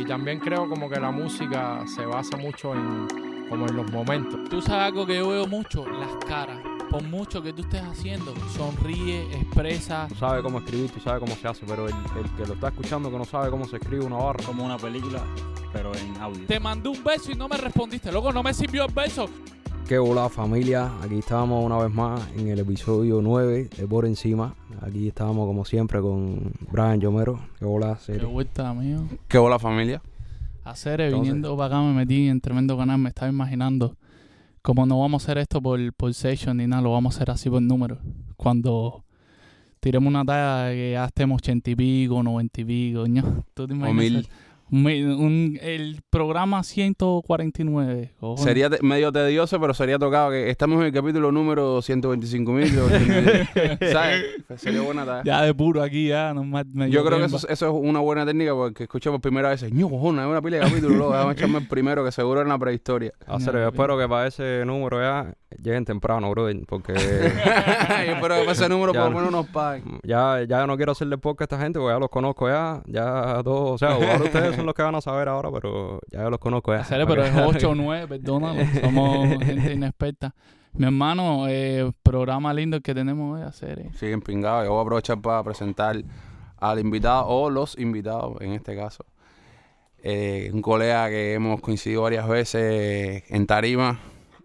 Y 0.00 0.04
también 0.06 0.38
creo 0.38 0.66
como 0.68 0.88
que 0.88 0.98
la 0.98 1.10
música 1.10 1.84
se 1.86 2.06
basa 2.06 2.36
mucho 2.38 2.74
en 2.74 3.06
como 3.50 3.66
en 3.66 3.76
los 3.76 3.90
momentos. 3.90 4.48
Tú 4.48 4.62
sabes 4.62 4.86
algo 4.86 5.04
que 5.04 5.18
yo 5.18 5.28
veo 5.28 5.46
mucho, 5.46 5.84
las 5.86 6.16
caras. 6.24 6.58
Por 6.88 7.02
mucho 7.02 7.42
que 7.42 7.52
tú 7.52 7.62
estés 7.62 7.82
haciendo, 7.82 8.32
sonríe, 8.56 9.22
expresa. 9.34 10.06
Tú 10.08 10.14
sabes 10.14 10.42
cómo 10.42 10.58
escribir, 10.58 10.90
tú 10.90 11.00
sabes 11.00 11.20
cómo 11.20 11.34
se 11.34 11.48
hace, 11.48 11.66
pero 11.66 11.86
el, 11.86 11.94
el 11.94 12.30
que 12.36 12.46
lo 12.46 12.54
está 12.54 12.68
escuchando 12.68 13.10
que 13.10 13.18
no 13.18 13.24
sabe 13.24 13.50
cómo 13.50 13.66
se 13.66 13.76
escribe 13.76 14.04
una 14.04 14.16
barra. 14.16 14.42
Como 14.44 14.64
una 14.64 14.78
película, 14.78 15.22
pero 15.72 15.94
en 15.94 16.16
audio. 16.16 16.46
Te 16.46 16.58
mandé 16.58 16.88
un 16.88 17.04
beso 17.04 17.30
y 17.32 17.34
no 17.34 17.48
me 17.48 17.56
respondiste. 17.56 18.10
Loco, 18.10 18.32
no 18.32 18.42
me 18.42 18.54
sirvió 18.54 18.86
el 18.86 18.94
beso. 18.94 19.28
Qué 19.90 19.98
hola 19.98 20.28
familia, 20.28 20.88
aquí 21.02 21.18
estamos 21.18 21.64
una 21.64 21.76
vez 21.76 21.92
más 21.92 22.20
en 22.36 22.46
el 22.46 22.60
episodio 22.60 23.20
9 23.20 23.70
de 23.76 23.88
Por 23.88 24.06
Encima. 24.06 24.54
Aquí 24.82 25.08
estamos 25.08 25.48
como 25.48 25.64
siempre 25.64 26.00
con 26.00 26.52
Brian 26.70 27.00
Yomero. 27.00 27.40
Qué 27.58 27.64
hola, 27.64 27.98
Qué 28.06 28.24
vuelta, 28.24 28.68
amigo. 28.68 29.08
¿Qué 29.26 29.36
hola 29.36 29.58
familia? 29.58 30.00
Hacer, 30.62 31.00
Entonces- 31.00 31.26
viniendo 31.32 31.56
para 31.56 31.78
acá 31.78 31.84
me 31.84 31.92
metí 31.92 32.28
en 32.28 32.40
tremendo 32.40 32.78
canal, 32.78 32.98
me 32.98 33.08
estaba 33.08 33.32
imaginando. 33.32 33.96
Como 34.62 34.86
no 34.86 35.00
vamos 35.00 35.24
a 35.24 35.26
hacer 35.26 35.38
esto 35.38 35.60
por, 35.60 35.80
por 35.94 36.14
session 36.14 36.58
ni 36.58 36.68
nada, 36.68 36.82
lo 36.82 36.92
vamos 36.92 37.16
a 37.16 37.16
hacer 37.16 37.30
así 37.32 37.50
por 37.50 37.60
número. 37.60 37.98
Cuando 38.36 39.02
tiremos 39.80 40.08
una 40.08 40.24
talla 40.24 40.70
que 40.72 40.92
ya 40.92 41.04
estemos 41.06 41.38
ochenta 41.38 41.68
y 41.68 41.74
pico, 41.74 42.22
noventa 42.22 42.60
y 42.60 42.64
pico, 42.64 43.04
¿no? 43.08 43.44
¿Tú 43.54 43.66
te 43.66 43.72
O 43.72 43.76
imaginas 43.76 43.98
mil. 43.98 44.28
Eso? 44.70 44.76
Mi- 44.76 45.02
un- 45.02 45.58
el 45.60 46.00
programa 46.10 46.62
149. 46.62 48.12
cojones. 48.20 48.44
Sería 48.44 48.70
te- 48.70 48.82
medio 48.82 49.12
tedioso, 49.12 49.60
pero 49.60 49.74
sería 49.74 49.98
tocado 49.98 50.30
que 50.30 50.50
estamos 50.50 50.80
en 50.80 50.86
el 50.86 50.92
capítulo 50.92 51.32
número 51.32 51.82
125 51.82 52.52
mil. 52.52 52.68
¿Sabes? 53.92 54.24
Pues 54.46 54.60
sería 54.60 54.80
buena 54.82 55.04
tarea. 55.04 55.22
Ya 55.24 55.42
de 55.42 55.54
puro 55.54 55.82
aquí, 55.82 56.08
ya. 56.08 56.32
nomás 56.34 56.66
me 56.72 56.90
Yo 56.90 57.04
creo 57.04 57.18
que 57.18 57.24
eso, 57.26 57.36
es- 57.36 57.46
eso 57.48 57.66
es 57.66 57.72
una 57.88 58.00
buena 58.00 58.24
técnica 58.26 58.52
porque 58.54 58.84
escucho 58.84 59.10
por 59.12 59.20
primera 59.20 59.48
vez, 59.50 59.62
ño, 59.72 59.88
cojona, 59.88 60.22
es 60.22 60.28
una 60.28 60.42
pila 60.42 60.58
de 60.58 60.62
capítulos, 60.64 60.96
luego 60.96 61.12
déjame 61.12 61.32
echarme 61.32 61.58
el 61.58 61.68
primero 61.68 62.04
que 62.04 62.12
seguro 62.12 62.40
es 62.40 62.44
en 62.44 62.48
la 62.50 62.58
prehistoria. 62.58 63.12
Ah, 63.26 63.40
serio, 63.40 63.60
yo 63.60 63.68
espero 63.68 63.98
que 63.98 64.08
para 64.08 64.26
ese 64.26 64.64
número 64.66 65.00
ya 65.00 65.32
lleguen 65.62 65.84
temprano, 65.84 66.30
brother, 66.30 66.56
porque 66.66 66.92
Yo 66.94 67.00
espero 67.00 68.34
que 68.36 68.40
para 68.40 68.52
ese 68.52 68.68
número 68.68 68.92
Ya 68.92 69.00
por 69.02 69.10
lo 69.10 69.14
no. 69.20 69.26
menos 69.26 69.32
nos 69.32 69.46
paguen. 69.48 69.98
ya, 70.02 70.42
ya 70.48 70.66
no 70.66 70.76
quiero 70.76 70.92
hacerle 70.92 71.18
podcast 71.18 71.52
a 71.52 71.56
esta 71.56 71.64
gente, 71.64 71.78
porque 71.78 71.94
ya 71.94 71.98
los 71.98 72.08
conozco 72.10 72.48
ya. 72.48 72.82
Ya 72.86 73.40
todos, 73.44 73.70
o 73.72 73.78
sea, 73.78 73.90
ahora 73.94 74.16
ustedes 74.24 74.56
son 74.60 74.66
los 74.66 74.74
que 74.74 74.82
van 74.82 74.94
a 74.94 75.00
saber 75.00 75.28
ahora, 75.28 75.50
pero 75.52 76.00
ya 76.10 76.28
los 76.30 76.38
conozco 76.38 76.74
ya. 76.74 76.84
Pero 76.88 77.24
es 77.24 77.32
8 77.34 77.70
o 77.70 77.74
9, 77.74 78.08
perdónalo. 78.08 78.60
Somos 78.80 79.28
gente 79.44 79.72
inexperta. 79.72 80.34
Mi 80.72 80.86
hermano, 80.86 81.46
eh, 81.48 81.90
programa 82.02 82.54
lindo 82.54 82.76
el 82.76 82.82
que 82.82 82.94
tenemos 82.94 83.36
hoy, 83.38 83.46
hacer. 83.46 83.80
eh. 83.80 83.90
Siguen 83.94 84.20
pingados. 84.20 84.64
Yo 84.64 84.70
voy 84.70 84.78
a 84.78 84.82
aprovechar 84.82 85.20
para 85.20 85.42
presentar 85.42 85.96
al 86.58 86.78
invitado 86.78 87.26
o 87.26 87.50
los 87.50 87.76
invitados 87.78 88.40
en 88.40 88.52
este 88.52 88.76
caso. 88.76 89.04
Eh, 90.02 90.50
un 90.54 90.62
colega 90.62 91.08
que 91.08 91.34
hemos 91.34 91.60
coincidido 91.60 92.02
varias 92.02 92.28
veces 92.28 93.24
en 93.28 93.46
Tarima. 93.46 93.98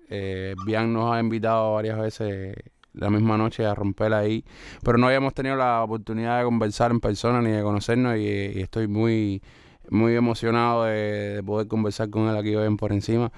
Eh, 0.09 0.55
Bian 0.65 0.91
nos 0.93 1.13
ha 1.13 1.19
invitado 1.19 1.73
varias 1.75 1.97
veces 1.99 2.55
la 2.93 3.09
misma 3.09 3.37
noche 3.37 3.65
a 3.65 3.75
romper 3.75 4.13
ahí. 4.13 4.43
Pero 4.83 4.97
no 4.97 5.07
habíamos 5.07 5.33
tenido 5.33 5.55
la 5.55 5.83
oportunidad 5.83 6.39
de 6.39 6.45
conversar 6.45 6.91
en 6.91 6.99
persona 6.99 7.41
ni 7.41 7.51
de 7.51 7.61
conocernos 7.61 8.17
y, 8.17 8.21
y 8.21 8.61
estoy 8.61 8.87
muy, 8.87 9.41
muy 9.89 10.15
emocionado 10.15 10.85
de, 10.85 11.35
de 11.35 11.43
poder 11.43 11.67
conversar 11.67 12.09
con 12.09 12.27
él 12.29 12.37
aquí 12.37 12.55
hoy 12.55 12.67
en 12.67 12.77
por 12.77 12.91
encima. 12.91 13.31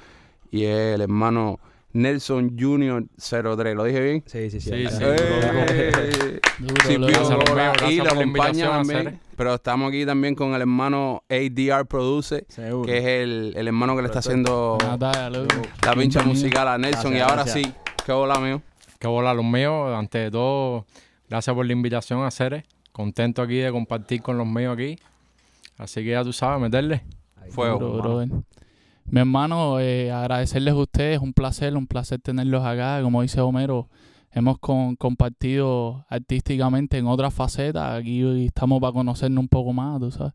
Y 0.52 0.64
es 0.66 0.95
el 0.95 1.02
hermano 1.02 1.59
Nelson 1.94 2.58
Junior 2.59 3.06
03. 3.17 3.76
¿Lo 3.76 3.84
dije 3.84 4.00
bien? 4.02 4.23
Sí, 4.26 4.50
sí, 4.50 4.59
sí. 4.62 4.70
Sí, 4.70 4.88
sí. 4.90 5.03
¡Eh! 5.03 6.40
Duro, 6.59 6.81
Sí, 6.88 6.95
Romeo, 6.98 7.73
gracias 7.73 7.92
y 7.92 7.98
lo 7.98 8.03
la 8.06 8.12
acompaña 8.12 8.70
también. 8.70 9.20
Pero 9.36 9.53
estamos 9.56 9.90
aquí 9.90 10.06
también 10.06 10.36
con 10.36 10.53
el 10.53 10.62
hermano 10.62 11.23
ADR 11.30 11.86
Produce, 11.86 12.45
Seguro. 12.50 12.88
que 12.88 12.98
es 12.98 13.06
el, 13.06 13.53
el 13.56 13.68
hermano 13.68 13.95
que 13.95 14.02
le 14.02 14.08
está 14.08 14.20
haciendo 14.20 14.78
la 14.81 15.94
pincha 15.95 16.23
musical 16.23 16.68
a 16.68 16.78
Nelson. 16.78 17.12
Gracias, 17.12 17.18
y 17.18 17.22
ahora 17.22 17.44
gracias. 17.44 17.66
sí, 17.68 17.74
qué 18.06 18.12
hola, 18.12 18.40
mío. 18.40 18.62
Que 19.00 19.08
hola 19.08 19.34
los 19.34 19.46
míos. 19.46 19.96
Ante 19.96 20.18
de 20.18 20.31
todo, 20.31 20.85
gracias 21.29 21.56
por 21.56 21.66
la 21.66 21.74
invitación 21.74 22.24
a 22.24 22.31
Ceres. 22.31 22.64
Contento 22.91 23.44
aquí 23.44 23.58
de 23.58 23.72
compartir 23.72 24.24
con 24.24 24.38
los 24.40 24.47
míos 24.47 24.74
aquí. 24.74 24.97
Así 25.78 26.04
que 26.04 26.12
ya 26.12 26.24
tú 26.24 26.34
sabes, 26.34 26.60
meterle. 26.62 27.04
Fuego. 27.50 27.80
Duro, 27.80 27.98
hermano. 27.98 28.26
brother. 28.28 28.44
Mi 29.10 29.20
hermano, 29.22 29.80
eh, 29.80 30.12
agradecerles 30.12 30.74
a 30.74 30.78
ustedes, 30.78 31.20
un 31.20 31.34
placer, 31.34 31.76
un 31.78 31.88
placer 31.88 32.20
tenerlos 32.20 32.66
acá. 32.66 33.00
Como 33.02 33.22
dice 33.22 33.40
Homero, 33.40 33.88
hemos 34.32 34.58
con- 34.60 34.96
compartido 34.98 36.06
artísticamente 36.10 36.98
en 36.98 37.08
otras 37.08 37.34
facetas. 37.34 38.00
Aquí 38.00 38.24
hoy 38.24 38.48
estamos 38.48 38.82
para 38.82 38.92
conocernos 38.92 39.42
un 39.42 39.48
poco 39.48 39.72
más, 39.72 40.00
tú 40.02 40.12
sabes. 40.12 40.34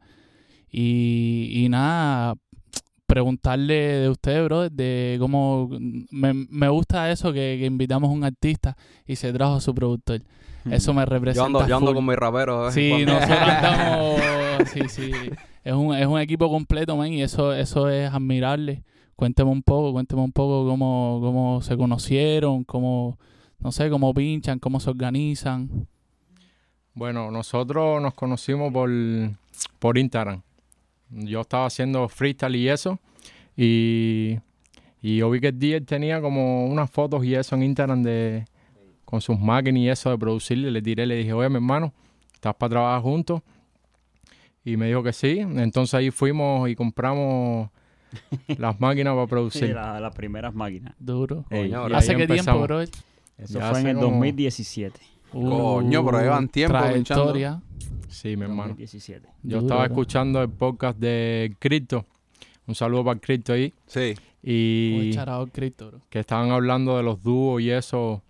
Y, 0.70 1.50
y 1.52 1.68
nada, 1.68 2.34
preguntarle 3.06 3.74
de 3.74 4.08
usted, 4.08 4.42
bro, 4.44 4.70
de 4.70 5.16
cómo... 5.20 5.68
Me, 6.10 6.32
me 6.32 6.68
gusta 6.70 7.10
eso 7.10 7.30
que, 7.30 7.58
que 7.60 7.66
invitamos 7.66 8.08
a 8.08 8.12
un 8.12 8.24
artista 8.24 8.74
y 9.06 9.16
se 9.16 9.34
trajo 9.34 9.56
a 9.56 9.60
su 9.60 9.74
productor. 9.74 10.22
Eso 10.70 10.94
me 10.94 11.02
Yo 11.02 11.06
representa 11.06 11.44
ando, 11.46 11.66
yo 11.66 11.76
ando 11.76 11.92
con 11.92 12.06
mis 12.06 12.16
raperos. 12.16 12.68
en 12.68 12.72
Sí, 12.72 12.88
cuando. 12.90 13.12
nosotros 13.20 13.38
andamos. 13.48 14.20
Sí, 14.72 14.80
sí. 14.88 15.12
Es 15.64 15.72
un, 15.72 15.94
es 15.94 16.06
un 16.06 16.18
equipo 16.18 16.50
completo, 16.50 16.96
man, 16.96 17.12
y 17.12 17.22
eso, 17.22 17.52
eso 17.52 17.88
es 17.88 18.10
admirable. 18.12 18.82
Cuénteme 19.16 19.50
un 19.50 19.62
poco, 19.62 19.92
cuénteme 19.92 20.22
un 20.22 20.32
poco 20.32 20.68
cómo, 20.68 21.20
cómo 21.22 21.62
se 21.62 21.76
conocieron, 21.76 22.64
cómo, 22.64 23.18
no 23.60 23.70
sé, 23.70 23.88
cómo 23.90 24.12
pinchan, 24.12 24.58
cómo 24.58 24.80
se 24.80 24.90
organizan. 24.90 25.86
Bueno, 26.94 27.30
nosotros 27.30 28.02
nos 28.02 28.14
conocimos 28.14 28.72
por, 28.72 28.90
por 29.78 29.98
Instagram. 29.98 30.42
Yo 31.10 31.42
estaba 31.42 31.66
haciendo 31.66 32.08
freestyle 32.08 32.56
y 32.56 32.68
eso. 32.68 32.98
Y, 33.56 34.38
y 35.00 35.18
yo 35.18 35.30
vi 35.30 35.40
que 35.40 35.52
DJ 35.52 35.82
tenía 35.82 36.20
como 36.20 36.66
unas 36.66 36.90
fotos 36.90 37.24
y 37.24 37.34
eso 37.34 37.54
en 37.54 37.62
Instagram 37.64 38.02
de 38.02 38.44
con 39.04 39.20
sus 39.20 39.38
máquinas 39.38 39.80
y 39.80 39.88
eso 39.90 40.10
de 40.10 40.18
producirle. 40.18 40.70
Le 40.70 40.82
tiré, 40.82 41.06
le 41.06 41.16
dije, 41.16 41.32
oye, 41.32 41.48
mi 41.48 41.56
hermano, 41.56 41.92
¿estás 42.32 42.54
para 42.54 42.70
trabajar 42.70 43.02
juntos? 43.02 43.42
Y 44.64 44.76
me 44.76 44.86
dijo 44.88 45.02
que 45.02 45.12
sí. 45.12 45.38
Entonces 45.40 45.94
ahí 45.94 46.10
fuimos 46.10 46.68
y 46.68 46.76
compramos 46.76 47.70
las 48.58 48.80
máquinas 48.80 49.14
para 49.14 49.24
Sí, 49.26 49.30
producir. 49.30 49.74
la- 49.74 50.00
las 50.00 50.14
primeras 50.14 50.54
máquinas. 50.54 50.94
Duro. 50.98 51.44
Ey, 51.50 51.70
Coño, 51.70 51.88
Y 51.88 51.92
¿Hace 51.94 52.16
qué 52.16 52.26
tiempo, 52.26 52.60
bro? 52.60 52.80
eso 52.82 52.92
ya 53.38 53.70
fue 53.70 53.80
en 53.80 53.88
el 53.88 53.94
como- 53.96 54.08
2017. 54.08 55.00
Coño, 55.32 56.04
pero 56.04 56.20
llevan 56.20 56.48
tiempo 56.48 56.76
Trayectoria. 56.78 57.60
Sí, 58.08 58.36
mi 58.36 58.42
hermano. 58.42 58.68
2017. 58.68 59.26
Yo 59.42 59.56
Duro, 59.56 59.60
estaba 59.62 59.84
bro. 59.84 59.92
escuchando 59.94 60.42
el 60.42 60.50
podcast 60.50 60.98
de 60.98 61.56
Crypto. 61.58 62.04
Un 62.66 62.74
saludo 62.74 63.04
para 63.04 63.14
el 63.14 63.20
Crypto 63.20 63.54
ahí. 63.54 63.72
Sí. 63.86 64.14
Y 64.42 64.94
Muy 64.96 65.12
charado 65.14 65.44
el 65.44 65.50
Cristo, 65.50 65.88
bro. 65.88 66.00
que 66.10 66.18
estaban 66.20 66.50
hablando 66.50 66.96
de 66.98 67.02
los 67.02 67.22
dúos 67.22 67.62
y 67.62 67.70
eso. 67.70 68.22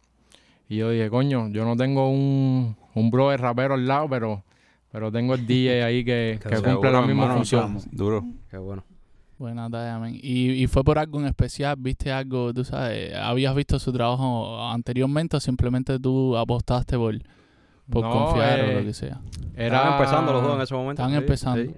Y 0.68 0.76
yo 0.76 0.90
dije, 0.90 1.10
coño, 1.10 1.48
yo 1.48 1.64
no 1.64 1.76
tengo 1.76 2.08
un, 2.10 2.76
un 2.94 3.10
brother 3.10 3.40
rapero 3.40 3.74
al 3.74 3.86
lado, 3.86 4.08
pero, 4.08 4.42
pero 4.92 5.10
tengo 5.10 5.34
el 5.34 5.46
DJ 5.46 5.82
ahí 5.82 6.04
que, 6.04 6.38
que 6.48 6.56
cumple 6.62 6.92
la 6.92 7.00
misma 7.02 7.22
hermano, 7.24 7.34
función. 7.36 7.78
Duro. 7.90 8.24
Qué 8.50 8.58
bueno. 8.58 8.84
Buena 9.38 9.68
talla, 9.68 9.98
man. 9.98 10.14
Y, 10.14 10.50
y 10.52 10.66
fue 10.68 10.84
por 10.84 10.98
algo 11.00 11.18
en 11.18 11.26
especial, 11.26 11.74
viste 11.78 12.12
algo, 12.12 12.54
tú 12.54 12.62
sabes, 12.64 13.12
habías 13.16 13.54
visto 13.56 13.78
su 13.80 13.92
trabajo 13.92 14.62
anteriormente 14.70 15.36
o 15.36 15.40
simplemente 15.40 15.98
tú 15.98 16.36
apostaste 16.36 16.96
por, 16.96 17.18
por 17.90 18.04
No, 18.04 18.10
confiar 18.12 18.60
o 18.60 18.64
eh, 18.64 18.74
lo 18.80 18.84
que 18.86 18.92
sea. 18.94 19.20
Era, 19.56 19.78
Estaban 19.78 19.92
empezando 19.98 20.32
los 20.32 20.42
dos 20.44 20.54
en 20.56 20.60
ese 20.62 20.74
momento. 20.74 21.08
Sí, 21.08 21.14
empezando. 21.14 21.62
sí. 21.72 21.76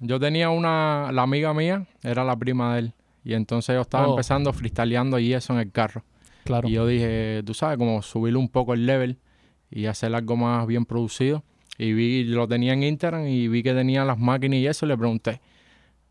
Yo 0.00 0.18
tenía 0.18 0.50
una, 0.50 1.10
la 1.12 1.22
amiga 1.22 1.54
mía, 1.54 1.86
era 2.02 2.24
la 2.24 2.34
prima 2.36 2.74
de 2.74 2.80
él. 2.80 2.92
Y 3.24 3.34
entonces 3.34 3.74
yo 3.74 3.82
estaba 3.82 4.08
Oh. 4.08 4.10
empezando 4.10 4.52
freestyleando 4.52 5.18
y 5.20 5.32
eso 5.32 5.52
en 5.52 5.60
el 5.60 5.70
carro. 5.70 6.02
Claro. 6.44 6.68
Y 6.68 6.72
yo 6.72 6.86
dije, 6.86 7.42
tú 7.46 7.54
sabes, 7.54 7.78
como 7.78 8.02
subirle 8.02 8.38
un 8.38 8.48
poco 8.48 8.74
el 8.74 8.84
level 8.84 9.18
y 9.70 9.86
hacer 9.86 10.14
algo 10.14 10.36
más 10.36 10.66
bien 10.66 10.84
producido. 10.84 11.44
Y 11.78 11.92
vi, 11.92 12.24
lo 12.24 12.48
tenía 12.48 12.72
en 12.72 12.82
Instagram 12.82 13.26
y 13.26 13.48
vi 13.48 13.62
que 13.62 13.74
tenía 13.74 14.04
las 14.04 14.18
máquinas 14.18 14.58
y 14.58 14.66
eso, 14.66 14.86
y 14.86 14.88
le 14.88 14.96
pregunté. 14.96 15.40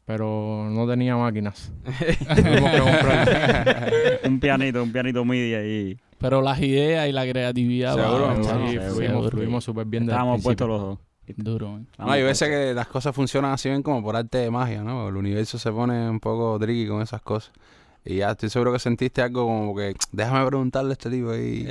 Pero 0.05 0.69
no 0.69 0.87
tenía 0.87 1.17
máquinas. 1.17 1.73
Un 4.23 4.39
pianito, 4.39 4.83
un 4.83 4.91
pianito 4.91 5.25
MIDI 5.25 5.53
ahí. 5.55 5.97
Pero 6.19 6.41
las 6.41 6.61
ideas 6.61 7.09
y 7.09 7.11
la 7.11 7.27
creatividad. 7.27 7.95
Seguro, 7.95 8.41
chaval, 8.41 8.69
Sí, 8.69 8.95
seguro. 8.95 9.61
súper 9.61 9.85
bien 9.85 10.03
Estábamos 10.03 10.43
puestos 10.43 10.67
los 10.67 10.81
dos. 10.81 10.99
Duro, 11.37 11.71
man. 11.71 11.87
No, 11.97 12.11
hay 12.11 12.21
veces 12.21 12.49
que 12.49 12.73
las 12.73 12.87
cosas 12.87 13.15
funcionan 13.15 13.51
así 13.51 13.67
bien 13.67 13.81
como 13.81 14.03
por 14.03 14.15
arte 14.15 14.37
de 14.37 14.51
magia, 14.51 14.83
¿no? 14.83 15.09
El 15.09 15.15
universo 15.15 15.57
se 15.57 15.71
pone 15.71 16.07
un 16.09 16.19
poco 16.19 16.59
tricky 16.59 16.87
con 16.87 17.01
esas 17.01 17.21
cosas. 17.21 17.51
Y 18.05 18.17
ya 18.17 18.31
estoy 18.31 18.49
seguro 18.49 18.71
que 18.71 18.77
sentiste 18.77 19.23
algo 19.23 19.45
como 19.45 19.75
que 19.75 19.95
déjame 20.11 20.45
preguntarle 20.45 20.91
a 20.91 20.93
este 20.93 21.09
tipo 21.09 21.31
ahí. 21.31 21.67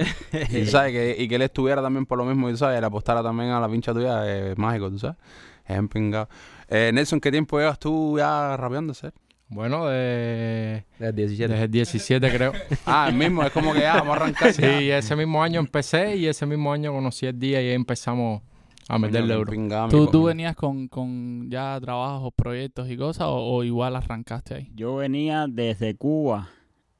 y, 0.51 0.67
sabes, 0.67 0.93
que, 0.93 1.17
y 1.17 1.29
que 1.29 1.37
él 1.37 1.43
estuviera 1.43 1.81
también 1.81 2.07
por 2.07 2.19
lo 2.19 2.25
mismo, 2.25 2.51
y 2.51 2.57
sabes, 2.57 2.81
le 2.81 2.87
apostara 2.87 3.23
también 3.23 3.51
a 3.51 3.61
la 3.61 3.69
pincha 3.69 3.93
tuya, 3.93 4.29
es 4.29 4.59
mágico, 4.59 4.91
tú 4.91 4.99
sabes. 4.99 5.17
Es 5.65 5.77
empingado. 5.77 6.29
Eh, 6.69 6.91
Nelson, 6.93 7.21
¿qué 7.21 7.31
tiempo 7.31 7.59
llevas 7.59 7.79
tú 7.79 8.19
ya 8.19 8.57
rapeando, 8.57 8.93
ser? 8.95 9.13
Bueno, 9.49 9.87
de, 9.87 10.85
Desde 10.99 11.13
17. 11.13 11.53
desde 11.53 11.65
el 11.67 11.71
17 11.71 12.33
creo. 12.33 12.53
Ah, 12.87 13.07
el 13.09 13.15
mismo, 13.15 13.45
es 13.45 13.53
como 13.53 13.73
que 13.73 13.81
ya, 13.81 13.95
vamos 13.95 14.19
a 14.19 14.23
arrancar. 14.23 14.53
Sí, 14.53 14.91
ese 14.91 15.15
mismo 15.15 15.43
año 15.43 15.61
empecé 15.61 16.17
y 16.17 16.27
ese 16.27 16.47
mismo 16.47 16.73
año 16.73 16.93
conocí 16.93 17.27
el 17.27 17.39
día 17.39 17.63
y 17.63 17.69
ahí 17.69 17.75
empezamos 17.75 18.43
a 18.89 18.99
meterle 18.99 19.35
duro. 19.35 19.51
pingami, 19.53 19.91
¿Tú, 19.91 20.07
tú 20.09 20.25
venías 20.25 20.55
con, 20.57 20.89
con 20.89 21.51
ya 21.51 21.79
trabajos, 21.81 22.33
proyectos 22.35 22.91
y 22.91 22.97
cosas 22.97 23.27
o, 23.29 23.37
o 23.37 23.65
igual 23.65 23.97
arrancaste 23.97 24.55
ahí? 24.55 24.73
Yo 24.75 24.97
venía 24.97 25.47
desde 25.49 25.95
Cuba. 25.97 26.49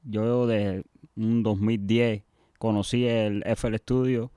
Yo 0.03 0.45
de 0.47 0.83
un 1.15 1.43
2010 1.43 2.23
conocí 2.57 3.05
el 3.05 3.43
FL 3.45 3.75
Studio 3.77 4.31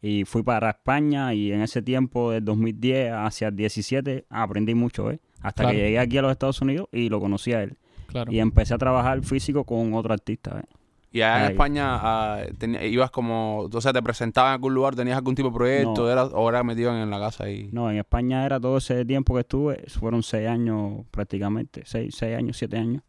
y 0.00 0.24
fui 0.24 0.42
para 0.42 0.70
España 0.70 1.34
y 1.34 1.52
en 1.52 1.60
ese 1.62 1.82
tiempo 1.82 2.30
del 2.30 2.44
2010 2.44 3.12
hacia 3.14 3.48
el 3.48 3.56
17 3.56 4.26
aprendí 4.30 4.74
mucho, 4.74 5.10
¿eh? 5.10 5.20
Hasta 5.40 5.62
Claro. 5.64 5.76
que 5.76 5.82
llegué 5.82 5.98
aquí 5.98 6.18
a 6.18 6.22
los 6.22 6.32
Estados 6.32 6.60
Unidos 6.60 6.88
y 6.92 7.08
lo 7.08 7.20
conocí 7.20 7.52
a 7.52 7.62
él. 7.62 7.78
Claro. 8.08 8.32
Y 8.32 8.38
empecé 8.38 8.74
a 8.74 8.78
trabajar 8.78 9.22
físico 9.22 9.64
con 9.64 9.92
otro 9.94 10.12
artista, 10.14 10.60
¿eh? 10.60 10.68
Y 11.18 11.22
allá 11.22 11.38
en 11.38 11.44
Ahí. 11.44 11.50
España 11.52 11.84
ah, 12.00 12.42
ibas 12.82 13.10
como, 13.10 13.68
o 13.72 13.80
sea, 13.80 13.92
te 13.92 14.02
presentaban 14.02 14.50
en 14.50 14.54
algún 14.54 14.74
lugar, 14.74 14.94
tenías 14.94 15.16
algún 15.16 15.34
tipo 15.34 15.48
de 15.50 15.54
proyecto, 15.54 16.02
No. 16.04 16.10
era, 16.10 16.24
o 16.24 16.48
era 16.48 16.62
metido 16.62 16.90
en, 16.94 17.02
en 17.02 17.10
la 17.10 17.18
casa 17.18 17.48
y... 17.50 17.68
No, 17.72 17.90
en 17.90 17.98
España 17.98 18.44
era 18.46 18.58
todo 18.60 18.78
ese 18.78 19.04
tiempo 19.04 19.34
que 19.34 19.40
estuve, 19.40 19.84
fueron 19.88 20.22
seis 20.22 20.48
años 20.48 21.04
prácticamente, 21.10 21.82
seis, 21.84 22.14
seis 22.16 22.36
años, 22.36 22.56
siete 22.56 22.78
años. 22.78 23.02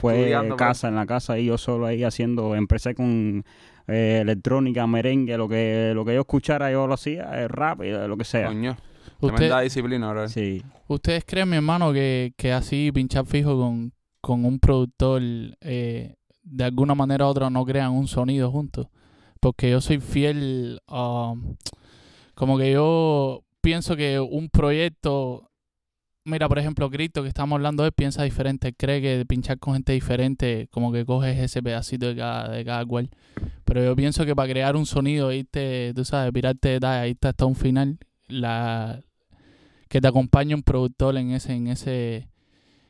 Fue 0.00 0.14
estudiando, 0.18 0.56
pues. 0.56 0.68
casa, 0.68 0.88
en 0.88 0.94
la 0.94 1.04
casa, 1.04 1.38
y 1.38 1.44
yo 1.44 1.58
solo 1.58 1.84
ahí 1.84 2.02
haciendo, 2.02 2.54
empecé 2.54 2.94
con 2.94 3.44
eh, 3.88 4.20
electrónica, 4.22 4.86
merengue, 4.86 5.36
lo 5.36 5.48
que 5.48 5.92
lo 5.94 6.04
que 6.06 6.14
yo 6.14 6.20
escuchara 6.20 6.70
yo 6.72 6.86
lo 6.86 6.94
hacía, 6.94 7.24
el 7.42 7.50
rap, 7.50 7.82
y 7.84 7.90
lo 7.90 8.16
que 8.16 8.24
sea. 8.24 8.46
Coño, 8.46 8.74
Usted- 9.20 9.36
tremenda 9.36 9.60
disciplina, 9.60 10.10
bro. 10.10 10.28
Sí, 10.28 10.62
¿Ustedes 10.88 11.24
creen, 11.26 11.50
mi 11.50 11.56
hermano, 11.56 11.92
que, 11.92 12.32
que 12.38 12.52
así 12.54 12.90
pinchar 12.90 13.26
fijo 13.26 13.58
con, 13.58 13.92
con 14.22 14.46
un 14.46 14.58
productor 14.58 15.20
eh, 15.60 16.14
de 16.42 16.64
alguna 16.64 16.94
manera 16.94 17.26
u 17.26 17.28
otra 17.28 17.50
no 17.50 17.64
crean 17.64 17.92
un 17.92 18.08
sonido 18.08 18.50
juntos? 18.50 18.88
Porque 19.40 19.70
yo 19.70 19.80
soy 19.80 19.98
fiel, 19.98 20.80
como 20.86 22.58
que 22.58 22.72
yo 22.72 23.44
pienso 23.60 23.96
que 23.96 24.20
un 24.20 24.48
proyecto, 24.48 25.50
mira, 26.24 26.48
por 26.48 26.58
ejemplo, 26.58 26.90
Cristo, 26.90 27.22
que 27.22 27.28
estamos 27.28 27.56
hablando 27.56 27.82
de 27.82 27.88
él, 27.88 27.92
piensa 27.92 28.22
diferente, 28.22 28.72
cree 28.74 29.00
que 29.00 29.24
pinchar 29.26 29.58
con 29.58 29.74
gente 29.74 29.92
diferente, 29.92 30.68
como 30.70 30.92
que 30.92 31.04
coges 31.04 31.38
ese 31.38 31.62
pedacito 31.62 32.06
de 32.06 32.16
cada, 32.16 32.48
de 32.50 32.64
cada 32.64 32.84
cual. 32.84 33.10
Pero 33.64 33.82
yo 33.84 33.96
pienso 33.96 34.24
que 34.24 34.36
para 34.36 34.50
crear 34.50 34.76
un 34.76 34.86
sonido, 34.86 35.32
irte, 35.32 35.92
tú 35.94 36.04
sabes, 36.04 36.32
pirarte 36.32 36.68
detalles, 36.68 37.12
irte 37.12 37.28
hasta 37.28 37.46
un 37.46 37.56
final, 37.56 37.98
la, 38.28 39.00
que 39.88 40.00
te 40.00 40.08
acompañe 40.08 40.54
un 40.54 40.62
productor 40.62 41.16
en 41.16 41.32
ese, 41.32 41.52
en 41.52 41.66
ese, 41.66 42.28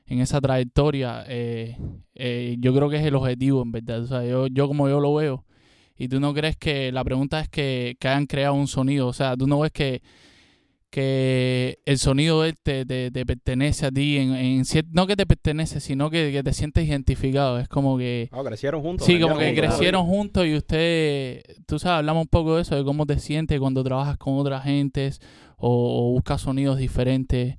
en 0.06 0.20
esa 0.20 0.40
trayectoria, 0.40 1.24
eh, 1.28 1.76
eh, 2.14 2.56
yo 2.58 2.74
creo 2.74 2.88
que 2.90 2.96
es 2.96 3.04
el 3.04 3.14
objetivo, 3.14 3.62
en 3.62 3.72
verdad. 3.72 4.02
O 4.02 4.06
sea, 4.06 4.24
yo, 4.24 4.46
yo 4.48 4.68
como 4.68 4.88
yo 4.88 5.00
lo 5.00 5.14
veo, 5.14 5.44
y 5.96 6.08
tú 6.08 6.20
no 6.20 6.34
crees 6.34 6.56
que, 6.56 6.90
la 6.92 7.04
pregunta 7.04 7.40
es 7.40 7.48
que, 7.48 7.96
que 8.00 8.08
hayan 8.08 8.26
creado 8.26 8.54
un 8.54 8.66
sonido, 8.66 9.06
o 9.06 9.12
sea, 9.12 9.36
tú 9.36 9.46
no 9.46 9.60
ves 9.60 9.72
que, 9.72 10.02
que 10.90 11.78
el 11.86 11.98
sonido 11.98 12.42
de 12.42 12.50
él 12.50 12.54
te, 12.62 12.84
te- 12.84 13.10
te 13.10 13.24
pertenece 13.24 13.86
a 13.86 13.90
ti, 13.90 14.18
en, 14.18 14.34
en 14.34 14.62
no 14.90 15.06
que 15.06 15.16
te 15.16 15.24
pertenece, 15.24 15.80
sino 15.80 16.10
que, 16.10 16.30
que 16.32 16.42
te 16.42 16.52
sientes 16.52 16.86
identificado, 16.86 17.58
es 17.58 17.68
como 17.68 17.96
que... 17.96 18.28
Ah, 18.30 18.42
crecieron 18.44 18.82
juntos. 18.82 19.06
Sí, 19.06 19.18
como 19.18 19.38
que 19.38 19.54
crecieron 19.54 20.06
juntos 20.06 20.46
y 20.46 20.54
usted, 20.54 21.42
tú 21.66 21.78
sabes, 21.78 21.98
hablamos 22.00 22.22
un 22.24 22.28
poco 22.28 22.56
de 22.56 22.62
eso, 22.62 22.76
de 22.76 22.84
cómo 22.84 23.06
te 23.06 23.18
sientes 23.18 23.58
cuando 23.58 23.82
trabajas 23.82 24.18
con 24.18 24.36
otras 24.36 24.64
gentes 24.64 25.20
o, 25.56 26.08
o 26.08 26.12
buscas 26.12 26.42
sonidos 26.42 26.76
diferentes, 26.76 27.56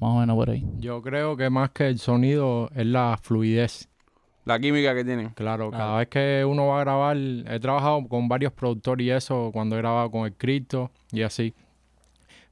más 0.00 0.10
o 0.10 0.18
menos 0.20 0.36
por 0.36 0.50
ahí. 0.50 0.64
Yo 0.78 1.00
creo 1.02 1.36
que 1.36 1.48
más 1.50 1.70
que 1.70 1.88
el 1.88 1.98
sonido 1.98 2.70
es 2.74 2.86
la 2.86 3.18
fluidez. 3.22 3.88
La 4.44 4.58
química 4.58 4.94
que 4.94 5.04
tienen. 5.04 5.30
Claro, 5.30 5.70
Claro. 5.70 5.84
cada 5.84 5.98
vez 5.98 6.08
que 6.08 6.44
uno 6.46 6.66
va 6.66 6.78
a 6.80 6.84
grabar, 6.84 7.16
he 7.16 7.58
trabajado 7.60 8.06
con 8.08 8.28
varios 8.28 8.52
productores 8.52 9.06
y 9.06 9.10
eso, 9.10 9.50
cuando 9.52 9.76
he 9.76 9.78
grabado 9.78 10.10
con 10.10 10.26
el 10.26 10.34
Cristo 10.34 10.90
y 11.12 11.22
así. 11.22 11.54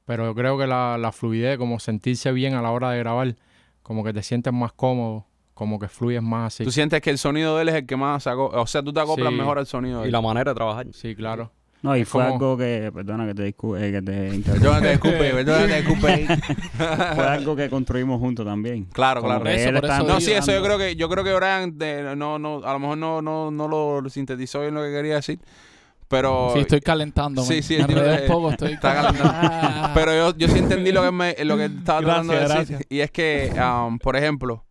Pero 0.05 0.25
yo 0.25 0.35
creo 0.35 0.57
que 0.57 0.65
la, 0.67 0.97
la 0.97 1.11
fluidez, 1.11 1.57
como 1.57 1.79
sentirse 1.79 2.31
bien 2.31 2.55
a 2.55 2.61
la 2.61 2.71
hora 2.71 2.89
de 2.91 2.99
grabar, 2.99 3.35
como 3.83 4.03
que 4.03 4.11
te 4.11 4.23
sientes 4.23 4.51
más 4.51 4.73
cómodo, 4.73 5.25
como 5.53 5.77
que 5.79 5.87
fluyes 5.87 6.21
más 6.23 6.55
así. 6.55 6.63
Tú 6.63 6.71
sientes 6.71 6.99
que 7.01 7.09
el 7.11 7.17
sonido 7.19 7.55
de 7.55 7.61
él 7.61 7.69
es 7.69 7.75
el 7.75 7.85
que 7.85 7.95
más 7.95 8.23
sacó, 8.23 8.47
o 8.47 8.65
sea, 8.67 8.81
tú 8.81 8.91
te 8.91 8.99
acoplas 8.99 9.31
Sí. 9.31 9.37
mejor 9.37 9.59
al 9.59 9.67
sonido 9.67 9.99
de 9.99 10.05
Y 10.05 10.07
él. 10.07 10.11
la 10.11 10.21
manera 10.21 10.51
de 10.51 10.55
trabajar. 10.55 10.87
Sí, 10.93 11.15
claro. 11.15 11.51
No, 11.83 11.95
y 11.95 12.01
Es 12.01 12.09
fue 12.09 12.23
como- 12.23 12.33
algo 12.33 12.57
que, 12.57 12.91
perdona 12.93 13.25
que 13.27 13.33
te, 13.35 13.55
discu- 13.55 13.79
eh, 13.79 13.91
que 13.91 14.01
te 14.01 14.33
interrumpa. 14.35 14.79
Perdónate, 14.79 14.89
disculpe, 14.91 15.31
perdónate, 15.31 15.81
disculpe. 15.81 16.27
fue 17.15 17.25
algo 17.27 17.55
que 17.55 17.69
construimos 17.69 18.19
juntos 18.19 18.45
también. 18.45 18.85
Claro, 18.85 19.21
Como 19.21 19.39
claro. 19.39 19.49
Eso, 19.49 19.71
por 19.73 19.85
eso 19.85 20.03
No, 20.03 20.19
sí, 20.21 20.31
eso 20.31 20.51
yo 20.51 20.63
creo 20.63 20.77
que 20.77 20.95
yo 20.95 21.07
creo 21.09 21.23
que 21.23 21.33
Brian 21.35 21.77
de- 21.77 22.15
no 22.15 22.39
no 22.39 22.61
a 22.63 22.73
lo 22.73 22.79
mejor 22.79 22.97
no 22.97 23.21
no 23.21 23.51
no 23.51 23.67
lo 23.67 24.09
sintetizó 24.09 24.61
bien 24.61 24.73
lo 24.73 24.81
que 24.81 24.91
quería 24.91 25.15
decir, 25.15 25.39
pero 26.07 26.51
sí, 26.53 26.59
estoy 26.59 26.79
calentando. 26.79 27.43
sí, 27.43 27.55
me- 27.55 27.61
sí, 27.61 27.77
poco, 28.27 28.51
estoy 28.51 28.73
está 28.73 28.93
calentando. 28.95 29.89
pero 29.93 30.13
yo, 30.13 30.37
yo 30.37 30.47
sí 30.47 30.59
entendí 30.59 30.91
lo 30.91 31.01
que 31.03 31.11
me, 31.11 31.35
lo 31.43 31.57
que 31.57 31.65
estaba 31.65 32.01
tratando 32.01 32.33
de 32.33 32.39
Gracias, 32.39 32.59
decir 32.59 32.75
gracias. 32.77 32.91
y 32.91 32.99
es 33.01 33.11
que 33.11 33.51
um, 33.59 33.97
por 33.99 34.15
ejemplo 34.15 34.63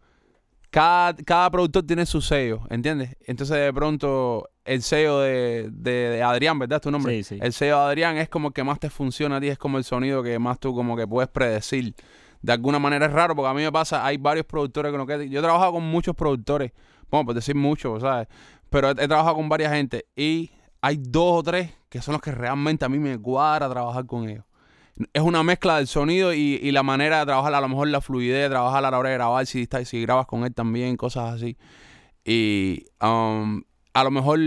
cada, 0.71 1.15
cada 1.15 1.51
productor 1.51 1.83
tiene 1.83 2.07
su 2.07 2.23
sello, 2.23 2.61
¿entiendes? 2.71 3.15
Entonces 3.27 3.59
de 3.59 3.73
pronto 3.75 4.49
el 4.65 4.83
sello 4.83 5.21
de, 5.21 5.69
de, 5.73 5.93
de 5.93 6.23
Adrián, 6.23 6.59
¿verdad? 6.59 6.77
Es 6.77 6.83
tu 6.83 6.91
nombre. 6.91 7.23
Sí, 7.23 7.35
sí. 7.35 7.39
El 7.43 7.53
sello 7.53 7.79
de 7.79 7.85
Adrián 7.85 8.17
es 8.17 8.29
como 8.29 8.49
el 8.49 8.55
que 8.55 8.65
más 8.65 8.79
te 8.79 8.91
funciona 8.91 9.37
a 9.37 9.41
ti, 9.41 9.49
es 9.49 9.59
como 9.59 9.79
el 9.79 9.85
sonido 9.85 10.23
que 10.23 10.39
más 10.39 10.59
tú 10.59 10.75
como 10.75 10.97
que 10.97 11.07
puedes 11.07 11.29
predecir. 11.29 11.95
De 12.41 12.53
alguna 12.53 12.79
manera 12.79 13.07
es 13.07 13.13
raro 13.13 13.37
porque 13.37 13.49
a 13.51 13.55
mí 13.55 13.63
me 13.63 13.73
pasa, 13.73 14.05
hay 14.05 14.17
varios 14.17 14.47
productores 14.47 14.91
con 14.91 14.99
los 14.99 15.07
que 15.07 15.29
yo 15.29 15.39
he 15.39 15.43
trabajado 15.43 15.73
con 15.73 15.85
muchos 15.85 16.15
productores, 16.17 16.73
bueno, 17.11 17.27
por 17.27 17.35
decir 17.35 17.55
muchos, 17.55 18.03
¿sabes? 18.03 18.29
Pero 18.69 18.89
he, 18.89 18.91
he 18.93 19.09
trabajado 19.09 19.37
con 19.37 19.49
varias 19.49 19.73
gente 19.73 20.07
y 20.17 20.51
hay 20.81 20.97
dos 20.99 21.39
o 21.39 21.43
tres 21.43 21.71
que 21.89 22.01
son 22.01 22.13
los 22.13 22.23
que 22.23 22.33
realmente 22.33 22.85
a 22.85 22.89
mí 22.89 22.99
me 22.99 23.19
cuadra 23.19 23.69
trabajar 23.69 24.07
con 24.07 24.29
ellos. 24.29 24.45
Es 25.13 25.23
una 25.23 25.43
mezcla 25.43 25.77
del 25.77 25.87
sonido 25.87 26.35
y, 26.35 26.59
y 26.63 26.71
la 26.71 26.83
manera 26.83 27.21
de 27.21 27.27
trabajar, 27.27 27.55
a 27.55 27.61
lo 27.61 27.69
mejor 27.69 27.89
la 27.89 28.01
fluidez 28.01 28.43
de 28.43 28.49
trabajar 28.51 28.85
a 28.85 28.91
la 28.91 28.99
hora 28.99 29.09
de 29.09 29.15
grabar, 29.15 29.47
si, 29.47 29.69
si 29.85 30.03
grabas 30.03 30.27
con 30.27 30.45
él 30.45 30.55
también, 30.55 30.97
cosas 30.97 31.35
así. 31.35 31.57
Y 32.25 32.85
um, 33.01 33.63
a 33.95 34.05
lo 34.05 34.11
mejor 34.11 34.39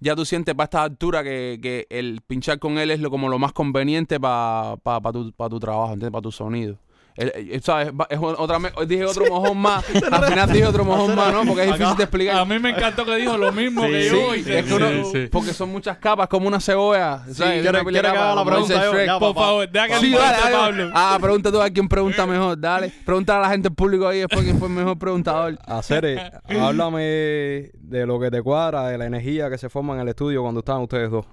ya 0.00 0.14
tú 0.14 0.24
sientes 0.24 0.54
para 0.54 0.64
esta 0.64 0.82
altura 0.82 1.22
que, 1.24 1.58
que 1.62 1.86
el 1.90 2.20
pinchar 2.26 2.58
con 2.58 2.78
él 2.78 2.90
es 2.90 3.00
lo, 3.00 3.10
como 3.10 3.28
lo 3.28 3.38
más 3.38 3.52
conveniente 3.52 4.20
para 4.20 4.76
tu, 5.12 5.32
pa 5.32 5.48
tu 5.48 5.60
trabajo, 5.60 5.92
¿entiendes? 5.92 6.12
Para 6.12 6.22
tu 6.22 6.32
sonido. 6.32 6.78
El- 7.16 7.32
el- 7.34 7.50
Es 7.52 7.68
otra, 7.68 8.58
dije 8.86 9.04
otro 9.04 9.26
mojón 9.28 9.58
más. 9.58 9.84
Al 10.12 10.24
final 10.24 10.52
dije 10.52 10.66
otro 10.66 10.84
mojón 10.84 11.14
más, 11.14 11.32
¿no? 11.32 11.44
Porque 11.44 11.62
es 11.64 11.72
difícil 11.72 11.96
de 11.96 12.02
explicar. 12.04 12.36
A 12.38 12.44
mí 12.44 12.58
me 12.58 12.70
encantó 12.70 13.04
que 13.04 13.16
dijo 13.16 13.36
lo 13.36 13.52
mismo 13.52 13.82
que 13.82 14.08
Sí, 14.08 14.16
yo. 14.16 14.34
y 14.34 14.40
es 14.40 14.46
que- 14.46 14.64
que 14.64 14.74
uno- 14.74 14.88
sí, 14.88 15.04
sí. 15.12 15.28
Porque 15.30 15.52
son 15.52 15.70
muchas 15.70 15.98
capas, 15.98 16.28
como 16.28 16.48
una 16.48 16.60
cebolla. 16.60 17.22
¿sabes? 17.32 17.62
¿quiere- 17.62 17.68
Una 17.70 17.78
pila 17.80 17.82
de 17.82 17.84
quiere 17.84 18.02
que 18.12 18.18
haga 18.18 18.34
la 18.34 18.44
pregunta 18.44 18.84
yo? 18.84 19.04
Ya, 19.04 19.18
Por 19.18 19.34
favor, 19.34 19.68
deja 19.70 19.86
que 19.88 19.94
Sí, 19.98 20.06
él 20.06 20.12
dale, 20.12 20.24
conteste, 20.26 20.50
dale. 20.52 20.62
Pablo. 20.82 20.90
Ah, 20.94 21.18
pregunta 21.20 21.52
tú 21.52 21.60
a 21.62 21.70
quién 21.70 21.88
pregunta 21.88 22.26
mejor. 22.26 22.58
Dale. 22.58 22.92
Pregunta 23.04 23.36
a 23.36 23.40
la 23.40 23.48
gente 23.50 23.68
del 23.68 23.76
público 23.76 24.08
ahí 24.08 24.18
después 24.20 24.42
quién 24.44 24.58
fue 24.58 24.68
el 24.68 24.74
mejor 24.74 24.98
preguntador. 24.98 25.58
Hacer, 25.66 26.32
háblame 26.60 27.00
de 27.02 28.06
lo 28.06 28.18
que 28.18 28.30
te 28.30 28.42
cuadra, 28.42 28.88
de 28.88 28.96
la 28.98 29.04
energía 29.06 29.50
que 29.50 29.58
se 29.58 29.68
forma 29.68 29.94
en 29.94 30.00
el 30.00 30.08
estudio 30.08 30.42
cuando 30.42 30.60
están 30.60 30.80
ustedes 30.80 31.10
dos. 31.10 31.26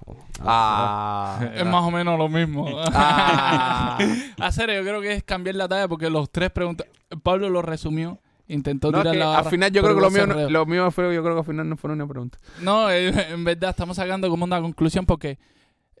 Ah. 0.44 1.38
Es 1.54 1.64
más 1.64 1.82
o 1.84 1.90
menos 1.90 2.18
lo 2.18 2.28
mismo. 2.28 2.66
Ah. 2.92 3.98
Yo 4.70 4.82
creo 4.82 5.00
que 5.00 5.12
es 5.14 5.22
cambiar 5.24 5.56
la 5.56 5.68
porque 5.88 6.10
los 6.10 6.30
tres 6.30 6.50
preguntas. 6.50 6.86
Pablo 7.22 7.48
lo 7.50 7.62
resumió. 7.62 8.18
Intentó 8.48 8.90
No, 8.90 8.98
es 8.98 9.02
tirar 9.02 9.12
que 9.14 9.18
la 9.20 9.38
al 9.38 9.44
final 9.44 9.70
yo 9.70 9.80
creo 9.82 9.94
que 9.94 10.00
lo 10.00 10.10
mío, 10.10 10.26
no- 10.26 10.50
lo 10.50 10.66
mío 10.66 10.90
fue, 10.90 11.14
yo 11.14 11.22
creo 11.22 11.34
que 11.36 11.38
al 11.40 11.46
final 11.46 11.68
no 11.68 11.76
fue 11.76 11.92
una 11.92 12.06
pregunta. 12.08 12.38
No, 12.60 12.90
eh, 12.90 13.08
en 13.32 13.44
verdad 13.44 13.70
estamos 13.70 13.96
sacando 13.96 14.28
como 14.28 14.44
una 14.44 14.60
conclusión 14.60 15.06
porque 15.06 15.38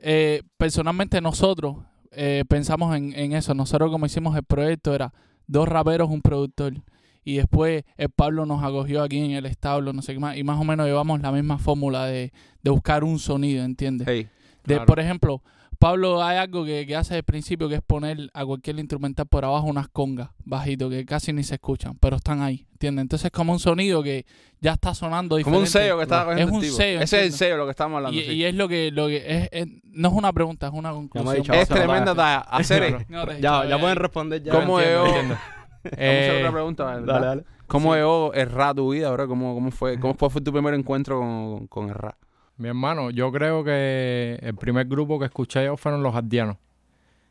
eh, 0.02 0.42
personalmente 0.56 1.20
nosotros 1.20 1.76
eh, 2.10 2.44
pensamos 2.48 2.96
en, 2.96 3.12
en 3.14 3.32
eso. 3.34 3.54
Nosotros 3.54 3.90
como 3.90 4.06
hicimos 4.06 4.36
el 4.36 4.42
proyecto 4.42 4.94
era 4.94 5.12
dos 5.46 5.68
raperos, 5.68 6.10
un 6.10 6.22
productor. 6.22 6.74
Y 7.22 7.36
después 7.36 7.84
el 7.96 8.08
Pablo 8.10 8.46
nos 8.46 8.64
acogió 8.64 9.02
aquí 9.02 9.18
en 9.18 9.32
el 9.32 9.46
establo, 9.46 9.92
no 9.92 10.02
sé 10.02 10.14
qué 10.14 10.18
más. 10.18 10.36
Y 10.36 10.42
más 10.42 10.58
o 10.58 10.64
menos 10.64 10.86
llevamos 10.86 11.20
la 11.20 11.30
misma 11.30 11.58
fórmula 11.58 12.06
de, 12.06 12.32
de 12.62 12.70
buscar 12.70 13.04
un 13.04 13.18
sonido, 13.18 13.62
¿entiendes? 13.62 14.08
Hey. 14.08 14.28
De. 14.64 14.80
Por 14.80 14.98
ejemplo, 15.00 15.42
Pablo 15.80 16.22
hay 16.22 16.36
algo 16.36 16.62
que, 16.64 16.86
que 16.86 16.94
hace 16.94 17.16
al 17.16 17.22
principio 17.22 17.66
que 17.66 17.76
es 17.76 17.80
poner 17.80 18.30
a 18.34 18.44
cualquier 18.44 18.78
instrumental 18.78 19.24
por 19.26 19.46
abajo 19.46 19.66
unas 19.66 19.88
congas 19.88 20.28
bajito 20.44 20.90
que 20.90 21.06
casi 21.06 21.32
ni 21.32 21.42
se 21.42 21.54
escuchan, 21.54 21.96
pero 21.98 22.16
están 22.16 22.42
ahí, 22.42 22.66
¿entiendes? 22.72 23.02
Entonces 23.02 23.24
es 23.24 23.32
como 23.32 23.52
un 23.54 23.58
sonido 23.60 24.02
que 24.02 24.26
ya 24.60 24.74
está 24.74 24.94
sonando 24.94 25.36
diferente. 25.36 25.54
Como 25.56 25.60
un 25.62 25.66
sello 25.66 25.96
que 25.96 26.02
estaba 26.02 26.38
Es 26.38 26.50
un 26.50 26.62
sello, 26.62 27.00
Ese 27.00 27.20
es 27.20 27.26
el 27.26 27.32
sello 27.32 27.52
de 27.52 27.58
lo 27.58 27.64
que 27.64 27.70
estamos 27.70 27.96
hablando. 27.96 28.20
Y, 28.20 28.24
sí. 28.24 28.30
y 28.32 28.44
es 28.44 28.54
lo 28.54 28.68
que, 28.68 28.90
lo 28.92 29.06
que 29.06 29.16
es, 29.26 29.48
es- 29.52 29.68
no 29.84 30.08
es 30.08 30.14
una 30.14 30.32
pregunta, 30.34 30.66
es 30.66 30.72
una 30.74 30.92
conclusión. 30.92 31.34
dicho, 31.36 31.52
es 31.54 31.66
tremenda 31.66 32.12
da. 32.12 32.14
talla. 32.14 32.38
Hacer 32.40 33.06
No, 33.08 33.24
Ya, 33.38 33.64
ya 33.66 33.76
eh, 33.76 33.78
pueden 33.80 33.96
responder 33.96 34.42
ya. 34.42 34.52
¿Cómo 34.52 34.78
entiendo, 34.78 35.06
es? 35.06 35.10
entiendo. 35.12 35.34
Vamos 35.34 35.84
a 35.84 35.88
hacer 35.96 36.34
Eh, 36.34 36.38
otra 36.40 36.52
pregunta, 36.52 36.84
¿verdad? 36.84 37.06
Dale, 37.14 37.26
dale. 37.26 37.44
¿Cómo 37.66 37.94
llegó 37.94 38.34
el 38.34 38.50
rap 38.50 38.76
tu 38.76 38.90
vida, 38.92 39.10
bro? 39.12 39.26
¿Cómo, 39.28 39.54
cómo 39.54 39.70
fue? 39.70 39.98
¿Cómo 39.98 40.12
fue, 40.12 40.28
fue 40.28 40.42
tu 40.42 40.52
primer 40.52 40.74
encuentro 40.74 41.18
con, 41.20 41.66
con 41.68 41.88
el 41.88 41.94
rap? 41.94 42.16
Mi 42.60 42.68
hermano, 42.68 43.08
yo 43.10 43.32
creo 43.32 43.64
que 43.64 44.38
el 44.42 44.54
primer 44.54 44.86
grupo 44.86 45.18
que 45.18 45.24
escuché 45.24 45.64
yo 45.64 45.78
fueron 45.78 46.02
los 46.02 46.14
Ardianos. 46.14 46.58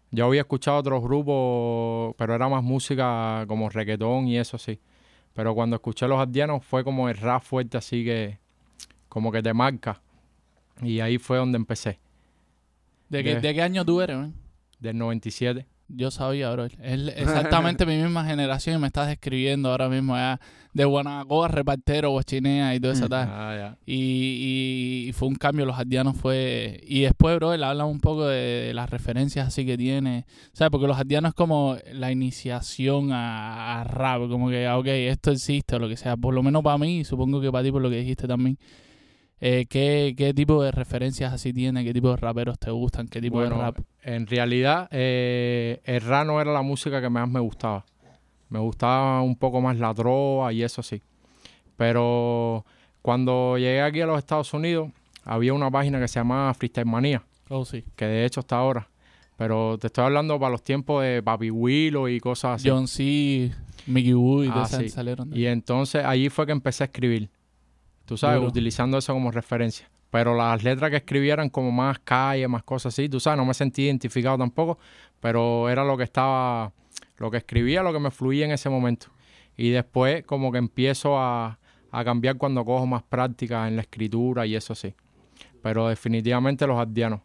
Yo 0.10 0.26
había 0.26 0.42
escuchado 0.42 0.78
otros 0.78 1.04
grupos, 1.04 2.16
pero 2.18 2.34
era 2.34 2.50
más 2.50 2.64
música 2.64 3.46
como 3.48 3.70
reggaetón 3.70 4.28
y 4.28 4.40
eso 4.40 4.58
sí. 4.58 4.80
Pero 5.36 5.54
cuando 5.54 5.76
escuché 5.76 6.08
los 6.08 6.20
Ardianos 6.20 6.66
fue 6.66 6.84
como 6.84 7.10
el 7.10 7.16
rap 7.18 7.44
fuerte 7.44 7.78
así 7.78 8.04
que 8.04 8.40
como 9.08 9.32
que 9.32 9.44
te 9.44 9.54
marca. 9.54 10.02
Y 10.82 11.00
ahí 11.00 11.20
fue 11.20 11.38
donde 11.38 11.58
empecé. 11.58 12.00
¿De 13.10 13.24
qué, 13.24 13.36
de- 13.36 13.42
de 13.42 13.54
qué 13.54 13.62
año 13.62 13.86
tú 13.86 14.02
eres? 14.02 14.18
man? 14.18 14.34
del 14.80 14.98
97. 14.98 15.68
Yo 15.90 16.12
sabía, 16.12 16.52
bro. 16.52 16.66
Es 16.66 16.76
exactamente 17.18 17.86
mi 17.86 17.98
misma 17.98 18.24
generación 18.26 18.78
y 18.78 18.80
me 18.80 18.88
estás 18.88 19.08
describiendo 19.08 19.70
ahora 19.70 19.90
mismo 19.90 20.16
ya 20.16 20.40
de 20.72 20.86
Guanabacoa, 20.86 21.48
repartero, 21.48 22.12
bochinea 22.12 22.76
y 22.76 22.80
todo 22.80 22.92
eso. 22.92 23.10
tal. 23.10 23.28
Ah, 23.30 23.56
ya. 23.58 23.78
Y, 23.86 25.08
y 25.08 25.14
fue 25.14 25.28
un 25.28 25.36
cambio, 25.36 25.66
los 25.66 25.78
ardianos 25.78 26.16
fue... 26.16 26.80
Y 26.86 27.02
después, 27.02 27.36
bro, 27.38 27.54
él 27.54 27.64
habla 27.64 27.86
un 27.86 28.00
poco 28.00 28.28
de, 28.28 28.72
las 28.74 28.90
referencias 28.90 29.48
así 29.48 29.66
que 29.66 29.78
tiene. 29.78 30.26
¿Sabes? 30.54 30.70
Porque 30.70 30.88
los 30.88 30.98
ardianos 30.98 31.30
es 31.30 31.36
como 31.36 31.78
la 31.92 32.12
iniciación 32.12 33.12
a, 33.12 33.82
a 33.82 33.84
rap, 33.84 34.30
como 34.30 34.50
que, 34.50 34.68
ah, 34.68 34.78
ok, 34.78 34.88
esto 34.88 35.32
existe 35.32 35.76
o 35.76 35.80
lo 35.80 35.90
que 35.90 35.98
sea. 35.98 36.16
Por 36.16 36.34
lo 36.34 36.44
menos 36.44 36.62
para 36.62 36.78
mí, 36.78 37.00
y 37.00 37.04
supongo 37.04 37.42
que 37.42 37.52
para 37.52 37.64
ti 37.64 37.72
por 37.72 37.82
lo 37.82 37.90
que 37.90 37.98
dijiste 37.98 38.28
también. 38.28 38.58
Eh, 39.42 39.66
¿qué, 39.70 40.14
¿Qué 40.18 40.34
tipo 40.34 40.62
de 40.64 40.72
referencias 40.72 41.32
así 41.34 41.54
tiene? 41.54 41.84
¿Qué 41.84 41.94
tipo 41.94 42.10
de 42.12 42.18
raperos 42.18 42.60
te 42.60 42.72
gustan? 42.72 43.08
¿Qué 43.08 43.22
tipo 43.22 43.38
Bueno, 43.38 43.56
de 43.58 43.62
rap? 43.62 43.78
En 44.04 44.28
realidad, 44.28 44.88
eh, 44.92 45.80
el 45.86 46.02
rap 46.02 46.28
no 46.28 46.42
era 46.42 46.52
la 46.52 46.62
música 46.62 47.02
que 47.02 47.10
más 47.10 47.30
me 47.30 47.40
gustaba. 47.40 47.86
Me 48.50 48.60
gustaba 48.60 49.22
un 49.22 49.36
poco 49.36 49.62
más 49.62 49.78
la 49.78 49.94
trova 49.94 50.52
y 50.52 50.64
eso 50.64 50.84
sí. 50.84 51.02
Pero 51.78 52.66
cuando 53.02 53.58
llegué 53.58 53.82
aquí 53.82 54.02
a 54.02 54.06
los 54.06 54.18
Estados 54.18 54.54
Unidos, 54.54 54.90
había 55.24 55.54
una 55.54 55.72
página 55.72 56.00
que 56.00 56.08
se 56.08 56.20
llamaba 56.20 56.54
Freestyle 56.54 56.86
Manía, 56.86 57.24
Oh, 57.50 57.64
sí. 57.66 57.84
que 57.96 58.06
de 58.06 58.26
hecho 58.26 58.42
está 58.42 58.58
ahora. 58.58 58.88
Pero 59.38 59.78
te 59.78 59.88
estoy 59.88 60.04
hablando 60.04 60.38
para 60.38 60.52
los 60.52 60.64
tiempos 60.64 61.02
de 61.04 61.24
Papi 61.24 61.50
Willow 61.50 62.10
y 62.10 62.20
cosas 62.20 62.60
así. 62.60 62.70
John 62.70 62.88
C., 62.88 63.52
Mickey 63.88 64.14
Wood 64.14 64.46
y 64.46 64.50
Ah, 64.52 64.66
sí. 64.66 64.90
salieron. 64.90 65.30
de- 65.30 65.40
Y 65.40 65.46
entonces 65.46 66.04
allí 66.04 66.28
fue 66.30 66.46
que 66.46 66.52
empecé 66.52 66.84
a 66.84 66.88
escribir. 66.88 67.30
Tú 68.10 68.18
sabes, 68.18 68.38
Duro. 68.38 68.50
utilizando 68.50 68.98
eso 68.98 69.14
como 69.14 69.32
referencia. 69.32 69.88
Pero 70.10 70.36
las 70.36 70.64
letras 70.64 70.90
que 70.90 70.98
escribía 70.98 71.34
eran 71.34 71.50
como 71.50 71.72
más 71.72 72.00
calle, 72.00 72.48
más 72.48 72.64
cosas 72.64 72.96
así. 72.96 73.08
Tú 73.08 73.20
sabes, 73.20 73.38
no 73.38 73.46
me 73.46 73.54
sentí 73.54 73.84
identificado 73.84 74.36
tampoco, 74.36 74.80
pero 75.20 75.70
era 75.70 75.84
lo 75.86 75.96
que 75.96 76.06
estaba, 76.06 76.74
lo 77.18 77.30
que 77.30 77.38
escribía, 77.38 77.84
lo 77.84 77.94
que 77.94 78.00
me 78.00 78.10
fluía 78.10 78.46
en 78.46 78.52
ese 78.52 78.68
momento. 78.68 79.12
Y 79.56 79.70
después 79.70 80.26
como 80.26 80.52
que 80.52 80.58
empiezo 80.58 81.20
a, 81.20 81.60
a 81.92 82.04
cambiar 82.04 82.38
cuando 82.38 82.66
cojo 82.66 82.88
más 82.88 83.04
práctica 83.04 83.68
en 83.68 83.76
la 83.76 83.84
escritura 83.84 84.48
y 84.48 84.56
eso 84.56 84.74
sí. 84.74 84.96
Pero 85.62 85.88
definitivamente 85.88 86.66
los 86.66 86.80
ardianos. 86.80 87.22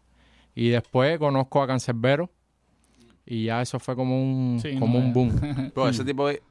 Y 0.53 0.69
después 0.69 1.17
conozco 1.17 1.63
a 1.63 1.67
Cancerbero 1.67 2.29
y 3.25 3.45
ya 3.45 3.63
eso 3.63 3.79
fue 3.79 3.95
como 3.95 4.21
un, 4.21 4.59
Sí, 4.61 4.77
como 4.77 4.99
no, 4.99 5.05
un 5.05 5.13
boom. 5.13 5.71
Bro, 5.73 5.89
ese 5.89 6.05
tipo 6.05 6.27
de... 6.27 6.43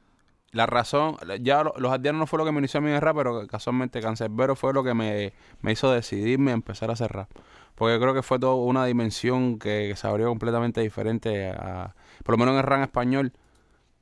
La 0.55 0.65
razón, 0.65 1.17
ya 1.41 1.65
lo- 1.65 1.73
los 1.77 1.91
ardianos 1.91 2.17
no 2.19 2.27
fue 2.27 2.39
lo 2.39 2.45
que 2.45 2.53
me 2.53 2.59
inició 2.59 2.77
a 2.77 2.81
mí 2.81 2.89
en 2.89 3.01
rap, 3.01 3.17
pero 3.17 3.45
casualmente 3.45 3.99
Cancerbero 3.99 4.55
fue 4.55 4.71
lo 4.73 4.85
que 4.85 4.93
me, 4.93 5.33
me 5.59 5.73
hizo 5.73 5.91
decidirme 5.91 6.51
a 6.51 6.53
empezar 6.53 6.89
a 6.89 6.93
hacer 6.93 7.11
rap. 7.11 7.29
Porque 7.75 7.99
creo 7.99 8.13
que 8.13 8.23
fue 8.23 8.39
toda 8.39 8.55
una 8.55 8.85
dimensión 8.85 9.59
que, 9.59 9.93
se 9.97 10.07
abrió 10.07 10.29
completamente 10.29 10.79
diferente 10.79 11.49
a... 11.49 11.93
Por 12.23 12.35
lo 12.35 12.37
menos 12.37 12.53
en 12.53 12.59
el 12.59 12.63
rap 12.63 12.81
español, 12.83 13.33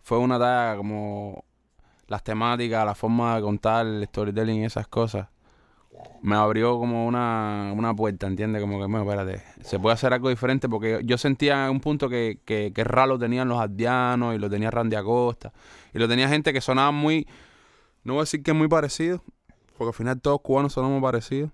fue 0.03 0.19
una 0.19 0.37
talla 0.37 0.77
como 0.77 1.43
las 2.07 2.23
temáticas, 2.23 2.85
la 2.85 2.93
forma 2.93 3.35
de 3.35 3.41
contar, 3.41 3.87
el 3.87 4.05
storytelling 4.05 4.61
y 4.61 4.65
esas 4.65 4.87
cosas. 4.87 5.29
Me 6.21 6.35
abrió 6.35 6.77
como 6.77 7.05
una, 7.05 7.73
una 7.75 7.93
puerta, 7.93 8.27
¿entiendes? 8.27 8.61
Como 8.61 8.79
que, 8.79 8.85
bueno, 8.85 9.01
espérate, 9.01 9.43
se 9.61 9.79
puede 9.79 9.93
hacer 9.93 10.13
algo 10.13 10.29
diferente 10.29 10.69
porque 10.69 11.01
yo 11.03 11.17
sentía 11.17 11.65
en 11.65 11.71
un 11.71 11.79
punto 11.81 12.07
que, 12.07 12.39
que, 12.45 12.71
que 12.73 12.83
rap 12.83 13.07
lo 13.07 13.19
tenían 13.19 13.49
los 13.49 13.59
ardianos 13.59 14.33
y 14.33 14.39
lo 14.39 14.49
tenía 14.49 14.71
Randy 14.71 14.95
Acosta. 14.95 15.51
Y 15.93 15.99
lo 15.99 16.07
tenía 16.07 16.29
gente 16.29 16.53
que 16.53 16.61
sonaba 16.61 16.91
muy, 16.91 17.27
no 18.03 18.13
voy 18.13 18.21
a 18.21 18.23
decir 18.23 18.41
que 18.41 18.53
muy 18.53 18.67
parecido, 18.67 19.21
porque 19.77 19.89
al 19.89 19.93
final 19.93 20.21
todos 20.21 20.39
cubanos 20.41 20.73
sonamos 20.73 21.01
parecidos. 21.01 21.51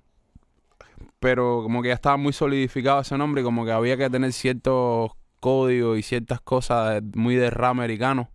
Pero 1.19 1.61
como 1.63 1.81
que 1.81 1.89
ya 1.89 1.95
estaba 1.95 2.17
muy 2.17 2.33
solidificado 2.33 3.01
ese 3.01 3.17
nombre 3.17 3.41
y 3.41 3.43
como 3.43 3.65
que 3.65 3.71
había 3.71 3.97
que 3.97 4.09
tener 4.09 4.31
ciertos 4.33 5.11
códigos 5.39 5.97
y 5.97 6.03
ciertas 6.03 6.41
cosas 6.41 7.01
muy 7.15 7.35
de 7.35 7.49
rap 7.49 7.71
americano 7.71 8.29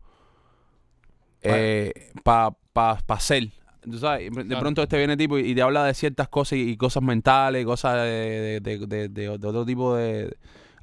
para 2.25 2.57
pa, 2.73 2.99
pa 2.99 3.21
ser. 3.21 3.51
Tú 3.91 3.99
sabes, 3.99 4.31
de 4.35 4.45
Claro. 4.45 4.61
pronto 4.61 4.83
este 4.83 4.97
viene 4.99 5.17
tipo 5.17 5.39
y, 5.39 5.51
y 5.51 5.55
te 5.55 5.63
habla 5.63 5.85
de 5.85 5.95
ciertas 5.95 6.29
cosas 6.29 6.59
y, 6.59 6.71
y 6.71 6.77
cosas 6.77 7.03
mentales, 7.03 7.65
cosas 7.67 7.97
de, 7.97 8.61
de, 8.63 8.79
de- 8.79 8.87
de- 8.87 9.09
de- 9.09 9.39
de 9.39 9.47
otro 9.49 9.65
tipo 9.65 9.95
de... 9.95 10.37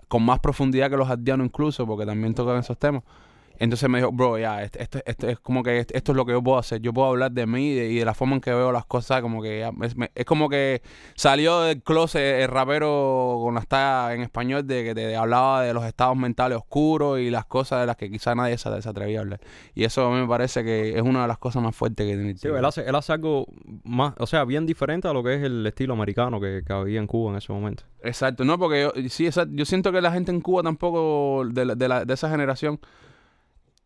con 0.08 0.24
más 0.24 0.40
profundidad 0.40 0.90
que 0.90 0.98
los 0.98 1.10
ardianos 1.10 1.46
incluso, 1.46 1.88
porque 1.88 2.06
también 2.06 2.34
tocan 2.36 2.58
esos 2.58 2.78
temas. 2.78 3.04
Entonces 3.64 3.88
me 3.90 4.00
dijo, 4.00 4.12
bro, 4.12 4.40
ya, 4.40 4.64
esto, 4.64 4.80
esto, 4.80 5.00
esto 5.06 5.30
es 5.30 5.40
como 5.40 5.62
que 5.62 5.78
esto, 5.78 5.94
esto 5.96 6.12
es 6.14 6.16
lo 6.16 6.26
que 6.26 6.32
yo 6.32 6.42
puedo 6.42 6.58
hacer. 6.58 6.82
Yo 6.82 6.92
puedo 6.94 7.10
hablar 7.10 7.32
de 7.32 7.46
mí 7.46 7.70
y 7.72 7.76
de, 7.76 7.90
y 7.92 8.00
de 8.00 8.06
la 8.06 8.16
forma 8.16 8.34
en 8.36 8.42
que 8.42 8.50
veo 8.52 8.72
las 8.72 8.86
cosas, 8.88 9.22
como 9.22 9.40
que 9.42 9.60
ya, 9.60 9.72
es, 9.84 9.96
me- 9.96 10.10
es 10.16 10.26
como 10.26 10.50
que 10.50 10.82
salió 11.14 11.62
del 11.62 11.84
closet 11.84 12.42
el 12.42 12.48
rapero 12.48 13.40
con 13.44 13.54
las 13.54 13.68
tallas 13.68 14.16
en 14.16 14.22
español 14.22 14.66
de 14.66 14.84
que 14.84 14.96
te 14.96 15.16
hablaba 15.16 15.62
de 15.62 15.74
los 15.76 15.86
estados 15.86 16.18
mentales 16.18 16.58
oscuros 16.58 17.20
y 17.20 17.30
las 17.30 17.46
cosas 17.46 17.82
de 17.82 17.86
las 17.86 17.98
que 17.98 18.10
quizá 18.10 18.34
nadie 18.34 18.58
se, 18.58 18.82
se 18.82 18.90
atrevía 18.90 19.20
a 19.20 19.22
hablar. 19.22 19.40
Y 19.76 19.84
eso 19.84 20.08
a 20.08 20.10
mí 20.12 20.20
me 20.22 20.28
parece 20.28 20.64
que 20.64 20.96
es 20.96 21.02
una 21.04 21.22
de 21.22 21.28
las 21.28 21.38
cosas 21.38 21.62
más 21.62 21.76
fuertes 21.76 22.08
que 22.08 22.16
tiene 22.16 22.36
Sí, 22.38 22.48
él 22.48 22.66
hace, 22.66 22.82
él 22.90 22.96
hace 22.96 23.14
algo 23.14 23.46
más, 23.84 24.16
o 24.18 24.26
sea, 24.26 24.44
bien 24.44 24.66
diferente 24.66 25.08
a 25.08 25.14
lo 25.14 25.24
que 25.24 25.36
es 25.36 25.44
el 25.44 25.68
estilo 25.68 25.94
americano 25.94 26.40
que, 26.42 26.64
que 26.66 26.74
había 26.74 27.00
en 27.00 27.06
Cuba 27.06 27.30
en 27.32 27.38
ese 27.38 27.54
momento. 27.54 27.84
Exacto, 28.04 28.44
no, 28.44 28.58
porque 28.58 28.82
yo, 28.82 28.92
sí, 29.10 29.28
exacto, 29.28 29.52
yo 29.56 29.66
siento 29.66 29.92
que 29.92 30.02
la 30.02 30.12
gente 30.12 30.32
en 30.32 30.42
Cuba 30.42 30.64
tampoco, 30.64 31.44
de, 31.46 31.66
la- 31.66 31.76
de, 31.76 31.88
la- 31.88 32.06
de 32.06 32.14
esa 32.16 32.28
generación, 32.30 32.80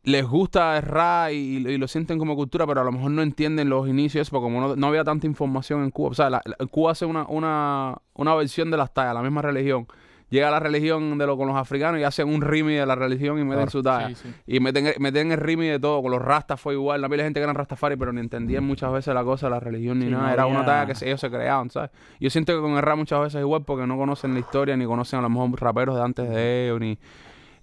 les 0.06 0.26
gusta 0.26 0.78
el 0.78 0.84
rap 0.84 1.32
y, 1.32 1.58
y 1.68 1.78
lo 1.78 1.88
sienten 1.88 2.18
como 2.20 2.36
cultura, 2.36 2.66
pero 2.66 2.82
a 2.82 2.84
lo 2.84 2.92
mejor 2.92 3.12
no 3.12 3.22
entienden 3.22 3.70
los 3.70 3.88
inicios, 3.88 4.30
porque 4.30 4.44
como 4.46 4.62
no, 4.62 4.76
no 4.76 4.88
había 4.88 5.04
tanta 5.04 5.28
información 5.28 5.84
en 5.84 5.92
Cuba. 5.92 6.10
O 6.10 6.14
sea, 6.14 6.30
la- 6.30 6.42
la- 6.46 6.66
Cuba 6.68 6.92
hace 6.92 7.06
una, 7.06 7.26
una, 7.28 7.96
una 8.14 8.36
versión 8.36 8.72
de 8.72 8.78
las 8.78 8.94
tallas, 8.94 9.14
la 9.14 9.22
misma 9.22 9.42
religión. 9.42 9.88
Llega 10.30 10.50
la 10.50 10.60
religión 10.60 11.20
de 11.20 11.28
lo 11.28 11.38
con 11.38 11.48
los 11.48 11.56
africanos 11.56 12.02
y 12.02 12.04
hacen 12.04 12.28
un 12.28 12.42
rimi 12.42 12.74
de 12.74 12.86
la 12.86 12.96
religión 12.96 13.38
y 13.40 13.44
meten 13.44 13.58
Claro. 13.58 13.72
su 13.72 13.84
talla. 13.84 14.10
Sí, 14.10 14.16
sí. 14.16 14.34
Y 14.48 14.60
meten, 14.60 14.92
meten 15.00 15.32
el 15.32 15.38
rimi 15.38 15.68
de 15.68 15.80
todo. 15.80 16.02
Con 16.02 16.12
los 16.12 16.22
rastas 16.22 16.60
fue 16.60 16.74
igual. 16.74 17.00
No 17.00 17.06
había 17.06 17.24
gente 17.24 17.40
que 17.40 17.44
eran 17.44 17.56
rastafari, 17.56 17.96
pero 17.96 18.12
ni 18.12 18.22
entendían 18.22 18.64
muchas 18.64 18.92
veces 18.92 19.14
la 19.14 19.24
cosa 19.24 19.46
de 19.46 19.52
la 19.52 19.60
religión 19.60 20.00
ni 20.00 20.06
Sí, 20.06 20.12
nada. 20.12 20.28
no 20.28 20.34
Era 20.34 20.46
una 20.48 20.66
talla 20.66 20.88
que 20.88 20.96
se- 20.96 21.06
ellos 21.06 21.22
se 21.22 21.30
creaban, 21.30 21.70
¿sabes? 21.70 21.92
Yo 22.20 22.30
siento 22.32 22.54
que 22.56 22.60
con 22.62 22.72
el 22.72 22.82
rap 22.82 22.98
muchas 22.98 23.20
veces 23.20 23.36
es 23.36 23.42
igual 23.42 23.64
porque 23.66 23.86
no 23.86 23.98
conocen 23.98 24.34
la 24.34 24.40
historia, 24.40 24.76
ni 24.76 24.86
conocen 24.86 25.20
a 25.20 25.22
lo 25.22 25.30
mejor 25.30 25.62
raperos 25.62 25.96
de 25.96 26.02
antes 26.04 26.28
de 26.28 26.66
ellos, 26.66 26.80
ni... 26.80 26.98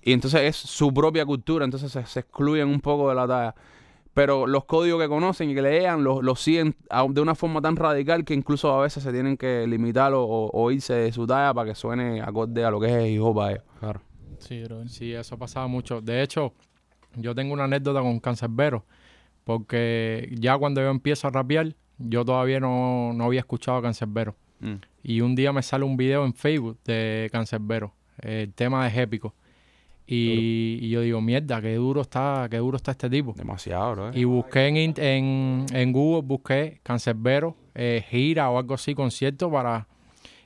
Y 0.03 0.13
entonces 0.13 0.41
es 0.43 0.57
su 0.57 0.93
propia 0.93 1.25
cultura, 1.25 1.65
entonces 1.65 1.93
se, 1.93 2.05
se 2.07 2.21
excluyen 2.21 2.69
un 2.69 2.81
poco 2.81 3.09
de 3.09 3.15
la 3.15 3.27
talla. 3.27 3.55
Pero 4.15 4.47
los 4.47 4.65
códigos 4.67 5.01
que 5.01 5.09
conocen 5.09 5.49
y 5.51 5.55
que 5.55 5.63
lean 5.63 6.05
los, 6.05 6.23
los 6.23 6.39
siguen 6.41 6.75
a- 6.91 7.07
de 7.09 7.21
una 7.21 7.35
forma 7.35 7.63
tan 7.63 7.77
radical 7.77 8.25
que 8.27 8.35
incluso 8.35 8.71
a 8.75 8.83
veces 8.83 9.03
se 9.03 9.11
tienen 9.13 9.37
que 9.39 9.67
limitar 9.67 10.13
o, 10.13 10.23
o- 10.23 10.51
o 10.53 10.71
irse 10.71 10.93
de 10.93 11.13
su 11.13 11.27
talla 11.27 11.55
para 11.55 11.71
que 11.71 11.75
suene 11.75 12.21
acorde 12.21 12.63
a 12.65 12.71
lo 12.71 12.79
que 12.81 12.89
es 12.89 12.93
el 12.93 13.07
hip 13.11 13.23
hop 13.23 13.37
para 13.37 13.53
ellos. 13.53 13.65
Claro. 13.81 14.01
Sí, 14.39 14.63
bro. 14.65 14.87
Sí, 14.89 15.13
eso 15.15 15.39
pasaba 15.39 15.67
mucho. 15.67 16.01
De 16.03 16.21
hecho, 16.23 16.53
yo 17.17 17.35
tengo 17.35 17.55
una 17.55 17.65
anécdota 17.65 18.01
con 18.03 18.19
Cancerbero, 18.21 18.85
porque 19.45 20.29
ya 20.39 20.57
cuando 20.59 20.81
yo 20.81 20.89
empiezo 20.91 21.29
a 21.29 21.31
rapear, 21.31 21.75
yo 21.99 22.25
todavía 22.25 22.61
no, 22.61 23.13
no 23.15 23.25
había 23.25 23.41
escuchado 23.41 23.79
a 23.79 23.83
Cancerbero. 23.83 24.35
Mm. 24.61 24.75
Y 25.05 25.21
un 25.21 25.35
día 25.35 25.53
me 25.53 25.63
sale 25.63 25.85
un 25.85 25.97
video 25.97 26.25
en 26.25 26.35
Facebook 26.35 26.79
de 26.85 27.29
Cancerbero, 27.33 27.95
el 28.21 28.53
tema 28.53 28.89
de 28.89 29.03
Épico. 29.03 29.35
Y, 30.15 30.79
y 30.83 30.89
yo 30.91 31.01
digo, 31.01 31.21
mierda, 31.21 31.61
qué 31.63 31.75
duro 31.75 32.03
está, 32.03 32.47
qué 32.51 32.59
duro 32.59 32.77
está 32.77 32.91
este 32.91 33.09
tipo. 33.09 33.33
Demasiado, 33.37 33.93
bro. 33.93 34.11
Y 34.13 34.25
busqué 34.25 34.67
en, 34.69 34.77
en, 34.77 35.67
en 35.73 35.93
Google, 35.93 36.23
busqué 36.27 36.81
Cancerbero, 36.83 37.57
eh, 37.75 38.05
gira 38.11 38.51
o 38.51 38.59
algo 38.59 38.75
así, 38.75 38.95
concierto 38.95 39.51
para... 39.51 39.87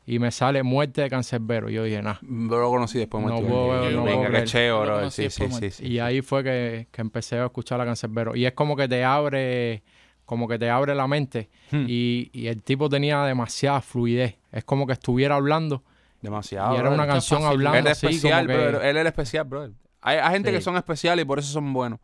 Y 0.08 0.20
me 0.20 0.30
sale 0.30 0.62
muerte 0.62 1.00
de 1.02 1.10
Cancerbero. 1.10 1.68
Yo 1.68 1.82
dije, 1.82 2.00
nah. 2.00 2.14
Yo 2.22 2.58
lo 2.60 2.70
conocí 2.70 2.96
después 2.98 3.24
No 3.24 3.30
Martín. 3.30 3.48
puedo- 3.48 3.90
no 3.90 4.04
Venga, 4.04 4.30
qué 4.30 4.44
cheo, 4.44 4.82
bro. 4.82 5.10
Sí, 5.10 5.28
sí, 5.30 5.44
sí, 5.50 5.70
sí. 5.72 5.84
Y 5.88 5.98
ahí 5.98 6.22
fue 6.22 6.44
que, 6.44 6.86
que 6.92 7.00
empecé 7.00 7.38
a 7.38 7.46
escuchar 7.46 7.80
a 7.80 7.84
Cancerbero. 7.84 8.36
Y 8.36 8.46
es 8.46 8.52
como 8.52 8.76
que 8.76 8.86
te 8.86 9.02
abre, 9.02 9.82
como 10.24 10.46
que 10.46 10.60
te 10.60 10.70
abre 10.70 10.94
la 10.94 11.08
mente. 11.08 11.48
Hmm. 11.72 11.86
Y, 11.88 12.30
y 12.32 12.46
el 12.46 12.62
tipo 12.62 12.88
tenía 12.88 13.24
demasiada 13.24 13.80
fluidez. 13.80 14.36
Es 14.52 14.62
como 14.62 14.86
que 14.86 14.92
estuviera 14.92 15.34
hablando 15.34 15.82
Demasiado. 16.30 16.74
y 16.74 16.78
era 16.78 16.90
una 16.90 17.06
canción 17.06 17.44
hablando 17.44 17.78
Él 17.78 17.86
es 17.86 17.92
así 17.92 18.06
especial, 18.06 18.46
como 18.46 18.58
que... 18.58 18.68
bro. 18.68 18.80
Él 18.82 18.96
es 18.96 19.00
el 19.00 19.06
especial, 19.06 19.44
bro. 19.44 19.68
Hay, 20.02 20.18
hay 20.18 20.32
gente 20.32 20.50
Sí. 20.50 20.56
que 20.56 20.60
son 20.62 20.76
especiales 20.76 21.22
y 21.22 21.26
por 21.26 21.38
eso 21.38 21.50
son 21.52 21.72
buenos. 21.72 22.00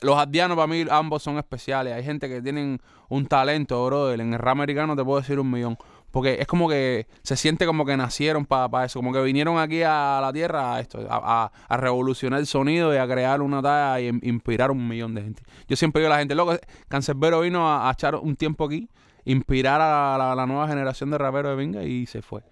Los 0.00 0.16
ardianos 0.16 0.56
para 0.56 0.66
mí 0.66 0.84
ambos 0.90 1.22
son 1.22 1.36
especiales. 1.38 1.92
Hay 1.92 2.02
gente 2.02 2.28
que 2.28 2.40
tienen 2.40 2.80
un 3.08 3.26
talento, 3.26 3.84
bro. 3.84 4.12
En 4.12 4.32
el 4.32 4.38
rap 4.38 4.52
americano 4.52 4.96
te 4.96 5.04
puedo 5.04 5.20
decir 5.20 5.38
un 5.38 5.50
millón. 5.50 5.76
Porque 6.10 6.36
es 6.40 6.46
como 6.46 6.68
que 6.68 7.06
se 7.22 7.36
siente 7.36 7.66
como 7.66 7.84
que 7.84 7.96
nacieron 7.96 8.46
para 8.46 8.84
eso. 8.84 9.00
Como 9.00 9.12
que 9.12 9.20
vinieron 9.20 9.58
aquí 9.58 9.82
a 9.82 10.20
la 10.22 10.32
tierra 10.32 10.74
a 10.76 10.80
esto, 10.80 11.00
a, 11.10 11.44
a- 11.44 11.52
a 11.68 11.76
revolucionar 11.76 12.38
el 12.40 12.46
sonido 12.46 12.94
y 12.94 12.98
a 12.98 13.06
crear 13.06 13.42
una 13.42 13.60
talla 13.60 14.00
y 14.00 14.08
in- 14.08 14.20
inspirar 14.22 14.70
un 14.70 14.86
millón 14.88 15.14
de 15.14 15.22
gente. 15.22 15.42
Yo 15.68 15.76
siempre 15.76 16.00
digo 16.00 16.12
a 16.12 16.16
la 16.16 16.20
gente, 16.20 16.34
loco, 16.36 16.56
Cancerbero 16.88 17.40
vino 17.40 17.68
a, 17.68 17.88
a 17.88 17.92
echar 17.92 18.14
un 18.14 18.36
tiempo 18.36 18.64
aquí, 18.66 18.88
inspirar 19.24 19.80
a 19.80 20.16
la, 20.16 20.34
la 20.36 20.46
nueva 20.46 20.66
generación 20.68 21.10
de 21.10 21.18
raperos 21.18 21.50
de 21.50 21.56
Vinga 21.62 21.82
y 21.82 22.06
se 22.06 22.22
fue. 22.22 22.42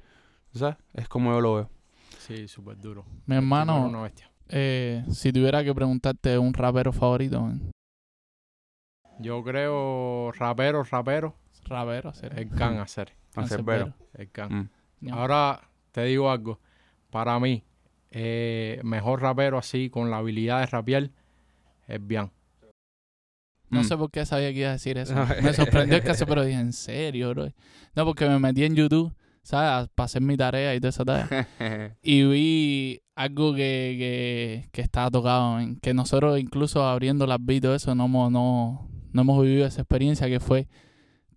¿Sabes? 0.55 0.77
Es 0.95 1.09
como 1.09 1.33
yo 1.33 1.41
lo 1.41 1.55
veo. 1.55 1.71
Sí, 2.19 2.47
súper 2.49 2.79
duro. 2.79 3.05
Mi 3.27 3.37
hermano, 3.37 3.87
una 3.87 4.03
bestia. 4.03 4.31
eh, 4.49 5.05
si 5.11 5.33
tuviera 5.33 5.65
que 5.65 5.75
preguntarte 5.75 6.37
un 6.39 6.53
rapero 6.53 6.93
favorito, 6.93 7.41
man, 7.41 7.71
Yo 9.19 9.43
creo 9.43 10.33
rapero, 10.33 10.83
rapero, 10.85 11.35
rapero, 11.65 12.11
hacer. 12.11 12.39
el 12.39 12.49
can 12.51 12.79
hacer. 12.79 13.13
Cancerbero. 13.35 13.95
El 14.15 14.31
can. 14.31 14.71
Mm. 15.01 15.13
Ahora 15.13 15.69
te 15.91 16.05
digo 16.05 16.31
algo. 16.31 16.61
Para 17.11 17.39
mí, 17.41 17.63
eh, 18.11 18.81
mejor 18.85 19.21
rapero 19.23 19.59
así, 19.59 19.91
con 19.91 20.11
la 20.11 20.19
habilidad 20.19 20.61
de 20.61 20.67
rapear, 20.67 21.11
es 21.87 22.07
Bian. 22.07 22.31
No 23.71 23.81
Mm. 23.81 23.85
sé 23.85 23.97
por 23.97 24.11
qué 24.11 24.27
sabía 24.27 24.53
que 24.53 24.59
iba 24.61 24.69
a 24.69 24.73
decir 24.73 24.99
eso. 24.99 25.15
Me 25.43 25.53
sorprendió 25.55 25.97
el 25.97 26.05
caso, 26.05 26.27
pero 26.27 26.45
dije, 26.45 26.59
¿en 26.61 26.73
serio, 26.75 27.31
bro? 27.31 27.49
No, 27.95 28.05
porque 28.05 28.29
me 28.29 28.39
metí 28.39 28.65
en 28.65 28.75
YouTube, 28.75 29.13
¿sabes? 29.43 29.89
Para 29.95 30.05
hacer 30.07 30.23
mi 30.23 30.37
tarea 30.37 30.75
y 30.75 30.81
toda 30.81 30.91
esa 30.91 31.05
tarea. 31.05 31.49
y 32.03 32.23
vi 32.25 33.01
algo 33.15 33.55
que, 33.55 33.97
que, 33.99 34.69
que 34.73 34.81
estaba 34.81 35.11
tocado, 35.11 35.61
en 35.61 35.77
que 35.77 35.93
nosotros 35.95 36.39
incluso 36.41 36.85
abriendo 36.85 37.27
las 37.27 37.39
y 37.49 37.61
todo 37.61 37.75
eso 37.75 37.95
no 37.95 38.07
hemos, 38.07 38.31
no, 38.33 38.89
no 39.13 39.23
hemos 39.23 39.43
vivido 39.43 39.67
esa 39.67 39.83
experiencia 39.83 40.29
que 40.29 40.41
fue 40.41 40.69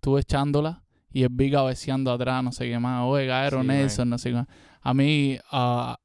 tú 0.00 0.18
echándola 0.18 0.82
y 1.12 1.22
el 1.22 1.28
beat 1.30 1.52
cabeceando 1.52 2.12
atrás, 2.12 2.42
no 2.44 2.52
sé 2.52 2.68
qué 2.68 2.78
más, 2.78 3.02
oye, 3.04 3.26
Gaero 3.26 3.60
Sí, 3.62 3.66
Nelson, 3.66 4.08
no 4.08 4.18
sé 4.18 4.30
qué 4.30 4.36
más. 4.36 4.46
A 4.82 4.94
mí 4.94 5.38
ah, 5.50 5.98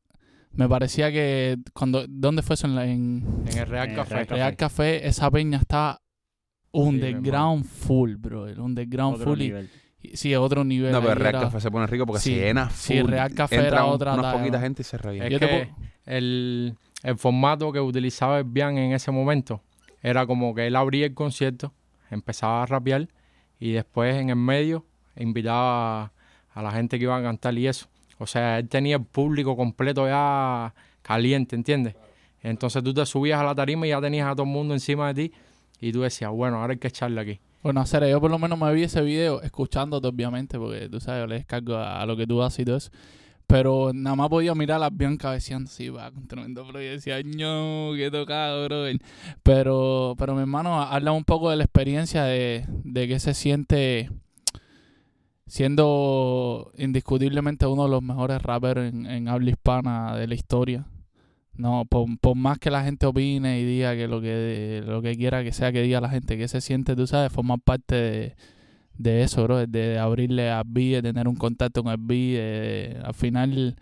me 0.54 0.68
parecía 0.68 1.12
que 1.12 1.58
cuando, 1.74 2.06
¿dónde 2.08 2.42
fue 2.42 2.54
eso? 2.56 2.68
En, 2.68 2.76
la- 2.76 2.86
en 2.86 3.24
En 3.48 3.58
el 3.58 3.68
Real 3.68 3.86
En 3.86 3.90
el 3.92 3.96
Café. 3.98 4.14
Real 4.16 4.28
Café. 4.28 4.36
Real 4.36 4.56
Café, 4.56 5.08
esa 5.08 5.30
peña 5.32 5.58
está 5.60 6.00
Sí, 6.74 6.80
underground 6.80 7.66
full, 7.66 8.16
bro, 8.16 8.48
el 8.48 8.60
underground 8.60 9.16
Otro 9.16 9.32
full 9.32 9.42
y- 9.42 9.54
sí, 10.14 10.36
otro 10.36 10.64
nivel. 10.64 10.92
No, 10.92 11.02
pero 11.02 11.16
Real 11.16 11.36
era- 11.36 11.42
Café 11.46 11.60
se 11.62 11.72
pone 11.72 11.88
rico 11.88 12.06
porque 12.06 12.22
Sí, 12.22 12.34
se 12.36 12.42
llena 12.42 12.70
sí, 12.70 13.00
full. 13.00 13.10
Real 13.12 13.34
Café 13.34 13.56
Entra 13.56 13.68
era 13.70 13.86
un- 13.86 13.92
otra 13.94 14.14
Una 14.14 14.22
talla, 14.24 14.38
poquita 14.38 14.58
¿no? 14.58 14.64
gente 14.64 14.82
y 14.82 14.86
se 14.86 14.98
reía. 14.98 15.28
Es 15.28 15.40
que 15.40 15.48
puedo- 15.48 15.68
el, 16.06 16.76
el 17.04 17.18
formato 17.18 17.72
que 17.72 17.80
utilizaba 17.80 18.40
el 18.40 18.44
Bian 18.46 18.78
en 18.78 18.94
ese 18.94 19.12
momento 19.12 19.62
era 20.02 20.26
como 20.26 20.54
que 20.56 20.68
él 20.68 20.76
abría 20.76 21.06
el 21.06 21.14
concierto, 21.14 21.74
empezaba 22.10 22.64
a 22.64 22.66
rapear 22.66 23.08
y 23.60 23.72
después 23.72 24.16
en 24.16 24.30
el 24.30 24.36
medio 24.36 24.86
invitaba 25.16 26.04
a, 26.06 26.12
a 26.54 26.62
la 26.64 26.72
gente 26.72 26.98
que 26.98 27.04
iba 27.04 27.18
a 27.18 27.22
cantar 27.22 27.58
y 27.58 27.68
eso. 27.68 27.88
O 28.18 28.28
sea, 28.28 28.60
él 28.60 28.68
tenía 28.70 28.98
el 28.98 29.04
público 29.06 29.56
completo 29.56 30.08
ya 30.08 30.74
caliente, 31.02 31.56
¿entiendes? 31.56 31.96
Entonces 32.44 32.84
tú 32.84 32.94
te 32.94 33.06
subías 33.06 33.40
a 33.40 33.44
la 33.44 33.54
tarima 33.56 33.86
y 33.86 33.90
ya 33.90 34.02
tenías 34.02 34.28
a 34.28 34.32
todo 34.34 34.44
el 34.44 34.50
mundo 34.50 34.74
encima 34.74 35.14
de 35.14 35.30
ti 35.30 35.34
y 35.80 35.92
tú 35.92 36.02
decías, 36.02 36.32
bueno, 36.32 36.58
ahora 36.60 36.74
hay 36.74 36.80
que 36.80 36.88
echarle 36.88 37.22
aquí. 37.22 37.40
Bueno, 37.64 37.82
hacer 37.82 38.08
yo 38.10 38.20
por 38.20 38.32
lo 38.32 38.40
menos 38.40 38.58
me 38.58 38.74
vi 38.74 38.84
ese 38.84 39.02
video 39.02 39.42
escuchándote, 39.42 40.08
obviamente, 40.08 40.58
porque 40.58 40.90
tú 40.90 41.00
sabes, 41.00 41.24
yo 41.24 41.28
le 41.28 41.36
descargo 41.36 41.76
a, 41.76 42.02
a 42.02 42.06
lo 42.06 42.18
que 42.18 42.26
tú 42.26 42.42
haces 42.42 42.60
y 42.60 42.66
todo 42.66 42.78
eso. 42.78 42.92
Pero 43.52 43.92
nada 43.94 44.16
más 44.16 44.30
podía 44.30 44.56
mirar 44.56 44.78
a 44.78 44.80
las 44.80 44.98
Bianca 44.98 45.28
cabeceando 45.28 45.70
así, 45.70 45.90
va, 45.90 46.10
con 46.10 46.26
tremendo 46.26 46.66
flow. 46.66 46.82
Y 46.82 46.86
decía, 46.86 47.22
no, 47.22 47.92
qué 47.98 48.10
tocado, 48.10 48.64
bro. 48.64 48.86
Pero, 49.44 50.16
pero 50.18 50.36
mi 50.36 50.40
hermano, 50.42 50.82
habla 50.82 51.12
un 51.12 51.26
poco 51.26 51.50
de 51.50 51.58
la 51.58 51.66
experiencia 51.66 52.24
de, 52.24 52.66
de 52.70 53.08
que 53.10 53.20
se 53.20 53.34
siente 53.34 54.10
siendo 55.48 56.72
indiscutiblemente 56.78 57.66
uno 57.66 57.84
de 57.84 57.90
los 57.90 58.02
mejores 58.02 58.42
rappers 58.42 58.94
en, 58.94 59.06
en 59.06 59.28
habla 59.28 59.50
hispana 59.50 60.16
de 60.16 60.28
la 60.28 60.36
historia. 60.36 60.86
No, 61.58 61.86
por, 61.86 62.08
por 62.20 62.36
más 62.36 62.58
que 62.60 62.72
la 62.72 62.84
gente 62.84 63.06
opine 63.06 63.60
y 63.60 63.66
diga 63.66 63.94
que 63.96 64.08
lo 64.08 64.22
que 64.22 64.82
lo 64.86 65.02
que 65.02 65.16
quiera 65.18 65.44
que 65.44 65.52
sea 65.52 65.72
que 65.72 65.82
diga 65.82 66.00
la 66.02 66.10
gente, 66.10 66.38
que 66.38 66.48
se 66.48 66.62
siente, 66.62 66.96
tú 66.96 67.06
sabes, 67.08 67.32
formar 67.32 67.60
parte 67.64 67.96
de, 67.96 68.36
de 68.98 69.22
eso, 69.24 69.44
bro, 69.44 69.66
de, 69.68 70.00
abrirle 70.00 70.50
a 70.50 70.64
B, 70.66 70.82
de 70.92 71.02
tener 71.02 71.28
un 71.28 71.36
contacto 71.36 71.84
con 71.84 71.92
el 71.92 72.00
B, 72.00 72.16
de- 72.16 73.02
al 73.04 73.14
final 73.14 73.76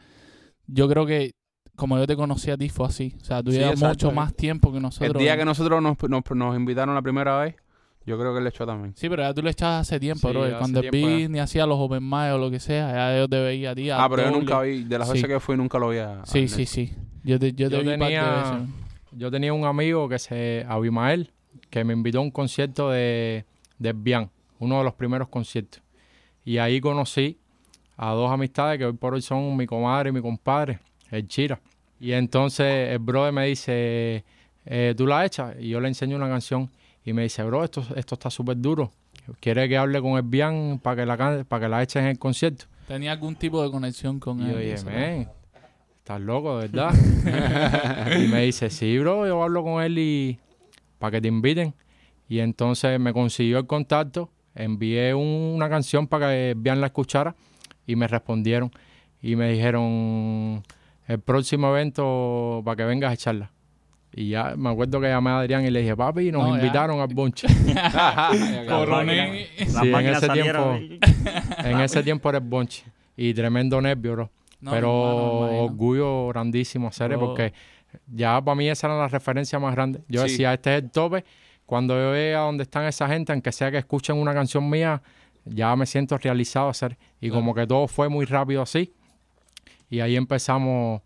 yo 0.68 0.90
creo 0.90 1.06
que 1.06 1.34
como 1.76 1.98
yo 1.98 2.06
te 2.08 2.16
conocí 2.16 2.52
a 2.52 2.58
ti 2.58 2.68
fue 2.70 2.88
así, 2.88 3.16
o 3.22 3.24
sea, 3.24 3.42
tú 3.44 3.52
Sí, 3.52 3.58
llevas 3.60 3.74
exacto. 3.74 4.08
mucho 4.08 4.12
más 4.12 4.34
tiempo 4.36 4.72
que 4.72 4.78
El 4.78 4.84
nosotros. 4.84 5.22
día 5.22 5.38
que 5.38 5.46
nosotros 5.46 5.82
nos, 5.82 5.96
nos, 6.10 6.24
nos 6.36 6.56
invitaron 6.58 6.94
la 6.96 7.02
primera 7.02 7.40
vez, 7.40 7.56
yo 8.06 8.18
creo 8.20 8.34
que 8.34 8.40
él 8.40 8.44
le 8.44 8.50
echó 8.50 8.66
también. 8.66 8.94
Sí, 8.96 9.08
pero 9.08 9.22
ya 9.24 9.34
tú 9.34 9.42
le 9.44 9.52
echabas 9.52 9.82
hace 9.88 10.00
tiempo, 10.00 10.28
Sí, 10.28 10.34
bro. 10.34 10.58
Cuando 10.58 10.82
el 10.82 10.92
ya. 10.92 11.30
ni 11.30 11.40
hacía 11.40 11.66
los 11.66 11.78
open 11.80 12.04
mic 12.04 12.34
o 12.34 12.38
lo 12.40 12.50
que 12.52 12.60
sea, 12.60 12.92
ya 13.14 13.18
yo 13.20 13.30
te 13.30 13.40
veía 13.40 13.72
a 13.72 13.76
ti. 13.76 13.90
a 13.92 14.04
Ah, 14.04 14.10
pero 14.10 14.24
yo 14.24 14.32
nunca 14.32 14.60
vi, 14.62 14.84
de 14.84 14.98
las 15.00 15.08
Sí. 15.08 15.14
veces 15.14 15.30
que 15.30 15.40
fui, 15.40 15.56
nunca 15.56 15.78
lo 15.80 15.90
vi 15.90 16.00
a. 16.00 16.26
Sí, 16.26 16.46
a 16.46 16.48
sí, 16.48 16.66
sí. 16.66 16.92
Yo 17.30 17.40
te, 17.40 17.54
yo 17.54 17.70
te 17.70 17.76
Yo 17.78 17.82
vi 17.82 17.90
par 17.90 18.00
de 18.00 18.06
tenía- 18.06 18.42
veces. 18.52 18.68
Yo 19.12 19.32
tenía 19.32 19.54
un 19.54 19.66
amigo 19.66 20.08
que 20.10 20.20
se, 20.20 20.66
Abimael, 20.68 21.32
que 21.70 21.84
me 21.84 21.94
invitó 21.94 22.20
a 22.20 22.22
un 22.22 22.32
concierto 22.32 22.90
de, 22.92 23.46
de 23.78 23.94
Bian, 23.94 24.30
uno 24.60 24.78
de 24.80 24.84
los 24.84 24.94
primeros 24.94 25.28
conciertos. 25.30 25.82
Y 26.46 26.58
ahí 26.58 26.80
conocí 26.82 27.38
a 27.98 28.12
dos 28.12 28.32
amistades 28.32 28.78
que 28.78 28.86
hoy 28.86 28.94
por 28.94 29.14
hoy 29.14 29.22
son 29.22 29.56
mi 29.58 29.66
comadre 29.66 30.10
y 30.10 30.14
mi 30.14 30.22
compadre, 30.22 30.80
el 31.12 31.28
Chira. 31.28 31.60
Y 32.00 32.14
entonces 32.14 32.90
el 32.92 33.00
brother 33.00 33.34
me 33.34 33.46
dice, 33.48 34.24
eh, 34.66 34.94
¿tú 34.96 35.06
la 35.08 35.26
echas? 35.26 35.56
Y 35.60 35.70
yo 35.70 35.80
le 35.80 35.88
enseño 35.88 36.16
una 36.16 36.30
canción 36.30 36.70
y 37.04 37.12
me 37.14 37.24
dice, 37.24 37.44
bro, 37.44 37.64
esto, 37.64 37.84
esto 37.96 38.16
está 38.16 38.30
súper 38.30 38.58
duro. 38.58 38.92
¿Quiere 39.40 39.68
que 39.68 39.78
hable 39.78 40.02
con 40.02 40.14
el 40.18 40.24
Bian 40.24 40.80
para 40.82 40.96
que 41.02 41.06
la 41.06 41.18
can- 41.18 41.46
para 41.46 41.66
que 41.66 41.70
la 41.70 41.84
eches 41.84 41.98
en 42.02 42.06
el 42.10 42.18
concierto? 42.20 42.66
Tenía 42.88 43.12
algún 43.12 43.36
tipo 43.36 43.62
de 43.64 43.70
conexión 43.70 44.20
con 44.20 44.40
Y 44.40 44.50
él. 44.50 44.52
yo 44.52 44.60
estás 46.10 46.22
loco, 46.22 46.58
de 46.60 46.68
verdad. 46.68 46.92
y 48.24 48.28
me 48.30 48.42
dice, 48.42 48.70
sí, 48.72 48.98
bro, 48.98 49.28
yo 49.28 49.44
hablo 49.44 49.64
con 49.64 49.84
él 49.84 49.98
y 50.00 50.40
para 50.98 51.12
que 51.12 51.22
te 51.22 51.28
inviten. 51.28 51.74
Y 52.28 52.40
entonces 52.40 53.00
me 53.00 53.14
consiguió 53.14 53.60
el 53.60 53.68
contacto, 53.68 54.30
envié 54.56 55.14
un- 55.14 55.54
una 55.56 55.70
canción 55.70 56.08
para 56.08 56.30
que 56.30 56.56
Bian 56.58 56.82
la 56.82 56.88
escuchara 56.88 57.36
y 57.86 57.96
me 57.96 58.08
respondieron. 58.08 58.72
Y 59.22 59.36
me 59.36 59.52
dijeron, 59.52 60.64
el 61.08 61.20
próximo 61.20 61.70
evento 61.70 62.62
para 62.66 62.76
que 62.78 62.84
vengas 62.86 63.12
a 63.12 63.14
echarla. 63.14 63.52
Y 64.12 64.30
ya 64.30 64.56
me 64.58 64.70
acuerdo 64.72 65.00
que 65.00 65.08
llamé 65.10 65.30
a 65.30 65.40
Adrián 65.42 65.64
y 65.66 65.70
le 65.70 65.82
dije, 65.82 65.96
papi, 65.96 66.32
nos 66.32 66.44
No, 66.44 66.56
ya. 66.56 66.62
invitaron 66.64 67.00
al 67.02 67.14
bonche. 67.14 67.48
Coroné. 68.68 69.48
Las 69.60 69.70
Sí, 69.84 69.90
en 69.94 70.06
ese 70.08 70.26
salieron. 70.26 71.00
en 71.64 71.80
ese 71.82 72.02
tiempo 72.02 72.30
era 72.30 72.40
el 72.40 72.44
bonche. 72.46 72.84
Y 73.16 73.34
tremendo 73.36 73.80
nervio, 73.82 74.14
bro. 74.14 74.32
No, 74.62 74.72
pero 74.72 74.92
orgullo 75.64 76.28
grandísimo 76.30 76.88
hacer 76.90 77.18
porque 77.18 77.54
ya 78.08 78.42
para 78.44 78.56
mí 78.56 78.68
esa 78.70 78.88
era 78.88 78.98
la 78.98 79.08
referencia 79.08 79.58
más 79.60 79.74
grande. 79.74 80.02
Yo 80.08 80.22
Sí. 80.26 80.32
decía, 80.32 80.54
este 80.54 80.76
es 80.78 80.84
el 80.84 80.92
tope. 80.92 81.24
Cuando 81.66 81.94
yo 81.96 82.12
vea 82.12 82.40
dónde 82.40 82.64
están 82.64 82.86
esa 82.86 83.08
gente, 83.08 83.32
aunque 83.32 83.52
sea 83.52 83.72
que 83.72 83.78
escuchen 83.78 84.18
una 84.18 84.34
canción 84.34 84.70
mía, 84.70 85.02
ya 85.46 85.76
me 85.76 85.86
siento 85.86 86.18
realizado 86.18 86.70
hacer. 86.70 86.98
Y 87.22 87.28
Claro. 87.30 87.42
como 87.42 87.54
que 87.56 87.66
todo 87.68 87.88
fue 87.88 88.10
muy 88.10 88.26
rápido 88.26 88.62
así. 88.62 88.94
Y 89.90 90.02
ahí 90.02 90.16
empezamos 90.16 91.02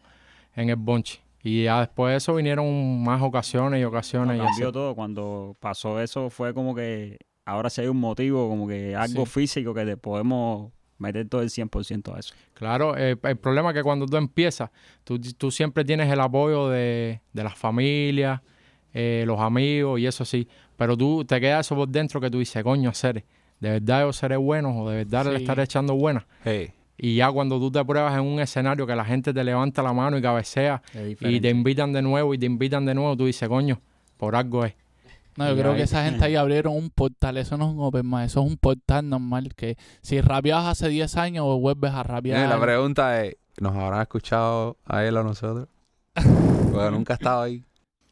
en 0.55 0.69
el 0.69 0.75
bonche. 0.75 1.21
Y 1.41 1.63
ya 1.65 1.81
después 1.81 2.11
de 2.11 2.17
eso 2.17 2.33
vinieron 2.35 3.03
más 3.03 3.21
ocasiones 3.21 3.81
y 3.81 3.83
ocasiones. 3.83 4.37
y 4.37 4.39
así. 4.39 4.47
cambió 4.47 4.71
todo. 4.71 4.95
Cuando 4.95 5.55
pasó 5.59 6.01
eso 6.01 6.29
fue 6.29 6.53
como 6.53 6.73
que 6.73 7.17
ahora 7.45 7.69
sí 7.69 7.81
hay 7.81 7.87
un 7.87 7.97
motivo, 7.99 8.47
como 8.49 8.67
que 8.67 8.95
algo 8.95 9.25
Sí. 9.25 9.31
físico 9.41 9.73
que 9.73 9.85
te 9.85 9.97
podemos 9.97 10.71
meter 11.03 11.27
todo 11.29 11.41
el 11.41 11.49
100% 11.49 12.15
a 12.15 12.19
eso. 12.19 12.33
Claro, 12.53 12.97
eh, 12.97 13.15
el 13.21 13.37
problema 13.37 13.69
es 13.69 13.75
que 13.75 13.83
cuando 13.83 14.05
tú 14.07 14.17
empiezas, 14.17 14.71
tú, 15.03 15.19
tú 15.19 15.51
siempre 15.51 15.85
tienes 15.85 16.11
el 16.11 16.19
apoyo 16.19 16.69
de, 16.69 17.21
de 17.31 17.43
las 17.43 17.55
familias, 17.55 18.41
eh, 18.93 19.23
los 19.27 19.39
amigos 19.39 19.99
y 19.99 20.07
eso 20.07 20.23
sí, 20.25 20.47
pero 20.77 20.95
tú 20.97 21.25
te 21.25 21.39
quedas 21.39 21.65
eso 21.65 21.75
por 21.75 21.87
dentro 21.87 22.19
que 22.21 22.29
tú 22.29 22.39
dices, 22.39 22.63
coño, 22.63 22.89
hacer, 22.89 23.23
¿de 23.59 23.69
verdad 23.69 24.01
yo 24.01 24.13
seré 24.13 24.37
bueno 24.37 24.81
o 24.81 24.89
de 24.89 24.97
verdad 24.97 25.25
le 25.25 25.37
estaré 25.37 25.63
echando 25.63 25.95
buena? 25.95 26.25
Hey, 26.43 26.71
Y 26.97 27.15
ya 27.15 27.31
cuando 27.31 27.59
tú 27.59 27.71
te 27.71 27.83
pruebas 27.83 28.13
en 28.13 28.21
un 28.21 28.39
escenario 28.39 28.85
que 28.85 28.95
la 28.95 29.03
gente 29.03 29.33
te 29.33 29.43
levanta 29.43 29.81
la 29.81 29.93
mano 29.93 30.17
y 30.17 30.21
cabecea 30.21 30.81
y 31.19 31.39
te 31.41 31.49
invitan 31.49 31.91
de 31.91 32.01
nuevo 32.01 32.33
y 32.33 32.37
te 32.37 32.45
invitan 32.45 32.85
de 32.85 32.93
nuevo, 32.93 33.17
tú 33.17 33.25
dices, 33.25 33.49
coño, 33.49 33.81
por 34.17 34.35
algo 34.35 34.63
es. 34.65 34.75
No, 35.37 35.47
yo 35.47 35.53
Y 35.55 35.59
creo 35.59 35.71
ahí- 35.71 35.77
que 35.77 35.83
esa 35.83 36.03
gente 36.05 36.25
ahí 36.25 36.35
abrieron 36.35 36.75
un 36.75 36.89
portal. 36.89 37.37
Eso 37.37 37.57
no 37.57 37.67
es 37.69 37.73
un 37.75 37.81
open 37.83 38.09
mic, 38.09 38.21
eso 38.25 38.41
es 38.41 38.47
un 38.47 38.57
portal 38.57 39.09
normal. 39.09 39.53
Que 39.55 39.77
si 40.01 40.21
rapeabas 40.21 40.65
hace 40.67 40.89
10 40.89 41.17
años, 41.17 41.45
vuelves 41.59 41.91
a 41.91 42.03
rapear. 42.03 42.45
Eh, 42.45 42.47
la 42.47 42.59
pregunta 42.59 43.23
es, 43.23 43.35
¿nos 43.59 43.75
habrán 43.75 44.01
escuchado 44.01 44.77
a 44.85 45.03
él 45.03 45.15
o 45.17 45.21
a 45.21 45.23
nosotros? 45.23 45.67
Porque 46.71 46.91
nunca 46.91 47.13
ha 47.13 47.15
estado 47.15 47.41
ahí. 47.43 47.63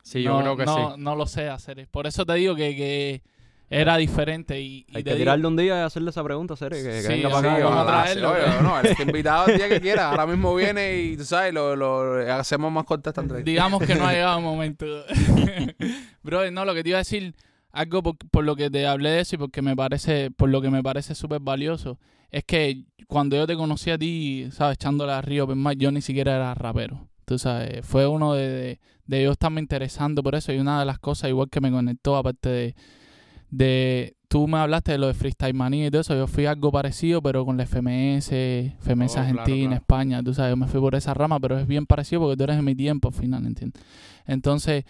Sí, 0.03 0.23
yo 0.23 0.31
no, 0.33 0.39
creo 0.41 0.57
que 0.57 0.65
no, 0.65 0.75
sí. 0.95 1.01
No 1.01 1.15
lo 1.15 1.25
sé 1.27 1.47
hacer. 1.49 1.87
Por 1.89 2.07
eso 2.07 2.25
te 2.25 2.33
digo 2.33 2.55
que, 2.55 2.75
que 2.75 3.21
era 3.69 3.95
diferente. 3.97 4.59
Y, 4.59 4.85
y 4.89 4.97
Hay 4.97 5.03
que 5.03 5.11
digo- 5.11 5.17
tirarle 5.17 5.47
un 5.47 5.55
día 5.55 5.77
y 5.77 5.83
hacerle 5.83 6.09
esa 6.09 6.23
pregunta, 6.23 6.55
Sere, 6.55 6.77
que, 6.77 6.89
que 6.89 7.01
Sí, 7.03 7.07
venga 7.07 7.29
sí, 7.29 7.33
para 7.35 7.53
acá. 7.55 7.63
vamos 7.63 7.79
a 7.79 7.85
traerlo, 7.87 8.33
sí, 8.35 8.41
oye, 8.41 8.61
no, 8.63 8.79
él 8.79 8.85
está 8.87 9.03
invitado 9.03 9.45
el 9.47 9.57
día 9.57 9.69
que 9.69 9.79
quiera. 9.79 10.09
Ahora 10.09 10.25
mismo 10.25 10.53
viene 10.55 10.97
y 11.01 11.17
tú 11.17 11.23
sabes, 11.23 11.53
lo, 11.53 11.75
lo- 11.75 12.33
hacemos 12.33 12.71
más 12.71 12.83
corta 12.83 13.11
esta 13.11 13.21
entrevista. 13.21 13.49
Digamos 13.49 13.81
que 13.83 13.93
no 13.95 14.07
ha 14.07 14.11
llegado 14.11 14.39
el 14.39 14.43
momento. 14.43 14.85
Bro, 16.23 16.51
no, 16.51 16.65
lo 16.65 16.73
que 16.73 16.83
te 16.83 16.89
iba 16.89 16.97
a 16.97 17.01
decir, 17.05 17.35
algo 17.71 18.03
por, 18.03 18.17
por 18.17 18.43
lo 18.43 18.55
que 18.55 18.69
te 18.69 18.85
hablé 18.85 19.09
de 19.09 19.19
eso 19.21 19.35
y 19.35 19.39
porque 19.39 19.61
me 19.61 19.75
parece, 19.75 20.31
por 20.31 20.49
lo 20.49 20.61
que 20.61 20.69
me 20.69 20.83
parece 20.83 21.15
súper 21.15 21.39
valioso, 21.39 21.99
es 22.29 22.43
que 22.43 22.85
cuando 23.07 23.35
yo 23.35 23.47
te 23.47 23.55
conocí 23.55 23.91
a 23.91 23.97
ti, 23.97 24.47
sabes, 24.51 24.75
echándole 24.75 25.11
a 25.11 25.21
Río 25.21 25.47
Mic, 25.47 25.77
yo 25.77 25.91
ni 25.91 26.01
siquiera 26.01 26.35
era 26.35 26.53
rapero. 26.53 27.09
Tú 27.25 27.37
sabes, 27.37 27.85
fue 27.85 28.07
uno 28.07 28.33
de, 28.33 28.49
de, 28.49 28.79
de 29.05 29.23
yo 29.23 29.31
estarme 29.31 29.61
interesando 29.61 30.23
por 30.23 30.35
eso 30.35 30.51
y 30.53 30.59
una 30.59 30.79
de 30.79 30.85
las 30.85 30.99
cosas 30.99 31.29
igual 31.29 31.49
que 31.49 31.61
me 31.61 31.71
conectó, 31.71 32.15
aparte 32.15 32.75
de 33.49 34.15
tú 34.31 34.47
me 34.47 34.59
hablaste 34.59 34.93
de 34.93 34.97
lo 34.97 35.07
de 35.07 35.13
Freestyle 35.13 35.53
Manía 35.53 35.87
y 35.87 35.91
todo 35.91 35.99
eso. 35.99 36.15
Yo 36.15 36.25
fui 36.25 36.45
algo 36.45 36.71
parecido, 36.71 37.21
pero 37.21 37.43
con 37.43 37.57
la 37.57 37.65
FMS, 37.65 38.29
FMS 38.79 39.17
Oh, 39.17 39.19
Argentina, 39.19 39.43
claro. 39.43 39.73
España. 39.73 40.23
Tú 40.23 40.33
sabes, 40.33 40.53
yo 40.53 40.55
me 40.55 40.67
fui 40.67 40.79
por 40.79 40.95
esa 40.95 41.13
rama, 41.13 41.37
pero 41.37 41.59
es 41.59 41.67
bien 41.67 41.85
parecido 41.85 42.21
porque 42.21 42.37
tú 42.37 42.45
eres 42.45 42.55
de 42.55 42.61
mi 42.61 42.73
tiempo 42.73 43.09
al 43.09 43.13
final, 43.13 43.45
¿entiendes? 43.45 43.83
Entonces, 44.25 44.85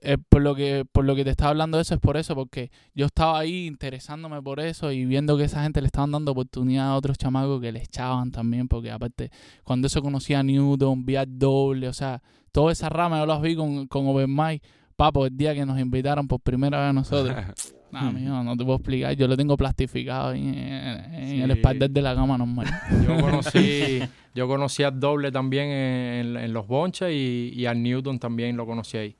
eh, 0.00 0.16
por, 0.28 0.42
lo 0.42 0.54
que, 0.54 0.84
por 0.92 1.04
lo 1.04 1.16
que 1.16 1.24
te 1.24 1.30
estaba 1.30 1.50
hablando 1.50 1.76
de 1.76 1.82
eso 1.82 1.94
es 1.94 2.00
por 2.00 2.16
eso, 2.16 2.36
porque 2.36 2.70
yo 2.94 3.06
estaba 3.06 3.36
ahí 3.36 3.66
interesándome 3.66 4.40
por 4.40 4.60
eso 4.60 4.92
y 4.92 5.04
viendo 5.06 5.36
que 5.36 5.42
esa 5.42 5.64
gente 5.64 5.80
le 5.80 5.86
estaban 5.86 6.12
dando 6.12 6.30
oportunidad 6.30 6.90
a 6.90 6.94
otros 6.94 7.18
chamacos 7.18 7.60
que 7.60 7.72
le 7.72 7.82
echaban 7.82 8.30
también, 8.30 8.68
porque 8.68 8.92
aparte, 8.92 9.32
cuando 9.64 9.88
eso 9.88 10.02
conocía 10.02 10.38
a 10.38 10.42
Newton, 10.44 11.04
vi 11.04 11.16
doble, 11.26 11.88
o 11.88 11.92
sea, 11.92 12.22
toda 12.52 12.70
esa 12.70 12.88
rama 12.90 13.18
yo 13.18 13.26
las 13.26 13.42
vi 13.42 13.56
con, 13.56 13.88
con 13.88 14.06
Open 14.06 14.32
Mic. 14.32 14.62
Papo, 14.94 15.26
el 15.26 15.36
día 15.36 15.52
que 15.52 15.66
nos 15.66 15.80
invitaron 15.80 16.28
por 16.28 16.38
primera 16.38 16.78
vez 16.78 16.90
a 16.90 16.92
nosotros. 16.92 17.34
No, 18.02 18.12
mijo, 18.12 18.42
no 18.42 18.56
te 18.56 18.64
puedo 18.64 18.76
explicar. 18.78 19.14
Yo 19.14 19.26
lo 19.28 19.36
tengo 19.36 19.56
plastificado 19.56 20.30
ahí 20.30 20.40
en, 20.48 20.54
en 20.58 21.40
el 21.42 21.50
Sí. 21.52 21.56
espalda 21.58 21.88
de 21.88 22.02
la 22.02 22.14
cama 22.14 22.36
normal. 22.38 22.66
Yo 23.06 23.20
conocí, 23.20 24.00
yo 24.34 24.48
conocí 24.48 24.82
al 24.82 24.98
doble 24.98 25.30
también 25.32 25.68
en, 25.68 26.36
en 26.36 26.52
los 26.52 26.66
bonches 26.66 27.10
y, 27.12 27.52
y 27.54 27.66
al 27.66 27.82
Newton 27.82 28.18
también 28.18 28.56
lo 28.56 28.66
conocí 28.66 28.96
ahí. 28.96 29.16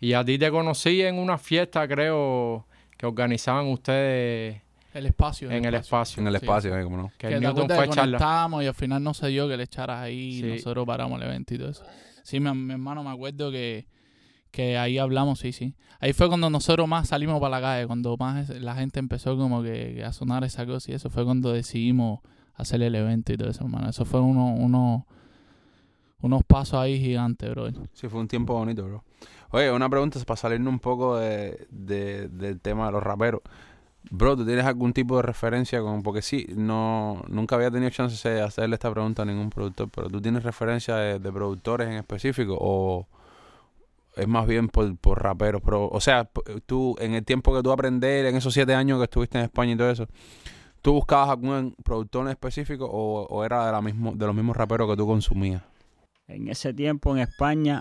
Y 0.00 0.12
a 0.12 0.24
ti 0.24 0.38
te 0.38 0.50
conocí 0.50 1.02
en 1.02 1.16
una 1.18 1.38
fiesta, 1.38 1.86
creo, 1.88 2.66
que 2.96 3.04
organizaban 3.06 3.66
ustedes 3.66 4.60
El 4.94 5.06
espacio. 5.06 5.50
en 5.50 5.64
el 5.64 5.74
espacio. 5.74 6.20
En 6.20 6.28
el 6.28 6.34
Sí. 6.34 6.44
espacio, 6.44 6.76
eh, 6.78 6.84
como 6.84 6.96
no. 6.96 7.12
Que 7.18 7.28
Que 7.28 7.34
el 7.34 7.40
Newton 7.40 7.68
fue 7.68 7.88
charla. 7.90 8.48
y 8.62 8.66
al 8.66 8.74
final 8.74 9.02
no 9.02 9.12
se 9.14 9.26
dio 9.28 9.48
que 9.48 9.56
le 9.56 9.64
echaras 9.64 10.00
ahí 10.02 10.38
y 10.38 10.40
Sí. 10.40 10.46
nosotros 10.46 10.86
paramos 10.86 11.20
el 11.20 11.26
evento 11.28 11.54
y 11.54 11.58
todo 11.58 11.70
eso. 11.70 11.84
Sí, 12.22 12.38
mi, 12.40 12.52
mi 12.52 12.72
hermano, 12.74 13.02
me 13.02 13.10
acuerdo 13.10 13.50
que, 13.50 13.86
que 14.50 14.78
ahí 14.78 14.98
hablamos, 14.98 15.38
sí, 15.40 15.52
sí. 15.52 15.74
Ahí 16.00 16.12
fue 16.12 16.28
cuando 16.28 16.48
nosotros 16.50 16.86
más 16.88 17.08
salimos 17.08 17.40
para 17.40 17.50
la 17.50 17.60
calle, 17.60 17.86
cuando 17.86 18.16
más 18.16 18.48
la 18.50 18.74
gente 18.76 18.98
empezó 19.00 19.36
como 19.36 19.62
que, 19.62 20.04
a 20.04 20.12
sonar 20.12 20.44
esa 20.44 20.64
cosa 20.66 20.90
y 20.90 20.94
eso 20.94 21.10
fue 21.10 21.24
cuando 21.24 21.52
decidimos 21.52 22.20
hacer 22.54 22.82
el 22.82 22.94
evento 22.94 23.32
y 23.32 23.36
todo 23.36 23.50
eso, 23.50 23.64
hermano. 23.64 23.90
Eso 23.90 24.04
fue 24.04 24.20
uno, 24.20 24.54
uno, 24.54 25.06
unos 26.20 26.42
pasos 26.44 26.80
ahí 26.80 26.98
gigantes, 26.98 27.50
bro. 27.50 27.68
Sí, 27.92 28.08
fue 28.08 28.20
un 28.20 28.28
tiempo 28.28 28.54
bonito, 28.54 28.84
bro. 28.84 29.04
Oye, 29.50 29.70
una 29.70 29.88
pregunta 29.88 30.18
es 30.18 30.24
para 30.24 30.36
salirnos 30.36 30.72
un 30.72 30.78
poco 30.80 31.16
de, 31.16 31.66
de- 31.70 32.28
del 32.28 32.60
tema 32.60 32.86
de 32.86 32.92
los 32.92 33.02
raperos. 33.02 33.40
Bro, 34.10 34.36
¿tú 34.36 34.46
tienes 34.46 34.64
algún 34.64 34.92
tipo 34.92 35.16
de 35.16 35.22
referencia 35.22 35.80
con...? 35.80 36.02
Porque 36.02 36.22
sí, 36.22 36.46
no 36.56 37.22
nunca 37.28 37.56
había 37.56 37.70
tenido 37.70 37.90
chance 37.90 38.28
de 38.28 38.40
hacerle 38.42 38.74
esta 38.74 38.90
pregunta 38.90 39.22
a 39.22 39.24
ningún 39.26 39.50
productor, 39.50 39.88
pero 39.94 40.08
¿tú 40.08 40.20
tienes 40.20 40.42
referencia 40.44 40.96
de, 40.96 41.18
de 41.18 41.32
productores 41.32 41.88
en 41.88 41.94
específico 41.94 42.56
o 42.58 43.06
es 44.18 44.28
más 44.28 44.46
bien 44.46 44.68
por, 44.68 44.96
por 44.98 45.22
raperos? 45.22 45.62
Pero, 45.64 45.88
o 45.88 46.00
sea, 46.00 46.30
tú, 46.66 46.96
en 46.98 47.14
el 47.14 47.24
tiempo 47.24 47.54
que 47.54 47.62
tú 47.62 47.72
aprender, 47.72 48.26
en 48.26 48.36
esos 48.36 48.52
siete 48.52 48.74
años 48.74 48.98
que 48.98 49.04
estuviste 49.04 49.38
en 49.38 49.44
España 49.44 49.72
y 49.72 49.76
todo 49.76 49.90
eso, 49.90 50.06
¿tú 50.82 50.92
buscabas 50.92 51.30
algún 51.30 51.74
productor 51.84 52.26
en 52.26 52.30
específico 52.30 52.84
o, 52.84 53.26
o 53.26 53.44
era 53.44 53.66
de, 53.66 53.72
la 53.72 53.80
mismo, 53.80 54.12
de 54.14 54.26
los 54.26 54.34
mismos 54.34 54.56
raperos 54.56 54.88
que 54.90 54.96
tú 54.96 55.06
consumías? 55.06 55.62
En 56.26 56.48
ese 56.48 56.74
tiempo 56.74 57.16
en 57.16 57.22
España 57.22 57.80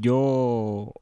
yo 0.00 0.92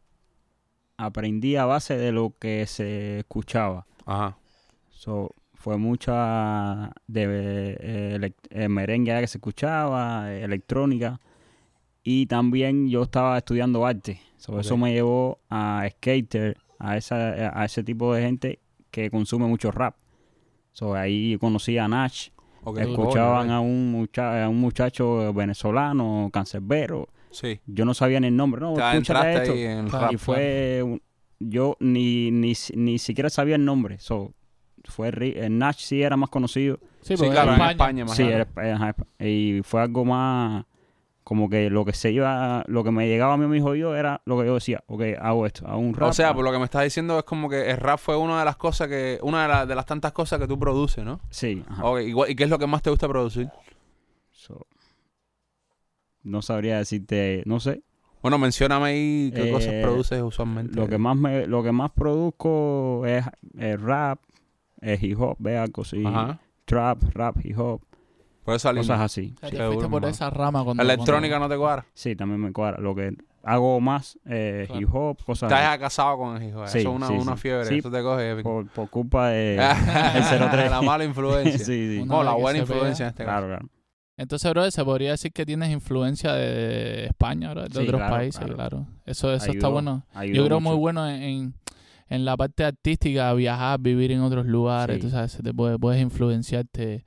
aprendí 0.96 1.56
a 1.56 1.64
base 1.64 1.96
de 1.96 2.12
lo 2.12 2.35
que 2.38 2.66
se 2.66 3.20
escuchaba. 3.20 3.87
Ajá. 4.06 4.37
So, 4.90 5.35
fue 5.54 5.78
mucha 5.78 6.92
de 7.06 7.76
eh, 7.78 8.32
eh, 8.50 8.68
merengue 8.68 9.20
que 9.20 9.26
se 9.28 9.38
escuchaba, 9.38 10.32
electrónica. 10.32 11.20
Y 12.02 12.26
también 12.26 12.88
yo 12.88 13.04
estaba 13.04 13.38
estudiando 13.38 13.87
arte. 13.87 14.20
So, 14.42 14.59
Eso 14.59 14.76
me 14.76 14.92
llevó 14.92 15.38
a 15.50 15.87
skater, 15.88 16.57
a, 16.81 16.96
esa, 16.96 17.16
a 17.61 17.64
ese 17.64 17.85
tipo 17.85 18.12
de 18.12 18.22
gente 18.22 18.59
que 18.90 19.09
consume 19.09 19.46
mucho 19.46 19.70
rap. 19.70 19.94
So, 20.72 20.94
ahí 20.96 21.38
conocí 21.38 21.78
a 21.78 21.87
Nach. 21.87 22.12
Ok. 22.64 22.78
Escuchaban 22.78 23.50
a 23.50 23.61
un, 23.61 23.92
mucha- 23.92 24.44
a 24.44 24.48
un 24.48 24.59
muchacho 24.61 25.33
venezolano, 25.33 26.28
cancerbero. 26.33 27.09
Sí. 27.31 27.61
Yo 27.66 27.85
no 27.85 27.94
sabía 27.94 28.18
ni 28.18 28.26
el 28.26 28.37
nombre. 28.37 28.61
No, 28.61 28.74
Te 28.74 28.81
escúchate 28.90 29.35
esto. 29.35 29.52
ahí 29.52 29.62
en 29.62 29.88
rap. 29.88 30.12
Y 30.12 30.16
fue. 30.16 30.83
un- 30.83 31.00
yo 31.38 31.76
ni, 31.78 32.31
ni, 32.33 32.52
ni 32.74 32.98
siquiera 32.98 33.31
sabía 33.31 33.55
el 33.55 33.64
nombre. 33.64 33.98
So, 34.00 34.33
fue 34.85 35.12
Ri- 35.12 35.37
el 35.37 35.57
Nach 35.57 35.76
sí 35.76 36.02
era 36.02 36.16
más 36.16 36.31
conocido. 36.31 36.81
Sí, 37.00 37.16
Sí, 37.16 37.28
claro, 37.31 37.55
en 37.55 37.61
en 37.61 37.70
España. 37.70 37.70
España 37.70 38.05
más 38.07 38.16
Sí, 38.16 38.22
era- 38.24 38.48
ajá, 38.74 38.96
y 39.20 39.61
fue 39.62 39.83
algo 39.83 40.05
más. 40.05 40.64
Como 41.24 41.48
que 41.48 41.70
lo 41.70 41.85
que 41.85 41.92
se 41.92 42.11
iba. 42.11 42.64
Lo 42.66 42.82
que 42.82 42.90
me 42.90 43.06
llegaba 43.06 43.35
a 43.35 43.37
mí 43.37 43.46
mis 43.46 43.62
oídos 43.62 43.96
era 43.96 44.20
lo 44.24 44.38
que 44.40 44.46
yo 44.46 44.54
decía. 44.54 44.82
Ok, 44.87 45.02
hago 45.20 45.46
esto. 45.46 45.66
Hago 45.68 45.78
un 45.78 45.94
rap. 45.94 46.08
O 46.08 46.12
sea, 46.12 46.35
por 46.35 46.44
lo 46.44 46.50
que 46.52 46.58
me 46.58 46.64
estás 46.64 46.82
diciendo 46.82 47.16
es 47.18 47.24
como 47.24 47.48
que 47.48 47.70
el 47.70 47.76
rap 47.76 47.98
fue 48.00 48.16
una 48.16 48.40
de 48.40 48.44
las 48.44 48.56
cosas 48.56 48.88
que, 48.88 49.18
una 49.22 49.42
de, 49.42 49.48
las- 49.48 49.68
de 49.68 49.74
las 49.76 49.87
tantas 49.87 50.12
cosas 50.12 50.40
que 50.40 50.48
tú 50.48 50.58
produces, 50.58 51.04
¿no? 51.04 51.20
Sí, 51.30 51.62
ajá. 51.68 51.85
Ok, 51.85 52.00
igual- 52.00 52.30
¿y 52.30 52.35
qué 52.35 52.44
es 52.44 52.50
lo 52.50 52.58
que 52.58 52.66
más 52.66 52.82
te 52.82 52.90
gusta 52.90 53.06
producir? 53.08 53.48
So, 54.32 54.66
no 56.24 56.42
sabría 56.42 56.78
decirte. 56.78 57.42
No 57.46 57.61
sé. 57.61 57.82
Bueno, 58.20 58.38
mencióname 58.38 58.87
ahí 58.87 59.32
qué 59.35 59.48
Eh, 59.48 59.52
cosas 59.52 59.74
produces 59.82 60.22
usualmente. 60.22 60.74
Lo 60.76 60.88
que 60.88 60.98
más 60.98 61.16
me, 61.16 61.46
lo 61.46 61.62
que 61.62 61.72
más 61.72 61.90
produzco 61.90 63.04
es, 63.06 63.24
es 63.58 63.80
rap, 63.80 64.20
es 64.80 65.02
hip 65.02 65.20
hop, 65.20 65.37
ve 65.40 65.56
algo 65.58 65.82
así. 65.82 66.04
Ajá. 66.04 66.38
Trap, 66.64 67.02
rap, 67.14 67.37
hip 67.44 67.58
hop, 67.58 67.80
Por 68.44 68.55
esa 68.55 68.74
cosas 68.74 69.00
así. 69.00 69.35
O 69.37 69.40
sea, 69.40 69.50
te 69.50 69.66
fuiste 69.66 69.88
por 69.88 70.05
esa 70.05 70.31
rama 70.31 70.64
cuando... 70.64 70.83
Electrónica 70.83 71.37
cuando- 71.38 71.48
no 71.48 71.55
te 71.55 71.59
cuadra. 71.59 71.87
Sí, 71.94 72.16
también 72.16 72.40
me 72.40 72.52
cuadra. 72.52 72.78
Lo 72.81 72.94
que 72.94 73.14
hago 73.44 73.81
más 73.81 74.18
eh, 74.26 74.64
Claro. 74.66 74.81
hip 74.83 74.88
hop, 74.94 75.24
cosas 75.24 75.50
Estás 75.50 75.78
casado 75.78 76.16
con 76.18 76.37
el 76.42 76.48
hijo. 76.48 76.66
Sí, 76.66 76.78
eso 76.78 76.90
es 76.90 76.94
una, 76.96 77.07
sí, 77.09 77.12
una 77.14 77.37
fiebre. 77.37 77.64
Sí, 77.66 77.78
Eso 77.78 77.90
te 77.90 78.02
coge. 78.02 78.42
por, 78.42 78.68
por 78.70 78.88
culpa 78.90 79.28
de 79.28 79.57
el 79.57 80.50
03. 80.50 80.70
la 80.70 80.83
mala 80.83 81.05
influencia. 81.05 81.59
sí, 81.64 82.02
No, 82.07 82.22
la 82.22 82.31
vez 82.31 82.37
que 82.37 82.42
buena 82.42 82.59
influencia 82.61 83.05
en 83.07 83.11
este 83.11 83.24
caso. 83.24 83.38
Claro, 83.38 83.46
claro. 83.48 83.68
Entonces, 84.16 84.50
bro, 84.50 84.70
se 84.70 84.85
podría 84.85 85.12
decir 85.12 85.33
que 85.33 85.46
tienes 85.46 85.70
influencia 85.70 86.33
de 86.35 87.07
España, 87.07 87.50
bro, 87.52 87.62
de 87.62 87.70
Sí, 87.70 87.78
otros 87.78 87.98
claro, 87.98 88.14
países, 88.14 88.38
claro. 88.40 88.55
claro. 88.55 88.87
Eso, 89.07 89.33
eso 89.33 89.50
está 89.50 89.68
bueno. 89.68 90.05
Yo 90.26 90.44
creo 90.44 90.61
mucho. 90.61 90.72
muy 90.74 90.76
bueno 90.76 91.09
en, 91.09 91.55
en, 92.09 92.24
la 92.24 92.37
parte 92.37 92.64
artística, 92.64 93.33
viajar, 93.35 93.81
vivir 93.81 94.12
en 94.12 94.20
otros 94.20 94.46
lugares, 94.46 94.96
Sí. 94.96 95.02
tú 95.02 95.11
sabes, 95.11 95.33
se 95.33 95.42
te 95.42 95.55
puede, 95.55 95.78
puedes 95.78 96.00
influenciarte 96.00 97.05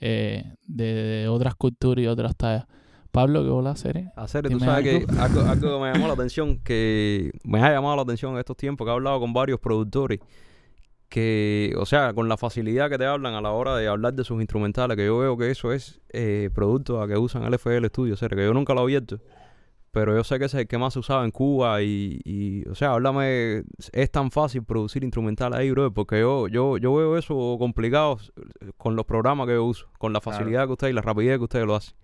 eh, 0.00 0.54
de, 0.66 0.84
de 0.94 1.28
otras 1.28 1.54
culturas 1.54 2.02
y 2.02 2.06
otras 2.06 2.36
tallas. 2.36 2.66
Pablo, 3.10 3.42
¿qué 3.42 3.50
bola 3.50 3.70
hacer? 3.72 4.04
Hacer, 4.14 4.48
tú 4.48 4.48
Dime 4.48 4.60
sabes 4.60 4.86
algo. 4.86 5.06
que 5.06 5.12
algo, 5.20 5.40
algo 5.42 5.78
que 5.78 5.84
me 5.84 5.92
llamó 5.92 6.06
la 6.06 6.14
atención, 6.14 6.58
que 6.58 7.32
me 7.44 7.60
ha 7.62 7.70
llamado 7.72 7.96
la 7.96 8.02
atención 8.02 8.32
en 8.32 8.38
estos 8.38 8.56
tiempos, 8.56 8.84
que 8.84 8.90
he 8.90 8.94
hablado 8.94 9.18
con 9.20 9.32
varios 9.32 9.58
productores, 9.58 10.20
que, 11.08 11.74
o 11.76 11.86
sea, 11.86 12.12
con 12.14 12.28
la 12.28 12.36
facilidad 12.36 12.88
que 12.88 12.96
te 12.96 13.04
hablan 13.04 13.34
a 13.34 13.40
la 13.40 13.50
hora 13.50 13.76
de 13.76 13.88
hablar 13.88 14.14
de 14.14 14.22
sus 14.22 14.40
instrumentales, 14.40 14.96
que 14.96 15.06
yo 15.06 15.18
veo 15.18 15.36
que 15.36 15.50
eso 15.50 15.72
es 15.72 16.00
eh, 16.12 16.50
producto 16.54 17.02
a 17.02 17.08
que 17.08 17.18
usan 17.18 17.42
el 17.42 17.54
FL 17.54 17.84
Studio, 17.88 18.16
sea, 18.16 18.28
que 18.28 18.36
yo 18.44 18.54
nunca 18.54 18.74
lo 18.74 18.80
he 18.80 18.84
abierto, 18.84 19.18
pero 19.92 20.14
yo 20.14 20.22
sé 20.24 20.38
que 20.38 20.44
es 20.44 20.54
el 20.54 20.66
que 20.68 20.78
más 20.78 20.92
se 20.92 21.00
usaba 21.00 21.24
en 21.24 21.30
Cuba 21.30 21.82
y, 21.82 22.20
y, 22.24 22.68
o 22.68 22.74
sea, 22.74 22.92
háblame, 22.92 23.64
es 23.92 24.10
tan 24.10 24.30
fácil 24.30 24.62
producir 24.64 25.02
instrumentales 25.04 25.58
ahí, 25.58 25.70
bro, 25.70 25.92
porque 25.92 26.20
yo, 26.20 26.46
yo, 26.48 26.78
yo 26.78 26.94
veo 26.94 27.16
eso 27.18 27.56
complicado 27.58 28.18
con 28.76 28.94
los 28.96 29.04
programas 29.04 29.46
que 29.46 29.54
yo 29.54 29.64
uso, 29.64 29.88
con 29.98 30.12
la 30.12 30.20
Claro. 30.20 30.38
facilidad 30.38 30.66
que 30.66 30.72
ustedes 30.72 30.92
y 30.92 30.94
la 30.94 31.02
rapidez 31.02 31.38
que 31.38 31.44
ustedes 31.44 31.66
lo 31.66 31.74
hacen. 31.74 31.94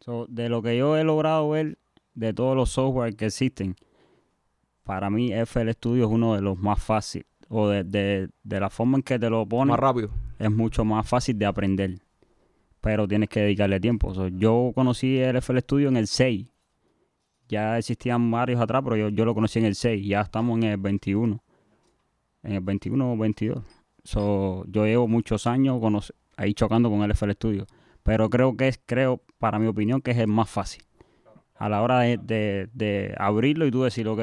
So, 0.00 0.26
de 0.28 0.48
lo 0.48 0.60
que 0.62 0.76
yo 0.76 0.96
he 0.96 1.04
logrado 1.04 1.48
ver 1.50 1.78
de 2.14 2.32
todos 2.34 2.56
los 2.56 2.70
software 2.70 3.14
que 3.16 3.26
existen, 3.26 3.76
para 4.82 5.08
mí 5.08 5.32
FL 5.32 5.70
Studio 5.72 6.04
es 6.06 6.10
uno 6.10 6.34
de 6.34 6.42
los 6.42 6.58
más 6.58 6.82
fáciles. 6.82 7.26
O 7.48 7.68
de, 7.68 7.84
de, 7.84 8.28
de 8.42 8.60
la 8.60 8.70
forma 8.70 8.96
en 8.98 9.02
que 9.02 9.18
te 9.18 9.30
lo 9.30 9.46
ponen, 9.46 9.68
Más 9.68 9.78
rápido. 9.78 10.10
es 10.38 10.50
mucho 10.50 10.84
más 10.84 11.08
fácil 11.08 11.38
de 11.38 11.46
aprender. 11.46 11.98
Pero 12.80 13.06
tienes 13.08 13.28
que 13.28 13.40
dedicarle 13.40 13.80
tiempo. 13.80 14.12
So, 14.14 14.28
yo 14.28 14.72
conocí 14.74 15.18
el 15.18 15.36
FL 15.36 15.58
Studio 15.60 15.88
en 15.88 15.96
el 15.96 16.06
6. 16.06 16.46
Ya 17.48 17.78
existían 17.78 18.30
varios 18.30 18.60
atrás, 18.60 18.82
pero 18.84 18.96
yo, 18.96 19.08
yo 19.10 19.24
lo 19.24 19.34
conocí 19.34 19.58
en 19.58 19.66
el 19.66 19.74
6. 19.74 20.06
Ya 20.06 20.22
estamos 20.22 20.56
en 20.58 20.64
el 20.64 20.76
21. 20.78 21.42
En 22.42 22.52
el 22.52 22.60
21 22.60 23.12
o 23.12 23.16
22. 23.16 23.62
So, 24.02 24.64
yo 24.68 24.84
llevo 24.86 25.08
muchos 25.08 25.46
años 25.46 26.12
ahí 26.36 26.54
chocando 26.54 26.90
con 26.90 27.02
el 27.02 27.10
FL 27.12 27.32
Studio. 27.32 27.66
Pero 28.02 28.28
creo 28.28 28.56
que 28.56 28.68
es, 28.68 28.80
creo, 28.84 29.22
para 29.38 29.58
mi 29.58 29.66
opinión, 29.66 30.00
que 30.02 30.10
es 30.10 30.18
el 30.18 30.26
más 30.26 30.50
fácil. 30.50 30.82
A 31.56 31.68
la 31.68 31.82
hora 31.82 32.00
de, 32.00 32.18
de- 32.72 33.14
abrirlo 33.18 33.66
y 33.66 33.70
tú 33.70 33.82
decir, 33.84 34.06
ok, 34.08 34.20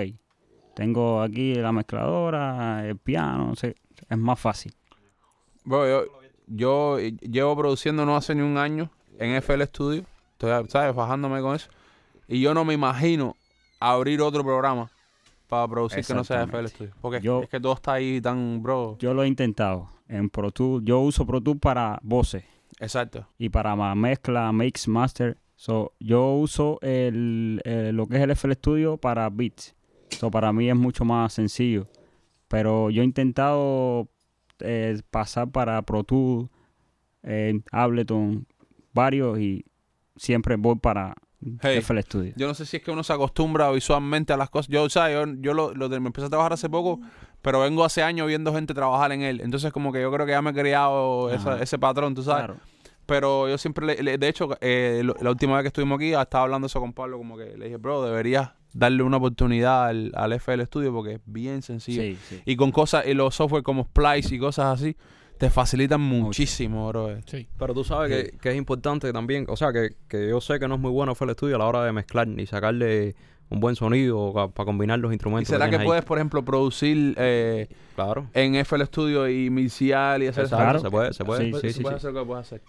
tengo 0.75 1.21
aquí 1.21 1.55
la 1.55 1.71
mezcladora, 1.71 2.87
el 2.87 2.97
piano, 2.97 3.47
no 3.47 3.55
sé, 3.55 3.75
es 4.09 4.17
más 4.17 4.39
fácil. 4.39 4.73
Yo, 5.65 6.03
yo 6.47 6.99
llevo 6.99 7.55
produciendo 7.55 8.05
no 8.05 8.15
hace 8.15 8.35
ni 8.35 8.41
un 8.41 8.57
año 8.57 8.89
en 9.17 9.31
FL 9.35 9.63
Studio. 9.65 10.03
Estoy, 10.33 10.67
¿sabes? 10.69 10.93
Bajándome 10.95 11.41
con 11.41 11.55
eso. 11.55 11.69
Y 12.31 12.39
yo 12.41 12.53
no 12.53 12.63
me 12.65 12.73
imagino 12.73 13.35
abrir 13.79 14.21
otro 14.21 14.43
programa 14.43 14.89
para 15.47 15.67
producir 15.67 16.05
que 16.05 16.13
no 16.13 16.23
sea 16.23 16.43
FL. 16.43 16.67
Studio. 16.69 16.91
Porque 17.01 17.19
Yo- 17.21 17.43
es 17.43 17.49
que 17.49 17.59
todo 17.59 17.73
está 17.73 17.93
ahí 17.93 18.21
tan, 18.21 18.63
bro. 18.63 18.97
Yo 18.99 19.13
lo 19.13 19.23
he 19.23 19.27
intentado 19.27 19.89
en 20.07 20.29
Pro 20.29 20.51
Tools. 20.51 20.83
Yo 20.85 20.99
uso 21.01 21.25
Pro 21.25 21.41
Tools 21.41 21.59
para 21.59 21.99
voces 22.03 22.43
Exacto. 22.79 23.27
y 23.37 23.49
para 23.49 23.75
mezcla, 23.95 24.51
mix, 24.53 24.87
master. 24.87 25.37
So, 25.57 25.91
yo 25.99 26.33
uso 26.35 26.79
el, 26.81 27.61
eh, 27.65 27.91
lo 27.93 28.07
que 28.07 28.15
es 28.17 28.23
el 28.23 28.31
FL 28.31 28.53
Studio 28.55 28.97
para 28.97 29.29
beats. 29.29 29.75
So, 30.09 30.31
para 30.31 30.51
mí 30.53 30.69
es 30.69 30.75
mucho 30.75 31.03
más 31.05 31.33
sencillo. 31.33 31.87
Pero 32.47 32.89
yo 32.89 33.01
he 33.01 33.05
intentado 33.05 34.07
eh, 34.59 35.01
pasar 35.11 35.49
para 35.51 35.81
Pro 35.81 36.03
Tools, 36.03 36.49
eh, 37.23 37.59
Ableton, 37.71 38.45
varios 38.93 39.39
y 39.39 39.65
siempre 40.15 40.55
voy 40.55 40.75
para 40.75 41.15
Hey, 41.61 41.77
FL 41.79 41.99
Studio. 42.01 42.33
Yo 42.35 42.47
no 42.47 42.53
sé 42.53 42.65
si 42.65 42.77
es 42.77 42.83
que 42.83 42.91
uno 42.91 43.03
se 43.03 43.13
acostumbra 43.13 43.71
visualmente 43.71 44.31
a 44.33 44.37
las 44.37 44.49
cosas. 44.49 44.67
Yo, 44.69 44.83
o 44.83 44.89
sea, 44.89 45.11
yo, 45.11 45.25
yo 45.39 45.53
lo, 45.53 45.73
lo 45.73 45.89
me 45.89 46.07
empecé 46.07 46.27
a 46.27 46.29
trabajar 46.29 46.53
hace 46.53 46.69
poco, 46.69 46.99
pero 47.41 47.59
vengo 47.61 47.83
hace 47.83 48.03
años 48.03 48.27
viendo 48.27 48.53
gente 48.53 48.73
trabajar 48.73 49.11
en 49.11 49.21
él. 49.23 49.41
Entonces, 49.41 49.71
como 49.73 49.91
que 49.91 50.01
yo 50.01 50.11
creo 50.11 50.25
que 50.25 50.33
ya 50.33 50.41
me 50.41 50.51
he 50.51 50.53
esa- 51.31 51.53
Ajá. 51.53 51.63
ese 51.63 51.79
patrón, 51.79 52.13
tú 52.13 52.23
sabes. 52.23 52.45
Claro. 52.45 52.59
Pero 53.07 53.49
yo 53.49 53.57
siempre, 53.57 53.85
le- 53.87 54.03
le- 54.03 54.17
de 54.17 54.27
hecho, 54.27 54.49
eh, 54.61 55.01
lo- 55.03 55.15
la 55.19 55.31
última 55.31 55.55
vez 55.55 55.63
que 55.63 55.67
estuvimos 55.69 55.97
aquí, 55.97 56.13
estaba 56.13 56.43
hablando 56.43 56.67
eso 56.67 56.79
con 56.79 56.93
Pablo, 56.93 57.17
como 57.17 57.35
que 57.37 57.57
le 57.57 57.65
dije, 57.65 57.77
bro, 57.77 58.03
deberías 58.05 58.51
darle 58.73 59.03
una 59.03 59.17
oportunidad 59.17 59.87
al, 59.87 60.11
al 60.15 60.31
FL 60.33 60.63
Studio 60.65 60.93
porque 60.93 61.13
es 61.15 61.19
bien 61.25 61.61
sencillo. 61.61 62.03
Sí, 62.03 62.17
sí. 62.29 62.41
Y 62.45 62.55
con 62.55 62.71
cosas, 62.71 63.05
y 63.07 63.13
los 63.13 63.35
software 63.35 63.63
como 63.63 63.83
Splice 63.85 64.35
y 64.35 64.39
cosas 64.39 64.79
así, 64.79 64.95
te 65.41 65.49
facilitan 65.49 65.99
muchísimo, 65.99 66.87
bro. 66.89 67.17
Sí. 67.25 67.47
Pero 67.57 67.73
tú 67.73 67.83
sabes 67.83 68.11
que, 68.31 68.37
que 68.37 68.49
es 68.51 68.55
importante 68.55 69.11
también, 69.11 69.45
o 69.49 69.57
sea, 69.57 69.73
que, 69.73 69.95
que 70.07 70.29
yo 70.29 70.39
sé 70.39 70.59
que 70.59 70.67
no 70.67 70.75
es 70.75 70.79
muy 70.81 70.91
bueno 70.91 71.13
FL 71.15 71.31
Studio 71.33 71.55
a 71.55 71.57
la 71.59 71.65
hora 71.65 71.83
de 71.83 71.91
mezclar 71.91 72.27
y 72.27 72.45
sacarle 72.45 73.15
un 73.49 73.59
buen 73.59 73.75
sonido 73.75 74.33
para 74.53 74.65
combinar 74.65 74.99
los 74.99 75.11
¿Y 75.11 75.15
instrumentos. 75.15 75.49
será 75.49 75.67
que 75.67 75.79
puedes, 75.79 76.05
por 76.05 76.19
ejemplo, 76.19 76.45
producir 76.45 77.15
eh, 77.17 77.67
Claro. 77.95 78.27
en 78.35 78.53
FL 78.55 78.85
Studio 78.85 79.27
y 79.27 79.49
mixear 79.49 80.21
y 80.21 80.27
hacer 80.27 80.43
Exacto, 80.43 80.73
cosas? 80.73 80.81
se 80.83 80.89
puede, 80.91 81.13
se 81.13 81.25
puede. 81.25 81.59
Sí, 81.61 81.73
Sí, 81.73 81.81
sí, 81.81 81.87
hacer 81.87 82.13
lo 82.13 82.21
que 82.21 82.27
puedes 82.27 82.45
hacer. 82.45 82.61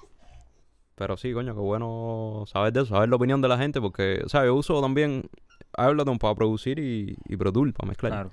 Pero 0.95 1.19
sí, 1.19 1.33
coño, 1.35 1.55
qué 1.55 1.61
bueno 1.61 2.45
saber 2.47 2.73
de 2.73 2.81
eso, 2.81 2.95
saber 2.95 3.11
la 3.11 3.17
opinión 3.17 3.43
de 3.43 3.49
la 3.49 3.59
gente, 3.59 3.83
porque, 3.83 4.23
o 4.25 4.29
sea, 4.31 4.47
yo 4.47 4.55
uso 4.55 4.81
también 4.81 5.29
Ableton 5.77 6.19
para 6.19 6.35
producir 6.35 6.79
y, 6.79 7.17
y 7.29 7.37
Pro 7.37 7.53
Tools 7.53 7.75
para 7.75 7.89
mezclar. 7.89 8.13
Claro. 8.13 8.31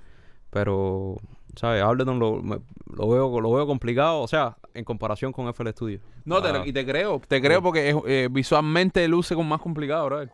Pero, 0.50 1.16
¿sabes? 1.56 1.82
Ableton 1.82 2.18
lo, 2.18 2.42
me- 2.42 2.60
lo, 2.96 3.08
veo, 3.08 3.40
lo 3.40 3.52
veo 3.52 3.66
complicado, 3.66 4.20
o 4.20 4.28
sea, 4.28 4.56
en 4.74 4.84
comparación 4.84 5.32
con 5.32 5.46
FL 5.48 5.70
Studio. 5.72 6.00
No, 6.24 6.42
te 6.42 6.48
Ah. 6.48 6.62
y 6.66 6.72
te 6.72 6.84
creo, 6.84 7.20
te 7.26 7.40
creo 7.40 7.62
porque 7.62 7.90
es, 7.90 7.96
eh, 8.06 8.28
visualmente 8.30 9.06
luce 9.08 9.34
como 9.34 9.48
más 9.50 9.60
complicado, 9.60 10.06
bro. 10.06 10.26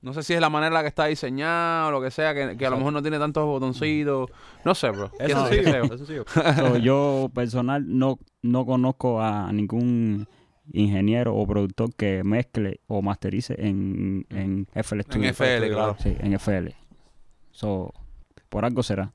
No 0.00 0.12
sé 0.12 0.24
si 0.24 0.34
es 0.34 0.40
la 0.40 0.50
manera 0.50 0.66
en 0.68 0.74
la 0.74 0.82
que 0.82 0.88
está 0.88 1.06
diseñado 1.06 1.88
o 1.88 1.90
lo 1.92 2.00
que 2.02 2.10
sea, 2.10 2.34
que, 2.34 2.56
que 2.56 2.66
a 2.66 2.70
lo 2.70 2.76
mejor 2.76 2.92
no 2.92 3.02
tiene 3.02 3.20
tantos 3.20 3.44
botoncitos. 3.46 4.30
No 4.64 4.74
sé, 4.74 4.90
bro. 4.90 5.12
Es 5.20 5.28
Qué 5.28 5.34
sé- 5.34 5.62
sencillo, 5.62 5.62
qué 5.62 5.70
sé 5.70 5.72
yo. 5.72 5.82
es 5.82 5.98
sencillo. 5.98 6.24
So, 6.56 6.76
yo 6.78 7.30
personal 7.32 7.84
no, 7.86 8.18
no 8.42 8.66
conozco 8.66 9.20
a 9.20 9.52
ningún 9.52 10.26
ingeniero 10.72 11.36
o 11.36 11.46
productor 11.46 11.94
que 11.94 12.24
mezcle 12.24 12.80
o 12.88 13.00
masterice 13.00 13.54
en, 13.58 14.26
en 14.30 14.66
FL 14.74 15.02
Studio. 15.02 15.22
En 15.22 15.30
FL, 15.34 15.68
claro. 15.70 15.96
Sí, 16.00 16.16
en 16.18 16.32
FL. 16.32 16.74
So, 17.52 17.92
por 18.48 18.64
algo 18.64 18.82
será. 18.82 19.12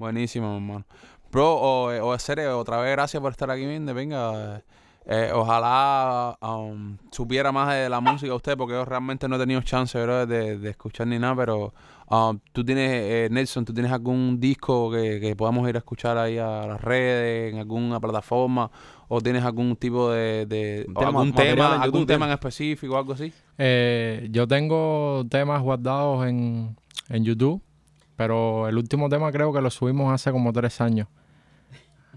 Buenísimo, 0.00 0.54
hermano. 0.56 0.86
Bro, 1.30 1.54
o, 1.60 1.92
eh, 1.92 2.00
o 2.00 2.18
serio, 2.18 2.58
otra 2.58 2.78
vez 2.80 2.90
gracias 2.92 3.20
por 3.22 3.30
estar 3.32 3.50
aquí, 3.50 3.66
Minde. 3.66 3.92
Venga, 3.92 4.62
eh, 5.04 5.30
ojalá 5.34 6.38
um, 6.40 6.96
supiera 7.10 7.52
más 7.52 7.74
de 7.74 7.88
la 7.90 8.00
música 8.00 8.34
usted, 8.34 8.56
porque 8.56 8.72
yo 8.72 8.84
realmente 8.86 9.28
no 9.28 9.36
he 9.36 9.38
tenido 9.38 9.60
chance, 9.60 10.00
bro, 10.02 10.24
de, 10.26 10.56
de 10.58 10.70
escuchar 10.70 11.06
ni 11.06 11.18
nada, 11.18 11.36
pero 11.36 11.74
um, 12.10 12.38
tú 12.52 12.64
tienes, 12.64 12.90
eh, 12.92 13.28
Nelson, 13.30 13.66
tú 13.66 13.74
tienes 13.74 13.92
algún 13.92 14.40
disco 14.40 14.90
que, 14.90 15.20
que 15.20 15.36
podamos 15.36 15.68
ir 15.68 15.76
a 15.76 15.80
escuchar 15.80 16.16
ahí 16.16 16.38
a 16.38 16.66
las 16.66 16.80
redes, 16.80 17.52
en 17.52 17.60
alguna 17.60 18.00
plataforma, 18.00 18.70
o 19.08 19.20
tienes 19.20 19.44
algún 19.44 19.76
tipo 19.76 20.10
de, 20.10 20.46
tema- 20.48 20.86
algún 21.20 21.32
tema, 21.34 21.66
en 21.76 21.82
algún 21.82 22.00
tema 22.14 22.26
en 22.26 22.32
específico, 22.32 22.96
algo 22.96 23.12
así. 23.12 23.32
Eh, 23.58 24.28
yo 24.32 24.48
tengo 24.48 25.26
temas 25.28 25.60
guardados 25.60 26.26
en, 26.26 26.74
en 27.10 27.24
YouTube, 27.24 27.60
pero 28.20 28.68
el 28.68 28.76
último 28.76 29.08
tema 29.08 29.32
creo 29.32 29.50
que 29.50 29.62
lo 29.62 29.70
subimos 29.70 30.12
hace 30.12 30.30
como 30.30 30.52
tres 30.52 30.82
años. 30.82 31.08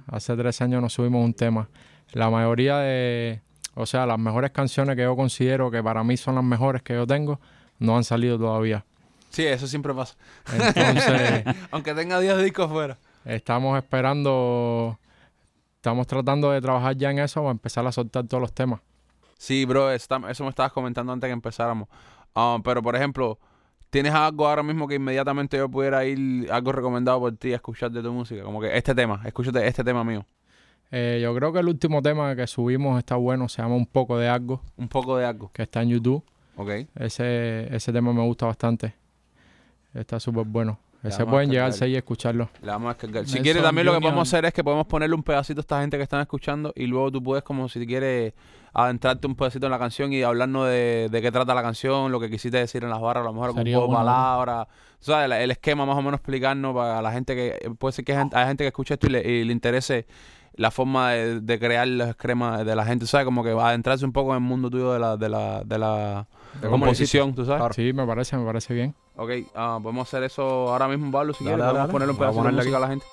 Hace 0.07 0.35
tres 0.35 0.61
años 0.61 0.81
nos 0.81 0.91
subimos 0.91 1.23
un 1.23 1.33
tema. 1.33 1.69
La 2.11 2.29
mayoría 2.29 2.79
de, 2.79 3.41
o 3.73 3.85
sea, 3.85 4.05
las 4.05 4.19
mejores 4.19 4.51
canciones 4.51 4.97
que 4.97 5.03
yo 5.03 5.15
considero 5.15 5.71
que 5.71 5.81
para 5.81 6.03
mí 6.03 6.17
son 6.17 6.35
las 6.35 6.43
mejores 6.43 6.81
que 6.81 6.93
yo 6.93 7.07
tengo, 7.07 7.39
no 7.79 7.95
han 7.95 8.03
salido 8.03 8.37
todavía. 8.37 8.83
Sí, 9.29 9.45
eso 9.45 9.65
siempre 9.65 9.93
pasa. 9.93 10.15
Entonces, 10.51 11.45
Aunque 11.71 11.93
tenga 11.93 12.19
10 12.19 12.43
discos 12.43 12.69
fuera. 12.69 12.97
estamos 13.23 13.77
esperando, 13.77 14.99
estamos 15.77 16.05
tratando 16.05 16.51
de 16.51 16.59
trabajar 16.59 16.97
ya 16.97 17.11
en 17.11 17.19
eso 17.19 17.39
para 17.39 17.51
empezar 17.51 17.87
a 17.87 17.93
soltar 17.93 18.27
todos 18.27 18.41
los 18.41 18.51
temas. 18.51 18.81
Sí, 19.37 19.63
bro, 19.63 19.89
está- 19.89 20.19
eso 20.29 20.43
me 20.43 20.49
estabas 20.49 20.73
comentando 20.73 21.13
antes 21.13 21.29
que 21.29 21.33
empezáramos. 21.33 21.87
Ah, 22.35 22.57
pero, 22.61 22.83
por 22.83 22.93
ejemplo, 22.97 23.39
¿tienes 23.93 24.11
algo 24.15 24.47
ahora 24.47 24.63
mismo 24.63 24.87
que 24.87 24.95
inmediatamente 24.95 25.55
yo 25.55 25.69
pudiera 25.69 26.03
ir, 26.03 26.51
algo 26.51 26.71
recomendado 26.71 27.19
por 27.19 27.37
ti 27.37 27.53
a 27.53 27.57
escuchar 27.57 27.91
de 27.91 28.01
tu 28.01 28.11
música? 28.11 28.41
Como 28.41 28.59
que 28.59 28.75
este 28.75 28.95
tema, 28.95 29.21
escúchate 29.23 29.65
este 29.67 29.83
tema 29.83 30.03
mío. 30.03 30.25
Eh, 30.89 31.19
yo 31.21 31.33
creo 31.35 31.53
que 31.53 31.59
el 31.59 31.67
último 31.67 32.01
tema 32.01 32.35
que 32.35 32.47
subimos 32.47 32.97
está 32.97 33.17
bueno, 33.17 33.47
se 33.47 33.61
llama 33.61 33.75
Un 33.75 33.85
poco 33.85 34.17
de 34.17 34.27
algo, 34.27 34.61
Un 34.77 34.87
poco 34.87 35.15
de 35.17 35.25
algo, 35.25 35.51
que 35.53 35.61
está 35.61 35.83
en 35.83 35.89
YouTube. 35.89 36.23
¿ok? 36.57 36.69
Ese, 36.95 37.73
ese 37.73 37.93
tema 37.93 38.11
me 38.13 38.23
gusta 38.23 38.47
bastante. 38.47 38.95
Está 39.93 40.19
súper 40.19 40.45
bueno. 40.45 40.79
Ese 41.03 41.25
pueden 41.25 41.51
llegarse 41.51 41.85
ahí 41.85 41.91
y 41.91 41.95
escucharlo. 41.95 42.49
Vamos 42.61 42.89
a 42.89 42.93
descargar. 42.93 43.27
Si 43.27 43.39
quieres, 43.39 43.61
también 43.61 43.85
lo 43.85 43.93
que 43.93 43.99
podemos 43.99 44.27
hacer 44.27 44.45
es 44.45 44.53
que 44.53 44.63
podemos 44.63 44.87
ponerle 44.87 45.15
un 45.15 45.23
pedacito 45.23 45.59
a 45.59 45.61
esta 45.61 45.81
gente 45.81 45.97
que 45.97 46.03
están 46.03 46.21
escuchando 46.21 46.71
y 46.75 46.87
luego 46.87 47.11
tú 47.11 47.21
puedes, 47.21 47.43
como 47.43 47.67
si 47.67 47.85
quieres, 47.85 48.33
adentrarte 48.73 49.27
un 49.27 49.35
pedacito 49.35 49.67
en 49.67 49.71
la 49.71 49.79
canción 49.79 50.13
y 50.13 50.23
hablarnos 50.23 50.67
de, 50.67 51.09
de 51.11 51.21
qué 51.21 51.31
trata 51.31 51.53
la 51.53 51.61
canción, 51.61 52.11
lo 52.11 52.19
que 52.19 52.29
quisiste 52.29 52.57
decir 52.57 52.83
en 52.83 52.89
las 52.89 53.01
barras, 53.01 53.21
a 53.21 53.25
lo 53.25 53.33
mejor 53.33 53.47
algún 53.47 53.59
Sería 53.59 53.77
poco 53.77 53.91
de 53.91 53.97
palabras. 53.97 54.67
Tú 54.99 55.11
sabes, 55.11 55.25
el, 55.25 55.33
el 55.33 55.51
esquema 55.51 55.85
más 55.85 55.97
o 55.97 56.01
menos 56.01 56.19
explicarnos 56.19 56.73
para 56.73 57.01
la 57.01 57.11
gente 57.11 57.35
que... 57.35 57.71
Puede 57.77 57.91
ser 57.91 58.05
que 58.05 58.13
hay 58.13 58.47
gente, 58.47 58.63
que 58.63 58.67
escuche 58.67 58.93
esto 58.93 59.07
y 59.07 59.09
le, 59.11 59.29
y 59.29 59.43
le 59.43 59.51
interese 59.51 60.07
la 60.55 60.71
forma 60.71 61.11
de, 61.11 61.41
de 61.41 61.59
crear 61.59 61.87
los 61.87 62.07
esquemas 62.09 62.65
de 62.65 62.75
la 62.75 62.85
gente, 62.85 63.05
¿sabes? 63.07 63.25
Como 63.25 63.43
que 63.43 63.49
adentrarse 63.49 64.05
un 64.05 64.13
poco 64.13 64.31
en 64.31 64.43
el 64.43 64.47
mundo 64.47 64.69
tuyo 64.69 64.93
de 64.93 64.99
la, 64.99 65.17
de 65.17 65.27
la, 65.27 65.63
de 65.63 65.77
la 65.77 66.27
composición, 66.69 67.35
¿tú 67.35 67.43
sabes? 67.45 67.75
Sí, 67.75 67.91
me 67.91 68.05
parece, 68.05 68.37
me 68.37 68.45
parece 68.45 68.73
bien. 68.73 68.95
Ok, 69.15 69.29
ah, 69.55 69.79
podemos 69.81 70.07
hacer 70.07 70.23
eso 70.23 70.41
ahora 70.71 70.87
mismo, 70.87 71.11
Pablo, 71.11 71.33
si 71.33 71.43
Dale, 71.43 71.57
quieres. 71.57 71.65
dale, 71.75 71.87
Podemos 71.87 71.87
dale. 71.87 71.91
ponerle 71.93 72.11
un 72.11 72.15
a 72.15 72.19
pedazo 72.19 72.33
de 72.33 72.39
ponerle 72.39 72.57
música 72.59 72.77
a 72.77 72.79
aquí. 72.79 72.81
la 72.81 72.89
gente. 72.89 73.05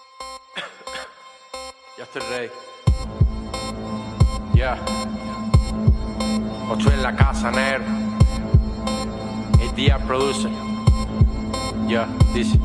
Ya 1.98 2.04
estoy 2.04 2.22
ready. 2.30 2.50
Ya. 4.54 4.78
Ocho 6.70 6.90
en 6.92 7.02
la 7.02 7.14
casa, 7.16 7.50
negro. 7.50 7.84
El 9.60 9.74
día 9.74 9.98
producer. 9.98 10.50
Ya, 11.86 12.08
dice. 12.34 12.58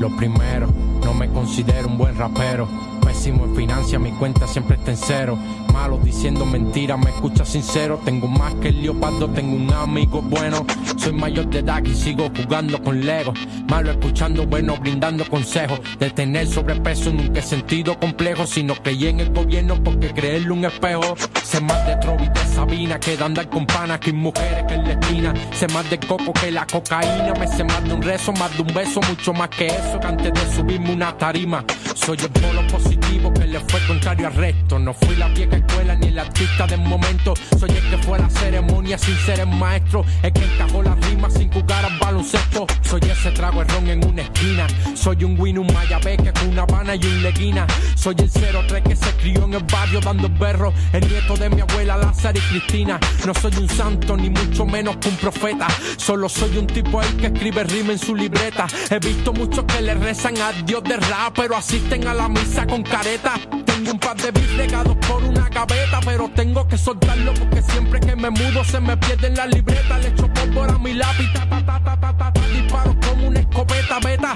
Lo 0.00 0.08
primero, 0.16 0.66
no 1.04 1.14
me 1.14 1.28
considero 1.32 1.86
un 1.86 1.98
buen 1.98 2.16
rapero. 2.16 2.66
En 3.12 3.54
financia, 3.54 3.98
mi 3.98 4.10
cuenta 4.12 4.48
siempre 4.48 4.76
está 4.76 4.90
en 4.90 4.96
cero. 4.96 5.38
Malo 5.72 5.98
diciendo 6.02 6.46
mentiras, 6.46 6.98
me 6.98 7.10
escucha 7.10 7.44
sincero. 7.44 8.00
Tengo 8.04 8.26
más 8.26 8.54
que 8.54 8.68
el 8.68 8.82
leopardo, 8.82 9.28
tengo 9.28 9.54
un 9.54 9.72
amigo 9.72 10.22
bueno. 10.22 10.66
Soy 10.96 11.12
mayor 11.12 11.46
de 11.48 11.60
edad 11.60 11.84
y 11.84 11.94
sigo 11.94 12.30
jugando 12.34 12.82
con 12.82 13.04
Lego. 13.04 13.34
Malo 13.68 13.92
escuchando, 13.92 14.46
bueno, 14.46 14.76
brindando 14.80 15.24
consejos. 15.28 15.80
De 16.00 16.10
tener 16.10 16.48
sobrepeso 16.48 17.12
nunca 17.12 17.40
he 17.40 17.42
sentido 17.42 17.98
complejo, 18.00 18.46
sino 18.46 18.74
creí 18.74 19.06
en 19.06 19.20
el 19.20 19.30
gobierno 19.32 19.82
porque 19.84 20.12
creerle 20.12 20.50
un 20.50 20.64
espejo. 20.64 21.14
Sé 21.44 21.60
más 21.60 21.86
de 21.86 21.96
Trovi 21.96 22.28
que 22.32 22.40
Sabina, 22.54 22.98
que 22.98 23.16
de 23.16 23.24
andar 23.24 23.48
con 23.48 23.66
panas 23.66 24.00
que 24.00 24.12
mujeres 24.12 24.64
que 24.66 24.74
en 24.74 24.84
la 24.84 24.92
esquina. 24.92 25.34
Sé 25.52 25.68
más 25.68 25.88
de 25.90 26.00
coco 26.00 26.32
que 26.32 26.50
la 26.50 26.66
cocaína. 26.66 27.34
Me 27.38 27.46
sé 27.46 27.62
más 27.62 27.84
de 27.84 27.92
un 27.92 28.02
rezo, 28.02 28.32
más 28.32 28.56
de 28.56 28.62
un 28.62 28.74
beso, 28.74 29.00
mucho 29.08 29.32
más 29.32 29.50
que 29.50 29.66
eso 29.66 30.00
que 30.00 30.06
antes 30.06 30.32
de 30.32 30.56
subirme 30.56 30.92
una 30.92 31.16
tarima. 31.16 31.64
Soy 31.94 32.16
el 32.18 32.30
polo 32.30 32.66
positivo 32.68 33.01
que 33.34 33.46
le 33.46 33.60
fue 33.60 33.80
contrario 33.86 34.26
al 34.26 34.34
resto. 34.34 34.78
No 34.78 34.92
fui 34.94 35.16
la 35.16 35.28
vieja 35.28 35.56
escuela 35.56 35.94
ni 35.94 36.08
el 36.08 36.18
artista 36.18 36.66
del 36.66 36.80
momento. 36.80 37.34
Soy 37.58 37.70
el 37.70 37.90
que 37.90 37.98
fue 37.98 38.18
a 38.18 38.22
la 38.22 38.30
ceremonia 38.30 38.98
sin 38.98 39.16
ser 39.16 39.40
el 39.40 39.46
maestro. 39.46 40.04
El 40.22 40.32
que 40.32 40.44
encajó 40.44 40.82
las 40.82 40.98
rimas 41.06 41.34
sin 41.34 41.50
jugar 41.52 41.84
al 41.84 41.98
baloncesto. 41.98 42.66
Soy 42.82 43.00
ese 43.10 43.30
trago 43.32 43.64
ron 43.64 43.88
en 43.88 44.04
una 44.06 44.22
esquina. 44.22 44.66
Soy 44.94 45.24
un 45.24 45.38
win, 45.38 45.58
un 45.58 45.72
mayabeque 45.72 46.32
una 46.48 46.62
habana 46.62 46.94
y 46.94 47.04
un 47.04 47.22
leguina. 47.22 47.66
Soy 48.02 48.16
el 48.18 48.30
03 48.32 48.82
que 48.82 48.96
se 48.96 49.12
crió 49.12 49.44
en 49.44 49.54
el 49.54 49.62
barrio 49.62 50.00
dando 50.00 50.28
berro. 50.28 50.72
El 50.92 51.08
nieto 51.08 51.36
de 51.36 51.48
mi 51.48 51.60
abuela 51.60 51.96
Lázaro 51.96 52.36
y 52.36 52.40
Cristina. 52.40 52.98
No 53.24 53.32
soy 53.32 53.52
un 53.56 53.68
santo 53.68 54.16
ni 54.16 54.28
mucho 54.28 54.66
menos 54.66 54.96
que 54.96 55.08
un 55.08 55.14
profeta. 55.14 55.68
Solo 55.98 56.28
soy 56.28 56.58
un 56.58 56.66
tipo 56.66 56.98
ahí 56.98 57.12
que 57.12 57.26
escribe 57.26 57.62
rima 57.62 57.92
en 57.92 58.00
su 58.00 58.16
libreta. 58.16 58.66
He 58.90 58.98
visto 58.98 59.32
muchos 59.32 59.64
que 59.66 59.82
le 59.82 59.94
rezan 59.94 60.36
a 60.38 60.50
Dios 60.64 60.82
de 60.82 60.96
rap, 60.96 61.34
pero 61.36 61.56
asisten 61.56 62.08
a 62.08 62.14
la 62.14 62.28
misa 62.28 62.66
con 62.66 62.82
careta. 62.82 63.34
Tengo 63.64 63.92
un 63.92 64.00
par 64.00 64.16
de 64.16 64.32
beats 64.32 64.56
regados 64.56 64.96
por 65.06 65.22
una 65.22 65.48
gaveta, 65.48 66.00
pero 66.04 66.28
tengo 66.34 66.66
que 66.66 66.78
soltarlo 66.78 67.32
porque 67.34 67.62
siempre 67.62 68.00
que 68.00 68.16
me 68.16 68.30
mudo 68.30 68.64
se 68.64 68.80
me 68.80 68.96
pierden 68.96 69.36
las 69.36 69.48
libretas. 69.48 70.02
Le 70.02 70.08
echo 70.08 70.26
pólvora 70.26 70.74
a 70.74 70.78
mi 70.78 70.92
lápiz, 70.92 71.32
ta 71.34 71.48
ta 71.48 71.64
ta 71.64 71.84
ta 71.84 72.00
ta 72.00 72.18
ta, 72.18 72.32
ta, 72.32 72.48
disparo 72.48 72.96
como 73.06 73.28
una 73.28 73.38
escopeta 73.38 74.00
beta. 74.00 74.34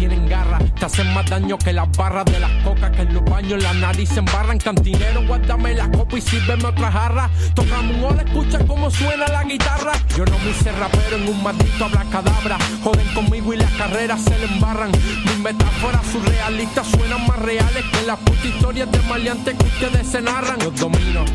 Tienen 0.00 0.26
garra, 0.30 0.58
te 0.78 0.86
hacen 0.86 1.12
más 1.12 1.28
daño 1.28 1.58
que 1.58 1.74
las 1.74 1.86
barras 1.94 2.24
de 2.24 2.40
las 2.40 2.50
cocas 2.64 2.90
que 2.90 3.02
en 3.02 3.12
los 3.12 3.22
baños 3.22 3.62
la 3.62 3.74
nariz 3.74 4.16
embarran. 4.16 4.56
Cantinero, 4.56 5.26
guárdame 5.26 5.74
la 5.74 5.90
copa 5.90 6.16
y 6.16 6.22
sírveme 6.22 6.64
otra 6.64 6.90
jarra. 6.90 7.28
Tocamos 7.54 7.96
un 7.96 8.04
hola, 8.04 8.22
escucha 8.22 8.64
cómo 8.66 8.90
suena 8.90 9.28
la 9.28 9.44
guitarra. 9.44 9.92
Yo 10.16 10.24
no 10.24 10.38
me 10.38 10.52
hice 10.52 10.72
rapero 10.72 11.16
en 11.16 11.28
un 11.28 11.42
maldito 11.42 11.84
abracadabra. 11.84 12.56
Joden 12.82 13.06
conmigo 13.12 13.52
y 13.52 13.58
las 13.58 13.70
carreras 13.72 14.22
se 14.22 14.38
le 14.38 14.46
embarran. 14.46 14.90
Mis 14.90 15.38
metáforas 15.38 16.00
surrealistas 16.06 16.86
suenan 16.86 17.26
más 17.26 17.38
reales 17.38 17.84
que 17.92 18.06
las 18.06 18.18
putas 18.20 18.46
historias 18.46 18.90
de 18.90 19.00
maleantes 19.00 19.54
que 19.54 19.66
ustedes 19.66 20.06
se 20.06 20.22
narran. 20.22 20.60
Los 20.60 20.80
domino, 20.80 21.26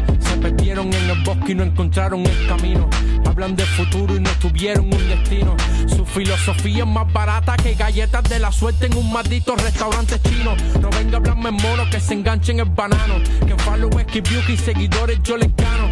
perdieron 0.46 0.94
en 0.94 1.10
el 1.10 1.24
bosque 1.24 1.54
y 1.54 1.56
no 1.56 1.64
encontraron 1.64 2.24
el 2.24 2.48
camino. 2.48 2.88
Hablan 3.26 3.56
de 3.56 3.66
futuro 3.66 4.16
y 4.16 4.20
no 4.20 4.30
tuvieron 4.40 4.86
un 4.86 5.10
destino. 5.10 5.56
Su 5.88 6.06
filosofía 6.06 6.84
es 6.84 6.88
más 6.88 7.12
barata 7.12 7.58
que 7.58 7.74
galletas 7.74 8.24
de 8.30 8.38
la 8.38 8.52
suerte 8.52 8.86
en 8.86 8.96
un 8.96 9.12
maldito 9.12 9.56
restaurante 9.56 10.20
chino. 10.22 10.56
No 10.80 10.92
venga 10.92 11.14
a 11.14 11.18
hablarme 11.18 11.50
mono 11.50 11.90
que 11.90 12.00
se 12.00 12.14
enganchen 12.14 12.60
el 12.60 12.70
banano. 12.70 13.16
Que 13.44 13.54
en 13.54 13.60
followers, 13.60 14.06
que 14.06 14.22
seguidores 14.58 15.20
yo 15.24 15.36
les 15.36 15.50
gano. 15.56 15.90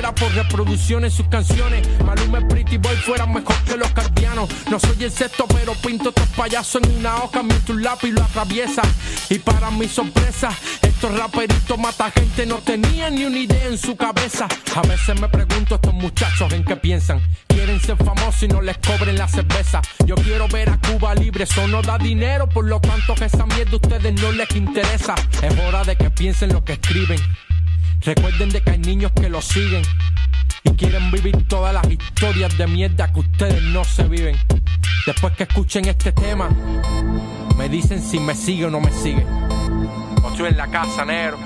Fuera 0.00 0.14
por 0.14 0.32
reproducciones 0.32 1.12
sus 1.12 1.28
canciones, 1.28 1.86
Maluma 2.06 2.40
Pretty 2.48 2.78
Boy 2.78 2.96
fueran 3.04 3.34
mejor 3.34 3.54
que 3.64 3.76
los 3.76 3.90
cardianos. 3.90 4.48
No 4.70 4.80
soy 4.80 5.04
el 5.04 5.10
sexto, 5.12 5.44
pero 5.46 5.74
pinto 5.74 6.08
estos 6.08 6.26
payasos 6.28 6.82
en 6.82 7.00
una 7.00 7.16
hoja 7.16 7.42
mientras 7.42 7.68
un 7.68 7.82
lápiz 7.82 8.10
lo 8.10 8.22
atraviesa. 8.22 8.80
Y 9.28 9.38
para 9.40 9.70
mi 9.70 9.86
sorpresa, 9.86 10.56
estos 10.80 11.14
raperitos 11.18 11.78
mata 11.78 12.10
gente 12.12 12.46
no 12.46 12.56
tenían 12.60 13.14
ni 13.14 13.26
una 13.26 13.40
idea 13.40 13.66
en 13.66 13.76
su 13.76 13.94
cabeza. 13.94 14.48
A 14.74 14.80
veces 14.80 15.20
me 15.20 15.28
pregunto 15.28 15.74
estos 15.74 15.92
muchachos 15.92 16.50
en 16.54 16.64
qué 16.64 16.76
piensan. 16.76 17.20
Quieren 17.48 17.78
ser 17.78 17.98
famosos 17.98 18.42
y 18.42 18.48
no 18.48 18.62
les 18.62 18.78
cobren 18.78 19.18
la 19.18 19.28
cerveza. 19.28 19.82
Yo 20.06 20.14
quiero 20.14 20.48
ver 20.48 20.70
a 20.70 20.78
Cuba 20.78 21.14
libre, 21.14 21.44
eso 21.44 21.68
no 21.68 21.82
da 21.82 21.98
dinero, 21.98 22.48
por 22.48 22.64
lo 22.64 22.80
tanto 22.80 23.14
que 23.16 23.26
esa 23.26 23.44
mierda 23.44 23.72
a 23.72 23.76
ustedes 23.76 24.14
no 24.14 24.32
les 24.32 24.50
interesa. 24.56 25.14
Es 25.42 25.58
hora 25.58 25.84
de 25.84 25.94
que 25.94 26.08
piensen 26.08 26.54
lo 26.54 26.64
que 26.64 26.72
escriben. 26.72 27.20
Recuerden 28.02 28.48
de 28.48 28.62
que 28.62 28.70
hay 28.70 28.78
niños 28.78 29.12
que 29.12 29.28
lo 29.28 29.42
siguen 29.42 29.82
y 30.64 30.70
quieren 30.70 31.10
vivir 31.10 31.46
todas 31.48 31.74
las 31.74 31.86
historias 31.90 32.56
de 32.56 32.66
mierda 32.66 33.12
que 33.12 33.20
ustedes 33.20 33.62
no 33.62 33.84
se 33.84 34.04
viven. 34.04 34.36
Después 35.04 35.34
que 35.34 35.42
escuchen 35.42 35.84
este 35.84 36.12
tema, 36.12 36.48
me 37.58 37.68
dicen 37.68 38.02
si 38.02 38.18
me 38.18 38.34
sigue 38.34 38.66
o 38.66 38.70
no 38.70 38.80
me 38.80 38.90
sigue. 38.90 39.26
O 40.22 40.30
estoy 40.30 40.48
en 40.48 40.56
la 40.56 40.68
casa, 40.68 41.04
negro, 41.04 41.38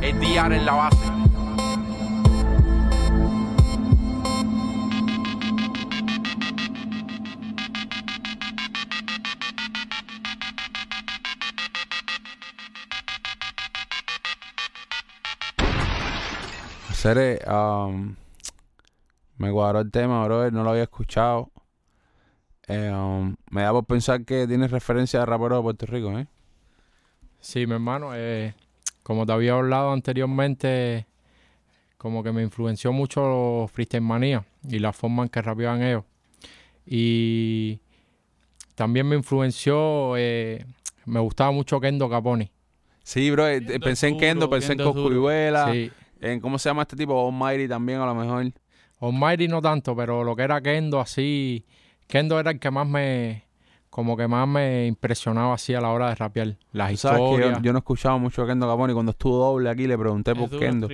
el 0.00 0.18
diario 0.18 0.56
en 0.56 0.64
la 0.64 0.72
base. 0.72 1.17
Cere, 17.08 17.40
um, 17.46 18.16
me 19.38 19.50
cuadró 19.50 19.80
el 19.80 19.90
tema, 19.90 20.22
brother, 20.26 20.52
no 20.52 20.62
lo 20.62 20.70
había 20.70 20.82
escuchado. 20.82 21.50
Eh, 22.66 22.92
um, 22.92 23.34
me 23.50 23.62
da 23.62 23.72
por 23.72 23.86
pensar 23.86 24.26
que 24.26 24.46
tienes 24.46 24.70
referencia 24.70 25.20
de 25.20 25.24
raperos 25.24 25.60
de 25.60 25.62
Puerto 25.62 25.86
Rico, 25.86 26.18
¿eh? 26.18 26.26
Sí, 27.40 27.66
mi 27.66 27.72
hermano, 27.72 28.10
eh, 28.14 28.54
como 29.02 29.24
te 29.24 29.32
había 29.32 29.54
hablado 29.54 29.92
anteriormente, 29.92 31.06
como 31.96 32.22
que 32.22 32.30
me 32.30 32.42
influenció 32.42 32.92
mucho 32.92 33.66
Freestyle 33.72 34.02
Manía 34.02 34.44
y 34.68 34.78
la 34.78 34.92
forma 34.92 35.22
en 35.22 35.30
que 35.30 35.40
rapeaban 35.40 35.82
ellos. 35.82 36.04
Y 36.84 37.80
también 38.74 39.08
me 39.08 39.16
influenció, 39.16 40.14
eh, 40.18 40.62
me 41.06 41.20
gustaba 41.20 41.52
mucho 41.52 41.80
Kendo 41.80 42.10
Caponi. 42.10 42.50
Sí, 43.02 43.30
bro, 43.30 43.48
eh, 43.48 43.64
Kendo 43.64 43.80
pensé 43.80 44.08
en 44.08 44.12
duro, 44.12 44.26
Kendo, 44.26 44.50
pensé 44.50 44.72
en 44.72 44.78
Kendo. 44.78 44.92
Coscuyuela, 44.92 45.72
Sí. 45.72 45.90
En 46.20 46.40
cómo 46.40 46.58
se 46.58 46.68
llama 46.68 46.82
este 46.82 46.96
tipo, 46.96 47.26
Almighty 47.26 47.68
también 47.68 48.00
a 48.00 48.06
lo 48.06 48.14
mejor. 48.14 48.52
Almighty 49.00 49.48
no 49.48 49.62
tanto, 49.62 49.94
pero 49.94 50.24
lo 50.24 50.34
que 50.34 50.42
era 50.42 50.60
Kendo 50.60 51.00
así, 51.00 51.64
Kendo 52.06 52.40
era 52.40 52.50
el 52.50 52.58
que 52.58 52.70
más 52.70 52.86
me, 52.86 53.44
como 53.90 54.16
que 54.16 54.28
más 54.28 54.46
me 54.48 54.86
impresionaba 54.86 55.54
así 55.54 55.74
a 55.74 55.80
la 55.80 55.90
hora 55.90 56.08
de 56.08 56.14
rapear. 56.14 56.56
Las 56.72 57.00
sabes 57.00 57.18
que 57.18 57.24
yo, 57.24 57.34
historias. 57.34 57.62
yo 57.62 57.72
no 57.72 57.78
escuchaba 57.78 58.18
mucho 58.18 58.42
a 58.42 58.46
Kendo 58.46 58.68
Caponi. 58.68 58.94
Cuando 58.94 59.10
estuvo 59.10 59.36
doble 59.36 59.70
aquí 59.70 59.86
le 59.86 59.96
pregunté 59.96 60.34
por 60.34 60.50
Kendo, 60.50 60.88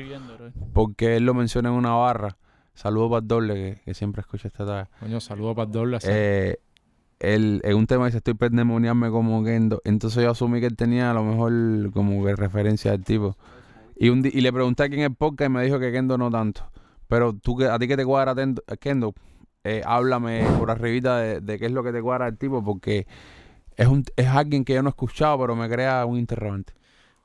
porque 0.72 1.16
él 1.16 1.24
lo 1.24 1.34
menciona 1.34 1.70
en 1.70 1.74
una 1.74 1.92
barra. 1.92 2.36
Saludos 2.74 3.10
para 3.10 3.20
el 3.20 3.28
doble, 3.28 3.54
que, 3.54 3.80
que 3.84 3.94
siempre 3.94 4.20
escucha 4.20 4.48
esta 4.48 4.66
tarde. 4.66 4.88
Coño, 4.98 5.20
saludos 5.20 5.54
para 5.54 5.66
el 5.66 5.72
doble. 5.72 5.96
así. 5.96 6.08
Eh, 6.10 6.58
él, 7.20 7.60
en 7.64 7.76
un 7.76 7.86
tema 7.86 8.06
dice, 8.06 8.18
estoy 8.18 8.34
pendemoniarme 8.34 9.10
como 9.10 9.42
Kendo. 9.44 9.80
Entonces 9.84 10.22
yo 10.22 10.30
asumí 10.30 10.60
que 10.60 10.66
él 10.66 10.76
tenía 10.76 11.10
a 11.10 11.14
lo 11.14 11.22
mejor 11.22 11.92
como 11.92 12.24
que 12.24 12.34
referencia 12.36 12.92
al 12.92 13.04
tipo. 13.04 13.36
Y, 13.96 14.08
un 14.08 14.24
y 14.26 14.40
le 14.40 14.52
pregunté 14.52 14.82
aquí 14.84 14.94
en 14.94 15.02
el 15.02 15.14
podcast 15.14 15.50
y 15.50 15.52
me 15.52 15.62
dijo 15.64 15.78
que 15.78 15.92
Kendo 15.92 16.18
no 16.18 16.30
tanto. 16.30 16.68
Pero 17.08 17.32
tú, 17.34 17.62
a 17.64 17.78
ti 17.78 17.86
que 17.88 17.96
te 17.96 18.04
cuadra 18.04 18.34
Tendo- 18.34 18.62
Kendo, 18.80 19.14
eh, 19.62 19.82
háblame 19.84 20.44
por 20.58 20.70
arribita 20.70 21.18
de, 21.18 21.40
de 21.40 21.58
qué 21.58 21.66
es 21.66 21.72
lo 21.72 21.82
que 21.84 21.92
te 21.92 22.02
cuadra 22.02 22.26
el 22.28 22.36
tipo, 22.36 22.62
porque 22.64 23.06
es, 23.76 23.86
un, 23.86 24.04
es 24.16 24.26
alguien 24.28 24.64
que 24.64 24.74
yo 24.74 24.82
no 24.82 24.88
he 24.88 24.90
escuchado, 24.90 25.38
pero 25.38 25.54
me 25.56 25.68
crea 25.68 26.04
un 26.06 26.18
interrogante. 26.18 26.72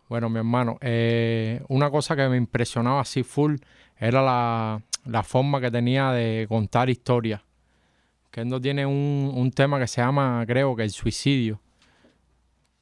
Bueno, 0.09 0.29
mi 0.29 0.37
hermano, 0.39 0.77
eh, 0.81 1.63
una 1.69 1.89
cosa 1.91 2.15
que 2.15 2.27
me 2.29 2.37
impresionaba 2.37 3.01
así 3.01 3.23
full 3.23 3.55
era 3.97 4.21
la, 4.21 4.81
la 5.05 5.23
forma 5.23 5.61
que 5.61 5.69
tenía 5.69 6.11
de 6.11 6.45
contar 6.49 6.89
historias. 6.89 7.41
Kendo 8.31 8.59
tiene 8.61 8.85
un, 8.85 9.31
un 9.35 9.51
tema 9.51 9.79
que 9.79 9.87
se 9.87 10.01
llama, 10.01 10.43
creo 10.47 10.75
que 10.75 10.83
el 10.83 10.91
suicidio, 10.91 11.59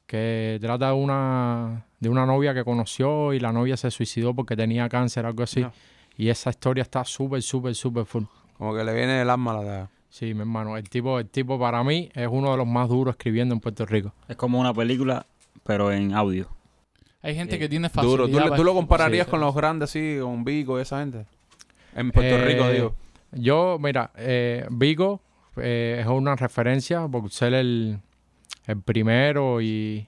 que 0.08 0.56
trata 0.60 0.86
de 0.88 0.94
una, 0.94 1.84
de 2.00 2.08
una 2.08 2.24
novia 2.24 2.54
que 2.54 2.64
conoció 2.64 3.34
y 3.34 3.40
la 3.40 3.52
novia 3.52 3.76
se 3.76 3.90
suicidó 3.90 4.34
porque 4.34 4.56
tenía 4.56 4.88
cáncer, 4.88 5.26
algo 5.26 5.42
así. 5.44 5.64
Y 6.16 6.30
esa 6.30 6.48
historia 6.50 6.82
está 6.82 7.04
súper, 7.04 7.42
súper, 7.42 7.74
súper 7.74 8.06
full. 8.06 8.24
Como 8.56 8.74
que 8.74 8.82
le 8.84 8.94
viene 8.94 9.12
del 9.12 9.28
alma 9.30 9.52
a 9.52 9.62
la... 9.62 9.90
Sí, 10.08 10.32
mi 10.32 10.40
hermano, 10.40 10.78
el 10.78 10.88
tipo, 10.88 11.18
el 11.18 11.28
tipo 11.28 11.60
para 11.60 11.84
mí 11.84 12.08
es 12.14 12.26
uno 12.28 12.50
de 12.52 12.56
los 12.56 12.66
más 12.66 12.88
duros 12.88 13.12
escribiendo 13.12 13.54
en 13.54 13.60
Puerto 13.60 13.84
Rico. 13.84 14.14
Es 14.26 14.36
como 14.36 14.58
una 14.58 14.72
película, 14.72 15.26
pero 15.62 15.92
en 15.92 16.14
audio. 16.14 16.48
Hay 17.20 17.34
gente 17.34 17.58
que 17.58 17.68
tiene 17.68 17.90
facilidad. 17.90 18.16
Duro. 18.16 18.26
¿Tú, 18.28 18.38
le- 18.38 18.44
para 18.44 18.56
tú 18.56 18.64
lo 18.64 18.72
compararías 18.74 19.26
con 19.26 19.40
los 19.40 19.54
grandes 19.54 19.90
así, 19.90 20.16
con 20.22 20.42
Vico 20.44 20.78
y 20.78 20.82
esa 20.82 21.00
gente? 21.00 21.26
En 21.94 22.10
Puerto 22.10 22.34
Eh, 22.36 22.44
Rico, 22.46 22.68
digo. 22.70 22.94
Yo, 23.32 23.76
mira, 23.78 24.10
eh, 24.16 24.66
Vigo 24.70 25.20
eh, 25.56 25.98
es 26.00 26.06
una 26.06 26.34
referencia 26.34 27.06
por 27.06 27.30
ser 27.30 27.52
el, 27.52 27.98
el 28.68 28.80
primero 28.80 29.60
y, 29.60 30.06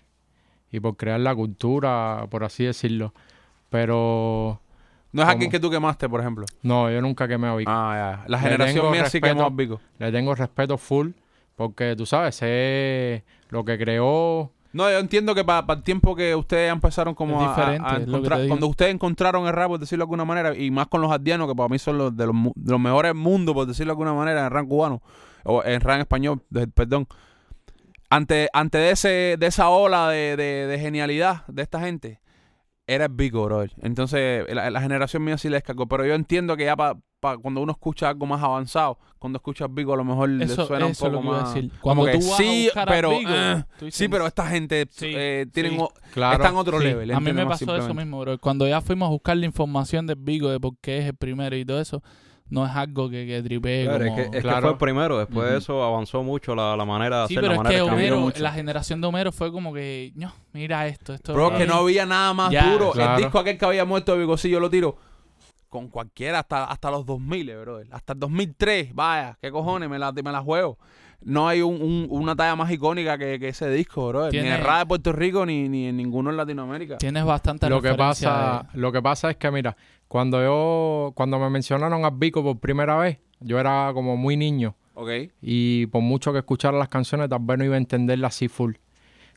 y 0.70 0.78
por 0.78 0.96
crear 0.96 1.18
la 1.18 1.34
cultura, 1.34 2.26
por 2.30 2.44
así 2.44 2.64
decirlo. 2.64 3.12
Pero 3.70 4.60
No 5.12 5.22
es 5.22 5.26
¿cómo? 5.26 5.32
alguien 5.32 5.50
que 5.50 5.58
tú 5.60 5.70
quemaste, 5.70 6.08
por 6.08 6.20
ejemplo. 6.20 6.44
no, 6.62 6.90
yo 6.90 7.00
nunca 7.00 7.26
quemé 7.26 7.48
a 7.48 7.54
Vigo. 7.56 7.70
Ah, 7.72 8.18
ya. 8.22 8.24
La 8.28 8.38
generación 8.38 8.90
mía 8.92 9.06
sí 9.06 9.20
quemó 9.20 9.44
a 9.44 9.50
Vico. 9.50 9.80
Le 9.98 10.12
tengo 10.12 10.34
respeto 10.34 10.76
full 10.78 11.10
porque 11.56 11.94
tú 11.96 12.06
sabes, 12.06 12.36
sé 12.36 13.24
lo 13.48 13.64
que 13.64 13.76
creó. 13.78 14.52
No, 14.72 14.88
yo 14.88 14.98
entiendo 14.98 15.34
que 15.34 15.44
para 15.44 15.74
el 15.74 15.82
tiempo 15.82 16.14
que 16.14 16.34
ustedes 16.36 16.72
empezaron 16.72 17.14
como 17.14 17.40
a- 17.40 17.74
encontrar, 17.74 18.46
cuando 18.46 18.68
ustedes 18.68 18.94
encontraron 18.94 19.46
el 19.46 19.52
rap, 19.52 19.68
por 19.68 19.80
decirlo 19.80 20.02
de 20.02 20.06
alguna 20.06 20.24
manera, 20.24 20.54
y 20.56 20.70
más 20.70 20.86
con 20.86 21.00
los 21.00 21.10
ardianos, 21.10 21.48
que 21.48 21.56
para 21.56 21.68
mí 21.68 21.78
son 21.80 21.98
los 21.98 22.16
de 22.16 22.26
los, 22.26 22.34
de 22.54 22.70
los 22.70 22.78
mejores 22.80 23.10
del 23.10 23.20
mundo, 23.20 23.52
por 23.52 23.66
decirlo 23.66 23.90
de 23.90 23.92
alguna 23.94 24.14
manera, 24.14 24.44
en 24.46 24.50
rap 24.50 24.68
cubano, 24.68 25.02
o 25.44 25.64
en 25.64 25.80
rap 25.80 25.98
español, 26.00 26.40
de- 26.50 26.68
perdón. 26.68 27.06
Ante, 28.10 28.48
ante 28.52 28.78
de, 28.78 28.90
ese, 28.90 29.36
de 29.38 29.46
esa 29.46 29.68
ola 29.68 30.08
de, 30.08 30.36
de- 30.36 30.66
de 30.66 30.78
genialidad 30.80 31.46
de 31.46 31.62
esta 31.62 31.80
gente, 31.80 32.20
era 32.86 33.04
el 33.04 33.12
Vico, 33.12 33.44
bro. 33.44 33.64
Entonces, 33.82 34.44
la, 34.52 34.68
la 34.70 34.80
generación 34.80 35.22
mía 35.22 35.38
sí 35.38 35.48
les 35.48 35.62
cagó, 35.62 35.86
pero 35.86 36.04
yo 36.04 36.14
entiendo 36.14 36.56
que 36.56 36.64
ya 36.64 36.74
para 36.76 36.96
cuando 37.42 37.60
uno 37.60 37.70
escucha 37.72 38.08
algo 38.08 38.24
más 38.26 38.42
avanzado, 38.42 38.98
cuando 39.18 39.36
escucha 39.36 39.66
el 39.66 39.72
Vico, 39.72 39.92
a 39.92 39.96
lo 39.96 40.04
mejor 40.04 40.28
le 40.30 40.48
suena 40.48 40.88
eso 40.88 41.04
un 41.06 41.10
poco 41.10 41.10
lo 41.10 41.20
que 41.20 41.26
más... 41.36 41.54
decir. 41.54 41.70
como 41.80 42.02
Cuando 42.02 42.04
que 42.06 42.18
tú 42.18 42.28
vas 42.30 42.36
sí, 42.38 42.70
a 42.74 42.86
pero, 42.86 43.10
Vigo, 43.10 43.30
eh, 43.32 43.64
tú 43.78 43.84
dices, 43.84 43.98
Sí, 43.98 44.08
pero 44.08 44.26
esta 44.26 44.46
gente 44.48 44.86
Sí, 44.90 45.12
eh, 45.14 45.46
tienen, 45.52 45.72
sí. 45.74 45.78
o- 45.80 45.92
Claro. 46.12 46.42
están 46.42 46.56
a 46.56 46.60
otro 46.60 46.78
Sí, 46.80 46.84
level. 46.84 47.12
A 47.12 47.20
mí 47.20 47.32
me 47.32 47.46
pasó 47.46 47.76
eso 47.76 47.94
mismo, 47.94 48.18
bro. 48.20 48.38
Cuando 48.38 48.66
ya 48.66 48.80
fuimos 48.80 49.06
a 49.06 49.10
buscar 49.10 49.36
la 49.36 49.46
información 49.46 50.06
de 50.08 50.16
Vigo, 50.18 50.50
de 50.50 50.58
por 50.58 50.72
qué 50.80 50.98
es 50.98 51.04
el 51.04 51.14
primero 51.14 51.54
y 51.54 51.64
todo 51.64 51.80
eso, 51.80 52.02
no 52.50 52.66
es 52.66 52.72
algo 52.74 53.08
que, 53.08 53.26
que 53.26 53.42
tripee 53.42 53.84
Claro, 53.84 54.04
como... 54.06 54.10
es 54.10 54.14
que, 54.16 54.22
es 54.22 54.30
que 54.30 54.40
claro. 54.42 54.60
fue 54.62 54.70
el 54.72 54.76
primero, 54.76 55.18
después 55.18 55.50
de 55.50 55.58
eso 55.58 55.82
avanzó 55.82 56.22
mucho 56.22 56.54
la, 56.54 56.76
la 56.76 56.84
manera 56.84 57.22
de 57.22 57.28
Sí, 57.28 57.34
hacer, 57.36 57.42
pero 57.42 57.54
la 57.54 57.54
es 57.54 57.62
manera 57.64 57.84
que. 57.84 57.90
Homero, 57.90 58.20
mucho. 58.20 58.42
la 58.42 58.52
generación 58.52 59.00
de 59.00 59.06
Homero 59.06 59.32
fue 59.32 59.50
como 59.52 59.72
que, 59.72 60.12
no, 60.16 60.32
mira 60.52 60.86
esto, 60.86 61.14
esto 61.14 61.32
Bro, 61.32 61.56
que 61.56 61.66
no 61.66 61.74
había 61.74 62.04
nada 62.06 62.34
más 62.34 62.50
Ya, 62.50 62.72
duro. 62.72 62.90
claro. 62.92 63.16
El 63.16 63.22
disco 63.22 63.38
aquel 63.38 63.56
que 63.56 63.64
había 63.64 63.84
muerto 63.84 64.12
de 64.12 64.18
Vico, 64.20 64.36
sí, 64.36 64.50
yo 64.50 64.60
lo 64.60 64.68
tiro 64.68 64.96
con 65.68 65.88
cualquiera 65.88 66.40
hasta, 66.40 66.64
hasta 66.64 66.90
los 66.90 67.06
2000, 67.06 67.56
bro. 67.60 67.80
Hasta 67.92 68.14
el 68.14 68.18
2003, 68.18 68.92
vaya, 68.92 69.38
qué 69.40 69.52
cojones, 69.52 69.88
me 69.88 70.00
la, 70.00 70.10
me 70.10 70.32
la 70.32 70.40
juego. 70.40 70.76
No 71.22 71.46
hay 71.48 71.60
un- 71.62 71.80
un- 71.82 72.06
una 72.10 72.34
talla 72.34 72.56
más 72.56 72.70
icónica 72.70 73.18
que, 73.18 73.38
que 73.38 73.48
ese 73.48 73.70
disco, 73.70 74.08
bro. 74.08 74.30
Ni 74.30 74.38
en 74.38 74.62
rap 74.62 74.80
de 74.80 74.86
Puerto 74.86 75.12
Rico 75.12 75.44
ni, 75.44 75.68
ni 75.68 75.86
en 75.86 75.96
ninguno 75.96 76.30
en 76.30 76.36
Latinoamérica. 76.36 76.96
Tienes 76.98 77.24
bastante 77.24 77.68
Lo 77.68 77.82
que 77.82 77.94
pasa, 77.94 78.66
de- 78.72 78.80
lo 78.80 78.90
que 78.90 79.02
pasa 79.02 79.30
es 79.30 79.36
que 79.36 79.50
mira, 79.50 79.76
cuando 80.08 80.42
yo, 80.42 81.12
cuando 81.14 81.38
me 81.38 81.50
mencionaron 81.50 82.04
a 82.04 82.10
Vico 82.10 82.42
por 82.42 82.58
primera 82.58 82.96
vez, 82.96 83.18
yo 83.40 83.58
era 83.60 83.90
como 83.92 84.16
muy 84.16 84.36
niño 84.36 84.74
Ok. 84.94 85.10
y 85.42 85.86
por 85.86 86.02
mucho 86.02 86.32
que 86.32 86.38
escuchara 86.38 86.78
las 86.78 86.88
canciones 86.88 87.28
tal 87.28 87.40
vez 87.42 87.58
no 87.58 87.64
iba 87.64 87.74
a 87.74 87.78
entenderlas 87.78 88.34
así 88.34 88.48
full. 88.48 88.74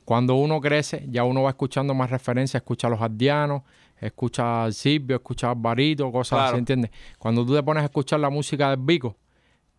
cuando 0.06 0.36
uno 0.36 0.60
crece, 0.60 1.06
ya 1.10 1.24
uno 1.24 1.44
va 1.44 1.50
escuchando 1.52 1.94
más 1.94 2.10
referencias, 2.12 2.62
escucha 2.62 2.88
a 2.88 2.90
los 2.90 3.00
ardianos, 3.02 3.62
escucha 4.02 4.66
al 4.66 4.74
Silvio, 4.74 5.16
escucha 5.16 5.50
a 5.50 5.54
Barito, 5.54 6.12
cosas 6.12 6.38
Claro. 6.40 6.50
así, 6.52 6.60
¿entiendes? 6.60 6.92
Cuando 7.18 7.46
tú 7.46 7.54
te 7.56 7.64
pones 7.64 7.84
a 7.84 7.86
escuchar 7.86 8.20
la 8.20 8.30
música 8.30 8.70
del 8.72 8.80
Vico, 8.82 9.16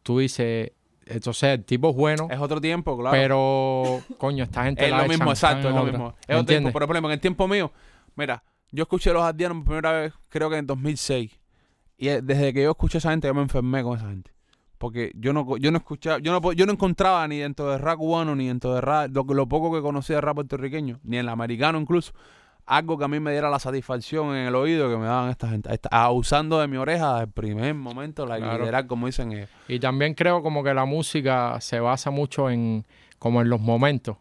tú 0.02 0.20
dices, 0.20 0.72
entonces 1.06 1.58
el 1.58 1.64
tipo 1.64 1.90
es 1.90 1.96
bueno, 1.96 2.28
Es 2.30 2.38
otro 2.38 2.60
tiempo, 2.60 2.96
claro. 2.98 3.12
pero 3.16 4.00
coño, 4.18 4.44
esta 4.44 4.64
gente 4.64 4.84
es 4.84 4.90
la 4.90 5.02
lo 5.02 5.08
mismo, 5.08 5.30
exacto, 5.30 5.68
es 5.68 5.74
lo 5.74 5.80
otra. 5.82 5.92
mismo. 5.92 6.14
Es 6.22 6.28
¿Me 6.28 6.34
otro 6.36 6.46
tiempo. 6.46 6.72
Por 6.72 6.82
ejemplo, 6.82 7.08
en 7.08 7.12
el 7.12 7.20
tiempo 7.20 7.48
mío, 7.48 7.72
mira, 8.16 8.42
yo 8.70 8.82
escuché 8.82 9.12
los 9.12 9.22
ardianos 9.22 9.58
por 9.58 9.66
primera 9.66 9.92
vez, 9.92 10.12
creo 10.28 10.50
que 10.50 10.56
en 10.58 10.66
2006. 10.66 11.30
Y 11.96 12.08
eh, 12.08 12.20
desde 12.22 12.52
que 12.52 12.62
yo 12.62 12.70
escuché 12.70 12.96
a 12.96 13.00
esa 13.00 13.10
gente, 13.10 13.28
yo 13.28 13.34
me 13.34 13.42
enfermé 13.42 13.82
con 13.82 13.96
esa 13.96 14.08
gente. 14.08 14.32
Porque 14.78 15.12
yo 15.14 15.32
no, 15.32 15.56
yo 15.56 15.70
no 15.70 15.78
escuchaba, 15.78 16.18
yo 16.18 16.32
no, 16.32 16.52
yo 16.52 16.66
no 16.66 16.72
encontraba 16.72 17.26
ni 17.28 17.38
dentro 17.38 17.70
de 17.70 17.78
rap 17.78 17.96
cubano, 17.98 18.34
ni 18.34 18.48
dentro 18.48 18.74
de 18.74 18.80
rap, 18.80 19.10
lo, 19.14 19.22
lo 19.22 19.48
poco 19.48 19.72
que 19.72 19.80
conocía 19.80 20.16
de 20.16 20.20
rap 20.20 20.34
puertorriqueño, 20.34 20.98
ni 21.04 21.16
en 21.16 21.20
el 21.20 21.28
americano 21.28 21.78
incluso, 21.78 22.12
algo 22.66 22.96
que 22.98 23.04
a 23.04 23.08
mí 23.08 23.20
me 23.20 23.32
diera 23.32 23.50
la 23.50 23.58
satisfacción 23.58 24.34
en 24.34 24.46
el 24.46 24.54
oído 24.54 24.88
que 24.90 24.96
me 24.96 25.06
daban 25.06 25.30
esta 25.30 25.48
gente. 25.48 25.72
Esta- 25.72 25.88
abusando 25.90 26.58
de 26.60 26.66
mi 26.68 26.76
oreja 26.76 27.12
desde 27.14 27.24
el 27.24 27.30
primer 27.30 27.74
momento, 27.74 28.24
la 28.26 28.36
Claro. 28.38 28.58
literal, 28.60 28.86
como 28.86 29.06
dicen 29.06 29.32
ellos. 29.32 29.48
Y 29.68 29.78
también 29.80 30.14
creo 30.14 30.42
como 30.42 30.62
que 30.64 30.72
la 30.74 30.84
música 30.84 31.60
se 31.60 31.80
basa 31.80 32.10
mucho 32.10 32.48
en 32.50 32.84
como 33.18 33.40
en 33.42 33.48
los 33.48 33.60
momentos. 33.60 34.16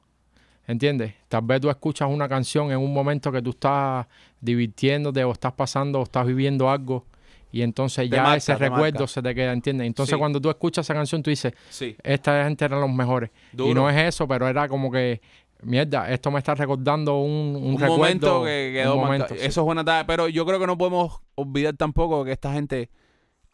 ¿Entiendes? 0.65 1.13
Tal 1.27 1.41
vez 1.41 1.59
tú 1.59 1.69
escuchas 1.69 2.09
una 2.09 2.29
canción 2.29 2.71
en 2.71 2.77
un 2.77 2.93
momento 2.93 3.31
que 3.33 3.41
tú 3.41 3.49
estás 3.49 4.07
divirtiéndote 4.39 5.23
o 5.23 5.31
estás 5.33 5.51
pasando 5.53 5.99
o 5.99 6.03
estás 6.03 6.25
viviendo 6.25 6.69
algo 6.69 7.05
y 7.51 7.61
entonces 7.63 8.09
Te 8.09 8.15
ya 8.15 8.23
marca, 8.23 8.37
ese 8.37 8.55
recuerdo 8.55 8.99
marca. 8.99 9.07
se 9.07 9.21
te 9.21 9.35
queda, 9.35 9.51
¿entiendes? 9.51 9.87
Entonces 9.87 10.13
Sí. 10.13 10.19
cuando 10.19 10.39
tú 10.39 10.49
escuchas 10.49 10.85
esa 10.85 10.93
canción 10.93 11.21
tú 11.21 11.29
dices, 11.29 11.53
Sí, 11.69 11.95
esta 12.01 12.45
gente 12.45 12.63
eran 12.65 12.79
los 12.79 12.89
mejores. 12.91 13.29
duro. 13.51 13.69
Y 13.69 13.73
no 13.73 13.89
es 13.89 13.97
eso, 13.97 14.27
pero 14.27 14.47
era 14.47 14.67
como 14.69 14.89
que, 14.89 15.21
mierda, 15.63 16.09
esto 16.11 16.31
me 16.31 16.39
está 16.39 16.55
recordando 16.55 17.17
un, 17.19 17.55
un, 17.55 17.63
un 17.63 17.71
recuerdo. 17.73 17.97
momento 17.97 18.43
que 18.43 18.71
quedó 18.73 18.95
un 18.95 19.17
sí. 19.29 19.35
Eso 19.39 19.61
es 19.61 19.65
buena 19.65 19.83
tarde, 19.83 20.05
pero 20.05 20.27
yo 20.27 20.45
creo 20.45 20.59
que 20.59 20.67
no 20.67 20.77
podemos 20.77 21.21
olvidar 21.35 21.75
tampoco 21.75 22.23
que 22.25 22.31
esta 22.31 22.53
gente 22.53 22.89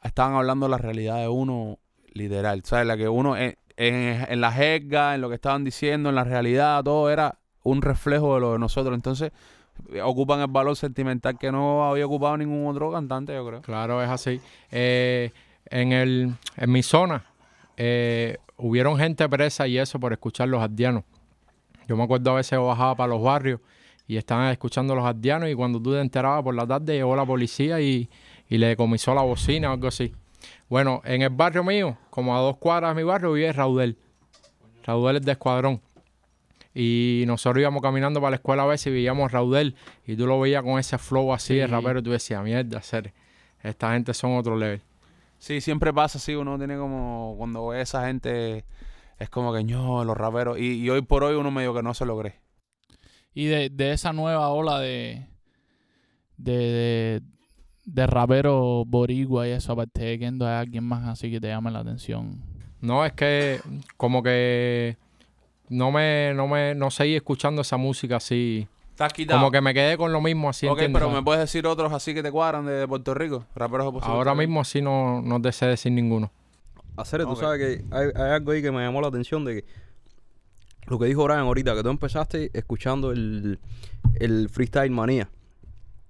estaban 0.04 0.34
hablando 0.36 0.66
de 0.66 0.72
la 0.72 0.78
realidad 0.78 1.18
de 1.18 1.28
uno 1.28 1.80
literal, 2.14 2.64
¿sabes? 2.66 2.88
La 2.88 2.98
que 2.98 3.08
uno 3.10 3.38
en, 3.38 3.56
en, 3.78 4.26
en 4.30 4.42
la 4.42 4.52
jerga, 4.52 5.16
en 5.16 5.22
lo 5.22 5.30
que 5.30 5.36
estaban 5.36 5.64
diciendo, 5.64 6.10
en 6.10 6.16
la 6.16 6.24
realidad, 6.24 6.84
todo 6.84 7.10
era 7.10 7.40
un 7.64 7.82
reflejo 7.82 8.36
de 8.36 8.42
lo 8.42 8.54
de 8.54 8.60
nosotros. 8.60 8.96
Entonces, 8.96 9.32
ocupan 10.04 10.42
el 10.42 10.48
valor 10.48 10.76
sentimental 10.76 11.38
que 11.38 11.52
no 11.52 11.90
había 11.90 12.06
ocupado 12.06 12.38
ningún 12.38 12.68
otro 12.68 12.92
cantante, 12.92 13.34
yo 13.34 13.46
creo. 13.48 13.62
Claro, 13.62 14.02
es 14.04 14.10
así. 14.10 14.42
Eh, 14.72 15.32
en, 15.66 15.92
el, 15.92 16.34
en 16.58 16.72
mi 16.72 16.84
zona 16.84 17.26
eh, 17.78 18.38
hubieron 18.58 18.98
gente 18.98 19.28
presa 19.30 19.68
y 19.68 19.78
eso 19.78 20.00
por 20.00 20.12
escuchar 20.12 20.50
los 20.50 20.62
ardianos. 20.62 21.04
Yo 21.90 21.98
me 21.98 22.04
acuerdo 22.04 22.30
a 22.32 22.36
veces 22.36 22.52
yo 22.52 22.68
bajaba 22.68 22.94
para 22.96 23.10
los 23.14 23.24
barrios 23.24 23.60
y 24.08 24.16
estaban 24.18 24.52
escuchando 24.52 24.94
los 24.94 25.04
ardianos 25.04 25.50
y 25.50 25.56
cuando 25.56 25.82
tú 25.82 25.92
te 25.92 26.00
enterabas 26.00 26.44
por 26.44 26.54
la 26.54 26.68
tarde 26.68 26.94
llegó 26.94 27.16
la 27.16 27.26
policía 27.26 27.82
y, 27.82 28.08
y 28.48 28.60
le 28.60 28.68
decomisó 28.68 29.16
la 29.16 29.24
bocina 29.24 29.72
o 29.72 29.74
algo 29.74 29.88
así. 29.88 30.14
Bueno, 30.70 31.02
en 31.04 31.24
el 31.24 31.32
barrio 31.32 31.64
mío, 31.64 31.98
como 32.12 32.38
a 32.38 32.42
dos 32.42 32.58
cuadras 32.58 32.96
de 32.96 33.02
mi 33.02 33.08
barrio, 33.08 33.32
vive 33.34 33.52
Raudel. 33.52 33.98
Raudel 34.84 35.16
es 35.18 35.24
de 35.26 35.32
Escuadrón. 35.32 35.82
Y 36.76 37.24
nosotros 37.26 37.60
íbamos 37.60 37.82
caminando 37.82 38.22
para 38.22 38.30
la 38.32 38.36
escuela 38.36 38.64
a 38.64 38.68
veces 38.68 38.88
y 38.88 38.92
veíamos 38.92 39.26
a 39.26 39.38
Raudel 39.40 39.76
y 40.06 40.16
tú 40.16 40.28
lo 40.28 40.40
veías 40.40 40.62
con 40.62 40.78
ese 40.78 41.00
flow 41.00 41.34
así 41.34 41.56
de 41.56 41.66
Sí. 41.66 41.72
rapero 41.72 42.00
y 42.00 42.04
tú 42.04 42.12
decías, 42.12 42.44
mierda, 42.44 42.84
ser, 42.84 43.12
esta 43.64 43.94
gente 43.94 44.14
son 44.14 44.38
otro 44.38 44.56
level. 44.56 44.82
Sí, 45.40 45.60
siempre 45.60 45.92
pasa 45.92 46.20
así, 46.20 46.36
uno 46.36 46.58
tiene 46.60 46.78
como, 46.78 47.34
cuando 47.38 47.68
ve 47.68 47.80
a 47.80 47.82
esa 47.82 48.06
gente, 48.06 48.64
es 49.20 49.30
como 49.30 49.54
que 49.54 49.64
no, 49.64 50.04
los 50.06 50.18
raperos, 50.18 50.58
y, 50.58 50.80
y 50.80 50.90
hoy 50.90 51.02
por 51.02 51.24
hoy 51.24 51.36
uno 51.36 51.52
medio 51.52 51.74
que 51.74 51.84
no 51.84 51.94
se 51.94 52.06
lo 52.06 52.18
cree. 52.18 52.36
Y 53.34 53.46
de, 53.46 53.70
de 53.70 53.92
esa 53.92 54.14
nueva 54.14 54.50
ola 54.50 54.80
de, 54.80 55.28
de, 56.38 56.54
de, 56.54 57.22
de 57.86 58.08
rapero 58.08 58.86
boricua 58.86 59.48
y 59.48 59.52
eso, 59.52 59.74
aparte 59.74 60.04
de 60.04 60.20
Kendo, 60.20 60.48
¿hay 60.48 60.56
alguien 60.56 60.84
más 60.84 61.08
así 61.08 61.30
que 61.30 61.40
te 61.40 61.48
llame 61.48 61.70
la 61.70 61.80
atención? 61.80 62.42
No, 62.82 63.06
es 63.06 63.12
que 63.14 63.60
como 63.98 64.24
que 64.24 64.98
no 65.68 65.92
me, 65.92 66.34
no 66.34 66.48
me, 66.48 66.74
no 66.74 66.90
seguí 66.90 67.16
escuchando 67.16 67.62
esa 67.62 67.78
música 67.78 68.16
así. 68.18 68.68
Estás 68.92 69.14
quitado. 69.14 69.40
Como 69.40 69.52
que 69.52 69.62
me 69.62 69.74
quedé 69.74 69.98
con 69.98 70.12
lo 70.12 70.22
mismo 70.22 70.50
así, 70.50 70.66
ok, 70.66 70.72
¿entiendes? 70.72 71.02
pero 71.02 71.12
me 71.12 71.22
puedes 71.22 71.42
decir 71.42 71.68
otros 71.68 71.92
así 71.92 72.14
que 72.14 72.24
te 72.24 72.32
cuadran 72.32 72.66
de 72.66 72.88
Puerto 72.88 73.14
Rico, 73.14 73.46
raperos 73.54 73.86
de 73.88 73.92
Puerto 73.92 74.10
Ahora 74.10 74.34
mismo 74.34 74.62
así 74.62 74.82
no, 74.82 75.22
no 75.22 75.42
te 75.42 75.52
sé 75.52 75.66
decir 75.68 75.92
ninguno. 75.92 76.32
Hacer, 77.02 77.26
tú 77.26 77.36
sabes 77.36 77.60
que 77.60 77.86
hay, 77.96 78.08
hay 78.16 78.32
algo 78.32 78.52
ahí 78.52 78.62
que 78.62 78.72
me 78.72 78.80
llamó 78.84 79.02
la 79.02 79.08
atención 79.08 79.46
de 79.46 79.56
que 79.62 79.66
lo 80.88 80.98
que 81.00 81.06
dijo 81.06 81.24
Brian 81.24 81.42
ahorita, 81.42 81.76
que 81.76 81.84
tú 81.84 81.90
empezaste 81.90 82.50
escuchando 82.54 83.12
el, 83.12 83.60
el 84.16 84.50
freestyle 84.50 84.90
manía 84.92 85.30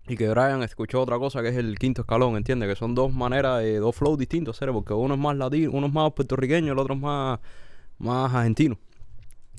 y 0.07 0.15
que 0.15 0.29
Brian 0.29 0.63
escuchó 0.63 1.01
otra 1.01 1.19
cosa 1.19 1.41
que 1.41 1.49
es 1.49 1.55
el 1.57 1.77
quinto 1.77 2.01
escalón, 2.01 2.35
¿entiendes? 2.37 2.69
Que 2.69 2.75
son 2.75 2.95
dos 2.95 3.13
maneras, 3.13 3.59
de, 3.61 3.77
dos 3.77 3.95
flows 3.95 4.17
distintos, 4.17 4.57
¿sabes? 4.57 4.73
Porque 4.73 4.93
uno 4.93 5.13
es 5.15 5.19
más 5.19 5.35
latino, 5.35 5.71
uno 5.73 5.87
es 5.87 5.93
más 5.93 6.11
puertorriqueño, 6.13 6.71
el 6.73 6.79
otro 6.79 6.95
es 6.95 6.99
más, 7.01 7.39
más 7.99 8.33
argentino. 8.33 8.77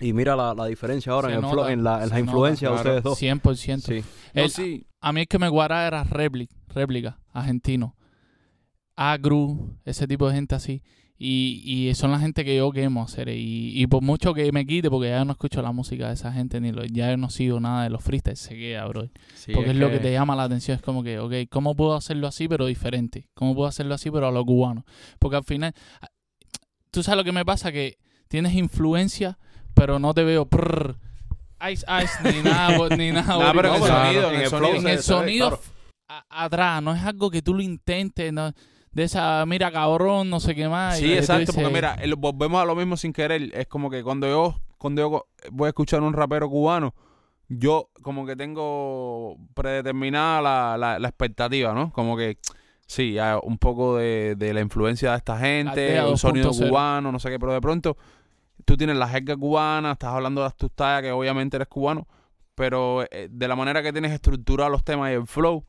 Y 0.00 0.12
mira 0.14 0.34
la, 0.34 0.54
la 0.54 0.64
diferencia 0.64 1.12
ahora 1.12 1.28
Se 1.28 1.34
en, 1.34 1.40
el 1.40 1.44
flow- 1.50 1.56
nota, 1.56 1.72
en 1.72 1.84
la, 1.84 2.02
en 2.02 2.08
la 2.08 2.18
influencia 2.20 2.70
nota, 2.70 2.82
de 2.82 2.98
ustedes 2.98 3.02
dos. 3.04 3.22
100%. 3.22 3.80
Sí. 3.80 4.04
No, 4.34 4.42
El- 4.42 4.50
sí, 4.50 4.86
A 5.02 5.12
mí 5.12 5.20
el 5.20 5.28
que 5.28 5.38
me 5.38 5.48
guarda 5.50 5.86
era 5.86 6.02
réplica, 6.04 6.54
réplica, 6.74 7.18
argentino. 7.32 7.94
Agru, 8.96 9.76
ese 9.84 10.06
tipo 10.06 10.28
de 10.28 10.34
gente 10.34 10.54
así. 10.54 10.82
Y, 11.22 11.60
y 11.66 11.94
son 11.94 12.12
la 12.12 12.18
gente 12.18 12.46
que 12.46 12.56
yo 12.56 12.72
quemo 12.72 13.02
hacer. 13.02 13.28
Y, 13.28 13.78
y 13.78 13.86
por 13.86 14.02
mucho 14.02 14.32
que 14.32 14.50
me 14.52 14.64
quite, 14.64 14.88
porque 14.88 15.10
ya 15.10 15.22
no 15.26 15.32
escucho 15.32 15.60
la 15.60 15.70
música 15.70 16.08
de 16.08 16.14
esa 16.14 16.32
gente, 16.32 16.62
ni 16.62 16.72
lo, 16.72 16.82
ya 16.86 17.14
no 17.18 17.28
sigo 17.28 17.60
nada 17.60 17.82
de 17.82 17.90
los 17.90 18.02
freestyles, 18.02 18.38
se 18.38 18.56
queda, 18.56 18.86
bro. 18.86 19.06
Sí, 19.34 19.52
porque 19.52 19.72
es, 19.72 19.76
lo 19.76 19.90
que 19.90 19.98
te 19.98 20.10
llama 20.12 20.34
la 20.34 20.44
atención. 20.44 20.76
Es 20.76 20.82
como 20.82 21.02
que, 21.02 21.18
ok, 21.18 21.34
¿cómo 21.50 21.76
puedo 21.76 21.94
hacerlo 21.94 22.26
así 22.26 22.48
pero 22.48 22.64
diferente? 22.64 23.28
¿Cómo 23.34 23.54
puedo 23.54 23.68
hacerlo 23.68 23.94
así 23.94 24.10
pero 24.10 24.28
a 24.28 24.30
lo 24.30 24.42
cubano? 24.46 24.86
Porque 25.18 25.36
al 25.36 25.44
final, 25.44 25.74
ah, 26.00 26.08
tú 26.90 27.02
sabes 27.02 27.18
lo 27.18 27.24
que 27.24 27.32
me 27.32 27.44
pasa, 27.44 27.70
que 27.70 27.98
tienes 28.28 28.54
influencia, 28.54 29.38
pero 29.74 29.98
no 29.98 30.14
te 30.14 30.24
veo 30.24 30.46
prrr, 30.46 30.96
ice, 31.70 31.84
ice, 32.02 32.32
ni 32.32 32.42
nada, 32.50 32.96
ni 32.96 33.12
nada. 33.12 33.38
Nada, 33.38 33.52
pero 33.52 33.74
en 33.74 33.82
el 33.82 33.88
sonido, 33.88 34.30
en 34.30 34.86
el 34.86 35.02
sonido. 35.02 35.48
en 35.48 35.52
el 35.52 35.58
atrás, 36.30 36.82
no 36.82 36.94
es 36.94 37.02
algo 37.02 37.30
que 37.30 37.42
tú 37.42 37.52
lo 37.52 37.60
intentes, 37.60 38.32
no, 38.32 38.54
de 38.92 39.04
esa, 39.04 39.44
mira 39.46 39.70
cabrón, 39.70 40.30
no 40.30 40.40
sé 40.40 40.54
qué 40.54 40.68
más. 40.68 40.98
y 40.98 41.02
Sí, 41.02 41.12
tú 41.12 41.18
exacto, 41.18 41.52
porque 41.52 41.70
mira, 41.70 41.96
volvemos 42.18 42.60
a 42.60 42.64
lo 42.64 42.74
mismo 42.74 42.96
sin 42.96 43.12
querer. 43.12 43.50
Es 43.54 43.66
como 43.66 43.90
que 43.90 44.02
cuando 44.02 44.26
yo, 44.26 44.60
cuando 44.78 45.02
yo 45.02 45.26
voy 45.52 45.66
a 45.66 45.68
escuchar 45.70 46.02
un 46.02 46.12
rapero 46.12 46.48
cubano, 46.48 46.94
yo 47.48 47.90
como 48.02 48.26
que 48.26 48.36
tengo 48.36 49.36
predeterminada 49.54 50.40
la, 50.42 50.76
la, 50.78 50.98
la 50.98 51.08
expectativa, 51.08 51.72
¿no? 51.74 51.92
Como 51.92 52.16
que 52.16 52.38
sí, 52.86 53.18
hay 53.18 53.38
un 53.42 53.58
poco 53.58 53.96
de, 53.96 54.34
de 54.36 54.52
la 54.52 54.60
influencia 54.60 55.12
de 55.12 55.16
esta 55.18 55.38
gente, 55.38 56.02
un 56.04 56.18
sonido 56.18 56.50
2.0. 56.50 56.68
cubano, 56.68 57.12
no 57.12 57.18
sé 57.18 57.30
qué, 57.30 57.38
pero 57.38 57.52
de 57.52 57.60
pronto 57.60 57.96
tú 58.64 58.76
tienes 58.76 58.96
la 58.96 59.08
jerga 59.08 59.36
cubana, 59.36 59.92
estás 59.92 60.12
hablando 60.12 60.40
de 60.40 60.46
las 60.46 60.56
tustallas, 60.56 61.02
que 61.02 61.12
obviamente 61.12 61.56
eres 61.56 61.68
cubano, 61.68 62.06
pero 62.54 63.04
eh, 63.10 63.28
de 63.30 63.48
la 63.48 63.56
manera 63.56 63.82
que 63.82 63.92
tienes 63.92 64.12
estructurado 64.12 64.70
los 64.70 64.84
temas 64.84 65.10
y 65.10 65.14
el 65.14 65.26
flow, 65.26 65.64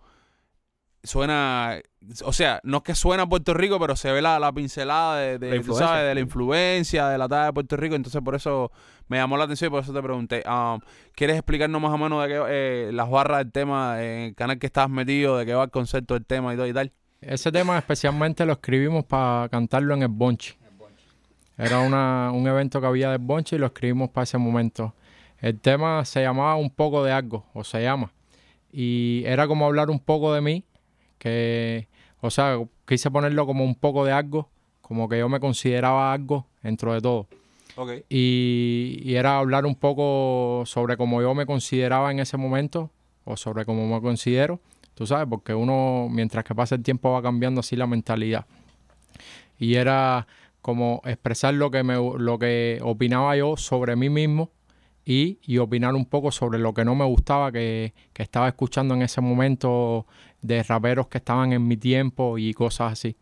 suena, 1.03 1.79
o 2.23 2.33
sea, 2.33 2.59
no 2.63 2.77
es 2.77 2.83
que 2.83 2.95
suena 2.95 3.23
a 3.23 3.29
Puerto 3.29 3.53
Rico, 3.53 3.79
pero 3.79 3.95
se 3.95 4.11
ve 4.11 4.21
la, 4.21 4.39
la 4.39 4.51
pincelada 4.51 5.17
de, 5.17 5.39
de, 5.39 5.57
La 5.57 5.63
tú 5.63 5.73
sabes, 5.73 6.05
de 6.05 6.15
la 6.15 6.21
influencia, 6.21 7.07
de 7.07 7.17
la 7.17 7.27
talla 7.27 7.45
de 7.45 7.53
Puerto 7.53 7.77
Rico, 7.77 7.95
entonces 7.95 8.21
por 8.21 8.35
eso 8.35 8.71
me 9.07 9.17
llamó 9.17 9.37
la 9.37 9.45
atención 9.45 9.67
y 9.67 9.71
por 9.71 9.83
eso 9.83 9.93
te 9.93 10.01
pregunté, 10.01 10.43
um, 10.47 10.79
¿quieres 11.13 11.37
explicarnos 11.37 11.81
más 11.81 11.91
o 11.91 11.97
menos 11.97 12.23
de 12.23 12.29
qué, 12.29 12.43
eh, 12.47 12.91
las 12.93 13.09
barras 13.09 13.39
del 13.39 13.51
tema, 13.51 14.01
en 14.03 14.19
el 14.19 14.35
canal 14.35 14.59
que 14.59 14.67
estabas 14.67 14.89
metido, 14.89 15.37
de 15.37 15.45
qué 15.45 15.53
va 15.53 15.63
el 15.63 15.71
concepto 15.71 16.13
del 16.13 16.25
tema 16.25 16.53
y 16.53 16.57
todo 16.57 16.67
y 16.67 16.73
tal? 16.73 16.91
Ese 17.19 17.51
tema 17.51 17.77
especialmente 17.77 18.45
lo 18.45 18.53
escribimos 18.53 19.05
para 19.05 19.47
cantarlo 19.49 19.93
en 19.93 20.03
el 20.03 20.07
Bonchi. 20.07 20.53
Era 21.57 21.79
una, 21.79 22.31
un 22.31 22.47
evento 22.47 22.81
que 22.81 22.87
había 22.87 23.11
del 23.11 23.19
Bonchi 23.19 23.55
y 23.55 23.59
lo 23.59 23.67
escribimos 23.67 24.09
para 24.09 24.23
ese 24.23 24.39
momento. 24.39 24.95
El 25.37 25.59
tema 25.59 26.05
se 26.05 26.21
llamaba 26.21 26.55
Un 26.55 26.69
poco 26.69 27.03
de 27.03 27.11
algo, 27.11 27.45
o 27.53 27.63
se 27.63 27.83
llama. 27.83 28.11
Y 28.71 29.23
era 29.25 29.47
como 29.47 29.65
hablar 29.65 29.89
un 29.89 29.99
poco 29.99 30.33
de 30.33 30.41
mí, 30.41 30.65
que, 31.21 31.87
o 32.19 32.31
sea, 32.31 32.57
quise 32.87 33.11
ponerlo 33.11 33.45
como 33.45 33.63
un 33.63 33.75
poco 33.75 34.03
de 34.03 34.11
algo, 34.11 34.49
como 34.81 35.07
que 35.07 35.19
yo 35.19 35.29
me 35.29 35.39
consideraba 35.39 36.11
algo 36.11 36.47
dentro 36.63 36.93
de 36.93 37.01
todo. 37.01 37.27
Y, 38.09 38.99
y 39.03 39.15
era 39.15 39.37
hablar 39.37 39.67
un 39.67 39.75
poco 39.75 40.63
sobre 40.65 40.97
cómo 40.97 41.21
yo 41.21 41.35
me 41.35 41.45
consideraba 41.45 42.11
en 42.11 42.19
ese 42.19 42.37
momento 42.37 42.89
o 43.23 43.37
sobre 43.37 43.65
cómo 43.65 43.87
me 43.87 44.01
considero, 44.01 44.59
tú 44.95 45.05
sabes, 45.05 45.27
porque 45.29 45.53
uno, 45.53 46.07
mientras 46.09 46.43
que 46.43 46.55
pasa 46.55 46.73
el 46.73 46.81
tiempo, 46.81 47.11
va 47.11 47.21
cambiando 47.21 47.59
así 47.59 47.75
la 47.75 47.85
mentalidad. 47.85 48.47
Y 49.59 49.75
era 49.75 50.25
como 50.63 51.03
expresar 51.05 51.53
lo 51.53 51.69
que, 51.69 51.83
me, 51.83 51.97
lo 51.97 52.39
que 52.39 52.79
opinaba 52.81 53.35
yo 53.35 53.57
sobre 53.57 53.95
mí 53.95 54.09
mismo 54.09 54.49
y, 55.11 55.39
y 55.45 55.57
opinar 55.57 55.93
un 55.93 56.05
poco 56.05 56.31
sobre 56.31 56.57
lo 56.57 56.73
que 56.73 56.85
no 56.85 56.95
me 56.95 57.03
gustaba 57.03 57.51
que, 57.51 57.93
que 58.13 58.23
estaba 58.23 58.47
escuchando 58.47 58.93
en 58.93 59.01
ese 59.01 59.19
momento 59.19 60.05
de 60.41 60.63
raperos 60.63 61.07
que 61.07 61.17
estaban 61.17 61.51
en 61.51 61.67
mi 61.67 61.75
tiempo 61.75 62.37
y 62.37 62.53
cosas 62.53 62.93
así. 62.93 63.17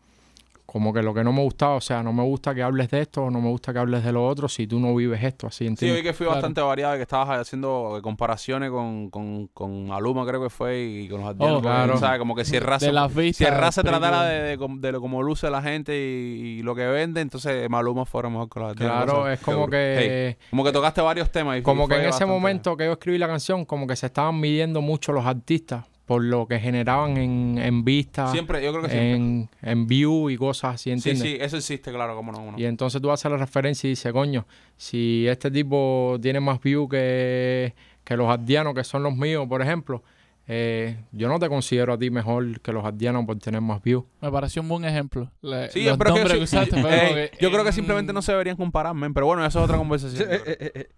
Como 0.72 0.92
que 0.92 1.02
lo 1.02 1.12
que 1.12 1.24
no 1.24 1.32
me 1.32 1.42
gustaba, 1.42 1.74
o 1.74 1.80
sea, 1.80 2.00
no 2.00 2.12
me 2.12 2.22
gusta 2.22 2.54
que 2.54 2.62
hables 2.62 2.88
de 2.90 3.00
esto, 3.00 3.28
no 3.28 3.40
me 3.40 3.48
gusta 3.48 3.72
que 3.72 3.80
hables 3.80 4.04
de 4.04 4.12
lo 4.12 4.24
otro 4.24 4.48
si 4.48 4.68
tú 4.68 4.78
no 4.78 4.94
vives 4.94 5.20
esto, 5.24 5.48
así 5.48 5.64
Sí, 5.64 5.66
entiendes. 5.66 5.96
vi 6.00 6.02
que 6.08 6.12
fui 6.12 6.26
Claro. 6.26 6.36
bastante 6.36 6.60
variado 6.60 6.94
y 6.94 6.98
que 6.98 7.02
estabas 7.02 7.40
haciendo 7.40 7.98
comparaciones 8.04 8.70
con, 8.70 9.10
con, 9.10 9.48
con 9.48 9.90
Aluma, 9.90 10.24
creo 10.24 10.40
que 10.40 10.48
fue, 10.48 10.80
y 10.80 11.08
con 11.08 11.22
los 11.22 11.30
ardianos. 11.30 11.58
Oh, 11.58 11.60
claro. 11.60 11.94
O 11.94 11.98
sea, 11.98 12.18
como 12.20 12.36
que 12.36 12.44
si 12.44 12.54
el 12.56 12.62
raza, 12.62 12.86
de 12.86 12.92
las 12.92 13.12
vistas. 13.12 13.48
si 13.48 13.52
el 13.52 13.58
raza 13.58 13.82
tratara 13.82 14.22
de, 14.26 14.56
de, 14.56 14.68
de 14.78 14.92
lo 14.92 15.00
como 15.00 15.24
luce 15.24 15.50
la 15.50 15.60
gente 15.60 15.92
y, 15.92 16.58
y 16.60 16.62
lo 16.62 16.76
que 16.76 16.86
vende, 16.86 17.20
entonces 17.20 17.68
Maluma 17.68 18.04
fuera 18.04 18.28
mejor 18.28 18.48
que 18.48 18.60
los 18.60 18.70
ardianos. 18.70 19.04
Claro, 19.06 19.28
es 19.28 19.40
como 19.40 19.66
que... 19.68 20.36
Hey, 20.38 20.46
como 20.50 20.62
que 20.62 20.70
tocaste 20.70 21.00
varios 21.00 21.32
temas. 21.32 21.58
Y, 21.58 21.62
Como 21.62 21.88
que 21.88 21.96
en 21.96 22.04
ese 22.04 22.26
momento 22.26 22.76
que 22.76 22.84
yo 22.84 22.92
escribí 22.92 23.18
la 23.18 23.26
canción, 23.26 23.64
como 23.64 23.88
que 23.88 23.96
se 23.96 24.06
estaban 24.06 24.38
midiendo 24.38 24.80
mucho 24.82 25.10
los 25.10 25.26
artistas 25.26 25.84
por 26.10 26.24
lo 26.24 26.48
que 26.48 26.58
generaban 26.58 27.16
en, 27.18 27.56
en 27.56 27.84
vistas, 27.84 28.32
Siempre, 28.32 28.60
yo 28.64 28.72
creo 28.72 28.82
que 28.82 28.88
siempre. 28.90 29.14
en, 29.14 29.48
en 29.62 29.86
view 29.86 30.28
y 30.28 30.36
cosas 30.36 30.74
así, 30.74 30.90
Sí, 30.90 30.90
¿entiendes? 30.90 31.22
sí, 31.22 31.38
eso 31.40 31.56
existe, 31.56 31.92
claro, 31.92 32.16
como 32.16 32.32
no. 32.32 32.38
cómo 32.38 32.50
no. 32.50 32.58
Y 32.58 32.64
entonces 32.64 33.00
tú 33.00 33.12
haces 33.12 33.30
la 33.30 33.36
referencia 33.36 33.86
y 33.86 33.90
dices, 33.90 34.12
coño, 34.12 34.44
si 34.76 35.28
este 35.28 35.52
tipo 35.52 36.18
tiene 36.20 36.40
más 36.40 36.60
view 36.60 36.88
que, 36.88 37.74
que 38.02 38.16
los 38.16 38.28
ardianos, 38.28 38.74
que 38.74 38.82
son 38.82 39.04
los 39.04 39.14
míos, 39.14 39.46
por 39.48 39.62
ejemplo, 39.62 40.02
eh, 40.52 40.96
yo 41.12 41.28
no 41.28 41.38
te 41.38 41.48
considero 41.48 41.92
a 41.92 41.98
ti 41.98 42.10
mejor 42.10 42.60
que 42.60 42.72
los 42.72 42.84
ardianos 42.84 43.24
por 43.24 43.38
tener 43.38 43.60
más 43.60 43.80
view. 43.84 44.04
Me 44.20 44.32
pareció 44.32 44.60
un 44.62 44.68
buen 44.68 44.84
ejemplo. 44.84 45.30
Le- 45.42 45.70
Sí, 45.70 45.84
los 45.84 45.96
pero 45.96 46.12
que 46.14 46.24
que 46.24 46.38
usaste, 46.38 46.70
pero 46.82 47.14
que, 47.14 47.30
yo 47.40 47.52
creo 47.52 47.62
que 47.62 47.70
simplemente 47.70 48.12
no 48.12 48.20
se 48.20 48.32
deberían 48.32 48.56
comparar, 48.56 48.92
pero 49.14 49.26
bueno, 49.26 49.46
eso 49.46 49.60
es 49.60 49.64
otra 49.64 49.76
conversación. 49.78 50.28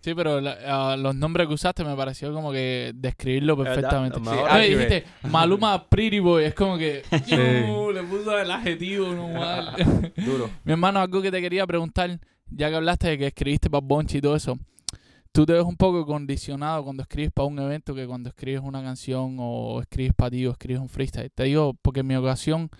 Sí, 0.01 0.15
pero 0.15 0.41
la- 0.41 0.57
ah, 0.67 0.97
los 0.97 1.15
nombres 1.15 1.49
que 1.49 1.53
usaste 1.53 1.85
me 1.85 1.95
pareció 1.95 2.33
como 2.33 2.51
que 2.51 2.93
describirlo 2.95 3.55
perfectamente. 3.59 4.19
No, 4.21 4.31
Aquí 4.47 4.69
dijiste, 4.71 5.05
Maluma 5.29 5.85
Pretty 5.87 6.21
Boy, 6.21 6.45
es 6.45 6.55
como 6.55 6.79
que 6.79 7.03
"Yo", 7.27 7.93
le 7.93 8.03
puso 8.05 8.39
el 8.39 8.51
adjetivo 8.51 9.09
normal. 9.09 9.75
Duro. 10.17 10.49
Mi 10.65 10.73
hermano, 10.73 11.01
algo 11.01 11.21
que 11.21 11.31
te 11.31 11.43
quería 11.43 11.67
preguntar, 11.67 12.19
ya 12.49 12.71
que 12.71 12.77
hablaste 12.77 13.09
de 13.09 13.19
que 13.19 13.27
escribiste 13.27 13.69
para 13.69 13.85
Bonchi 13.85 14.17
y 14.17 14.21
todo 14.23 14.35
eso, 14.35 14.59
¿tú 15.33 15.47
te 15.47 15.55
ves 15.55 15.64
un 15.64 15.76
poco 15.76 16.05
condicionado 16.07 16.85
cuando 16.85 17.03
escribes 17.03 17.33
para 17.33 17.47
un 17.49 17.59
evento 17.59 17.95
que 17.95 18.07
cuando 18.07 18.28
escribes 18.28 18.61
una 18.62 18.83
canción 18.83 19.37
o 19.41 19.80
escribes 19.80 20.14
para 20.14 20.30
ti 20.30 20.47
o 20.47 20.53
escribes 20.53 20.80
un 20.83 20.89
freestyle? 20.89 21.30
Te 21.30 21.45
digo, 21.45 21.74
porque 21.83 22.01
en 22.01 22.07
mi 22.07 22.16
ocasión, 22.16 22.70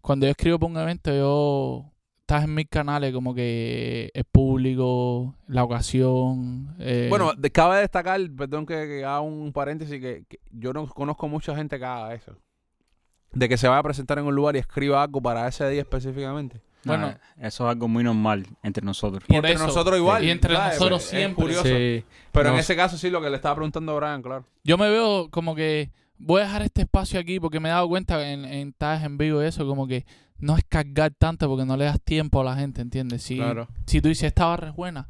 cuando 0.00 0.26
yo 0.26 0.30
escribo 0.30 0.58
para 0.58 0.70
un 0.72 0.78
evento, 0.78 1.10
yo 1.12 1.90
estás 2.20 2.44
en 2.44 2.54
mis 2.54 2.68
canales 2.68 3.12
como 3.12 3.34
que 3.34 4.10
el 4.14 4.24
público, 4.24 5.34
la 5.46 5.64
ocasión. 5.64 6.74
eh, 6.78 7.06
Bueno, 7.10 7.32
de- 7.34 7.50
cabe 7.50 7.78
destacar, 7.80 8.20
perdón 8.36 8.66
que, 8.66 8.74
que 8.86 9.04
haga 9.04 9.20
un 9.20 9.52
paréntesis, 9.52 10.00
que, 10.00 10.24
que 10.28 10.38
yo 10.50 10.72
no 10.72 10.86
conozco 10.86 11.26
mucha 11.28 11.56
gente 11.56 11.78
que 11.78 11.84
haga 11.84 12.14
eso. 12.14 12.36
De 13.32 13.48
que 13.48 13.56
se 13.58 13.66
vaya 13.68 13.80
a 13.80 13.82
presentar 13.82 14.18
en 14.18 14.24
un 14.26 14.34
lugar 14.34 14.56
y 14.56 14.58
escriba 14.58 15.02
algo 15.02 15.20
para 15.20 15.46
ese 15.48 15.68
día 15.68 15.82
específicamente. 15.82 16.60
Bueno. 16.84 17.14
Eso 17.40 17.64
es 17.66 17.72
algo 17.72 17.88
muy 17.88 18.04
normal 18.04 18.46
entre 18.62 18.84
nosotros. 18.84 19.22
Y 19.28 19.34
entre 19.34 19.52
eso. 19.52 19.66
nosotros 19.66 19.96
igual. 19.98 20.24
Y 20.24 20.30
entre 20.30 20.54
¿sabes? 20.54 20.74
nosotros 20.74 21.02
Es 21.04 21.08
siempre. 21.10 21.42
curioso. 21.44 21.64
Sí, 21.64 22.04
Pero 22.32 22.50
en 22.50 22.56
ese 22.56 22.76
caso 22.76 22.96
sí, 22.96 23.10
lo 23.10 23.20
que 23.20 23.30
le 23.30 23.36
estaba 23.36 23.54
preguntando 23.56 23.92
a 23.92 23.96
Brian, 23.96 24.22
claro. 24.22 24.44
Yo 24.64 24.78
me 24.78 24.88
veo 24.88 25.28
como 25.30 25.54
que 25.54 25.90
voy 26.18 26.40
a 26.40 26.44
dejar 26.44 26.62
este 26.62 26.82
espacio 26.82 27.20
aquí 27.20 27.38
porque 27.40 27.60
me 27.60 27.68
he 27.68 27.72
dado 27.72 27.88
cuenta 27.88 28.30
en, 28.30 28.44
en 28.44 28.68
estás 28.68 29.04
en 29.04 29.18
vivo 29.18 29.42
eso, 29.42 29.66
como 29.66 29.86
que 29.86 30.04
no 30.38 30.56
es 30.56 30.64
cargar 30.68 31.12
tanto 31.18 31.48
porque 31.48 31.64
no 31.64 31.76
le 31.76 31.84
das 31.84 32.00
tiempo 32.00 32.40
a 32.40 32.44
la 32.44 32.56
gente, 32.56 32.80
¿entiendes? 32.80 33.22
Si, 33.22 33.36
claro. 33.36 33.68
si 33.86 34.00
tú 34.00 34.08
dices 34.08 34.24
esta 34.24 34.46
barra 34.46 34.68
es 34.70 34.74
buena, 34.76 35.08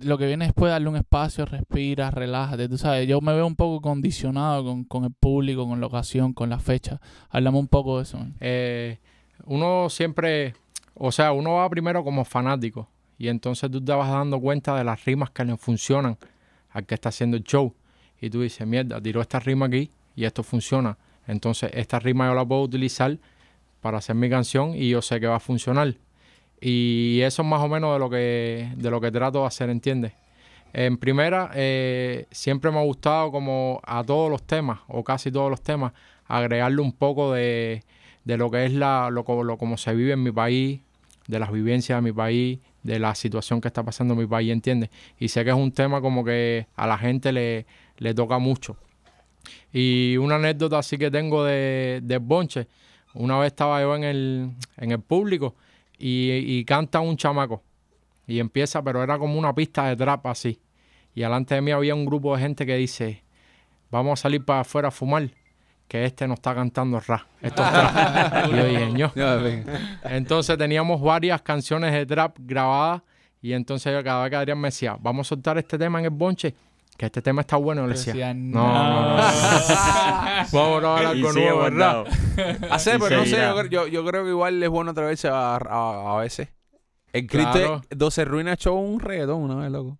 lo 0.00 0.18
que 0.18 0.26
viene 0.26 0.46
después 0.46 0.68
es 0.70 0.72
darle 0.74 0.88
un 0.88 0.96
espacio, 0.96 1.46
respira, 1.46 2.10
relájate, 2.10 2.68
tú 2.68 2.76
sabes. 2.76 3.06
Yo 3.08 3.20
me 3.20 3.32
veo 3.32 3.46
un 3.46 3.56
poco 3.56 3.80
condicionado 3.80 4.64
con, 4.64 4.84
con 4.84 5.04
el 5.04 5.12
público, 5.12 5.66
con 5.66 5.80
la 5.80 5.86
ocasión, 5.86 6.32
con 6.34 6.50
la 6.50 6.58
fecha. 6.58 7.00
Háblame 7.30 7.58
un 7.58 7.68
poco 7.68 7.96
de 7.98 8.02
eso. 8.02 8.18
man. 8.18 8.34
Eh, 8.40 8.98
uno 9.44 9.88
siempre, 9.90 10.54
o 10.94 11.12
sea, 11.12 11.32
uno 11.32 11.54
va 11.54 11.68
primero 11.68 12.02
como 12.02 12.24
fanático 12.24 12.88
y 13.18 13.28
entonces 13.28 13.70
tú 13.70 13.82
te 13.82 13.92
vas 13.92 14.10
dando 14.10 14.40
cuenta 14.40 14.76
de 14.76 14.84
las 14.84 15.04
rimas 15.04 15.30
que 15.30 15.44
le 15.44 15.56
funcionan 15.56 16.18
al 16.70 16.86
que 16.86 16.94
está 16.94 17.08
haciendo 17.08 17.36
el 17.36 17.44
show. 17.44 17.74
Y 18.20 18.30
tú 18.30 18.42
dices, 18.42 18.66
mierda, 18.66 19.00
tiró 19.00 19.20
esta 19.20 19.40
rima 19.40 19.66
aquí 19.66 19.90
y 20.14 20.24
esto 20.24 20.42
funciona. 20.42 20.98
Entonces 21.26 21.70
esta 21.74 21.98
rima 21.98 22.28
yo 22.28 22.34
la 22.34 22.44
puedo 22.44 22.62
utilizar 22.62 23.18
para 23.80 23.98
hacer 23.98 24.16
mi 24.16 24.28
canción 24.28 24.74
y 24.74 24.90
yo 24.90 25.02
sé 25.02 25.20
que 25.20 25.26
va 25.26 25.36
a 25.36 25.40
funcionar. 25.40 25.94
Y 26.60 27.20
eso 27.22 27.42
es 27.42 27.48
más 27.48 27.60
o 27.60 27.68
menos 27.68 27.92
de 27.94 27.98
lo 27.98 28.10
que, 28.10 28.72
de 28.76 28.90
lo 28.90 29.00
que 29.00 29.10
trato 29.10 29.40
de 29.40 29.46
hacer, 29.46 29.70
¿entiendes? 29.70 30.12
En 30.72 30.98
primera, 30.98 31.50
eh, 31.54 32.26
siempre 32.30 32.70
me 32.70 32.78
ha 32.78 32.82
gustado 32.82 33.30
como 33.30 33.80
a 33.84 34.02
todos 34.04 34.30
los 34.30 34.42
temas, 34.42 34.80
o 34.88 35.04
casi 35.04 35.30
todos 35.30 35.50
los 35.50 35.62
temas, 35.62 35.92
agregarle 36.26 36.82
un 36.82 36.92
poco 36.92 37.32
de, 37.32 37.82
de 38.26 38.36
lo 38.36 38.50
que 38.50 38.66
es 38.66 38.72
la, 38.74 39.08
lo, 39.10 39.24
lo 39.44 39.56
como 39.56 39.76
se 39.76 39.94
vive 39.94 40.12
en 40.12 40.22
mi 40.22 40.32
país, 40.32 40.80
de 41.28 41.38
las 41.38 41.52
vivencias 41.52 41.96
de 41.96 42.02
mi 42.02 42.12
país, 42.12 42.58
de 42.82 42.98
la 42.98 43.14
situación 43.14 43.60
que 43.60 43.68
está 43.68 43.84
pasando 43.84 44.14
en 44.14 44.20
mi 44.20 44.26
país, 44.26 44.52
¿entiendes? 44.52 44.90
Y 45.18 45.28
sé 45.28 45.44
que 45.44 45.50
es 45.50 45.56
un 45.56 45.70
tema 45.70 46.00
como 46.00 46.24
que 46.24 46.66
a 46.74 46.88
la 46.88 46.98
gente 46.98 47.32
le, 47.32 47.66
le 47.98 48.14
toca 48.14 48.38
mucho. 48.38 48.76
Y 49.72 50.16
una 50.16 50.34
anécdota 50.34 50.78
así 50.78 50.98
que 50.98 51.08
tengo 51.08 51.44
de, 51.44 52.00
de 52.02 52.18
Bonche, 52.18 52.66
una 53.14 53.38
vez 53.38 53.48
estaba 53.48 53.80
yo 53.80 53.94
en 53.94 54.02
el, 54.02 54.50
en 54.76 54.90
el 54.90 55.00
público 55.00 55.54
y, 55.96 56.32
y 56.32 56.64
canta 56.64 56.98
un 56.98 57.16
chamaco 57.16 57.62
y 58.26 58.40
empieza, 58.40 58.82
pero 58.82 59.04
era 59.04 59.18
como 59.18 59.38
una 59.38 59.54
pista 59.54 59.88
de 59.88 59.94
trap 59.94 60.26
así. 60.26 60.58
Y 61.14 61.20
delante 61.20 61.54
de 61.54 61.60
mí 61.60 61.70
había 61.70 61.94
un 61.94 62.04
grupo 62.04 62.34
de 62.34 62.42
gente 62.42 62.66
que 62.66 62.76
dice, 62.76 63.22
vamos 63.92 64.18
a 64.18 64.22
salir 64.22 64.44
para 64.44 64.60
afuera 64.60 64.88
a 64.88 64.90
fumar, 64.90 65.30
que 65.88 66.04
este 66.04 66.26
no 66.26 66.34
está 66.34 66.54
cantando 66.54 66.98
rap, 67.00 67.22
esto 67.40 67.62
es 67.64 67.70
trap. 67.70 68.46
y 68.52 68.56
yo 68.56 68.64
dije, 68.66 68.92
"Ño". 68.92 69.12
Entonces 70.04 70.58
teníamos 70.58 71.00
varias 71.00 71.42
canciones 71.42 71.92
de 71.92 72.04
trap 72.06 72.36
grabadas 72.40 73.02
y 73.40 73.52
entonces 73.52 73.92
yo 73.92 74.02
cada 74.02 74.22
vez 74.22 74.30
que 74.30 74.36
Adrián 74.36 74.58
me 74.58 74.68
decía, 74.68 74.96
vamos 75.00 75.26
a 75.26 75.30
soltar 75.30 75.58
este 75.58 75.78
tema 75.78 75.98
en 76.00 76.06
el 76.06 76.10
bonche, 76.10 76.54
que 76.96 77.06
este 77.06 77.22
tema 77.22 77.42
está 77.42 77.56
bueno, 77.56 77.86
le 77.86 77.92
decía, 77.92 78.12
decía, 78.14 78.34
no, 78.34 78.66
no, 78.66 79.16
no, 79.16 79.22
vamos 80.52 80.84
a 80.84 80.96
hablar 80.96 81.12
sigue 81.14 81.32
nuevo, 81.32 81.60
¿verdad? 81.62 82.04
Hacer, 82.70 82.96
Y 82.96 83.00
pero 83.00 83.16
no 83.18 83.24
sé, 83.26 83.36
yo, 83.36 83.54
creo- 83.54 83.66
yo, 83.66 83.86
yo 83.86 84.04
creo 84.04 84.24
que 84.24 84.30
igual 84.30 84.62
es 84.62 84.68
bueno 84.68 84.90
atreverse 84.90 85.28
a, 85.28 85.56
a, 85.56 86.14
a 86.14 86.16
veces. 86.18 86.48
El 87.12 87.26
Claro. 87.26 87.52
Cristo 87.52 87.82
12 87.96 88.24
Ruinas 88.24 88.58
show 88.58 88.76
un 88.78 88.98
reggaetón 89.00 89.42
una 89.42 89.56
vez, 89.56 89.70
loco. 89.70 89.98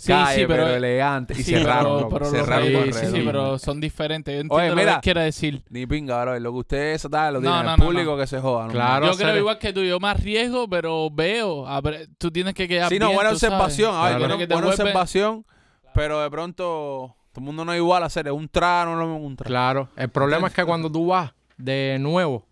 Sí, 0.00 0.12
sí, 0.34 0.44
pero... 0.46 0.66
elegante. 0.68 1.34
Y 1.34 1.42
sí, 1.42 1.52
cerraron, 1.52 1.96
pero, 1.98 2.08
pero 2.10 2.30
cerraron 2.30 2.92
sí, 2.92 3.04
sí, 3.06 3.22
pero 3.24 3.58
son 3.58 3.80
diferentes. 3.80 4.32
Yo 4.34 4.40
entiendo 4.40 4.54
Oye, 4.54 4.70
lo 4.70 4.76
mira. 4.76 4.94
que 4.96 5.00
quiere 5.00 5.22
decir. 5.24 5.62
Ni 5.68 5.86
pinga, 5.86 6.22
bro. 6.22 6.38
Lo 6.40 6.52
que 6.52 6.58
ustedes 6.58 7.06
tal, 7.10 7.34
lo 7.34 7.40
No, 7.40 7.48
tienen 7.50 7.66
no, 7.66 7.74
el 7.74 7.78
no, 7.80 7.84
público 7.86 8.16
que 8.16 8.26
se 8.26 8.40
joda. 8.40 8.66
¿no? 8.66 8.72
Claro. 8.72 9.06
yo 9.12 9.16
creo 9.18 9.36
igual 9.36 9.58
que 9.58 9.72
tú, 9.72 9.82
yo 9.82 10.00
me 10.00 10.08
arriesgo, 10.08 10.68
pero 10.68 11.10
veo. 11.10 11.66
a 11.66 11.80
ver, 11.80 12.08
tú 12.18 12.30
tienes 12.30 12.54
que 12.54 12.66
quedar 12.66 12.88
Sí, 12.88 12.98
no, 12.98 13.06
bien, 13.08 13.16
buena 13.16 13.30
observación. 13.30 13.94
A 13.94 14.02
ver, 14.04 14.08
Claro. 14.12 14.18
buena, 14.20 14.38
Que 14.38 14.46
te 14.46 14.54
buena 14.54 14.68
vuelve- 14.68 14.80
observación. 14.82 15.44
Pero 15.94 16.20
de 16.22 16.30
pronto, 16.30 16.64
todo 17.32 17.40
el 17.40 17.42
mundo 17.42 17.64
no 17.64 17.72
es 17.72 17.78
igual 17.78 18.02
a 18.02 18.06
hacer. 18.06 18.26
Es 18.26 18.32
un 18.32 18.48
trano, 18.48 18.96
no 18.96 19.02
es 19.16 19.22
un 19.22 19.36
trano. 19.36 19.48
Claro, 19.48 19.88
el 19.96 20.08
problema 20.08 20.48
es 20.48 20.54
que 20.54 20.64
cuando 20.64 20.90
tú 20.90 21.08
vas 21.08 21.32
de 21.58 21.98
nuevo, 22.00 22.46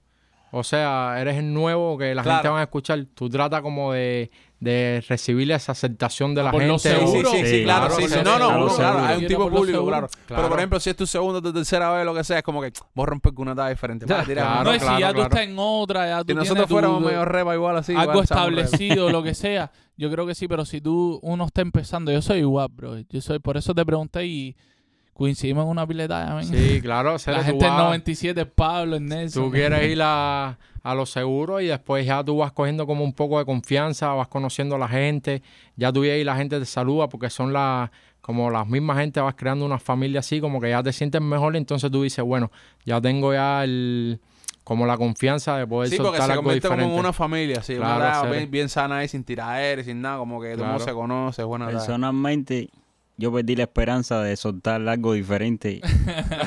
o 0.51 0.63
sea, 0.65 1.17
eres 1.19 1.37
el 1.37 1.53
nuevo 1.53 1.97
que 1.99 2.15
la 2.15 2.23
Claro. 2.23 2.39
gente 2.39 2.49
va 2.51 2.61
a 2.61 2.63
escuchar, 2.65 3.05
tú 3.15 3.29
tratas 3.29 3.61
como 3.63 3.93
de, 3.93 4.31
de 4.61 5.05
recibir 5.09 5.53
esa 5.53 5.71
aceptación 5.73 6.35
de 6.35 6.43
la 6.43 6.51
por 6.51 6.63
lo 6.65 6.79
gente. 6.81 6.99
Sí, 7.01 7.07
seguro. 7.07 7.31
sí, 7.31 7.37
sí, 7.39 7.47
Sí, 7.47 7.63
claro, 7.65 7.87
claro, 7.87 8.01
sí, 8.03 8.09
sí. 8.09 8.15
por 8.17 8.25
No, 8.25 8.39
no, 8.39 8.75
claro, 8.75 8.99
hay 9.05 9.19
un 9.19 9.27
tipo 9.29 9.49
lo 9.49 9.57
público, 9.57 9.87
claro. 9.87 10.09
Pero 10.27 10.49
por 10.49 10.59
ejemplo, 10.59 10.81
si 10.81 10.91
es 10.91 10.97
tu 10.97 11.07
segunda, 11.07 11.41
tu 11.41 11.53
tercera 11.53 11.91
vez, 11.93 12.05
lo 12.05 12.13
que 12.15 12.25
sea, 12.25 12.39
es 12.39 12.43
como 12.43 12.61
que 12.61 12.73
vos 12.95 13.07
rompes 13.09 13.33
con 13.33 13.43
una 13.47 13.55
talla 13.55 13.71
diferente. 13.71 14.05
No, 14.07 14.25
si 14.25 14.33
claro, 14.33 14.99
ya 14.99 15.15
tú 15.15 15.23
estás 15.23 15.41
en 15.43 15.55
otra, 15.59 16.07
ya 16.09 16.25
tú 16.25 16.33
Si 16.33 16.35
nosotros 16.35 16.67
tu- 16.67 16.73
fuéramos 16.75 17.01
medio 17.03 17.25
reba 17.25 17.55
igual 17.55 17.77
así. 17.77 17.93
algo 17.93 18.13
igual 18.13 18.25
establecido, 18.25 19.11
lo 19.11 19.23
que 19.23 19.35
sea, 19.35 19.71
yo 19.97 20.11
creo 20.11 20.27
que 20.27 20.35
sí, 20.35 20.49
pero 20.49 20.65
si 20.65 20.81
tú, 20.81 21.21
uno 21.23 21.47
está 21.47 21.61
empezando, 21.61 22.11
yo 22.11 22.21
soy 22.21 22.39
igual, 22.41 22.69
bro. 22.73 22.99
Yo 23.09 23.21
soy, 23.21 23.39
por 23.39 23.57
eso 23.57 23.75
te 23.75 23.85
pregunté 23.87 24.27
y 24.27 24.57
coincidimos 25.19 25.65
en 25.65 25.71
una 25.71 25.87
pileta. 25.87 26.35
men. 26.35 26.45
Sí, 26.45 26.81
claro, 26.81 27.17
La 27.27 27.43
gente 27.45 27.67
en 27.67 27.73
vas- 27.73 27.85
97 27.85 28.41
es 28.41 28.47
Pablo, 28.47 28.97
es 28.97 29.03
Nelson. 29.03 29.45
Tú 29.45 29.51
quieres 29.51 29.91
ir 29.91 30.01
a, 30.03 30.57
a 30.83 30.95
lo 30.95 31.05
seguro 31.05 31.61
y 31.61 31.67
después 31.67 32.07
ya 32.07 32.23
tú 32.25 32.39
vas 32.39 32.53
cogiendo 32.53 32.87
como 32.87 33.05
un 33.05 33.13
poco 33.13 33.39
de 33.39 33.45
confianza, 33.45 34.09
vas 34.15 34.29
conociendo 34.29 34.77
a 34.77 34.79
la 34.79 34.89
gente, 34.89 35.43
ya 35.77 35.93
tú 35.93 36.05
y 36.05 36.25
la 36.25 36.37
gente 36.37 36.59
te 36.59 36.65
saluda 36.65 37.09
porque 37.09 37.29
son 37.29 37.53
las 37.53 37.91
como 38.21 38.51
las 38.51 38.67
mismas 38.67 38.99
gente, 38.99 39.21
vas 39.21 39.35
creando 39.35 39.65
una 39.65 39.79
familia 39.79 40.21
así, 40.21 40.39
como 40.41 40.61
que 40.61 40.69
ya 40.71 40.83
te 40.83 40.93
sientes 40.93 41.21
mejor 41.23 41.55
y 41.55 41.59
entonces 41.59 41.91
tú 41.91 42.03
dices, 42.03 42.23
bueno, 42.25 42.51
ya 42.85 43.01
tengo 43.01 43.33
ya 43.33 43.65
el 43.65 44.21
como 44.65 44.85
la 44.85 44.99
confianza 44.99 45.57
de 45.57 45.67
poder 45.67 45.89
Sí, 45.89 45.97
porque 45.97 46.19
soltar 46.19 46.31
se 46.31 46.37
convierte 46.37 46.69
como 46.69 46.83
en 46.83 46.91
una 46.91 47.13
familia, 47.15 47.63
sí. 47.63 47.75
Claro, 47.77 48.21
una 48.23 48.31
bien, 48.31 48.51
bien 48.51 48.69
sana 48.69 48.99
ahí, 48.99 49.09
sin 49.09 49.25
tiraderes, 49.25 49.87
sin 49.87 50.03
nada, 50.03 50.19
como 50.19 50.43
que 50.43 50.49
todo 50.53 50.65
el 50.65 50.69
mundo 50.71 50.85
Claro. 50.85 50.91
se 50.93 50.95
conoce, 50.95 51.43
buena 51.43 51.71
edad. 51.71 51.81
Yo 53.19 53.33
perdí 53.33 53.57
la 53.57 53.65
esperanza 53.65 54.23
de 54.23 54.37
soltar 54.37 54.87
algo 54.89 55.13
diferente 55.13 55.81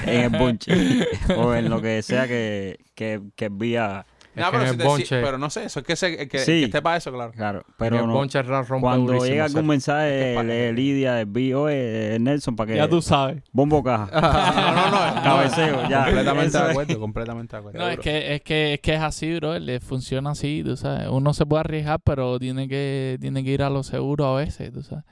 en 0.05 0.21
el 0.21 0.29
bunche 0.29 0.71
o 1.37 1.53
en 1.53 1.69
lo 1.69 1.81
que 1.81 2.01
sea 2.01 2.27
que, 2.27 2.79
que, 2.95 3.21
que 3.35 3.49
vi 3.49 3.75
a, 3.75 4.05
Es 4.33 4.41
No, 4.41 4.51
pero, 4.51 4.71
si 4.71 4.77
te- 4.77 4.83
bonche, 4.85 5.21
no 5.37 5.49
sé, 5.49 5.65
eso 5.65 5.81
es 5.81 5.85
que, 5.85 5.95
se, 5.97 6.29
que, 6.29 6.39
Sí. 6.39 6.51
que 6.61 6.63
esté 6.63 6.81
para 6.81 6.95
eso, 6.95 7.11
claro. 7.11 7.33
Claro, 7.33 7.63
pero 7.77 7.99
el 7.99 8.07
no- 8.07 8.13
bonche 8.13 8.39
cuando 8.79 9.25
llega 9.25 9.43
algún 9.43 9.67
mensaje 9.67 10.05
de 10.45 10.71
Lidia, 10.71 11.15
de 11.15 11.25
B.O., 11.25 11.65
de 11.65 12.17
Nelson, 12.21 12.55
para 12.55 12.71
que 12.71 12.77
Ya 12.77 12.87
tú 12.87 13.01
sabes. 13.01 13.43
bombo 13.51 13.83
caja, 13.83 14.09
no, 14.13 14.91
no, 14.91 15.15
no. 15.15 15.21
cabeceo, 15.23 15.89
ya. 15.89 16.05
completamente 16.05 16.57
de 16.57 16.63
acuerdo, 16.63 16.99
completamente 17.01 17.55
de 17.57 17.59
acuerdo. 17.59 17.79
No, 17.79 17.89
es 17.89 17.99
que, 17.99 18.35
es 18.35 18.41
que 18.43 18.73
es 18.75 18.79
que 18.79 18.93
es 18.93 19.01
así, 19.01 19.35
bro. 19.35 19.59
Le 19.59 19.81
funciona 19.81 20.29
así, 20.31 20.63
tú 20.63 20.77
sabes. 20.77 21.07
Uno 21.09 21.33
se 21.33 21.45
puede 21.45 21.59
arriesgar, 21.59 21.99
pero 22.01 22.39
tiene 22.39 22.69
que, 22.69 23.17
tiene 23.19 23.43
que 23.43 23.49
ir 23.51 23.61
a 23.63 23.69
lo 23.69 23.83
seguro 23.83 24.25
a 24.27 24.37
veces, 24.39 24.71
tú 24.71 24.81
sabes. 24.83 25.03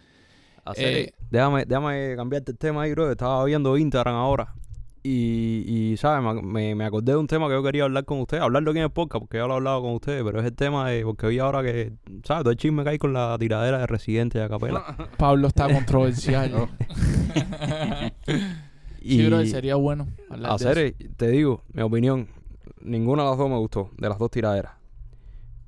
Hacer- 0.72 0.98
Eh, 0.98 1.14
déjame, 1.32 1.66
déjame 1.66 2.14
cambiarte 2.16 2.52
el 2.52 2.58
tema 2.58 2.84
ahí, 2.84 2.92
bro. 2.92 3.12
Estaba 3.12 3.44
viendo 3.46 3.78
Instagram 3.78 4.16
ahora. 4.16 4.54
Y, 5.02 5.64
y 5.66 5.98
¿sabes? 5.98 6.44
Me- 6.44 6.76
Me, 6.76 6.86
acordé 6.86 7.14
de 7.14 7.18
un 7.18 7.26
tema 7.28 7.48
que 7.48 7.54
yo 7.54 7.64
quería 7.64 7.86
hablar 7.86 8.04
con 8.04 8.20
ustedes. 8.20 8.44
Hablarlo 8.44 8.72
aquí 8.72 8.80
en 8.80 8.84
el 8.86 8.92
podcast, 8.92 9.22
porque 9.22 9.38
ya 9.38 9.46
lo 9.48 9.54
he 9.54 9.56
hablado 9.56 9.82
con 9.82 9.94
ustedes. 9.94 10.24
Pero 10.24 10.40
es 10.40 10.46
el 10.46 10.54
tema 10.54 10.90
de... 10.90 11.04
Porque 11.04 11.28
vi 11.28 11.40
ahora 11.40 11.64
que... 11.64 11.94
¿Sabes? 12.26 12.44
Todo 12.44 12.52
el 12.52 12.58
chisme 12.58 12.84
que 12.84 12.90
hay 12.90 12.98
con 12.98 13.14
la 13.14 13.38
tiradera 13.40 13.78
de 13.80 13.88
Residente 13.88 14.40
de 14.40 14.44
Acapela. 14.46 14.84
Pablo 15.18 15.48
está 15.48 15.68
controversial. 15.74 16.68
y 19.02 19.18
Sí, 19.20 19.26
bro, 19.28 19.46
sería 19.46 19.76
bueno 19.76 20.08
de 20.30 20.48
hacer, 20.48 20.78
eso. 20.78 20.96
te 21.16 21.30
digo, 21.30 21.64
mi 21.74 21.82
opinión. 21.82 22.28
Ninguna 22.82 23.24
de 23.24 23.30
las 23.30 23.38
dos 23.38 23.50
me 23.50 23.58
gustó. 23.58 23.92
De 23.98 24.10
las 24.10 24.18
dos 24.20 24.30
tiraderas. 24.32 24.74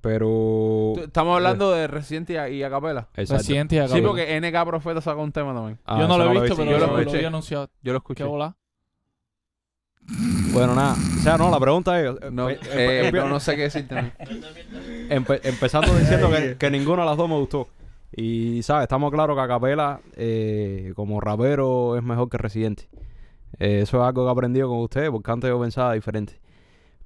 Pero... 0.02 0.94
Estamos 0.98 1.36
hablando 1.36 1.72
de 1.72 1.88
Residente 1.88 2.34
y, 2.52 2.64
Acapela. 2.64 3.08
Exacto. 3.16 3.38
Residente 3.44 3.76
y 3.76 3.88
Sí, 3.88 4.02
porque 4.02 4.40
NK 4.42 4.66
Profeta 4.66 5.00
sacó 5.02 5.22
un 5.22 5.32
tema 5.32 5.54
también. 5.54 5.78
Ah, 5.86 6.00
yo 6.00 6.08
no 6.08 6.18
lo 6.18 6.26
he 6.26 6.40
visto, 6.42 6.56
pero 6.58 6.72
yo 6.72 6.78
lo 6.80 6.88
lo, 6.88 7.00
escuché. 7.00 7.18
había 7.18 7.28
anunciado. 7.28 7.70
Yo 7.84 7.94
lo 7.94 8.00
¿Qué 8.00 8.04
escuché. 8.14 8.24
bola? 8.24 8.56
Bueno, 10.54 10.74
nada. 10.76 10.94
O 10.94 11.22
sea, 11.24 11.38
no, 11.38 11.50
la 11.52 11.60
pregunta 11.60 12.02
es... 12.02 12.32
No, 12.32 12.50
eh, 12.50 12.60
eh, 12.74 13.02
eh, 13.08 13.12
no, 13.14 13.30
no 13.30 13.40
sé 13.40 13.56
qué 13.56 13.64
decirte. 13.64 13.96
no. 13.96 14.02
Empe- 15.10 15.40
empezando 15.44 15.94
diciendo 15.98 16.30
que, 16.32 16.58
que 16.58 16.72
ninguna 16.72 17.04
de 17.04 17.10
las 17.10 17.18
dos 17.18 17.30
me 17.30 17.36
gustó. 17.38 17.68
Y, 18.14 18.62
¿sabes? 18.64 18.84
Estamos 18.84 19.12
claros 19.12 19.38
que 19.38 19.42
Acapela, 19.42 20.02
eh, 20.16 20.94
como 20.96 21.22
rapero, 21.22 21.96
es 21.96 22.04
mejor 22.04 22.30
que 22.30 22.38
Residente. 22.38 22.90
Eh, 23.60 23.82
eso 23.82 24.02
es 24.02 24.08
algo 24.08 24.24
que 24.24 24.30
he 24.30 24.32
aprendido 24.32 24.68
con 24.68 24.80
ustedes, 24.80 25.10
porque 25.12 25.32
antes 25.32 25.50
yo 25.50 25.60
pensaba 25.62 25.94
diferente. 25.94 26.40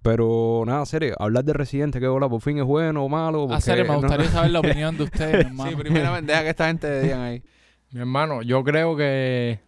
Pero, 0.06 0.64
nada, 0.68 0.86
serio, 0.86 1.16
hablar 1.18 1.44
de 1.44 1.54
Residente, 1.54 2.00
que 2.00 2.06
bola, 2.08 2.30
por 2.30 2.40
fin 2.40 2.60
es 2.60 2.64
bueno 2.64 3.04
o 3.04 3.10
malo. 3.10 3.46
A 3.46 3.48
porque 3.48 3.62
serio, 3.62 3.86
me 3.86 3.90
no- 3.94 4.02
gustaría 4.02 4.28
saber 4.30 4.52
la 4.52 4.60
opinión 4.66 4.96
de 4.98 5.04
ustedes, 5.04 5.46
hermano. 5.48 5.72
Sí, 5.72 5.76
primeramente, 5.76 6.32
deja 6.32 6.44
que 6.44 6.50
esta 6.52 6.68
gente 6.68 7.02
digan 7.02 7.22
ahí. 7.22 7.44
Mi 7.92 8.02
hermano, 8.02 8.44
yo 8.44 8.64
creo 8.64 8.96
que 8.96 9.60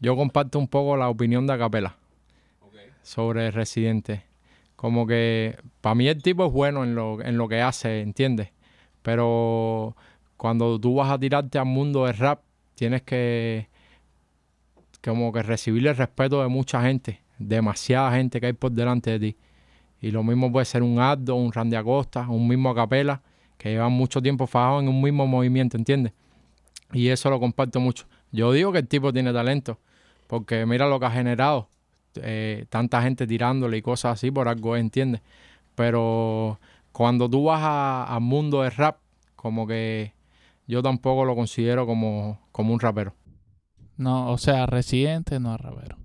yo 0.00 0.16
comparto 0.16 0.58
un 0.58 0.68
poco 0.68 0.96
la 0.96 1.10
opinión 1.10 1.46
de 1.46 1.52
Acapela 1.52 1.96
sobre 3.02 3.50
Residente. 3.50 4.24
Como 4.76 5.06
que 5.06 5.58
para 5.82 5.94
mí 5.94 6.08
el 6.08 6.22
tipo 6.22 6.46
es 6.46 6.52
bueno 6.52 6.82
en 6.82 6.94
lo, 6.94 7.20
en 7.20 7.36
lo 7.36 7.46
que 7.48 7.60
hace, 7.60 8.00
¿entiendes? 8.00 8.48
Pero 9.02 9.94
cuando 10.38 10.80
tú 10.80 10.94
vas 10.94 11.10
a 11.10 11.18
tirarte 11.18 11.58
al 11.58 11.66
mundo 11.66 12.06
del 12.06 12.16
rap, 12.16 12.40
tienes 12.74 13.02
que 13.02 13.68
como 15.04 15.30
que 15.32 15.42
recibir 15.42 15.86
el 15.86 15.94
respeto 15.96 16.40
de 16.42 16.48
mucha 16.48 16.80
gente, 16.82 17.20
demasiada 17.38 18.12
gente 18.12 18.40
que 18.40 18.46
hay 18.46 18.52
por 18.54 18.72
delante 18.72 19.10
de 19.10 19.18
ti. 19.20 19.36
Y 20.04 20.10
lo 20.10 20.22
mismo 20.22 20.52
puede 20.52 20.66
ser 20.66 20.82
un 20.82 20.98
Aldo, 20.98 21.34
un 21.34 21.50
Randy 21.50 21.76
Acosta, 21.76 22.28
un 22.28 22.46
mismo 22.46 22.68
Acapela, 22.68 23.22
que 23.56 23.70
llevan 23.70 23.92
mucho 23.92 24.20
tiempo 24.20 24.46
fajados 24.46 24.82
en 24.82 24.88
un 24.90 25.00
mismo 25.00 25.26
movimiento, 25.26 25.78
¿entiendes? 25.78 26.12
Y 26.92 27.08
eso 27.08 27.30
lo 27.30 27.40
comparto 27.40 27.80
mucho. 27.80 28.04
Yo 28.30 28.52
digo 28.52 28.70
que 28.70 28.80
el 28.80 28.86
tipo 28.86 29.14
tiene 29.14 29.32
talento, 29.32 29.78
porque 30.26 30.66
mira 30.66 30.86
lo 30.88 31.00
que 31.00 31.06
ha 31.06 31.10
generado. 31.10 31.70
eh, 32.16 32.66
tanta 32.68 33.00
gente 33.00 33.26
tirándole 33.26 33.78
y 33.78 33.82
cosas 33.82 34.12
así 34.12 34.30
por 34.30 34.46
algo, 34.46 34.76
¿entiendes? 34.76 35.22
Pero 35.74 36.60
cuando 36.92 37.26
tú 37.30 37.44
vas 37.44 37.62
al 38.06 38.20
mundo 38.20 38.60
del 38.60 38.72
rap, 38.72 38.98
como 39.36 39.66
que 39.66 40.12
yo 40.66 40.82
tampoco 40.82 41.24
lo 41.24 41.34
considero 41.34 41.86
como, 41.86 42.40
como 42.52 42.74
un 42.74 42.80
rapero. 42.80 43.14
No, 43.96 44.30
o 44.30 44.36
sea, 44.36 44.66
Residente 44.66 45.40
no 45.40 45.54
es 45.54 45.60
rapero. 45.62 45.96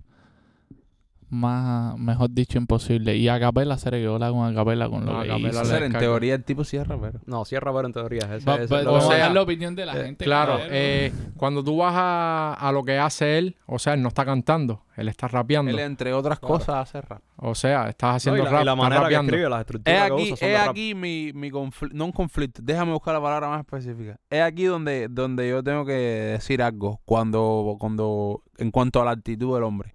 Más, 1.32 1.96
mejor 1.96 2.30
dicho, 2.30 2.58
imposible. 2.58 3.16
Y 3.16 3.28
Acapela, 3.28 3.78
serio, 3.78 4.00
que 4.00 4.08
bola 4.08 4.30
con 4.32 4.44
Acapela 4.50 4.88
con 4.88 5.06
lo 5.06 5.12
No, 5.12 5.20
que 5.22 5.48
hizo. 5.48 5.60
O 5.60 5.64
sea, 5.64 5.78
en 5.84 5.92
teoría 5.92 6.34
el 6.34 6.42
tipo 6.42 6.64
sí 6.64 6.76
es 6.76 6.86
rapero. 6.86 7.20
No, 7.26 7.44
sí 7.44 7.54
es 7.54 7.62
rapero 7.62 7.86
en 7.86 7.92
teoría. 7.92 8.22
ese- 8.22 8.36
ese 8.38 8.64
es 8.64 8.70
lo 8.84 8.90
que- 8.92 8.98
a 8.98 9.00
sea, 9.02 9.18
dar 9.18 9.32
la 9.32 9.42
opinión 9.42 9.76
de 9.76 9.86
la 9.86 9.96
Eh, 9.96 10.04
gente. 10.06 10.24
claro, 10.24 10.58
eh, 10.68 11.12
cuando 11.36 11.62
tú 11.62 11.76
vas 11.76 11.94
a, 11.96 12.54
a 12.54 12.72
lo 12.72 12.82
que 12.84 12.98
hace 12.98 13.38
él, 13.38 13.56
o 13.66 13.78
sea, 13.78 13.94
él 13.94 14.02
no 14.02 14.08
está 14.08 14.24
cantando, 14.24 14.82
él 14.96 15.08
está 15.08 15.28
rapeando. 15.28 15.70
Él, 15.70 15.78
entre 15.78 16.12
otras 16.12 16.40
cosas, 16.40 16.76
hace 16.76 17.00
rap. 17.00 17.22
O 17.36 17.54
sea, 17.54 17.88
estás 17.88 18.10
No, 18.10 18.16
haciendo 18.16 18.40
y 18.40 18.44
la, 18.44 18.50
rap, 18.50 18.62
y 18.62 18.64
la 18.64 18.74
manera 18.74 19.08
que 19.08 19.14
escribe, 19.14 19.48
las 19.48 19.60
estructuras 19.60 19.96
Es 20.02 20.06
que 20.08 20.12
aquí, 20.12 20.22
usa 20.32 20.36
son 20.36 20.48
es 20.48 20.52
de 20.52 20.58
rap. 20.58 20.70
aquí 20.70 20.94
mi, 20.96 21.32
mi 21.32 21.50
conflicto, 21.52 21.96
no 21.96 22.04
un 22.06 22.12
conflicto, 22.12 22.60
déjame 22.62 22.92
buscar 22.92 23.14
la 23.14 23.20
palabra 23.22 23.48
más 23.48 23.60
específica. 23.60 24.16
Es 24.28 24.42
aquí 24.42 24.64
donde, 24.64 25.06
donde 25.08 25.48
yo 25.48 25.62
tengo 25.62 25.84
que 25.86 25.92
decir 25.92 26.60
algo 26.60 27.00
cuando, 27.04 27.76
cuando, 27.78 28.42
en 28.58 28.72
cuanto 28.72 29.00
a 29.00 29.04
la 29.04 29.12
actitud 29.12 29.54
del 29.54 29.62
hombre. 29.62 29.94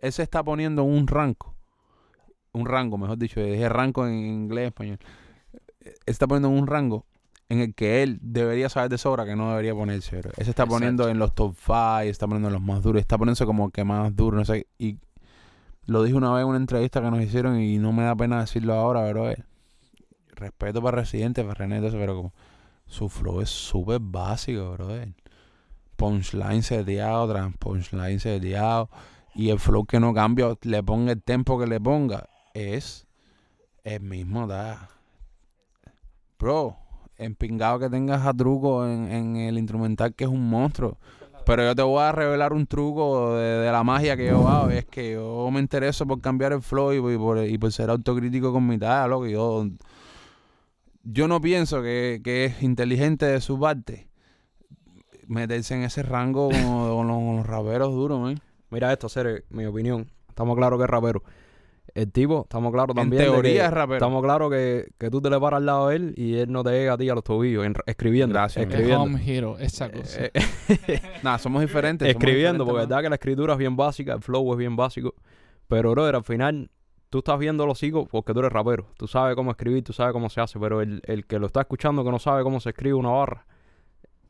Él 0.00 0.12
se 0.12 0.22
está 0.22 0.42
poniendo 0.42 0.84
un 0.84 1.06
rango, 1.06 1.54
un 2.52 2.66
rango, 2.66 2.98
mejor 2.98 3.18
dicho, 3.18 3.40
dije 3.40 3.68
rango 3.68 4.06
en 4.06 4.14
inglés 4.14 4.68
español. 4.68 4.98
Él 5.80 5.94
está 6.06 6.26
poniendo 6.26 6.48
un 6.48 6.66
rango 6.66 7.06
en 7.48 7.60
el 7.60 7.74
que 7.74 8.02
él 8.02 8.18
debería 8.20 8.68
saber 8.68 8.90
de 8.90 8.98
sobra 8.98 9.24
que 9.24 9.34
no 9.34 9.50
debería 9.50 9.74
ponerse. 9.74 10.18
Él 10.18 10.44
se 10.44 10.50
está 10.50 10.66
poniendo 10.66 11.08
en 11.08 11.18
los 11.18 11.34
top 11.34 11.54
5, 11.56 12.00
está 12.00 12.26
poniendo 12.26 12.48
en 12.48 12.54
los 12.54 12.62
más 12.62 12.82
duros, 12.82 13.00
está 13.00 13.16
poniéndose 13.16 13.46
como 13.46 13.70
que 13.70 13.84
más 13.84 14.14
duro, 14.14 14.36
no 14.36 14.44
sé. 14.44 14.66
Y 14.78 14.98
lo 15.86 16.02
dije 16.02 16.16
una 16.16 16.32
vez 16.32 16.42
en 16.42 16.48
una 16.48 16.58
entrevista 16.58 17.00
que 17.00 17.10
nos 17.10 17.22
hicieron 17.22 17.60
y 17.60 17.78
no 17.78 17.92
me 17.92 18.02
da 18.02 18.14
pena 18.14 18.40
decirlo 18.40 18.74
ahora, 18.74 19.02
pero 19.04 19.30
eh, 19.30 19.42
respeto 20.34 20.82
para 20.82 20.98
Residente, 20.98 21.42
para 21.42 21.54
René, 21.54 21.86
eso, 21.86 21.96
pero 21.96 22.14
como 22.16 22.34
su 22.86 23.08
flow 23.08 23.40
es 23.40 23.50
súper 23.50 24.00
básico, 24.00 24.72
brother. 24.72 25.14
Punchline 25.96 26.62
seteado, 26.62 27.32
tras 27.32 27.56
punchline 27.56 28.20
seteado. 28.20 28.90
Y 29.34 29.50
el 29.50 29.58
flow 29.58 29.84
que 29.84 30.00
no 30.00 30.14
cambia, 30.14 30.56
le 30.62 30.82
ponga 30.82 31.12
el 31.12 31.22
tempo 31.22 31.58
que 31.58 31.66
le 31.66 31.80
ponga, 31.80 32.28
es 32.54 33.06
el 33.84 34.00
mismo, 34.00 34.46
da. 34.46 34.88
Bro, 36.38 36.76
empingado 37.16 37.78
que 37.78 37.90
tengas 37.90 38.24
a 38.26 38.32
truco 38.32 38.86
en, 38.86 39.36
el 39.36 39.58
instrumental 39.58 40.14
que 40.14 40.24
es 40.24 40.30
un 40.30 40.48
monstruo. 40.48 40.98
Pero 41.44 41.62
yo 41.64 41.74
te 41.74 41.82
voy 41.82 42.02
a 42.02 42.12
revelar 42.12 42.52
un 42.52 42.66
truco 42.66 43.36
de, 43.36 43.70
la 43.72 43.82
magia 43.82 44.16
que 44.16 44.26
yo 44.26 44.46
hago. 44.46 44.70
es 44.70 44.84
que 44.84 45.12
yo 45.12 45.48
me 45.50 45.60
intereso 45.60 46.06
por 46.06 46.20
cambiar 46.20 46.52
el 46.52 46.60
flow 46.60 46.92
y, 46.92 47.58
por- 47.58 47.72
ser 47.72 47.90
autocrítico 47.90 48.52
con 48.52 48.66
mi 48.66 48.78
tarea, 48.78 49.06
loco. 49.06 49.26
Yo, 49.26 49.66
yo 51.02 51.26
no 51.26 51.40
pienso 51.40 51.82
que, 51.82 52.20
es 52.24 52.62
inteligente 52.62 53.26
de 53.26 53.40
su 53.40 53.58
parte 53.58 54.08
meterse 55.26 55.74
en 55.74 55.82
ese 55.82 56.02
rango 56.02 56.48
con, 56.50 56.62
con 56.62 57.06
los, 57.06 57.16
con 57.16 57.36
los 57.36 57.46
raperos 57.46 57.92
duros, 57.92 58.20
man. 58.20 58.40
Mira 58.70 58.92
esto, 58.92 59.08
Cere, 59.08 59.44
mi 59.50 59.64
opinión. 59.66 60.10
Estamos 60.28 60.56
claros 60.56 60.78
que 60.78 60.84
es 60.84 60.90
rapero. 60.90 61.22
El 61.94 62.12
tipo, 62.12 62.42
estamos 62.42 62.70
claros 62.72 62.90
En 62.90 62.96
también. 63.02 63.22
de 63.22 63.28
teoría 63.30 63.52
que- 63.62 63.64
es 63.66 63.70
rapero. 63.72 63.96
Estamos 63.96 64.22
claros 64.22 64.50
que, 64.50 64.88
que 64.98 65.10
tú 65.10 65.20
te 65.22 65.30
le 65.30 65.40
paras 65.40 65.58
al 65.58 65.66
lado 65.66 65.88
de 65.88 65.96
él 65.96 66.14
y 66.16 66.34
él 66.36 66.52
no 66.52 66.62
te 66.62 66.70
llega 66.70 66.92
a 66.92 66.98
ti 66.98 67.08
a 67.08 67.14
los 67.14 67.24
tobillos, 67.24 67.64
en- 67.64 67.74
escribiendo. 67.86 68.34
Gracias, 68.34 68.64
Es 68.64 68.70
escribiendo. 68.70 69.02
home 69.04 69.22
hero, 69.26 69.56
esa 69.58 69.90
cosa. 69.90 70.24
Eh, 70.26 70.30
eh, 70.34 71.00
Nah, 71.24 71.38
somos 71.38 71.62
diferentes. 71.62 72.06
somos 72.06 72.20
escribiendo, 72.22 72.64
diferentes, 72.64 72.66
porque 72.66 72.82
es 72.82 72.88
verdad 72.88 73.02
que 73.02 73.08
la 73.08 73.14
escritura 73.16 73.52
es 73.54 73.58
bien 73.58 73.74
básica, 73.76 74.12
el 74.12 74.20
flow 74.22 74.52
es 74.52 74.58
bien 74.58 74.76
básico. 74.76 75.14
Pero, 75.66 75.90
brother, 75.92 76.14
al 76.16 76.24
final, 76.24 76.70
tú 77.10 77.18
estás 77.18 77.38
viendo 77.38 77.66
los 77.66 77.82
higos 77.82 78.06
porque 78.10 78.32
tú 78.34 78.40
eres 78.40 78.52
rapero. 78.52 78.86
Tú 78.96 79.08
sabes 79.08 79.34
cómo 79.34 79.50
escribir, 79.50 79.82
tú 79.82 79.92
sabes 79.94 80.12
cómo 80.12 80.28
se 80.28 80.40
hace, 80.42 80.60
pero 80.60 80.82
el, 80.82 81.00
el 81.04 81.26
que 81.26 81.38
lo 81.38 81.46
está 81.46 81.62
escuchando 81.62 82.04
que 82.04 82.10
no 82.10 82.18
sabe 82.18 82.42
cómo 82.42 82.60
se 82.60 82.68
escribe 82.70 82.94
una 82.94 83.10
barra, 83.10 83.46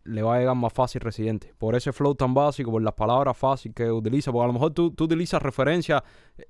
le 0.09 0.23
va 0.23 0.37
a 0.37 0.39
llegar 0.39 0.57
más 0.57 0.73
fácil 0.73 1.01
residente. 1.01 1.53
Por 1.59 1.75
ese 1.75 1.93
flow 1.93 2.15
tan 2.15 2.35
básico, 2.35 2.71
por 2.71 2.83
las 2.83 2.95
palabras 2.95 3.37
fáciles 3.37 3.75
que 3.75 3.91
utiliza, 3.91 4.33
porque 4.33 4.45
a 4.45 4.47
lo 4.49 4.53
mejor 4.55 4.73
tú, 4.73 4.91
tú 4.93 5.05
utilizas 5.05 5.43
referencias 5.43 6.03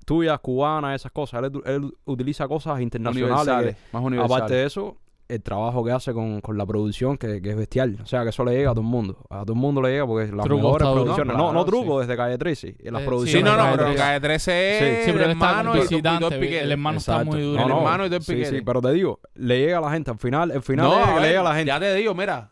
tuyas, 0.04 0.38
cubanas, 0.40 0.94
esas 1.00 1.12
cosas. 1.12 1.42
Él, 1.44 1.62
él 1.64 1.92
utiliza 2.04 2.46
cosas 2.48 2.80
internacionales. 2.80 3.32
Universales, 3.38 3.76
más 3.92 4.00
que- 4.02 4.06
universales. 4.06 4.36
aparte 4.36 4.54
de 4.54 4.64
eso, 4.66 4.96
el 5.28 5.42
trabajo 5.42 5.84
que 5.84 5.92
hace 5.92 6.14
con, 6.14 6.40
con 6.40 6.56
la 6.56 6.64
producción, 6.64 7.18
que, 7.18 7.42
que 7.42 7.50
es 7.50 7.56
bestial. 7.56 7.98
O 8.02 8.06
sea, 8.06 8.22
que 8.22 8.30
eso 8.30 8.44
le 8.44 8.52
llega 8.52 8.70
a 8.70 8.72
todo 8.72 8.80
el 8.80 8.86
mundo. 8.86 9.26
A 9.28 9.42
todo 9.42 9.52
el 9.52 9.58
mundo 9.58 9.82
le 9.82 9.90
llega 9.90 10.06
porque 10.06 10.32
las 10.32 10.44
Truco 10.46 10.62
mejores 10.62 10.88
producciones. 10.88 11.36
No, 11.36 11.42
No, 11.48 11.52
no, 11.52 11.64
truco, 11.66 12.00
desde 12.00 12.16
Calle 12.16 12.38
13. 12.38 12.76
y 12.82 12.90
Las 12.90 13.02
Eh, 13.02 13.04
producciones. 13.04 13.50
Sí, 13.50 13.56
no, 13.58 13.62
no, 13.70 13.76
pero. 13.76 13.94
Calle 13.94 14.20
13 14.20 14.70
es 14.70 14.78
Sí, 14.78 15.04
Sí, 15.04 15.12
pero 15.12 15.24
el 15.26 15.30
está 15.32 15.50
hermano 15.50 15.76
y 15.76 15.80
el 15.80 16.40
ve, 16.40 16.60
El 16.62 16.72
hermano 16.72 16.98
está 16.98 17.24
muy 17.24 17.42
duro. 17.42 17.56
No, 17.58 17.62
el 17.64 17.68
no. 17.68 17.78
hermano 17.78 18.06
y 18.06 18.20
Sí, 18.22 18.44
sí, 18.46 18.60
pero 18.62 18.80
te 18.80 18.90
digo, 18.92 19.20
le 19.34 19.58
llega 19.58 19.78
a 19.78 19.80
la 19.82 19.90
gente. 19.90 20.10
Al 20.10 20.18
final, 20.18 20.50
el 20.50 20.62
final 20.62 20.86
No, 20.88 21.06
le 21.06 21.12
ver, 21.20 21.22
llega 21.28 21.40
a 21.40 21.44
la 21.44 21.54
gente. 21.54 21.66
Ya 21.68 21.78
te 21.80 21.94
digo, 21.94 22.14
mira, 22.14 22.50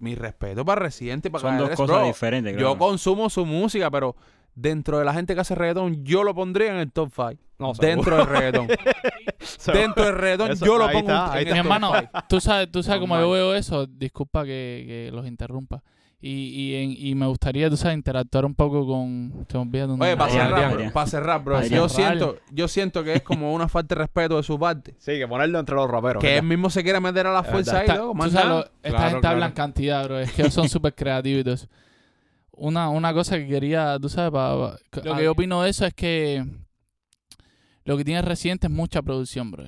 mi 0.00 0.14
respeto 0.14 0.64
para 0.64 0.80
Residente 0.82 1.28
y 1.28 1.30
para 1.30 1.42
Son 1.42 1.58
dos 1.58 1.68
13, 1.68 1.82
cosas 1.82 1.96
bro. 1.98 2.06
diferentes, 2.06 2.56
Yo 2.58 2.76
consumo 2.78 3.30
su 3.30 3.46
música, 3.46 3.90
pero 3.90 4.16
dentro 4.54 4.98
de 4.98 5.04
la 5.04 5.12
gente 5.14 5.34
que 5.34 5.40
hace 5.40 5.54
reggaetón, 5.54 6.04
yo 6.04 6.24
lo 6.24 6.34
pondría 6.34 6.72
en 6.72 6.78
el 6.78 6.90
top 6.92 7.10
5. 7.14 7.32
No, 7.58 7.74
seguro. 7.74 7.88
dentro 7.88 8.16
del 8.16 8.26
reggaetón. 8.26 8.68
dentro 9.74 10.04
del 10.04 10.14
reggaetón, 10.16 10.50
Eso- 10.52 10.64
yo 10.66 10.78
lo 10.78 10.86
pongo 10.86 10.98
está, 11.00 11.26
en 11.26 11.32
Mi 11.34 11.38
el 11.40 11.48
top 11.48 11.56
hermano, 11.58 11.92
5. 11.98 12.10
tú 12.28 12.40
sabes, 12.40 12.70
tú 12.72 12.82
sabes 12.82 13.00
cómo 13.00 13.18
yo 13.18 13.30
veo 13.30 13.54
eso. 13.54 13.86
Disculpa 13.86 14.44
que, 14.44 14.84
que 14.86 15.10
los 15.12 15.26
interrumpa. 15.26 15.82
Y, 16.22 16.30
y, 16.48 16.74
en- 16.74 16.94
y 16.98 17.14
me 17.14 17.26
gustaría, 17.26 17.70
tú 17.70 17.78
sabes, 17.78 17.96
interactuar 17.96 18.44
un 18.44 18.54
poco 18.54 18.86
con... 18.86 19.46
Oye, 20.04 20.16
para 20.18 20.30
cerrar, 20.30 20.92
para 20.92 21.06
cerrar, 21.06 21.42
bro. 21.44 21.56
Adrián. 21.56 21.80
Yo 21.80 21.88
siento, 21.88 22.36
yo 22.52 22.68
siento 22.68 23.02
que 23.04 23.14
es 23.14 23.22
como 23.22 23.54
una 23.54 23.68
falta 23.68 23.94
de 23.94 24.00
respeto 24.02 24.36
de 24.36 24.42
su 24.42 24.58
parte. 24.58 24.94
Sí, 24.98 25.12
que 25.12 25.26
ponerlo 25.26 25.58
entre 25.58 25.74
los 25.76 25.90
raperos. 25.90 26.20
Que 26.20 26.26
¿verdad? 26.28 26.42
él 26.42 26.48
mismo 26.48 26.68
se 26.68 26.82
quiera 26.82 27.00
meter 27.00 27.26
a 27.26 27.32
la 27.32 27.42
fuerza 27.42 27.78
ahí, 27.80 27.88
tú 27.98 28.14
más 28.14 28.32
sabes, 28.32 28.46
nada. 28.48 28.58
lo- 28.60 28.64
esta 28.66 28.88
Claro, 28.90 29.04
gente 29.08 29.20
claro. 29.20 29.34
habla 29.34 29.46
en 29.46 29.52
cantidad, 29.52 30.04
bro. 30.04 30.18
Es 30.20 30.32
que 30.32 30.42
ellos 30.42 30.52
son 30.54 30.68
súper 30.68 30.94
creativos 30.94 31.40
y 31.40 31.44
todo 31.44 31.54
eso. 31.54 31.68
Una, 32.52 32.90
una 32.90 33.14
cosa 33.14 33.38
que 33.38 33.46
quería, 33.48 33.96
tú 33.98 34.10
sabes, 34.10 34.30
lo 35.02 35.16
que 35.16 35.24
yo 35.24 35.32
opino 35.32 35.62
de 35.62 35.70
eso 35.70 35.86
es 35.86 35.94
que 35.94 36.44
lo 37.84 37.96
que 37.96 38.04
tiene 38.04 38.20
Residente 38.20 38.66
es 38.66 38.72
mucha 38.72 39.00
producción, 39.00 39.50
bro. 39.50 39.64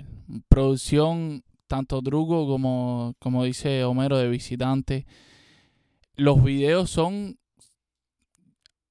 Producción, 0.49 1.43
tanto 1.67 2.03
truco 2.03 2.47
como, 2.47 3.15
como 3.19 3.45
dice 3.45 3.85
Homero, 3.85 4.19
de 4.19 4.29
visitante. 4.29 5.07
Los 6.17 6.43
videos 6.43 6.91
son... 6.91 7.39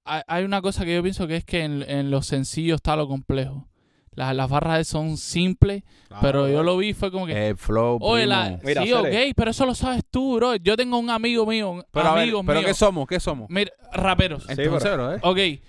Hay, 0.04 0.44
una 0.44 0.62
cosa 0.62 0.84
que 0.84 0.96
yo 0.96 1.04
pienso 1.04 1.28
que 1.28 1.38
es 1.38 1.46
que 1.46 1.64
en, 1.64 1.84
en 1.90 2.10
los 2.12 2.26
sencillos 2.26 2.78
está 2.78 2.96
lo 2.96 3.08
complejo. 3.08 3.68
Las, 4.14 4.36
las 4.36 4.50
barras 4.50 4.88
son 4.88 5.16
simples, 5.16 5.84
pero 6.20 6.50
yo 6.50 6.64
lo 6.64 6.76
vi 6.76 6.90
y 6.90 6.94
fue 6.94 7.12
como 7.12 7.26
que... 7.28 7.50
El 7.50 7.56
flow, 7.56 7.98
Oye, 8.02 8.26
la, 8.26 8.60
Mira, 8.62 8.82
sí, 8.82 8.90
Cele. 8.90 9.28
ok, 9.30 9.34
pero 9.38 9.52
eso 9.52 9.66
lo 9.66 9.74
sabes 9.74 10.04
tú, 10.10 10.36
bro. 10.36 10.56
Yo 10.58 10.76
tengo 10.76 10.98
un 10.98 11.10
amigo 11.10 11.46
mío, 11.46 11.86
Pero 11.92 12.10
a 12.10 12.14
ver, 12.16 12.24
amigos 12.24 12.44
¿pero 12.46 12.60
míos. 12.60 12.68
qué 12.68 12.74
somos? 12.74 13.08
¿Qué 13.08 13.20
somos? 13.22 13.50
Mira, 13.50 13.72
raperos. 13.94 14.50
Entonces, 14.50 14.92
bro, 14.94 15.14
¿eh? 15.16 15.20
Ok. 15.22 15.64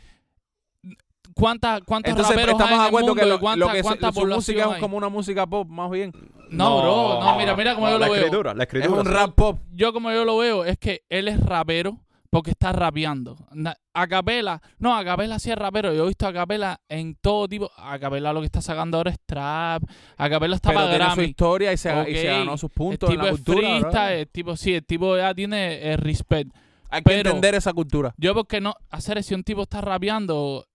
¿Cuánta, 1.42 1.80
¿Cuántos 1.84 2.10
Entonces, 2.10 2.36
raperos 2.36 2.52
estamos 2.60 2.70
hay 2.72 2.76
de 2.78 2.78
en 2.78 2.82
el 2.82 2.88
acuerdo 2.88 3.06
mundo 3.08 3.20
que 3.20 3.26
y 3.26 3.30
lo, 3.30 3.40
cuánta, 3.40 3.66
lo 3.66 3.72
que 3.72 3.82
cuánta 3.82 4.06
su, 4.08 4.12
su 4.14 4.20
población 4.20 4.36
música 4.56 4.64
es 4.68 4.74
hay? 4.74 4.80
como 4.80 4.96
una 4.96 5.08
música 5.08 5.46
pop, 5.46 5.68
más 5.68 5.90
bien. 5.90 6.12
No, 6.50 6.78
bro. 6.82 7.20
No, 7.20 7.36
mira, 7.36 7.56
mira 7.56 7.74
cómo 7.74 7.88
yo 7.88 7.98
la 7.98 8.06
lo 8.06 8.12
veo. 8.12 8.22
escritura, 8.22 8.54
la 8.54 8.62
Es 8.62 8.68
escritura. 8.68 9.00
un 9.00 9.06
sí. 9.06 9.12
rap 9.12 9.34
pop. 9.34 9.58
Yo 9.72 9.92
como 9.92 10.12
yo 10.12 10.24
lo 10.24 10.36
veo 10.38 10.64
es 10.64 10.78
que 10.78 11.02
él 11.08 11.26
es 11.28 11.40
rapero 11.40 11.98
porque 12.30 12.50
está 12.52 12.72
rapeando. 12.72 13.36
Na- 13.52 13.76
A 13.94 14.06
capela, 14.06 14.62
no, 14.78 14.96
a 14.96 15.04
capela 15.04 15.38
sí 15.38 15.50
es 15.50 15.56
rapero. 15.58 15.92
Yo 15.92 16.04
he 16.04 16.08
visto 16.08 16.26
a 16.26 16.32
capela 16.32 16.80
en 16.88 17.14
todo 17.20 17.46
tipo. 17.48 17.70
A 17.76 17.98
capela 17.98 18.32
lo 18.32 18.40
que 18.40 18.46
está 18.46 18.62
sacando 18.62 18.96
ahora 18.98 19.10
es 19.10 19.18
trap. 19.26 19.82
A 20.16 20.30
capela 20.30 20.54
está 20.56 20.68
Pero 20.70 20.80
para 20.80 20.90
tiene 20.90 21.04
su 21.04 21.10
Grammy. 21.16 21.28
historia 21.28 21.72
y 21.72 21.76
se, 21.76 22.10
y 22.10 22.14
se 22.16 22.24
ganó 22.26 22.56
sus 22.56 22.70
El 22.70 22.74
puntos 22.74 23.10
en 23.10 23.14
tipo 23.16 23.24
la 23.26 23.30
es 23.32 23.36
cultura. 23.36 23.60
bro. 23.68 23.80
freestyle, 23.80 24.18
el 24.20 24.28
tipo, 24.28 24.56
sí, 24.56 24.74
el 24.74 24.84
tipo 24.86 25.16
ya 25.16 25.34
tiene 25.34 25.92
el 25.92 25.98
respect. 25.98 26.50
Hay 26.88 27.00
que 27.00 27.04
pero- 27.04 27.30
entender 27.30 27.54
esa 27.54 27.72
cultura. 27.72 28.14
Yo 28.18 28.34
porque 28.34 28.60
no, 28.60 28.74
hacer 28.90 29.22
si 29.22 29.34
un 29.34 29.42
tipo 29.44 29.62
está 29.62 29.80
rapeando, 29.80 30.66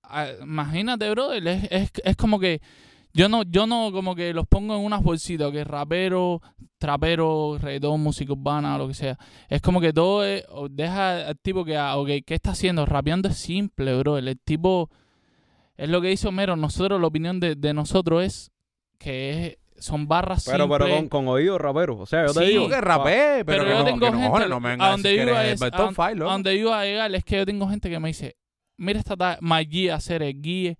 imagínate, 0.42 1.10
bro, 1.10 1.34
es, 1.34 1.46
es, 1.72 1.92
es 2.04 2.16
como 2.16 2.40
que 2.40 2.62
yo 3.14 3.30
no, 3.30 3.44
yo 3.44 3.66
no 3.66 3.92
como 3.92 4.16
que 4.16 4.34
los 4.34 4.46
pongo 4.48 4.76
en 4.76 4.82
unas 4.86 5.02
bolsitas, 5.02 5.52
que 5.52 5.64
rapero, 5.64 6.42
trapero, 6.78 7.58
reggaetón, 7.60 8.02
música 8.02 8.34
urbana, 8.34 8.78
lo 8.78 8.88
que 8.88 8.94
sea. 8.94 9.18
Es 9.50 9.62
como 9.62 9.82
que 9.82 9.92
todo 9.92 10.24
es, 10.24 10.44
deja 10.70 11.28
al 11.30 11.40
tipo 11.40 11.66
que, 11.66 11.78
ah, 11.78 11.98
ok, 11.98 12.10
¿qué 12.26 12.36
está 12.36 12.52
haciendo? 12.52 12.86
Rapeando 12.86 13.28
es 13.30 13.38
simple, 13.38 13.98
bro. 13.98 14.18
El, 14.20 14.38
tipo, 14.40 14.90
es 15.78 15.90
lo 15.90 16.00
que 16.02 16.10
dice 16.10 16.28
Homero. 16.28 16.56
Nosotros, 16.56 17.02
la 17.02 17.08
opinión 17.08 17.40
de, 17.40 17.56
de 17.56 17.74
nosotros 17.74 18.24
es 18.24 18.52
que 19.00 19.48
es, 19.48 19.58
son 19.84 20.08
barras 20.08 20.46
Pero, 20.46 20.66
simples. 20.66 20.80
pero 20.86 20.96
con, 20.98 21.10
con 21.10 21.28
oído 21.28 21.58
rapero. 21.58 21.98
O 21.98 22.06
sea, 22.06 22.28
yo 22.28 22.34
te 22.34 22.42
Sí. 22.46 22.52
digo. 22.52 22.70
Que 22.70 22.82
rapé, 22.82 23.44
pero, 23.46 23.64
Pero 23.64 23.64
que 23.64 23.70
yo 23.70 23.78
no, 23.80 23.86
tengo 23.86 24.00
que 24.00 24.06
no, 24.06 24.12
gente 24.12 24.28
cojones, 24.28 24.50
no 24.50 24.60
me 24.60 24.68
a 24.68 24.72
vengas 24.72 24.88
a 24.88 24.92
donde 24.92 25.14
iba 25.16 25.46
es 25.48 25.62
a, 25.62 26.14
donde 26.14 26.56
iba 26.56 26.80
a 26.80 26.86
llegar 26.86 27.16
es 27.16 27.24
que 27.24 27.38
yo 27.38 27.46
tengo 27.46 27.68
gente 27.68 27.90
que 27.90 28.00
me 28.00 28.08
dice 28.10 28.36
mira 28.78 29.00
esta 29.00 29.16
talla 29.18 29.40
hacer 29.96 30.24
el 30.24 30.42
guíe 30.42 30.78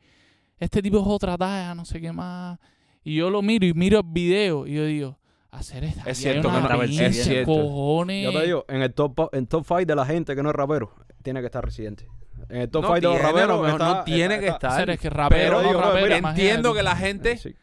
este 0.60 0.82
tipo 0.82 0.98
es 1.00 1.04
otra 1.08 1.38
talla 1.38 1.76
no 1.76 1.86
sé 1.86 2.00
qué 2.02 2.12
más 2.12 2.58
y 3.04 3.16
yo 3.16 3.30
lo 3.30 3.42
miro 3.42 3.66
y 3.66 3.74
miro 3.74 4.00
el 4.00 4.06
video 4.08 4.66
y 4.68 4.74
yo 4.76 4.86
digo 4.86 5.20
hacer 5.52 5.84
esta 5.86 6.10
Es 6.10 6.18
cierto, 6.18 6.50
que 6.52 6.58
pinche 6.60 6.78
versión. 6.78 7.06
Es 7.06 7.24
cierto. 7.24 7.52
cojones 7.54 8.24
Yo 8.24 8.40
te 8.40 8.46
digo, 8.46 8.66
en 8.68 8.82
el 8.82 8.94
top 8.94 9.34
en 9.34 9.48
top 9.48 9.66
5 9.66 9.86
de 9.86 9.96
la 9.96 10.06
gente 10.06 10.36
que 10.36 10.44
no 10.44 10.50
es 10.50 10.56
rapero, 10.56 10.94
tiene 11.24 11.40
que 11.40 11.48
estar 11.48 11.64
residente. 11.66 12.06
En 12.50 12.62
el 12.62 12.70
top 12.70 12.84
No 12.84 12.88
5 12.96 12.96
de 13.00 13.14
los 13.14 13.22
raperos, 13.22 13.62
mejor 13.62 13.82
está- 13.82 13.94
no 13.96 14.04
tiene 14.04 14.24
está- 14.36 14.40
que 14.40 14.46
está- 14.46 14.56
estar. 14.56 14.72
hacer 14.74 14.90
es 14.92 15.00
que 15.00 15.10
rapero 15.10 15.42
Pero 15.44 15.62
no 15.64 15.68
digo, 15.70 15.82
rapero 15.82 16.06
mira, 16.06 16.18
Entiendo 16.30 16.74
que 16.74 16.84
la 16.84 16.96
gente 16.96 17.38
Sí. 17.38 17.56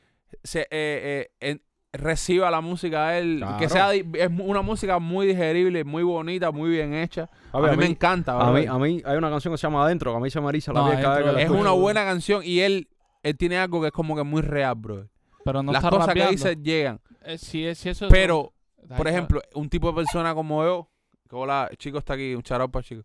se, 0.43 0.61
eh, 0.62 0.66
eh, 0.70 1.30
en- 1.41 1.62
reciba 1.97 2.51
la 2.51 2.61
música 2.61 3.09
de 3.11 3.19
él, 3.19 3.37
Claro. 3.39 3.57
que 3.59 3.69
sea 3.69 3.95
es 3.95 4.31
una 4.39 4.63
música 4.63 4.99
muy 4.99 5.27
digerible, 5.27 5.85
muy 5.85 6.03
bonita, 6.03 6.51
muy 6.51 6.71
bien 6.71 6.93
hecha. 6.95 7.31
A, 7.53 7.61
ver, 7.61 7.73
mí, 7.73 7.77
me 7.79 7.87
encanta. 7.87 8.39
A 8.41 8.51
mí, 8.53 8.67
a 8.67 8.79
mí 8.79 9.01
hay 9.05 9.17
una 9.17 9.31
canción 9.31 9.55
que 9.55 9.59
se 9.59 9.67
llama 9.67 9.85
Adentro, 9.85 10.11
que 10.13 10.17
a 10.17 10.21
mí 10.21 10.29
se 10.31 10.41
me 10.41 10.49
eriza 10.49 10.73
la 10.73 10.81
No, 10.81 10.91
piel 10.91 11.01
cada 11.01 11.15
vez 11.17 11.25
que 11.25 11.29
Adentro 11.31 11.33
la 11.33 11.39
es 11.41 11.45
escucho. 11.47 11.61
una 11.61 11.71
buena 11.71 12.05
canción 12.05 12.43
y 12.45 12.61
él, 12.61 12.89
él 13.23 13.37
tiene 13.37 13.59
algo 13.59 13.81
que 13.81 13.87
es 13.89 13.93
como 13.93 14.17
que 14.17 14.23
muy 14.25 14.43
real, 14.43 14.75
bro. 14.77 15.09
pero 15.45 15.63
no 15.63 15.73
Las 15.73 15.85
está 15.85 15.91
cosas 15.91 16.07
rapeando. 16.09 16.31
que 16.31 16.37
dice 16.37 16.57
llegan. 16.57 17.01
Eh, 17.23 17.39
si, 17.39 17.65
es- 17.67 17.79
si 17.79 17.89
eso 17.91 18.09
Pero, 18.09 18.53
por 18.97 19.07
ejemplo, 19.09 19.41
un 19.55 19.69
tipo 19.69 19.89
de 19.89 19.95
persona 19.95 20.35
como 20.35 20.65
yo, 20.65 20.89
que 21.29 21.37
hola, 21.37 21.71
chico 21.79 21.99
está 21.99 22.15
aquí, 22.15 22.35
un 22.35 22.43
charao 22.43 22.69
para 22.71 22.83
chico. 22.83 23.03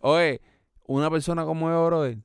Oye, 0.00 0.40
una 0.86 1.10
persona 1.10 1.44
como 1.44 1.68
yo, 1.70 1.86
brother, 1.86 2.18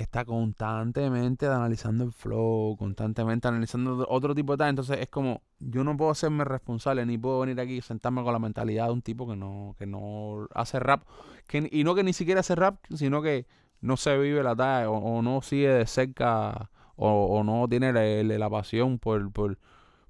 está 0.00 0.24
constantemente 0.24 1.46
analizando 1.46 2.04
el 2.04 2.12
flow, 2.12 2.76
constantemente 2.78 3.48
analizando 3.48 4.06
otro 4.08 4.34
tipo 4.34 4.52
de 4.52 4.58
tal. 4.58 4.70
Entonces 4.70 4.98
es 5.00 5.08
como, 5.08 5.42
yo 5.58 5.84
no 5.84 5.96
puedo 5.96 6.10
hacerme 6.10 6.44
responsable, 6.44 7.04
ni 7.06 7.18
puedo 7.18 7.40
venir 7.40 7.60
aquí 7.60 7.76
y 7.78 7.82
sentarme 7.82 8.22
con 8.22 8.32
la 8.32 8.38
mentalidad 8.38 8.86
de 8.86 8.92
un 8.92 9.02
tipo 9.02 9.28
que 9.28 9.36
no, 9.36 9.74
que 9.78 9.86
no 9.86 10.48
hace 10.54 10.78
rap. 10.80 11.02
Que, 11.46 11.68
y 11.72 11.84
no 11.84 11.94
que 11.94 12.02
ni 12.04 12.12
siquiera 12.12 12.40
hace 12.40 12.54
rap, 12.54 12.76
sino 12.94 13.22
que 13.22 13.46
no 13.80 13.96
se 13.96 14.16
vive 14.18 14.42
la 14.42 14.54
talla 14.56 14.90
o, 14.90 15.22
no 15.22 15.42
sigue 15.42 15.68
de 15.68 15.86
cerca 15.86 16.70
o, 16.96 17.08
o 17.38 17.44
no 17.44 17.66
tiene 17.68 17.92
la, 17.92 18.02
la- 18.22 18.38
la 18.38 18.50
pasión 18.50 18.98
por, 18.98 19.32
por, 19.32 19.58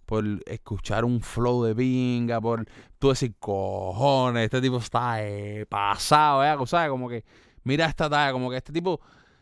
por 0.06 0.24
escuchar 0.46 1.04
un 1.04 1.20
flow 1.20 1.62
de 1.64 1.74
pinga, 1.74 2.40
por 2.40 2.66
tú 2.98 3.10
decir, 3.10 3.34
cojones, 3.38 4.44
este 4.44 4.60
tipo 4.60 4.78
está 4.78 5.22
eh, 5.24 5.66
pasado, 5.68 6.44
¿eh? 6.44 6.66
¿sabes? 6.66 6.90
Como 6.90 7.08
que, 7.08 7.24
mira 7.64 7.86
esta 7.86 8.10
talla, 8.10 8.32
como 8.32 8.50
que 8.50 8.56
este 8.56 8.72
tipo 8.72 9.00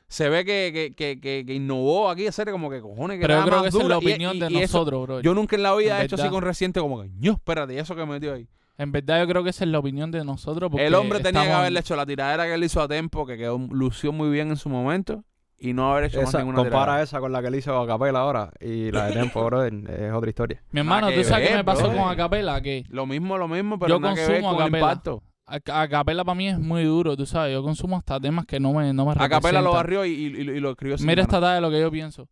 se 0.08 0.28
ve 0.28 0.44
que, 0.44 0.70
que, 0.72 0.94
que, 0.94 1.20
que, 1.20 1.44
que 1.46 1.54
innovó 1.54 2.08
aquí, 2.10 2.26
hacer 2.26 2.50
como 2.50 2.70
que 2.70 2.80
cojones, 2.80 3.18
que 3.18 3.26
pero 3.26 3.40
yo 3.40 3.42
creo 3.44 3.54
más 3.56 3.62
que 3.62 3.68
esa 3.68 3.78
es 3.82 3.88
la. 3.88 3.94
Y- 3.94 3.98
opinión 3.98 4.36
y- 4.36 4.40
de 4.40 4.46
y 4.52 4.56
eso- 4.58 4.78
nosotros 4.78 5.02
bro 5.06 5.20
yo 5.20 5.34
nunca 5.34 5.56
en 5.56 5.62
la 5.62 5.74
vida 5.74 5.96
En 5.96 6.02
he 6.02 6.04
hecho 6.06 6.16
así 6.16 6.28
con 6.28 6.42
reciente 6.42 6.80
como 6.80 7.02
que, 7.02 7.10
no, 7.20 7.32
espérate, 7.32 7.74
¿y 7.74 7.78
eso 7.78 7.94
que 7.94 8.06
metió 8.06 8.32
ahí? 8.34 8.48
en 8.78 8.92
verdad 8.92 9.20
yo 9.20 9.26
creo 9.28 9.42
que 9.44 9.50
esa 9.50 9.64
es 9.64 9.70
la 9.70 9.80
opinión 9.80 10.10
de 10.12 10.24
nosotros 10.24 10.70
porque 10.70 10.86
El 10.86 10.94
hombre 10.94 11.18
tenía 11.20 11.42
que 11.44 11.50
haberle 11.52 11.80
hecho 11.80 11.96
la 11.96 12.06
tiradera 12.06 12.44
que 12.46 12.54
él 12.54 12.62
hizo 12.64 12.80
a 12.80 12.86
Tempo, 12.88 13.26
que 13.26 13.36
quedó, 13.36 13.58
lució 13.58 14.12
muy 14.12 14.30
bien 14.30 14.50
en 14.50 14.56
su 14.56 14.68
momento, 14.68 15.24
y 15.58 15.72
no 15.72 15.90
haber 15.90 16.04
hecho 16.04 16.20
más 16.20 16.28
Esa, 16.28 16.38
ninguna 16.38 16.58
compara 16.58 16.82
tiradera. 16.84 17.02
esa 17.02 17.18
con 17.18 17.32
la 17.32 17.42
que 17.42 17.50
le 17.50 17.58
hizo 17.58 17.76
a 17.76 17.84
Capela 17.88 18.20
ahora 18.20 18.52
y 18.60 18.92
la 18.92 19.06
de 19.08 19.14
Tempo, 19.14 19.44
brother, 19.44 19.72
es 19.90 20.12
otra 20.12 20.30
historia. 20.30 20.62
mi 20.70 20.78
hermano 20.80 21.10
Nada 21.10 21.20
tú 21.20 21.28
sabes 21.28 21.48
qué 21.48 21.56
me 21.56 21.64
pasó 21.64 21.88
con 21.88 22.08
Acapela 22.08 22.60
que 22.62 22.84
Lo 22.88 23.04
mismo, 23.06 23.36
lo 23.36 23.48
mismo, 23.48 23.78
pero 23.80 23.96
Yo 23.96 24.00
nada 24.00 24.14
que 24.14 24.20
ver 24.20 24.40
consumo 24.40 24.56
con 24.56 24.66
el 24.68 24.74
impacto. 24.80 25.22
A, 25.48 25.82
a 25.82 25.88
capela 25.88 26.24
para 26.24 26.34
mí 26.34 26.48
es 26.48 26.58
muy 26.58 26.84
duro, 26.84 27.16
tú 27.16 27.24
sabes. 27.26 27.52
Yo 27.54 27.62
consumo 27.62 27.96
hasta 27.96 28.20
temas 28.20 28.44
que 28.46 28.60
no 28.60 28.72
me, 28.74 28.92
no 28.92 29.06
me 29.06 29.12
A 29.12 29.28
Capela 29.28 29.60
lo 29.62 29.72
barrió 29.72 30.04
y, 30.04 30.10
y- 30.10 30.26
y- 30.26 30.50
y 30.56 30.60
lo 30.60 30.70
escribió 30.70 30.96
Mira 31.00 31.22
esta 31.22 31.40
talla 31.40 31.54
de 31.54 31.60
lo 31.60 31.70
que 31.70 31.80
yo 31.80 31.90
pienso. 31.90 32.28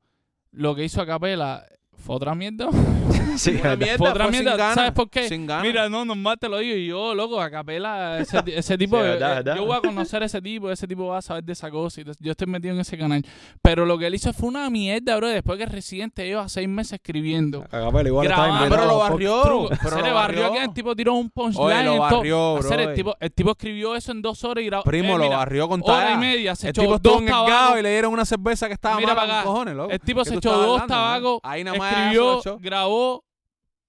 Lo 0.53 0.75
que 0.75 0.85
hizo 0.85 1.01
a 1.01 1.07
capela 1.07 1.65
fue 1.97 2.17
otra 2.17 2.35
mierda. 2.35 2.69
sí, 3.37 3.59
Una 3.61 3.77
mierda, 3.77 3.99
Fue 3.99 4.11
otra 4.11 4.25
fue 4.27 4.33
sin 4.35 4.45
mierda. 4.45 4.57
ganas, 4.59 4.75
¿Sabes 4.75 4.93
por 4.93 5.11
qué? 5.11 5.29
Sin 5.29 5.47
ganas. 5.47 5.65
Mira, 5.67 5.89
no, 5.89 6.05
normal 6.05 6.37
te 6.39 6.49
lo 6.49 6.59
digo. 6.59 6.77
Y 6.77 6.87
yo, 6.87 7.15
loco, 7.15 7.41
a 7.41 7.51
capela, 7.51 8.19
ese, 8.19 8.39
ese 8.47 8.79
tipo. 8.79 8.97
Sí, 8.97 9.03
eh, 9.03 9.07
verdad, 9.09 9.33
eh, 9.33 9.35
verdad. 9.37 9.57
Yo 9.57 9.67
voy 9.67 9.77
a 9.77 9.81
conocer 9.81 10.23
a 10.23 10.27
ese 10.27 10.41
tipo, 10.43 10.71
ese 10.71 10.87
tipo 10.87 11.07
va 11.07 11.19
a 11.19 11.23
saber 11.23 11.45
de 11.45 11.53
esa 11.53 11.71
cosa. 11.71 12.01
y 12.01 12.05
yo 12.21 12.31
estoy 12.33 12.47
metido 12.47 12.75
en 12.75 12.81
ese 12.81 12.97
canal. 12.97 13.25
Pero 13.63 13.85
lo 13.87 13.99
que 13.99 14.07
él 14.07 14.15
hizo 14.15 14.33
fue 14.33 14.49
una 14.49 14.69
mierda, 14.71 15.17
bro. 15.17 15.29
Después 15.29 15.59
que 15.59 15.67
Residente 15.67 16.25
lleva 16.27 16.49
seis 16.49 16.69
meses 16.69 16.95
escribiendo. 16.95 17.63
a 17.65 17.69
Capela 17.69 18.09
igual 18.09 18.27
está 18.27 18.43
Grabando. 18.47 18.75
Pero 18.77 18.87
lo 18.87 18.99
barrió. 18.99 19.43
Truco. 19.43 19.69
pero 19.69 19.91
se 19.91 19.97
lo 20.01 20.07
le 20.07 20.13
barrió 20.13 20.53
que 20.53 20.63
el 20.63 20.73
tipo 20.73 20.95
tiró 20.97 21.15
un 21.15 21.31
punchline. 21.31 21.65
Oye, 21.67 21.85
lo 21.85 21.99
barrió, 21.99 22.57
Hacer 22.59 22.81
el 22.81 22.87
bro. 22.87 22.95
tipo, 22.95 23.17
el 23.21 23.33
tipo 23.33 23.51
escribió 23.51 23.95
eso 23.97 24.13
en 24.13 24.23
dos 24.23 24.43
horas 24.45 24.63
y 24.63 24.67
grabó. 24.67 24.85
Primo, 24.85 25.15
eh, 25.15 25.19
lo 25.19 25.25
mira, 25.25 25.37
barrió 25.39 25.69
con 25.69 25.83
Hora 25.85 26.13
y 26.13 26.17
media. 26.19 26.55
Se 26.55 26.67
El 26.69 26.71
echó 26.71 26.83
tipo 26.83 26.95
estuvo 26.97 27.13
dos 27.13 27.23
en 27.23 27.29
el 27.29 27.33
gao 27.35 27.47
tabacos. 27.47 27.79
y 27.79 27.83
le 27.83 27.91
dieron 27.91 28.13
una 28.13 28.25
cerveza 28.25 28.67
que 28.69 28.75
estaba 28.75 28.97
Mira 28.97 29.09
mala 29.15 29.21
para 29.21 29.27
con 29.33 29.39
acá. 29.41 29.47
cojones, 29.47 29.75
loco. 29.77 29.91
El 29.93 30.01
tipo 30.01 30.23
¿Qué 30.23 30.31
se 30.31 30.35
echó 30.37 30.53
dos 30.57 30.87
tabacos, 30.87 31.41
Ahí 31.43 31.65
nada 31.65 31.77
más 31.79 31.93
escribió, 31.93 32.41
grabó 32.61 33.25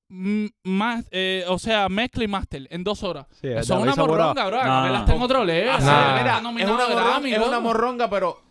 más, 0.10 1.06
eh, 1.12 1.44
o 1.48 1.60
sea, 1.60 1.90
mezcla 1.90 2.24
y 2.24 2.28
master 2.28 2.68
en 2.72 2.84
dos 2.84 3.04
horas. 3.04 3.28
Sí, 3.32 3.48
Eso 3.48 3.76
es 3.76 3.82
una 3.82 3.96
morronga, 3.96 4.46
bro. 4.48 4.58
No, 4.58 4.64
Capela 4.64 4.90
no. 4.90 5.00
está 5.00 5.16
en 5.16 5.22
otro 5.22 5.44
level. 5.44 5.70
Ah, 5.70 5.78
o 5.78 5.82
sea, 5.82 5.94
sí, 5.94 6.00
está 6.00 6.24
mira, 6.24 6.38
es 6.38 6.44
nominado 6.44 6.74
una, 6.76 6.84
a 6.84 6.88
morronga, 6.88 7.10
Grammy, 7.12 7.34
es 7.34 7.48
una 7.48 7.60
morronga, 7.60 8.10
pero 8.10 8.42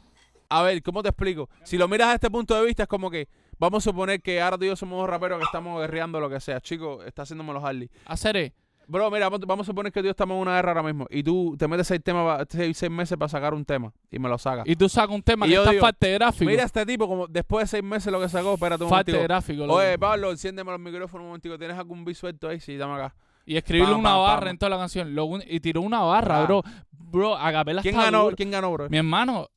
a 0.48 0.62
ver, 0.62 0.82
¿cómo 0.82 1.02
te 1.02 1.08
explico? 1.08 1.48
Si 1.64 1.76
lo 1.78 1.88
miras 1.88 2.08
a 2.08 2.14
este 2.14 2.30
punto 2.30 2.54
de 2.54 2.64
vista 2.64 2.84
es 2.84 2.88
como 2.88 3.10
que 3.10 3.28
vamos 3.58 3.82
a 3.84 3.90
suponer 3.90 4.20
que 4.20 4.40
ahora 4.40 4.58
tú 4.58 4.64
y 4.64 4.68
yo 4.68 4.76
somos 4.76 4.98
dos 5.00 5.08
raperos 5.08 5.38
que 5.38 5.44
estamos 5.44 5.80
guerreando 5.80 6.20
lo 6.20 6.30
que 6.30 6.40
sea. 6.40 6.60
Chico, 6.60 7.02
está 7.02 7.22
haciéndome 7.22 7.52
los 7.52 7.64
Harley. 7.64 7.90
Hacer 8.04 8.36
eh, 8.36 8.54
Bro, 8.88 9.10
mira, 9.10 9.28
vamos 9.28 9.60
a 9.60 9.64
suponer 9.64 9.90
que 9.90 10.00
yo 10.02 10.10
estamos 10.10 10.36
en 10.36 10.42
una 10.42 10.54
guerra 10.54 10.70
ahora 10.70 10.82
mismo 10.84 11.06
y 11.10 11.22
tú 11.22 11.56
te 11.58 11.66
metes 11.66 11.88
seis, 11.88 12.00
temas, 12.04 12.46
seis, 12.48 12.76
seis 12.78 12.90
meses 12.92 13.18
para 13.18 13.28
sacar 13.28 13.52
un 13.52 13.64
tema 13.64 13.92
y 14.12 14.18
me 14.20 14.28
lo 14.28 14.38
sacas. 14.38 14.64
y 14.66 14.76
tú 14.76 14.88
sacas 14.88 15.14
un 15.14 15.22
tema 15.22 15.44
Y 15.46 15.50
que 15.50 15.56
está 15.56 15.70
digo, 15.72 15.80
falta 15.84 16.06
de 16.06 16.12
gráfico. 16.14 16.48
Mira 16.50 16.62
este 16.62 16.86
tipo, 16.86 17.08
como 17.08 17.26
después 17.26 17.64
de 17.64 17.68
seis 17.78 17.82
meses 17.82 18.12
lo 18.12 18.20
que 18.20 18.28
sacó, 18.28 18.54
espérate 18.54 18.84
un 18.84 18.90
falta 18.90 19.10
de 19.10 19.22
gráfico. 19.24 19.66
loco. 19.66 19.80
Oye, 19.80 19.98
Pablo, 19.98 20.30
enciéndeme 20.30 20.70
los 20.70 20.78
micrófonos 20.80 21.22
un 21.24 21.28
momentico. 21.30 21.58
¿Tienes 21.58 21.76
algún 21.76 22.04
beat 22.04 22.16
suelto 22.16 22.48
ahí? 22.48 22.60
Sí, 22.60 22.76
dame 22.76 22.94
acá. 22.94 23.14
y 23.48 23.56
escribirle 23.56 23.92
pam, 23.92 24.00
una 24.00 24.10
pam, 24.10 24.20
barra 24.22 24.40
pam. 24.40 24.48
en 24.48 24.58
toda 24.58 24.70
la 24.70 24.76
canción. 24.78 25.14
Lo 25.14 25.24
un- 25.26 25.42
y 25.46 25.60
tiró 25.60 25.80
una 25.80 26.00
barra, 26.00 26.40
Ah. 26.40 26.44
bro. 26.46 26.62
Bro, 26.92 27.36
a 27.36 27.52
Capela 27.52 27.80
¿Quién 27.82 27.94
ganó, 27.96 28.24
duro. 28.24 28.36
¿Quién 28.36 28.50
ganó, 28.50 28.72
bro? 28.72 28.88
Mi 28.90 28.96
hermano, 28.98 29.48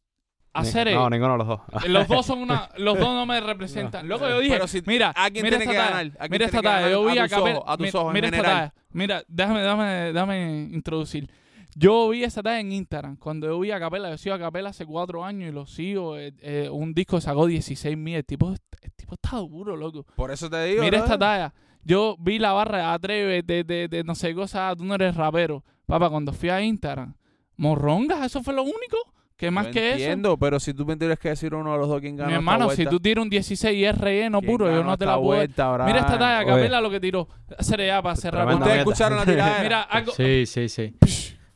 hacer 0.54 0.88
eh, 0.90 0.94
No, 0.96 1.10
ninguno 1.10 1.32
de 1.34 1.38
los 1.40 1.48
dos. 1.48 1.60
Los 1.88 2.08
dos 2.08 2.26
son 2.26 2.40
una, 2.40 2.70
los 2.78 2.98
dos 3.00 3.08
no 3.08 3.26
me 3.26 3.40
representan. 3.42 4.08
Loco, 4.08 4.28
yo 4.30 4.40
dije, 4.40 4.54
Pero 4.56 4.68
si 4.68 4.82
mira, 4.86 5.14
mira 5.32 5.32
tiene 5.32 5.64
esta 5.64 5.98
alguien 6.00 6.16
mira 6.32 6.46
esta 6.46 6.62
talla, 6.62 6.90
yo 6.92 7.04
vi 7.06 7.18
a 7.18 7.24
a 7.24 7.28
tus 7.28 7.38
ojos, 7.38 7.64
a 7.66 7.78
tus 7.78 7.84
mi- 7.86 7.90
ojos 8.00 8.08
en 8.10 8.14
mira 8.14 8.28
esta 8.28 8.38
general. 8.38 8.74
Mira, 8.92 9.24
déjame, 9.28 9.62
déjame, 9.62 10.14
déjame 10.14 10.70
introducir. 10.72 11.30
Yo 11.76 12.10
vi 12.10 12.24
esa 12.24 12.42
talla 12.42 12.60
en 12.60 12.72
Instagram. 12.72 13.16
Cuando 13.18 13.48
yo 13.48 13.60
vi 13.60 13.72
a 13.72 13.80
Capela, 13.80 14.10
yo 14.10 14.18
sigo 14.18 14.36
a 14.36 14.40
Capela 14.40 14.70
hace 14.70 14.86
cuatro 14.86 15.24
años 15.24 15.50
y 15.50 15.54
lo 15.54 15.66
sigo. 15.66 16.18
eh, 16.18 16.34
eh, 16.42 16.70
un 16.72 16.94
disco 16.94 17.22
sacó 17.22 17.46
16 17.46 17.96
mil. 17.96 18.16
El 18.16 18.26
tipo, 18.26 18.50
el 18.52 18.92
tipo 18.96 19.14
está 19.14 19.38
duro, 19.38 19.76
loco. 19.76 20.06
Por 20.16 20.32
eso 20.32 20.50
te 20.50 20.64
digo. 20.66 20.82
Mira 20.82 20.98
esta 21.00 21.18
talla. 21.18 21.54
Yo 21.84 22.16
vi 22.20 22.40
la 22.40 22.52
barra 22.54 22.94
Atreve 22.94 23.42
de, 23.44 23.64
de, 23.64 23.88
de 23.88 24.04
no 24.04 24.16
sé 24.16 24.34
cosa, 24.34 24.76
tú 24.76 24.84
no 24.84 24.96
eres 24.96 25.16
rapero. 25.16 25.64
Papá, 25.86 26.10
cuando 26.10 26.34
fui 26.34 26.50
a 26.50 26.62
Instagram, 26.62 27.16
morrongas, 27.56 28.26
eso 28.26 28.44
fue 28.44 28.54
lo 28.54 28.64
único. 28.64 28.98
¿Qué 29.40 29.50
más 29.52 29.68
Yo 29.68 29.72
que 29.72 29.88
eso? 29.92 29.96
entiendo, 30.00 30.38
pero 30.38 30.60
si 30.60 30.74
tú 30.74 30.86
me 30.86 30.98
tienes 30.98 31.18
que 31.18 31.30
decir 31.30 31.56
uno 31.56 31.72
de 31.72 31.78
los 31.78 31.88
dos 31.88 32.02
quién 32.02 32.18
gana. 32.18 32.28
Mi 32.28 32.34
esta 32.34 32.40
hermano, 32.40 32.70
si 32.72 32.76
vuelta, 32.76 32.90
tú 32.92 33.00
tiras 33.00 33.24
un 33.24 33.30
16 33.30 33.74
y 33.78 33.86
es 33.86 33.98
relleno 33.98 34.40
¿quién 34.42 34.52
puro, 34.52 34.70
yo 34.70 34.84
no 34.84 34.98
te 34.98 35.06
la 35.06 35.14
puedo. 35.16 35.26
vuelta, 35.38 35.72
Mira 35.86 36.00
esta 36.00 36.20
talla. 36.20 36.46
Capela 36.46 36.82
lo 36.82 36.90
que 36.92 37.00
tiró. 37.00 37.26
Hacer 37.58 37.86
ya 37.86 38.02
para 38.02 38.18
cerrar. 38.18 38.42
Tremenda 38.46 38.66
Ustedes 38.66 38.86
mierda. 38.86 38.92
escucharon 38.92 39.18
la 39.18 39.26
tiradera. 39.26 39.60
Mira, 39.64 39.82
algo. 39.84 40.12
Sí, 40.12 40.46
sí, 40.46 40.68
sí. 40.68 40.94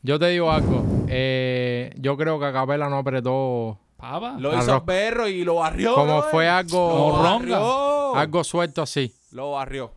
Yo 0.01 0.17
te 0.17 0.27
digo 0.29 0.49
algo. 0.49 0.85
eh, 1.09 1.93
yo 1.97 2.15
creo 2.15 2.39
que 2.39 2.45
Acapela 2.45 2.87
no 2.87 2.99
apretó 2.99 3.77
Papa. 3.97 4.37
Lo 4.39 4.57
hizo 4.57 4.85
perro 4.85 5.27
y 5.27 5.43
lo 5.43 5.55
barrió. 5.55 5.93
como 5.93 6.21
fue 6.23 6.47
algo, 6.47 7.21
barrió. 7.21 8.15
algo 8.15 8.43
suelto 8.45 8.81
así. 8.81 9.13
Lo 9.31 9.51
barrió. 9.51 9.93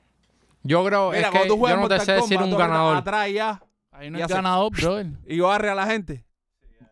Yo 0.65 0.85
creo, 0.85 1.11
Mira, 1.11 1.21
es 1.21 1.27
que 1.27 1.31
cuando 1.31 1.49
tú 1.49 1.55
yo 1.55 1.61
juegas 1.61 1.81
no 1.81 1.89
te 1.89 2.01
sé 2.01 2.13
decir 2.15 2.43
un 2.43 2.51
ganador. 2.57 2.97
Atrás 2.97 3.31
ya. 3.33 3.63
Ahí 3.93 4.11
no 4.11 4.19
sé. 4.19 4.35
ganador, 4.35 4.73
brother. 4.73 5.07
Y 5.29 5.39
barre 5.39 5.71
a 5.71 5.75
la 5.77 5.87
gente. 5.87 6.26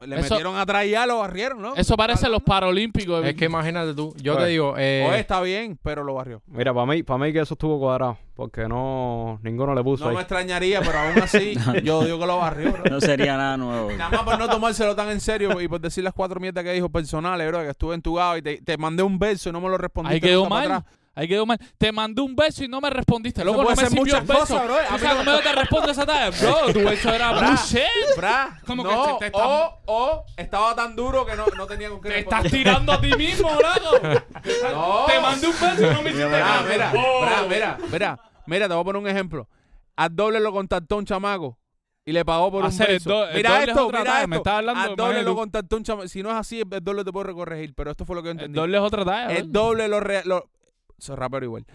Le 0.00 0.16
Eso- 0.20 0.34
metieron 0.34 0.56
atrás 0.56 0.84
y 0.84 0.90
ya 0.90 1.06
lo 1.06 1.18
barrieron, 1.20 1.62
¿no? 1.62 1.74
Eso 1.76 1.96
parece 1.96 2.28
los 2.28 2.42
Paralímpicos. 2.42 3.24
Es 3.24 3.34
que 3.34 3.46
imagínate 3.46 3.94
tú, 3.94 4.14
yo 4.20 4.34
Oye, 4.36 4.44
te 4.44 4.50
digo, 4.50 4.74
eh, 4.76 5.06
Oye, 5.08 5.20
está 5.20 5.40
bien, 5.40 5.78
pero 5.82 6.04
lo 6.04 6.14
barrió. 6.14 6.42
Mira, 6.46 6.74
para 6.74 6.84
mí, 6.86 7.02
para 7.02 7.18
mí 7.24 7.32
que 7.32 7.40
eso 7.40 7.54
estuvo 7.54 7.78
cuadrado, 7.78 8.18
porque 8.34 8.68
no 8.68 9.38
ninguno 9.42 9.74
le 9.74 9.82
puso 9.82 10.04
No 10.04 10.10
ahí. 10.10 10.16
me 10.16 10.22
extrañaría, 10.22 10.80
pero 10.82 10.98
aún 10.98 11.18
así, 11.20 11.54
yo 11.84 12.04
digo 12.04 12.18
que 12.18 12.26
lo 12.26 12.36
barrió, 12.38 12.72
bro. 12.72 12.84
No 12.90 13.00
sería 13.00 13.36
nada 13.38 13.56
nuevo. 13.56 13.90
Nada 13.92 14.10
más 14.10 14.22
por 14.24 14.38
no 14.38 14.48
tomárselo 14.48 14.94
tan 14.94 15.08
en 15.10 15.20
serio 15.20 15.58
y 15.60 15.68
por 15.68 15.80
decir 15.80 16.04
las 16.04 16.12
cuatro 16.12 16.38
mierdas 16.38 16.64
que 16.64 16.72
dijo 16.72 16.90
personales, 16.90 17.46
bro, 17.48 17.60
que 17.62 17.70
estuve 17.70 17.94
entugado 17.94 18.36
y 18.36 18.42
te, 18.42 18.60
te 18.60 18.76
mandé 18.76 19.02
un 19.02 19.18
beso 19.18 19.48
y 19.48 19.52
no 19.52 19.60
me 19.62 19.68
lo 19.70 19.78
respondiste. 19.78 20.14
Ahí 20.16 20.20
quedó 20.20 20.40
nunca 20.42 20.50
para 20.50 20.68
mal. 20.68 20.78
atrás. 20.82 20.94
Ahí 21.16 21.28
quedó 21.28 21.46
mal. 21.46 21.58
Te 21.78 21.92
mandé 21.92 22.22
un 22.22 22.34
beso 22.34 22.64
y 22.64 22.68
no 22.68 22.80
me 22.80 22.90
respondiste. 22.90 23.44
Luego 23.44 23.62
no 23.62 23.70
me 23.70 23.76
sirvió 23.86 24.16
el 24.18 24.24
beso. 24.24 24.40
cosas, 24.40 24.64
bro. 24.64 24.74
A 24.76 24.86
¿Tú 24.86 24.92
mí 24.94 24.98
sabes 25.00 25.24
no- 25.24 25.36
yo 25.36 25.42
te 25.42 25.52
respondo 25.52 25.90
esa 25.92 26.04
talla? 26.06 26.30
Bro, 26.40 26.72
tu 26.72 26.80
beso 26.80 27.10
era 27.14 27.30
bullshit. 27.32 28.16
Bra, 28.16 28.60
Como 28.66 28.82
que 28.82 28.92
no, 28.94 29.16
te 29.18 29.26
está- 29.26 29.38
o, 29.46 29.78
o 29.86 30.24
estaba 30.36 30.74
tan 30.74 30.96
duro 30.96 31.24
que 31.24 31.36
no, 31.36 31.44
no 31.56 31.66
tenía 31.66 31.88
con 31.88 32.00
qué 32.00 32.08
Te 32.08 32.14
responder. 32.16 32.46
estás 32.46 32.52
tirando 32.58 32.92
a 32.92 33.00
ti 33.00 33.12
mismo, 33.16 33.48
loco. 33.50 34.00
No. 34.72 35.04
Te 35.06 35.20
mandé 35.20 35.46
un 35.46 35.52
beso 35.52 35.86
y 35.90 35.94
no 35.94 36.02
me 36.02 36.10
hiciste 36.10 36.28
nada. 36.30 36.62
mira, 36.70 36.92
Oh. 36.96 37.20
mira, 37.24 37.42
mira, 37.48 37.78
mira, 37.92 38.20
mira, 38.46 38.68
te 38.68 38.74
voy 38.74 38.80
a 38.82 38.84
poner 38.84 39.02
un 39.02 39.08
ejemplo. 39.08 39.48
Al 39.96 40.14
doble 40.16 40.40
lo 40.40 40.50
contactó 40.52 40.96
un 40.96 41.04
chamaco 41.04 41.56
y 42.04 42.10
le 42.12 42.24
pagó 42.24 42.50
por 42.50 42.62
un 42.62 42.66
Hacer 42.68 42.90
el 42.90 42.96
beso. 42.96 43.10
do- 43.10 43.28
el 43.28 43.36
mira 43.36 43.62
esto, 43.62 43.86
otra 43.86 44.00
mira 44.00 44.10
talla, 44.10 44.18
esto. 44.22 44.28
me 44.28 44.36
estás 44.36 44.54
hablando 44.54 44.80
Al 44.82 44.96
doble 44.96 45.22
lo 45.22 45.34
contactó 45.36 45.76
un 45.76 45.84
chamaco. 45.84 46.08
Si 46.08 46.22
no 46.22 46.30
es 46.30 46.36
así, 46.36 46.60
el 46.60 46.84
doble 46.84 47.04
te 47.04 47.12
puede 47.12 47.32
corregir, 47.32 47.72
pero 47.74 47.92
esto 47.92 48.04
fue 48.04 48.16
lo 48.16 48.22
que 48.22 48.26
yo 48.26 48.32
El 48.32 48.38
entendí. 48.38 48.58
doble 48.58 48.76
es 48.78 48.82
otra 48.82 49.04
talla. 49.04 49.32
El 49.32 49.52
doble 49.52 49.86
lo, 49.88 50.00
re- 50.00 50.24
lo 50.24 50.50
soy 50.98 51.16
rapero 51.16 51.44
igual. 51.44 51.66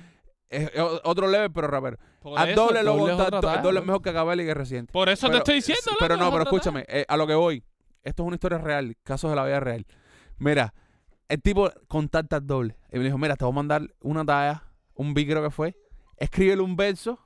Es, 0.49 0.71
es 0.73 0.81
otro 1.03 1.27
level, 1.27 1.51
pero 1.51 1.67
rapero. 1.67 1.97
Por 2.19 2.37
Al 2.37 2.49
eso, 2.49 2.65
doble 2.65 2.83
lo 2.83 2.95
doble 2.97 3.13
es 3.13 3.63
doble 3.63 3.79
es 3.79 3.85
mejor 3.85 4.01
que 4.01 4.09
Acabel 4.09 4.41
y 4.41 4.45
que 4.45 4.53
reciente. 4.53 4.91
Por 4.91 5.09
eso 5.09 5.29
te 5.29 5.37
estoy 5.37 5.55
diciendo, 5.55 5.91
Pero 5.99 6.17
no, 6.17 6.31
pero 6.31 6.43
escúchame, 6.43 6.85
eh, 6.87 7.05
a 7.07 7.17
lo 7.17 7.27
que 7.27 7.35
voy. 7.35 7.63
Esto 8.03 8.23
es 8.23 8.27
una 8.27 8.35
historia 8.35 8.57
real, 8.57 8.95
casos 9.03 9.29
de 9.29 9.35
la 9.35 9.45
vida 9.45 9.59
real. 9.59 9.85
Mira, 10.37 10.73
el 11.27 11.41
tipo 11.41 11.69
contacta 11.87 12.37
al 12.37 12.47
doble. 12.47 12.77
Y 12.91 12.97
me 12.97 13.03
dijo, 13.03 13.17
mira, 13.17 13.35
te 13.35 13.45
voy 13.45 13.51
a 13.51 13.55
mandar 13.55 13.93
una 14.01 14.25
talla, 14.25 14.63
un 14.95 15.13
beat 15.13 15.27
creo 15.29 15.43
que 15.43 15.51
fue. 15.51 15.75
Escríbele 16.17 16.61
un 16.61 16.75
verso 16.75 17.19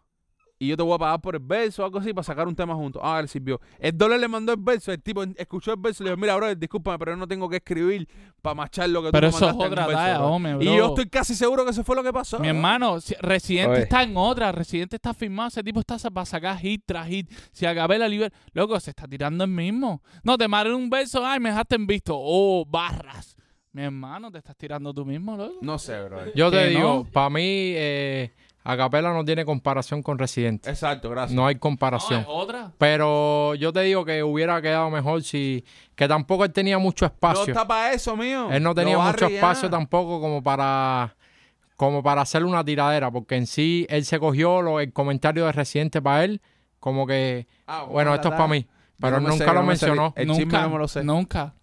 y 0.63 0.67
yo 0.67 0.77
te 0.77 0.83
voy 0.83 0.93
a 0.95 0.97
pagar 0.97 1.21
por 1.21 1.35
el 1.35 1.41
verso 1.43 1.81
o 1.81 1.85
algo 1.85 1.99
así 1.99 2.13
para 2.13 2.23
sacar 2.23 2.47
un 2.47 2.55
tema 2.55 2.73
juntos. 2.75 3.01
Ah, 3.03 3.21
le 3.21 3.27
sirvió. 3.27 3.59
El 3.79 3.97
doble 3.97 4.17
le 4.17 4.27
mandó 4.27 4.53
el 4.53 4.59
verso, 4.61 4.91
el 4.91 5.01
tipo 5.01 5.23
escuchó 5.35 5.71
el 5.73 5.79
verso 5.79 6.03
y 6.03 6.05
le 6.05 6.11
dijo, 6.11 6.21
mira, 6.21 6.35
bro, 6.35 6.53
discúlpame, 6.55 6.97
pero 6.99 7.11
yo 7.11 7.17
no 7.17 7.27
tengo 7.27 7.49
que 7.49 7.57
escribir 7.57 8.07
para 8.41 8.55
machar 8.55 8.89
lo 8.89 9.03
que 9.03 9.11
Pero 9.11 9.29
tú 9.29 9.31
me 9.33 9.37
eso 9.37 9.49
es 9.49 9.55
mandaste 9.55 9.65
en 9.65 9.71
otra 9.71 9.81
un 9.83 9.87
verso, 9.89 10.01
talla, 10.03 10.17
bro". 10.19 10.27
hombre, 10.27 10.53
bro. 10.55 10.63
Y 10.63 10.77
yo 10.77 10.87
estoy 10.87 11.09
casi 11.09 11.35
seguro 11.35 11.63
que 11.65 11.71
eso 11.71 11.83
fue 11.83 11.95
lo 11.95 12.03
que 12.03 12.13
pasó. 12.13 12.37
Mi 12.39 12.47
bro. 12.47 12.55
hermano, 12.57 13.01
si- 13.01 13.15
Residente 13.19 13.71
Oye. 13.73 13.83
está 13.83 14.03
en 14.03 14.17
otra. 14.17 14.51
Residente 14.51 14.95
está 14.95 15.13
firmado. 15.13 15.49
Ese 15.49 15.63
tipo 15.63 15.79
está 15.79 15.97
para 16.09 16.25
sacar 16.25 16.57
hit 16.57 16.83
tras 16.85 17.07
hit. 17.07 17.29
Si 17.51 17.65
acabé 17.65 17.97
la 17.97 18.07
liber... 18.07 18.31
Loco, 18.53 18.79
se 18.79 18.89
está 18.91 19.07
tirando 19.07 19.43
el 19.43 19.49
mismo. 19.49 20.01
No, 20.23 20.37
te 20.37 20.47
mandé 20.47 20.73
un 20.73 20.89
beso. 20.89 21.25
Ay, 21.25 21.39
me 21.39 21.49
dejaste 21.49 21.75
en 21.75 21.87
visto. 21.87 22.13
Oh, 22.17 22.65
barras. 22.65 23.35
Mi 23.71 23.81
hermano, 23.81 24.31
te 24.31 24.37
estás 24.37 24.55
tirando 24.55 24.93
tú 24.93 25.03
mismo, 25.03 25.35
loco. 25.35 25.55
No 25.61 25.79
sé, 25.79 25.99
bro. 26.03 26.31
yo 26.35 26.51
te 26.51 26.67
digo, 26.67 27.03
no. 27.05 27.11
para 27.11 27.31
mí, 27.31 27.41
eh, 27.41 28.31
Acapela 28.65 29.11
no 29.11 29.25
tiene 29.25 29.43
comparación 29.43 30.01
con 30.01 30.17
Residente. 30.17 30.69
Exacto, 30.69 31.09
gracias. 31.09 31.35
No 31.35 31.45
hay 31.45 31.55
No, 31.55 31.59
comparación. 31.59 32.21
es 32.21 32.25
otra. 32.29 32.71
Pero 32.77 33.55
yo 33.55 33.73
te 33.73 33.81
digo 33.81 34.05
que 34.05 34.23
hubiera 34.23 34.61
quedado 34.61 34.89
mejor 34.89 35.21
si... 35.23 35.65
Que 35.95 36.07
tampoco 36.07 36.45
él 36.45 36.53
tenía 36.53 36.77
mucho 36.77 37.05
No 37.05 37.11
espacio. 37.11 37.45
está 37.53 37.67
para 37.67 37.91
eso, 37.93 38.15
mío. 38.15 38.49
él 38.51 38.63
no 38.63 38.73
tenía 38.73 38.97
mucho 38.97 39.25
espacio 39.27 39.69
tampoco 39.69 40.21
como 40.21 40.41
para... 40.41 41.15
Como 41.75 42.01
para 42.03 42.21
hacerle 42.21 42.47
una 42.47 42.63
tiradera. 42.63 43.11
Porque 43.11 43.35
en 43.35 43.47
sí, 43.47 43.85
él 43.89 44.05
se 44.05 44.17
cogió 44.19 44.61
lo, 44.61 44.79
el 44.79 44.93
comentario 44.93 45.45
de 45.45 45.51
Residente 45.51 46.01
para 46.01 46.23
él. 46.23 46.41
Como 46.79 47.05
que... 47.05 47.47
Ah, 47.67 47.83
Bueno, 47.89 48.13
esto 48.15 48.29
es 48.29 48.33
para 48.35 48.47
mí. 48.47 48.65
Pero 48.99 49.17
no 49.17 49.23
me 49.23 49.29
nunca 49.29 49.45
sé, 49.45 49.51
lo 49.53 49.53
no 49.59 49.63
mencionó. 49.63 50.13
Nunca, 50.25 50.61
no 50.61 50.69
me 50.69 50.77
lo 50.77 50.87
sé. 50.87 51.03
Nunca. 51.03 51.53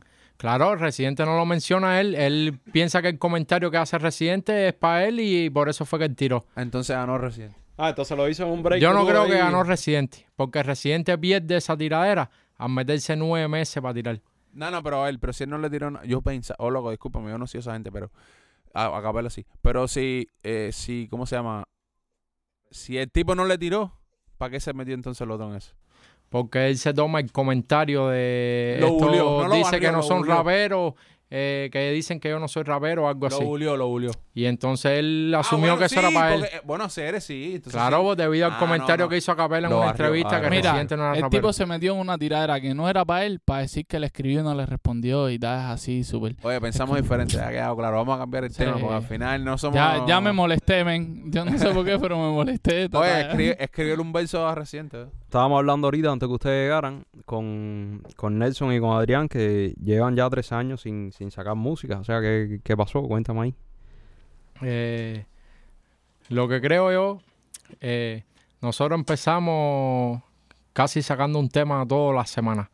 Claro, 0.40 0.74
Residente 0.74 1.26
no 1.26 1.36
lo 1.36 1.44
menciona 1.44 2.00
él. 2.00 2.14
Él 2.14 2.58
piensa 2.72 3.02
que 3.02 3.08
el 3.08 3.18
comentario 3.18 3.70
que 3.70 3.76
hace 3.76 3.98
Residente 3.98 4.68
es 4.68 4.72
para 4.72 5.04
él 5.04 5.20
y 5.20 5.50
por 5.50 5.68
eso 5.68 5.84
fue 5.84 5.98
que 5.98 6.06
él 6.06 6.16
tiró. 6.16 6.46
Entonces 6.56 6.96
ganó 6.96 7.18
recién. 7.18 7.54
Ah, 7.76 7.90
entonces 7.90 8.16
lo 8.16 8.26
hizo 8.26 8.44
en 8.44 8.48
un 8.48 8.62
break. 8.62 8.80
Yo 8.80 8.94
no 8.94 9.06
creo 9.06 9.26
que 9.26 9.36
ganó 9.36 9.62
Residente. 9.64 10.26
Porque 10.36 10.62
Residente 10.62 11.18
pierde 11.18 11.58
esa 11.58 11.76
tiradera 11.76 12.30
al 12.56 12.70
meterse 12.70 13.16
nueve 13.16 13.48
meses 13.48 13.82
para 13.82 13.92
tirar. 13.92 14.18
No, 14.54 14.70
no, 14.70 14.82
pero 14.82 15.04
a 15.04 15.10
él, 15.10 15.18
pero 15.18 15.34
si 15.34 15.44
él 15.44 15.50
no 15.50 15.58
le 15.58 15.68
tiró. 15.68 16.02
Yo 16.04 16.22
pensaba, 16.22 16.56
oh, 16.58 16.70
loco, 16.70 16.90
discúlpame, 16.90 17.30
yo 17.30 17.36
no 17.36 17.46
soy 17.46 17.60
esa 17.60 17.74
gente, 17.74 17.92
pero. 17.92 18.10
A, 18.72 18.96
a 18.96 19.02
Capela 19.02 19.28
sí. 19.28 19.44
Pero 19.60 19.88
si, 19.88 20.26
eh, 20.42 20.70
si, 20.72 21.06
¿cómo 21.10 21.26
se 21.26 21.36
llama? 21.36 21.64
Si 22.70 22.96
el 22.96 23.10
tipo 23.10 23.34
no 23.34 23.44
le 23.44 23.58
tiró, 23.58 23.92
¿para 24.38 24.52
qué 24.52 24.60
se 24.60 24.72
metió 24.72 24.94
entonces 24.94 25.20
el 25.20 25.32
otro 25.32 25.50
en 25.50 25.56
eso? 25.56 25.74
Porque 26.30 26.68
él 26.68 26.78
se 26.78 26.94
toma 26.94 27.18
el 27.18 27.32
comentario 27.32 28.08
de... 28.08 28.78
Lo 28.80 28.86
esto 28.86 29.04
bulió, 29.04 29.24
no 29.42 29.48
lo 29.48 29.54
dice 29.56 29.72
barrió, 29.72 29.80
que 29.80 29.92
no 29.92 30.02
son 30.02 30.24
raperos, 30.24 30.94
eh, 31.32 31.68
que 31.72 31.92
dicen 31.92 32.18
que 32.18 32.28
yo 32.28 32.40
no 32.40 32.48
soy 32.48 32.64
rapero 32.64 33.04
o 33.04 33.08
algo 33.08 33.28
Lo 33.28 33.36
así. 33.36 33.44
bulió, 33.44 33.76
lo 33.76 33.86
bulió. 33.88 34.10
Y 34.34 34.46
entonces 34.46 34.98
él 34.98 35.32
Ah, 35.36 35.40
asumió 35.40 35.72
bueno, 35.74 35.78
que 35.78 35.84
eso 35.84 36.00
era 36.00 36.10
para 36.10 36.34
él. 36.34 36.40
porque, 36.40 36.56
eh, 36.56 36.60
Bueno, 36.64 36.88
Ceres 36.88 37.22
sí. 37.24 37.52
entonces 37.54 37.72
Claro, 37.72 37.98
sí. 37.98 38.02
pues, 38.04 38.16
debido 38.18 38.46
al 38.46 38.52
Ah, 38.54 38.58
comentario 38.58 38.96
no, 38.96 39.04
no. 39.04 39.08
que 39.10 39.16
hizo 39.18 39.30
Acapela 39.32 39.68
en 39.68 39.72
Lo 39.72 39.80
una 39.80 39.90
entrevista 39.90 40.30
que 40.40 40.42
barrió. 40.42 40.50
Mira, 40.58 40.72
no 40.72 40.78
era 40.80 40.94
el 41.14 41.22
rapero. 41.22 41.30
tipo 41.30 41.52
se 41.52 41.66
metió 41.66 41.94
en 41.94 42.00
una 42.00 42.18
tiradera 42.18 42.60
que 42.60 42.74
no 42.74 42.88
era 42.88 43.04
para 43.04 43.24
él, 43.26 43.38
para 43.44 43.60
decir 43.62 43.86
que 43.86 44.00
le 44.00 44.06
escribió 44.06 44.40
y 44.40 44.42
no 44.42 44.54
le 44.54 44.66
respondió 44.66 45.30
y 45.30 45.38
da 45.38 45.70
así 45.72 46.02
súper. 46.04 46.34
Oye, 46.42 46.60
pensamos 46.60 46.96
diferente, 47.00 47.34
ya 47.36 47.46
ha 47.46 47.50
quedado 47.50 47.76
claro. 47.76 47.96
Vamos 47.98 48.16
a 48.16 48.18
cambiar 48.18 48.44
el 48.44 48.50
Sí. 48.50 48.58
tema 48.58 48.78
porque 48.78 48.94
al 48.94 49.02
final 49.02 49.44
no 49.44 49.56
somos. 49.56 49.76
Ya, 49.76 50.04
ya 50.06 50.20
me 50.20 50.32
molesté, 50.32 50.84
men. 50.84 51.30
Yo 51.30 51.44
no 51.44 51.56
sé 51.56 51.70
por 51.70 51.84
qué, 51.84 51.96
pero 51.98 52.16
me 52.18 52.32
molesté. 52.32 52.76
Oye, 52.84 52.88
talla. 52.88 53.20
escribe, 53.20 53.56
escribió 53.60 54.00
un 54.02 54.12
verso 54.12 54.48
a 54.48 54.54
reciente. 54.56 55.02
¿eh? 55.02 55.06
Estábamos 55.26 55.58
hablando 55.58 55.86
ahorita, 55.86 56.10
antes 56.10 56.26
que 56.28 56.34
ustedes 56.34 56.64
llegaran, 56.66 57.04
con, 57.24 58.02
con 58.16 58.36
Nelson 58.38 58.72
y 58.72 58.80
con 58.80 58.96
Adrián, 58.96 59.28
que 59.28 59.74
llevan 59.80 60.16
ya 60.16 60.28
tres 60.28 60.50
años 60.50 60.80
sin, 60.80 61.12
sin 61.20 61.30
sacar 61.30 61.54
música. 61.54 61.98
O 61.98 62.04
sea, 62.04 62.18
¿qué, 62.22 62.76
pasó? 62.78 63.02
Cuéntame 63.02 63.40
ahí. 63.42 63.54
Eh, 64.62 65.26
lo 66.30 66.48
que 66.48 66.62
creo 66.62 66.90
yo, 66.90 67.20
eh, 67.82 68.24
nosotros 68.62 68.98
empezamos 68.98 70.22
casi 70.72 71.02
sacando 71.02 71.38
un 71.38 71.50
tema 71.50 71.84
todas 71.86 72.16
las 72.16 72.30
semanas. 72.30 72.68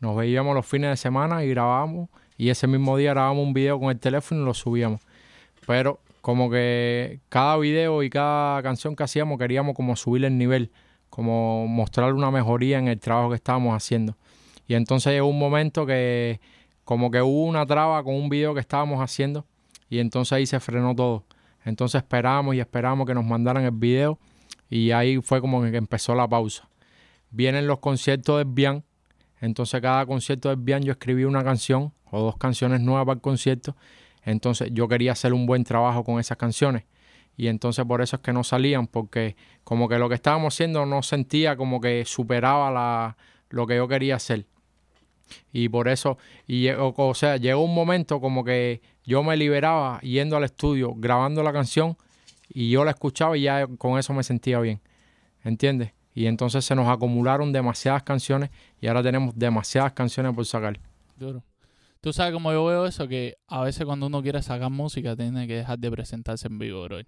Nos 0.00 0.16
veíamos 0.16 0.56
los 0.56 0.66
fines 0.66 0.90
de 0.90 0.96
semana 0.96 1.44
y 1.44 1.50
grabábamos. 1.50 2.08
Y 2.36 2.48
ese 2.48 2.66
mismo 2.66 2.96
día 2.96 3.10
grabábamos 3.10 3.46
un 3.46 3.54
video 3.54 3.78
con 3.78 3.90
el 3.90 4.00
teléfono 4.00 4.42
y 4.42 4.44
lo 4.44 4.54
subíamos. 4.54 5.00
Pero 5.64 6.00
como 6.20 6.50
que 6.50 7.20
cada 7.28 7.56
video 7.58 8.02
y 8.02 8.10
cada 8.10 8.60
canción 8.64 8.96
que 8.96 9.04
hacíamos 9.04 9.38
queríamos 9.38 9.76
como 9.76 9.94
subir 9.94 10.24
el 10.24 10.36
nivel, 10.36 10.72
como 11.10 11.68
mostrar 11.68 12.12
una 12.12 12.32
mejoría 12.32 12.80
en 12.80 12.88
el 12.88 12.98
trabajo 12.98 13.28
que 13.28 13.36
estábamos 13.36 13.76
haciendo. 13.76 14.16
Y 14.66 14.74
entonces 14.74 15.12
llegó 15.12 15.28
un 15.28 15.38
momento 15.38 15.86
que 15.86 16.40
como 16.84 17.10
que 17.10 17.22
hubo 17.22 17.44
una 17.44 17.66
traba 17.66 18.02
con 18.02 18.14
un 18.14 18.28
video 18.28 18.54
que 18.54 18.60
estábamos 18.60 19.00
haciendo 19.00 19.46
y 19.88 19.98
entonces 19.98 20.32
ahí 20.32 20.46
se 20.46 20.58
frenó 20.60 20.94
todo. 20.94 21.24
Entonces 21.64 22.02
esperamos 22.02 22.54
y 22.54 22.60
esperamos 22.60 23.06
que 23.06 23.14
nos 23.14 23.24
mandaran 23.24 23.64
el 23.64 23.70
video 23.70 24.18
y 24.68 24.90
ahí 24.90 25.20
fue 25.20 25.40
como 25.40 25.62
que 25.62 25.76
empezó 25.76 26.14
la 26.14 26.26
pausa. 26.28 26.68
Vienen 27.30 27.66
los 27.66 27.78
conciertos 27.78 28.38
de 28.38 28.44
Bian, 28.44 28.84
entonces 29.40 29.80
cada 29.80 30.04
concierto 30.06 30.48
de 30.48 30.56
Bian 30.56 30.82
yo 30.82 30.92
escribí 30.92 31.24
una 31.24 31.44
canción 31.44 31.92
o 32.10 32.20
dos 32.20 32.36
canciones 32.36 32.80
nuevas 32.80 33.06
para 33.06 33.16
el 33.16 33.20
concierto. 33.20 33.76
Entonces 34.24 34.70
yo 34.72 34.88
quería 34.88 35.12
hacer 35.12 35.32
un 35.32 35.46
buen 35.46 35.64
trabajo 35.64 36.04
con 36.04 36.20
esas 36.20 36.36
canciones 36.36 36.84
y 37.36 37.48
entonces 37.48 37.84
por 37.84 38.02
eso 38.02 38.16
es 38.16 38.22
que 38.22 38.32
no 38.32 38.44
salían 38.44 38.86
porque 38.86 39.36
como 39.64 39.88
que 39.88 39.98
lo 39.98 40.08
que 40.08 40.14
estábamos 40.14 40.54
haciendo 40.54 40.86
no 40.86 41.02
sentía 41.02 41.56
como 41.56 41.80
que 41.80 42.04
superaba 42.04 42.70
la, 42.70 43.16
lo 43.50 43.66
que 43.66 43.76
yo 43.76 43.88
quería 43.88 44.16
hacer. 44.16 44.46
Y 45.52 45.68
por 45.68 45.88
eso, 45.88 46.18
y, 46.46 46.68
o, 46.70 46.94
o 46.96 47.14
sea, 47.14 47.36
llegó 47.36 47.62
un 47.64 47.74
momento 47.74 48.20
como 48.20 48.44
que 48.44 48.80
yo 49.04 49.22
me 49.22 49.36
liberaba 49.36 50.00
yendo 50.00 50.36
al 50.36 50.44
estudio, 50.44 50.94
grabando 50.94 51.42
la 51.42 51.52
canción, 51.52 51.96
y 52.48 52.70
yo 52.70 52.84
la 52.84 52.90
escuchaba 52.92 53.36
y 53.36 53.42
ya 53.42 53.66
con 53.66 53.98
eso 53.98 54.12
me 54.12 54.22
sentía 54.22 54.60
bien. 54.60 54.80
¿Entiendes? 55.44 55.92
Y 56.14 56.26
entonces 56.26 56.64
se 56.64 56.74
nos 56.74 56.88
acumularon 56.88 57.52
demasiadas 57.52 58.02
canciones 58.02 58.50
y 58.80 58.86
ahora 58.86 59.02
tenemos 59.02 59.36
demasiadas 59.36 59.92
canciones 59.92 60.34
por 60.34 60.44
sacar. 60.44 60.78
Duro. 61.16 61.42
Tú 62.00 62.12
sabes 62.12 62.32
cómo 62.32 62.52
yo 62.52 62.64
veo 62.64 62.86
eso, 62.86 63.08
que 63.08 63.36
a 63.46 63.62
veces 63.62 63.84
cuando 63.84 64.06
uno 64.06 64.22
quiere 64.22 64.42
sacar 64.42 64.70
música 64.70 65.16
tiene 65.16 65.46
que 65.46 65.56
dejar 65.56 65.78
de 65.78 65.90
presentarse 65.90 66.48
en 66.48 66.58
vivo, 66.58 66.82
bro. 66.84 66.98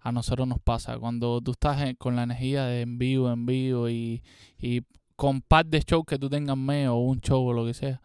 A 0.00 0.12
nosotros 0.12 0.46
nos 0.46 0.58
pasa. 0.58 0.98
Cuando 0.98 1.40
tú 1.40 1.52
estás 1.52 1.94
con 1.98 2.16
la 2.16 2.24
energía 2.24 2.64
de 2.64 2.82
en 2.82 2.98
vivo, 2.98 3.32
en 3.32 3.46
vivo 3.46 3.88
y 3.88 4.22
con 5.16 5.40
par 5.42 5.66
de 5.66 5.80
shows 5.80 6.04
que 6.06 6.18
tú 6.18 6.28
tengas 6.28 6.56
mes 6.56 6.88
o 6.88 6.96
un 6.96 7.20
show 7.20 7.46
o 7.46 7.52
lo 7.52 7.64
que 7.64 7.74
sea, 7.74 8.00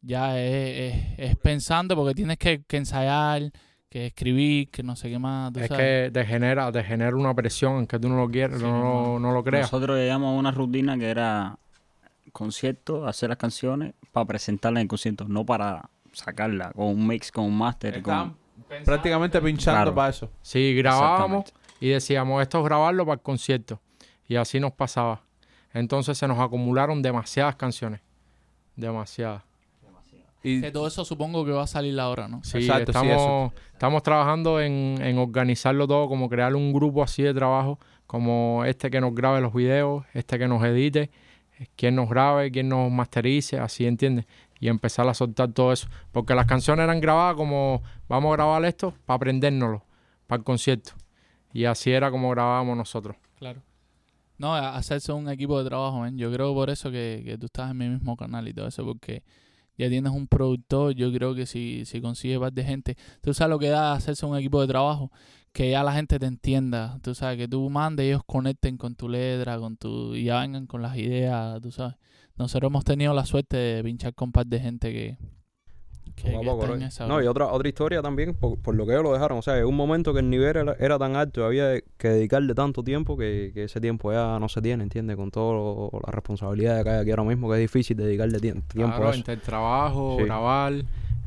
ya 0.00 0.38
es, 0.40 0.94
es- 0.94 1.18
es 1.30 1.36
pensando 1.36 1.94
porque 1.96 2.14
tienes 2.14 2.36
que, 2.38 2.62
que 2.64 2.76
ensayar, 2.76 3.42
que 3.88 4.06
escribir, 4.06 4.68
que 4.70 4.82
no 4.82 4.96
sé 4.96 5.08
qué 5.08 5.18
más. 5.18 5.52
tú 5.52 5.60
Es 5.60 5.68
sabes. 5.68 6.06
que 6.06 6.10
te 6.12 6.24
genera, 6.26 6.70
te 6.72 6.82
genera 6.84 7.16
una 7.16 7.34
presión 7.34 7.74
aunque 7.76 7.98
tú 7.98 8.08
no 8.08 8.16
lo 8.16 8.28
quieras, 8.30 8.58
Sí, 8.58 8.64
no, 8.64 8.72
lo- 8.72 8.82
no. 8.82 9.18
no 9.20 9.32
lo 9.32 9.44
creas. 9.44 9.70
Nosotros 9.72 9.96
llegamos 9.98 10.34
a 10.34 10.38
una 10.38 10.50
rutina 10.50 10.98
que 10.98 11.08
era 11.08 11.58
concierto, 12.32 13.06
hacer 13.06 13.28
las 13.30 13.38
canciones 13.38 13.94
para 14.12 14.26
presentarlas 14.26 14.82
en 14.82 14.88
concierto, 14.88 15.26
no 15.28 15.44
para 15.46 15.88
sacarla 16.12 16.72
con 16.72 16.86
un 16.88 17.06
mix, 17.06 17.30
con 17.32 17.44
un 17.44 17.58
Con... 18.02 18.36
prácticamente 18.84 19.40
pinchando 19.40 19.76
Claro. 19.78 19.94
para 19.94 20.10
eso. 20.10 20.30
Sí, 20.42 20.74
grabábamos 20.74 21.52
y 21.80 21.88
decíamos, 21.88 22.42
esto 22.42 22.58
es 22.58 22.64
grabarlo 22.64 23.04
para 23.06 23.14
el 23.14 23.22
concierto. 23.22 23.80
Y 24.28 24.36
así 24.36 24.58
nos 24.60 24.72
pasaba. 24.72 25.22
Entonces 25.72 26.16
se 26.16 26.26
nos 26.28 26.38
acumularon 26.38 27.02
demasiadas 27.02 27.56
canciones. 27.56 28.00
Demasiadas. 28.76 29.42
Y 30.42 30.60
Que 30.60 30.70
todo 30.70 30.86
eso 30.86 31.04
supongo 31.04 31.44
que 31.44 31.50
va 31.50 31.64
a 31.64 31.66
salir 31.66 31.98
ahora, 31.98 32.28
¿no? 32.28 32.40
Sí, 32.44 32.58
Exacto, 32.58 32.92
sí, 32.92 33.08
estamos 33.72 34.02
trabajando 34.04 34.60
en, 34.60 34.98
en 35.00 35.18
organizarlo 35.18 35.88
todo, 35.88 36.08
como 36.08 36.28
crear 36.28 36.54
un 36.54 36.72
grupo 36.72 37.02
así 37.02 37.22
de 37.22 37.34
trabajo, 37.34 37.80
como 38.06 38.64
este 38.64 38.88
que 38.88 39.00
nos 39.00 39.12
grabe 39.12 39.40
los 39.40 39.52
videos, 39.52 40.04
este 40.14 40.38
que 40.38 40.46
nos 40.46 40.62
edite, 40.64 41.10
quien 41.74 41.96
nos 41.96 42.08
grabe, 42.08 42.50
quien 42.50 42.68
nos 42.68 42.90
masterice, 42.90 43.58
así, 43.58 43.86
¿entiendes? 43.86 44.26
Y 44.60 44.68
empezar 44.68 45.08
a 45.08 45.14
soltar 45.14 45.52
todo 45.52 45.72
eso. 45.72 45.88
Porque 46.12 46.34
las 46.34 46.46
canciones 46.46 46.84
eran 46.84 47.00
grabadas 47.00 47.34
como, 47.34 47.82
vamos 48.08 48.32
a 48.32 48.36
grabar 48.36 48.64
esto 48.64 48.94
para 49.04 49.16
aprendérnoslo, 49.16 49.84
para 50.26 50.38
el 50.38 50.44
concierto. 50.44 50.92
Y 51.52 51.64
así 51.64 51.90
era 51.90 52.10
como 52.10 52.30
grabábamos 52.30 52.76
nosotros. 52.76 53.16
Claro. 53.38 53.62
No, 54.38 54.54
hacerse 54.54 55.12
un 55.12 55.28
equipo 55.28 55.58
de 55.62 55.68
trabajo, 55.68 56.00
man. 56.00 56.18
Yo 56.18 56.30
creo 56.32 56.54
por 56.54 56.70
eso 56.70 56.90
que, 56.90 57.22
que 57.24 57.38
tú 57.38 57.46
estás 57.46 57.70
en 57.70 57.78
mi 57.78 57.88
mismo 57.88 58.16
canal 58.16 58.46
y 58.48 58.52
todo 58.52 58.66
eso, 58.66 58.84
porque 58.84 59.22
ya 59.78 59.88
tienes 59.88 60.12
un 60.12 60.26
productor. 60.26 60.94
Yo 60.94 61.12
creo 61.12 61.34
que 61.34 61.46
si, 61.46 61.84
si 61.84 62.00
consigues 62.00 62.38
más 62.38 62.54
de 62.54 62.64
gente, 62.64 62.96
tú 63.22 63.34
sabes 63.34 63.50
lo 63.50 63.58
que 63.58 63.68
da 63.68 63.92
hacerse 63.92 64.26
un 64.26 64.36
equipo 64.36 64.60
de 64.60 64.68
trabajo, 64.68 65.10
que 65.52 65.70
ya 65.70 65.82
la 65.82 65.92
gente 65.92 66.18
te 66.18 66.26
entienda. 66.26 66.98
Tú 67.02 67.14
sabes, 67.14 67.38
que 67.38 67.48
tú 67.48 67.68
mandes, 67.70 68.06
ellos 68.06 68.22
conecten 68.26 68.76
con 68.76 68.94
tu 68.94 69.08
letra, 69.08 69.58
con 69.58 69.76
tu. 69.76 70.14
y 70.14 70.24
ya 70.24 70.40
vengan 70.40 70.66
con 70.66 70.82
las 70.82 70.96
ideas, 70.96 71.60
tú 71.62 71.70
sabes. 71.70 71.96
Nosotros 72.36 72.70
hemos 72.70 72.84
tenido 72.84 73.14
la 73.14 73.24
suerte 73.24 73.56
de 73.56 73.84
pinchar 73.84 74.14
con 74.14 74.28
un 74.28 74.32
par 74.32 74.46
de 74.46 74.60
gente 74.60 74.92
que. 74.92 75.18
Poco 76.22 76.38
a 76.38 76.42
poco, 76.42 76.76
No, 77.06 77.22
y 77.22 77.26
otra, 77.26 77.46
otra 77.52 77.68
historia 77.68 78.00
también, 78.02 78.34
por, 78.34 78.58
por 78.58 78.74
lo 78.74 78.86
que 78.86 78.92
ellos 78.92 79.02
lo 79.04 79.12
dejaron. 79.12 79.38
O 79.38 79.42
sea, 79.42 79.58
en 79.58 79.66
un 79.66 79.76
momento 79.76 80.12
que 80.14 80.20
el 80.20 80.30
nivel 80.30 80.56
era, 80.56 80.76
era 80.78 80.98
tan 80.98 81.14
alto 81.14 81.44
había 81.44 81.80
que 81.98 82.08
dedicarle 82.08 82.54
tanto 82.54 82.82
tiempo 82.82 83.16
que, 83.16 83.50
que 83.52 83.64
ese 83.64 83.80
tiempo 83.80 84.12
ya 84.12 84.38
no 84.38 84.48
se 84.48 84.62
tiene, 84.62 84.82
¿entiendes? 84.84 85.16
Con 85.16 85.30
todas 85.30 85.92
las 86.06 86.14
responsabilidades 86.14 86.84
que 86.84 86.90
hay 86.90 87.00
aquí 87.00 87.10
ahora 87.10 87.24
mismo, 87.24 87.48
que 87.48 87.54
es 87.56 87.60
difícil 87.60 87.96
dedicarle 87.96 88.38
tie- 88.38 88.62
tiempo 88.66 88.96
Claro, 88.96 89.06
a 89.08 89.10
eso. 89.10 89.18
entre 89.18 89.34
el 89.34 89.40
trabajo, 89.40 90.16
Sí. 90.18 90.24
grabar, 90.24 90.72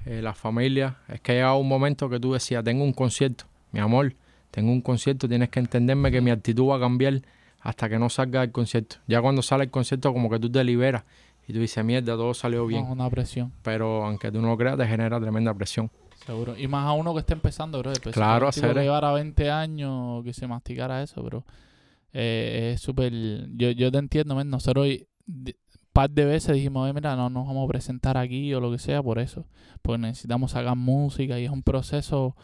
eh, 0.06 0.22
la 0.22 0.34
familia. 0.34 0.98
Es 1.08 1.22
que 1.22 1.34
ha 1.34 1.36
llegado 1.36 1.58
un 1.58 1.68
momento 1.68 2.10
que 2.10 2.20
tú 2.20 2.34
decías, 2.34 2.64
tengo 2.64 2.84
un 2.84 2.94
concierto, 2.94 3.46
mi 3.72 3.80
amor, 3.80 4.14
tengo 4.52 4.72
un 4.72 4.82
concierto, 4.82 5.28
tienes 5.30 5.50
que 5.50 5.60
entenderme 5.60 6.10
que 6.12 6.22
mi 6.22 6.32
actitud 6.32 6.70
va 6.70 6.78
a 6.78 6.80
cambiar 6.80 7.22
hasta 7.62 7.90
que 7.90 8.00
no 8.00 8.10
salga 8.10 8.42
el 8.42 8.52
concierto. 8.52 8.96
Ya 9.08 9.22
cuando 9.22 9.42
sale 9.44 9.66
el 9.66 9.70
concierto 9.70 10.12
como 10.14 10.30
que 10.30 10.40
tú 10.40 10.50
te 10.52 10.64
liberas 10.64 11.04
y 11.50 11.54
tú 11.54 11.60
dices, 11.60 11.84
mierda, 11.84 12.14
todo 12.16 12.34
salió 12.34 12.66
bien. 12.68 12.86
No, 12.86 12.92
una 12.94 13.10
presión, 13.10 13.52
Pero 13.64 14.06
aunque 14.06 14.32
tú 14.32 14.40
no 14.42 14.56
creas, 14.56 14.78
te 14.78 14.86
genera 14.88 15.20
tremenda 15.20 15.54
presión. 15.54 15.90
seguro. 16.26 16.56
Y 16.58 16.68
más 16.68 16.86
a 16.86 16.94
uno 16.94 17.14
que 17.14 17.20
está 17.22 17.34
empezando, 17.34 17.80
bro. 17.80 17.92
Pues, 18.04 18.14
Claro, 18.16 18.52
tipo 18.52 18.66
hacer- 18.68 18.76
que 18.76 18.84
llevara 18.84 19.12
20 19.12 19.50
años 19.52 20.24
que 20.24 20.32
se 20.34 20.46
masticara 20.48 21.02
eso, 21.04 21.24
pero 21.24 21.44
eh, 22.14 22.72
es 22.76 22.82
súper. 22.82 23.12
Yo, 23.56 23.72
yo 23.72 23.92
te 23.92 23.98
entiendo, 23.98 24.36
men. 24.36 24.50
Nosotros 24.50 24.88
y- 24.88 25.08
de- 25.26 25.56
par 25.94 26.10
de 26.10 26.26
veces 26.26 26.56
dijimos, 26.56 26.84
"Oye, 26.84 26.94
mira, 26.94 27.16
no 27.16 27.30
nos 27.30 27.46
vamos 27.48 27.66
a 27.66 27.68
presentar 27.68 28.18
aquí 28.18 28.54
o 28.54 28.60
lo 28.60 28.72
que 28.72 28.78
sea 28.78 29.02
por 29.04 29.20
eso. 29.20 29.46
Porque 29.82 30.00
necesitamos 30.00 30.52
sacar 30.52 30.76
música 30.76 31.40
y 31.40 31.46
es 31.46 31.52
un 31.52 31.64
proceso. 31.64 32.36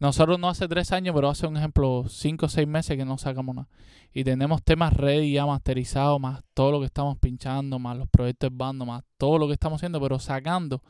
Nosotros 0.00 0.38
no 0.38 0.48
hace 0.48 0.68
tres 0.68 0.92
años, 0.92 1.14
pero 1.14 1.28
hace 1.28 1.46
un 1.46 1.56
ejemplo, 1.56 2.04
cinco 2.08 2.46
o 2.46 2.48
seis 2.48 2.68
meses 2.68 2.96
que 2.96 3.04
no 3.04 3.18
sacamos 3.18 3.54
nada. 3.56 3.68
Y 4.12 4.24
tenemos 4.24 4.62
temas 4.62 4.92
ready 4.92 5.32
ya 5.32 5.44
masterizados, 5.44 6.20
más 6.20 6.42
todo 6.54 6.72
lo 6.72 6.80
que 6.80 6.86
estamos 6.86 7.18
pinchando, 7.18 7.78
más 7.78 7.96
los 7.96 8.08
proyectos 8.08 8.50
de 8.50 8.56
bando, 8.56 8.86
más 8.86 9.02
todo 9.16 9.38
lo 9.38 9.46
que 9.46 9.54
estamos 9.54 9.78
haciendo, 9.78 10.00
pero 10.00 10.18
sacando. 10.18 10.82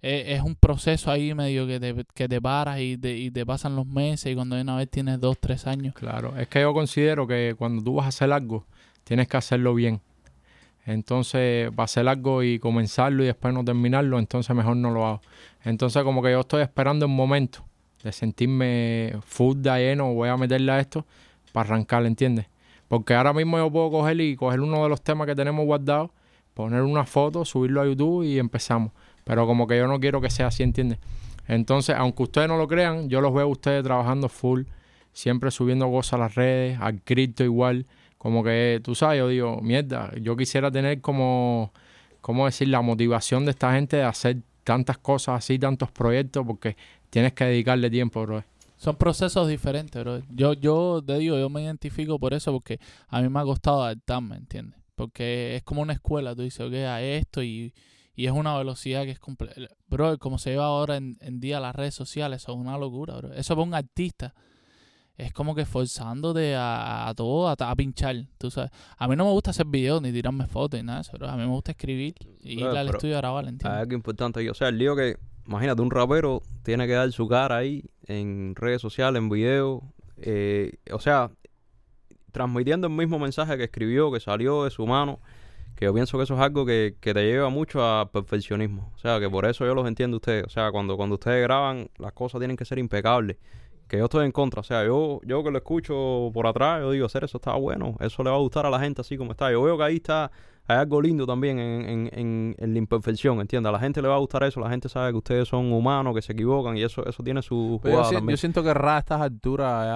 eh, 0.00 0.34
es 0.36 0.42
un 0.42 0.54
proceso 0.54 1.10
ahí 1.10 1.34
medio 1.34 1.66
que 1.66 1.80
te, 1.80 2.06
que 2.14 2.28
te 2.28 2.40
paras 2.40 2.78
y 2.80 2.96
te, 2.96 3.16
y 3.16 3.30
te 3.32 3.44
pasan 3.44 3.74
los 3.74 3.86
meses 3.86 4.30
y 4.32 4.34
cuando 4.36 4.60
una 4.60 4.76
vez 4.76 4.88
tienes 4.88 5.20
dos, 5.20 5.36
tres 5.40 5.66
años. 5.66 5.94
Claro, 5.94 6.36
es 6.38 6.46
que 6.48 6.60
yo 6.60 6.72
considero 6.72 7.26
que 7.26 7.56
cuando 7.58 7.82
tú 7.82 7.94
vas 7.94 8.06
a 8.06 8.08
hacer 8.08 8.32
algo, 8.32 8.66
tienes 9.02 9.26
que 9.26 9.36
hacerlo 9.36 9.74
bien. 9.74 10.00
Entonces, 10.86 11.70
va 11.70 11.82
a 11.82 11.84
hacer 11.84 12.08
algo 12.08 12.42
y 12.42 12.58
comenzarlo 12.58 13.22
y 13.22 13.26
después 13.26 13.52
no 13.52 13.64
terminarlo, 13.64 14.18
entonces 14.18 14.54
mejor 14.56 14.76
no 14.76 14.90
lo 14.90 15.06
hago. 15.06 15.20
Entonces, 15.64 16.02
como 16.02 16.22
que 16.22 16.30
yo 16.30 16.40
estoy 16.40 16.62
esperando 16.62 17.04
un 17.06 17.16
momento 17.16 17.64
de 18.02 18.12
sentirme 18.12 19.14
full 19.24 19.56
de 19.58 19.70
lleno, 19.70 20.14
voy 20.14 20.28
a 20.28 20.36
meterle 20.36 20.72
a 20.72 20.80
esto 20.80 21.04
para 21.52 21.70
arrancar, 21.70 22.04
¿entiendes? 22.06 22.46
Porque 22.88 23.14
ahora 23.14 23.32
mismo 23.32 23.58
yo 23.58 23.70
puedo 23.70 23.90
coger 23.90 24.20
y 24.20 24.36
coger 24.36 24.60
uno 24.60 24.82
de 24.82 24.88
los 24.88 25.02
temas 25.02 25.26
que 25.26 25.34
tenemos 25.34 25.64
guardados, 25.66 26.10
poner 26.54 26.82
una 26.82 27.04
foto, 27.04 27.44
subirlo 27.44 27.82
a 27.82 27.86
YouTube 27.86 28.24
y 28.24 28.38
empezamos. 28.38 28.92
Pero 29.24 29.46
como 29.46 29.66
que 29.66 29.76
yo 29.76 29.86
no 29.86 30.00
quiero 30.00 30.20
que 30.20 30.30
sea 30.30 30.46
así, 30.46 30.62
¿entiendes? 30.62 30.98
Entonces, 31.46 31.96
aunque 31.96 32.22
ustedes 32.22 32.48
no 32.48 32.56
lo 32.56 32.66
crean, 32.66 33.08
yo 33.08 33.20
los 33.20 33.32
veo 33.34 33.44
a 33.44 33.46
ustedes 33.46 33.82
trabajando 33.82 34.28
full, 34.28 34.62
siempre 35.12 35.50
subiendo 35.50 35.90
cosas 35.90 36.14
a 36.14 36.18
las 36.18 36.34
redes, 36.34 36.78
al 36.80 37.02
cripto 37.02 37.44
igual. 37.44 37.86
Como 38.16 38.42
que, 38.42 38.80
tú 38.82 38.94
sabes, 38.94 39.18
yo 39.18 39.28
digo, 39.28 39.60
mierda, 39.62 40.12
yo 40.20 40.36
quisiera 40.36 40.70
tener 40.70 41.00
como, 41.00 41.72
¿cómo 42.20 42.46
decir? 42.46 42.68
La 42.68 42.80
motivación 42.80 43.44
de 43.44 43.52
esta 43.52 43.72
gente 43.72 43.98
de 43.98 44.02
hacer 44.02 44.38
tantas 44.64 44.98
cosas 44.98 45.38
así, 45.38 45.58
tantos 45.58 45.90
proyectos, 45.90 46.44
porque 46.46 46.76
tienes 47.10 47.32
que 47.32 47.44
dedicarle 47.44 47.90
tiempo, 47.90 48.22
bro. 48.24 48.44
Son 48.76 48.96
procesos 48.96 49.48
diferentes, 49.48 50.02
bro. 50.02 50.22
Yo, 50.30 50.52
yo 50.52 51.02
te 51.04 51.18
digo, 51.18 51.36
yo 51.38 51.48
me 51.50 51.62
identifico 51.62 52.18
por 52.18 52.32
eso 52.32 52.52
porque 52.52 52.78
a 53.08 53.20
mí 53.20 53.28
me 53.28 53.40
ha 53.40 53.44
costado 53.44 53.82
adaptarme, 53.82 54.36
¿entiendes? 54.36 54.78
Porque 54.94 55.56
es 55.56 55.62
como 55.62 55.82
una 55.82 55.92
escuela, 55.94 56.34
tú 56.34 56.42
dices, 56.42 56.60
ok, 56.60 56.74
a 56.74 57.02
esto 57.02 57.42
y, 57.42 57.72
y 58.14 58.26
es 58.26 58.32
una 58.32 58.56
velocidad 58.56 59.04
que 59.04 59.10
es 59.12 59.18
completa. 59.18 59.54
Bro, 59.88 60.18
como 60.18 60.38
se 60.38 60.50
lleva 60.50 60.66
ahora 60.66 60.96
en, 60.96 61.18
en 61.20 61.40
día 61.40 61.58
las 61.60 61.74
redes 61.74 61.94
sociales, 61.94 62.42
eso 62.42 62.52
es 62.52 62.58
una 62.58 62.78
locura, 62.78 63.16
bro. 63.16 63.32
Eso 63.32 63.54
para 63.56 63.66
un 63.66 63.74
artista 63.74 64.34
es 65.16 65.32
como 65.32 65.56
que 65.56 65.64
forzándote 65.66 66.54
a, 66.54 67.08
a 67.08 67.14
todo, 67.14 67.48
a, 67.48 67.54
a 67.58 67.74
pinchar, 67.74 68.26
tú 68.38 68.50
sabes. 68.52 68.70
A 68.96 69.08
mí 69.08 69.16
no 69.16 69.24
me 69.24 69.32
gusta 69.32 69.50
hacer 69.50 69.66
videos 69.66 70.00
ni 70.00 70.12
tirarme 70.12 70.46
fotos 70.46 70.78
ni 70.78 70.86
nada 70.86 70.98
de 70.98 71.02
eso, 71.02 71.12
bro. 71.14 71.28
A 71.28 71.36
mí 71.36 71.42
me 71.42 71.48
gusta 71.48 71.72
escribir 71.72 72.14
y 72.40 72.60
ir 72.60 72.66
al 72.66 72.88
estudio 72.88 73.14
a 73.16 73.18
grabar, 73.18 73.44
Hay 73.44 73.50
¿entiendes? 73.50 73.80
algo 73.80 73.94
importante. 73.94 74.48
O 74.48 74.54
sea, 74.54 74.68
el 74.68 74.78
lío 74.78 74.94
que, 74.94 75.16
imagínate, 75.48 75.82
un 75.82 75.90
rapero 75.90 76.42
tiene 76.62 76.86
que 76.86 76.92
dar 76.92 77.10
su 77.10 77.26
cara 77.26 77.56
ahí 77.56 77.84
en 78.06 78.54
redes 78.54 78.80
sociales, 78.80 79.20
en 79.20 79.28
video. 79.28 79.82
eh, 80.18 80.74
o 80.92 81.00
sea, 81.00 81.30
transmitiendo 82.32 82.86
el 82.86 82.92
mismo 82.92 83.18
mensaje 83.18 83.56
que 83.56 83.64
escribió, 83.64 84.12
que 84.12 84.20
salió 84.20 84.64
de 84.64 84.70
su 84.70 84.86
mano. 84.86 85.20
Que 85.74 85.84
yo 85.86 85.94
pienso 85.94 86.18
que 86.18 86.24
eso 86.24 86.34
es 86.34 86.40
algo 86.40 86.66
que, 86.66 86.96
que 87.00 87.14
te 87.14 87.24
lleva 87.24 87.50
mucho 87.50 87.84
a 87.84 88.10
perfeccionismo. 88.10 88.92
O 88.96 88.98
sea, 88.98 89.20
que 89.20 89.30
por 89.30 89.46
eso 89.46 89.64
yo 89.64 89.74
los 89.74 89.86
entiendo 89.86 90.16
a 90.16 90.18
ustedes. 90.18 90.44
O 90.44 90.50
sea, 90.50 90.72
cuando, 90.72 90.96
cuando 90.96 91.14
ustedes 91.14 91.42
graban, 91.42 91.88
las 91.98 92.12
cosas 92.12 92.40
tienen 92.40 92.56
que 92.56 92.64
ser 92.64 92.78
impecables. 92.78 93.36
Que 93.86 93.98
yo 93.98 94.04
estoy 94.04 94.26
en 94.26 94.32
contra. 94.32 94.60
O 94.60 94.64
sea, 94.64 94.84
yo, 94.84 95.20
yo 95.24 95.42
que 95.44 95.50
lo 95.50 95.58
escucho 95.58 96.30
por 96.34 96.46
atrás, 96.46 96.80
yo 96.80 96.90
digo, 96.90 97.06
hacer 97.06 97.24
eso 97.24 97.38
está 97.38 97.54
bueno. 97.54 97.96
Eso 98.00 98.22
le 98.24 98.30
va 98.30 98.36
a 98.36 98.40
gustar 98.40 98.66
a 98.66 98.70
la 98.70 98.80
gente 98.80 99.00
así 99.00 99.16
como 99.16 99.30
está. 99.32 99.50
Yo 99.52 99.62
veo 99.62 99.78
que 99.78 99.84
ahí 99.84 99.96
está 99.96 100.30
hay 100.68 100.76
algo 100.76 101.00
lindo 101.02 101.26
también 101.26 101.58
en, 101.58 101.88
en, 101.88 102.10
en, 102.12 102.56
en 102.58 102.72
la 102.72 102.78
imperfección, 102.78 103.40
¿entiendes? 103.40 103.68
A 103.70 103.72
la 103.72 103.80
gente 103.80 104.00
le 104.02 104.08
va 104.08 104.14
a 104.14 104.18
gustar 104.18 104.42
eso, 104.44 104.60
la 104.60 104.68
gente 104.70 104.88
sabe 104.88 105.10
que 105.12 105.16
ustedes 105.16 105.48
son 105.48 105.72
humanos, 105.72 106.14
que 106.14 106.22
se 106.22 106.34
equivocan 106.34 106.76
y 106.76 106.82
eso 106.82 107.04
eso 107.06 107.22
tiene 107.22 107.40
su 107.42 107.80
Pero 107.82 107.94
yo, 107.94 107.96
jugada 107.96 108.08
si- 108.10 108.14
también. 108.16 108.34
yo 108.34 108.36
siento 108.36 108.62
que 108.62 108.74
Ra 108.74 108.96
a 108.96 108.98
estas 109.00 109.20
alturas 109.22 109.86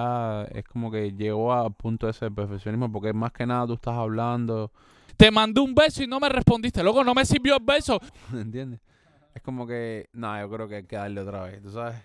ya 0.51 0.57
es 0.59 0.65
como 0.65 0.89
que 0.91 1.11
llegó 1.13 1.53
al 1.53 1.71
punto 1.73 2.09
ese 2.09 2.25
de 2.25 2.31
perfeccionismo 2.31 2.91
porque 2.91 3.13
más 3.13 3.31
que 3.31 3.45
nada 3.45 3.65
tú 3.67 3.73
estás 3.73 3.95
hablando, 3.95 4.71
Te 5.15 5.29
mandé 5.29 5.61
un 5.61 5.75
beso 5.75 6.01
y 6.03 6.07
no 6.07 6.19
me 6.19 6.27
respondiste. 6.27 6.81
Loco, 6.83 7.03
no 7.03 7.13
me 7.13 7.23
sirvió 7.23 7.55
el 7.57 7.63
beso. 7.63 7.99
¿entiendes? 8.33 8.79
Es 9.35 9.41
como 9.43 9.67
que, 9.67 10.09
no, 10.13 10.39
yo 10.39 10.49
creo 10.49 10.67
que 10.67 10.75
hay 10.77 10.83
que 10.85 10.95
darle 10.95 11.21
otra 11.21 11.43
vez, 11.43 11.61
¿tú 11.61 11.69
sabes? 11.71 11.95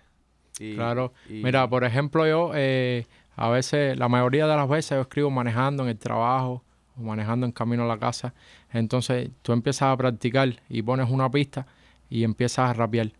Y- 0.59 0.75
Claro. 0.75 1.13
y- 1.27 1.41
Mira, 1.43 1.67
por 1.67 1.83
ejemplo, 1.83 2.27
yo 2.27 2.51
eh, 2.53 3.07
a 3.35 3.49
veces, 3.49 3.97
la 3.97 4.07
mayoría 4.09 4.45
de 4.45 4.55
las 4.55 4.69
veces 4.69 4.91
yo 4.91 5.01
escribo 5.01 5.31
manejando 5.31 5.81
en 5.83 5.89
el 5.89 5.97
trabajo 5.97 6.63
o 6.99 7.03
manejando 7.03 7.45
en 7.45 7.51
camino 7.51 7.83
a 7.83 7.87
la 7.87 7.97
casa. 7.97 8.33
Entonces 8.71 9.29
tú 9.41 9.53
empiezas 9.53 9.83
a 9.93 9.97
practicar 9.97 10.55
y 10.69 10.81
pones 10.81 11.09
una 11.09 11.29
pista 11.31 11.65
y 12.09 12.23
empiezas 12.23 12.69
a 12.69 12.73
rapear. 12.73 13.11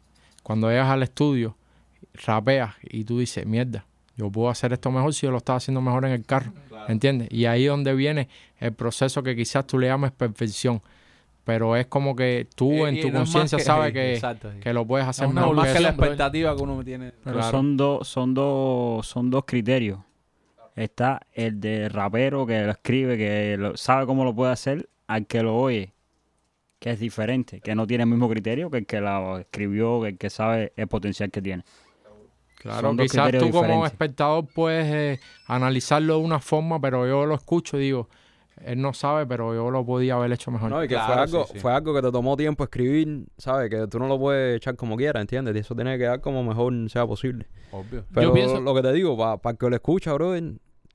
Cuando 0.44 0.70
llegas 0.70 0.90
al 0.90 1.04
estudio, 1.04 1.56
rapeas 2.26 2.76
y 2.84 3.04
tú 3.04 3.20
dices, 3.20 3.46
mierda, 3.46 3.86
yo 4.18 4.30
puedo 4.32 4.50
hacer 4.50 4.74
esto 4.74 4.92
mejor 4.92 5.14
si 5.14 5.26
yo 5.26 5.32
lo 5.32 5.38
estaba 5.38 5.58
haciendo 5.58 5.82
mejor 5.82 6.06
en 6.06 6.12
el 6.12 6.26
carro, 6.26 6.52
¿entiendes? 6.88 7.30
Y 7.32 7.46
ahí 7.46 7.64
es 7.66 7.70
donde 7.70 7.94
viene 7.94 8.28
el 8.60 8.74
proceso 8.74 9.24
que 9.24 9.36
quizás 9.36 9.66
tú 9.68 9.80
le 9.80 9.88
llames 9.88 10.12
perfección, 10.12 10.82
pero 11.46 11.76
es 11.76 11.86
como 11.88 12.16
que 12.16 12.48
tú 12.56 12.72
Y- 12.74 12.82
en 12.82 12.98
y 12.98 13.02
tu 13.02 13.10
no 13.10 13.20
conciencia 13.20 13.60
sabes 13.60 13.94
que, 13.94 14.14
exacto, 14.16 14.52
sí. 14.52 14.60
que 14.60 14.74
lo 14.74 14.86
puedes 14.86 15.08
hacer 15.08 15.26
Es 15.26 15.32
una 15.32 15.42
mejor. 15.42 15.56
más 15.56 15.68
que 15.68 15.74
que 15.74 15.80
la 15.80 15.90
expectativa 15.90 16.56
que 16.56 16.62
uno 16.62 16.84
tiene. 16.84 17.12
Pero 17.24 17.38
Claro. 17.38 17.52
son 17.52 17.78
dos, 17.78 18.08
son 18.08 18.34
dos, 18.34 19.08
son 19.08 19.30
dos 19.30 19.44
criterios. 19.46 20.00
Está 20.84 21.22
el 21.34 21.60
de 21.60 21.90
rapero 21.90 22.46
que 22.46 22.62
lo 22.64 22.72
escribe, 22.72 23.18
que 23.18 23.58
lo- 23.58 23.76
sabe 23.76 24.06
cómo 24.06 24.24
lo 24.24 24.34
puede 24.34 24.52
hacer, 24.54 24.88
al 25.08 25.26
que 25.28 25.44
lo 25.44 25.58
oye, 25.58 25.92
que 26.80 26.92
es 26.92 27.00
diferente, 27.00 27.60
que 27.60 27.76
no 27.76 27.86
tiene 27.86 28.04
el 28.06 28.10
mismo 28.10 28.30
criterio 28.30 28.70
que 28.72 28.78
el 28.78 28.86
que 28.86 29.02
lo 29.02 29.40
escribió, 29.40 30.02
que 30.02 30.08
el 30.10 30.18
que 30.18 30.30
sabe 30.30 30.72
el 30.78 30.88
potencial 30.88 31.30
que 31.32 31.42
tiene. 31.42 31.64
Claro, 32.60 32.96
quizás 32.98 33.32
tú 33.32 33.40
como 33.52 33.62
diferentes. 33.62 33.92
espectador 33.94 34.46
puedes 34.54 34.86
eh, 34.94 35.20
analizarlo 35.48 36.18
de 36.20 36.24
una 36.26 36.40
forma, 36.40 36.80
pero 36.80 37.08
yo 37.08 37.26
lo 37.26 37.36
escucho 37.36 37.78
y 37.78 37.82
digo, 37.82 38.10
él 38.66 38.82
no 38.82 38.94
sabe, 38.94 39.26
pero 39.26 39.54
yo 39.54 39.72
lo 39.72 39.86
podía 39.86 40.16
haber 40.16 40.34
hecho 40.34 40.52
mejor. 40.52 40.70
No, 40.70 40.84
y 40.84 40.88
que 40.90 40.96
fue, 40.96 41.14
algo, 41.14 41.46
sí, 41.46 41.54
sí. 41.54 41.60
fue 41.60 41.74
algo 41.74 41.94
que 41.94 42.02
te 42.02 42.12
tomó 42.12 42.36
tiempo 42.36 42.66
escribir, 42.66 43.26
¿sabes? 43.38 43.70
Que 43.70 43.88
tú 43.88 43.98
no 44.00 44.08
lo 44.10 44.20
puedes 44.20 44.58
echar 44.58 44.76
como 44.76 44.98
quieras, 44.98 45.22
¿entiendes? 45.22 45.56
Y 45.56 45.60
eso 45.60 45.74
tiene 45.76 45.98
que 45.98 46.04
dar 46.06 46.20
como 46.20 46.44
mejor 46.44 46.74
sea 46.90 47.08
posible. 47.08 47.48
Obvio. 47.72 48.04
Pero 48.14 48.34
pienso- 48.34 48.60
lo 48.60 48.76
que 48.76 48.82
te 48.82 48.92
digo, 48.94 49.18
para 49.18 49.52
el 49.54 49.58
que 49.58 49.70
lo 49.70 49.76
escucha, 49.76 50.12
brother, 50.14 50.54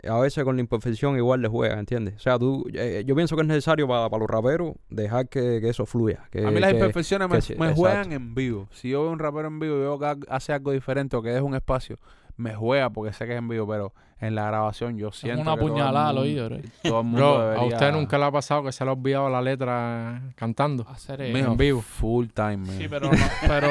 a 0.08 0.18
veces 0.18 0.44
con 0.44 0.56
la 0.56 0.60
imperfección 0.62 1.16
igual 1.16 1.40
le 1.42 1.48
juega, 1.48 1.78
¿entiendes? 1.78 2.14
O 2.16 2.18
sea, 2.20 2.38
tú, 2.38 2.64
eh, 2.74 3.04
yo 3.06 3.14
pienso 3.14 3.36
que 3.36 3.42
es 3.42 3.48
necesario 3.48 3.86
para 3.88 4.08
los 4.18 4.28
raperos 4.28 4.72
dejar 4.90 5.28
que, 5.28 5.60
que 5.60 5.68
eso 5.68 5.86
fluya. 5.86 6.24
Que, 6.30 6.44
A 6.46 6.50
mí 6.50 6.60
las 6.60 6.70
que- 6.70 6.76
imperfecciones 6.78 7.28
me, 7.28 7.36
exacto. 7.36 7.74
juegan 7.74 8.12
en 8.12 8.34
vivo. 8.34 8.68
Si 8.72 8.90
yo 8.90 9.02
veo 9.02 9.10
un 9.12 9.18
rapero 9.18 9.48
en 9.48 9.58
vivo 9.60 9.76
y 9.76 9.80
veo 9.80 9.98
que 9.98 10.06
ha- 10.06 10.16
hace 10.28 10.52
algo 10.52 10.72
diferente 10.72 11.16
o 11.16 11.22
que 11.22 11.30
deja 11.30 11.42
un 11.42 11.54
espacio, 11.54 11.98
me 12.36 12.54
juega 12.54 12.90
porque 12.90 13.12
sé 13.12 13.26
que 13.26 13.32
es 13.32 13.38
en 13.38 13.48
vivo, 13.48 13.66
pero 13.68 13.92
en 14.20 14.34
la 14.34 14.46
grabación 14.46 14.96
yo 14.96 15.08
Es 15.08 15.16
siento 15.16 15.42
una 15.42 15.54
que 15.54 15.60
puñalada 15.60 16.08
al 16.08 16.18
oído, 16.18 16.48
bro. 16.48 16.58
Todo 16.82 17.00
el 17.00 17.06
mundo 17.06 17.34
Bro, 17.36 17.60
a 17.60 17.64
usted 17.66 17.92
nunca 17.92 18.18
le 18.18 18.24
ha 18.24 18.30
pasado 18.32 18.62
que 18.64 18.72
se 18.72 18.82
le 18.84 18.90
ha 18.90 18.94
olvidado 18.94 19.28
la 19.28 19.40
letra 19.42 20.32
cantando. 20.34 20.86
Hacer 20.88 21.20
eh, 21.20 21.38
en 21.38 21.56
vivo. 21.56 21.80
Full 21.82 22.28
time, 22.34 22.56
man. 22.58 22.78
Sí, 22.78 22.88
pero 22.88 23.10
no, 23.10 23.18
pero, 23.46 23.68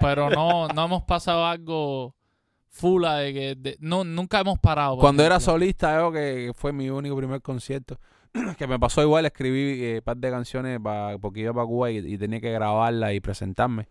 pero 0.00 0.30
no, 0.30 0.68
no 0.68 0.84
hemos 0.84 1.02
pasado 1.02 1.44
algo 1.46 2.14
fula 2.70 3.16
de 3.16 3.32
que 3.34 3.54
de- 3.56 3.76
no, 3.80 4.04
nunca 4.04 4.40
hemos 4.40 4.58
parado. 4.58 4.96
Cuando 4.98 5.22
era 5.24 5.40
solista, 5.40 5.98
yo 5.98 6.12
que 6.12 6.52
fue 6.54 6.72
mi 6.72 6.88
único 6.90 7.16
primer 7.16 7.42
concierto, 7.42 7.98
que 8.58 8.66
me 8.66 8.78
pasó 8.78 9.02
igual, 9.02 9.26
escribí 9.26 9.82
eh, 9.84 10.02
par 10.02 10.16
de 10.16 10.30
canciones 10.30 10.78
pa- 10.82 11.16
porque 11.20 11.40
iba 11.40 11.52
para 11.52 11.66
Cuba 11.66 11.90
y, 11.90 11.98
y 11.98 12.16
tenía 12.18 12.40
que 12.40 12.50
grabarla 12.52 13.12
y 13.12 13.20
presentarme. 13.20 13.88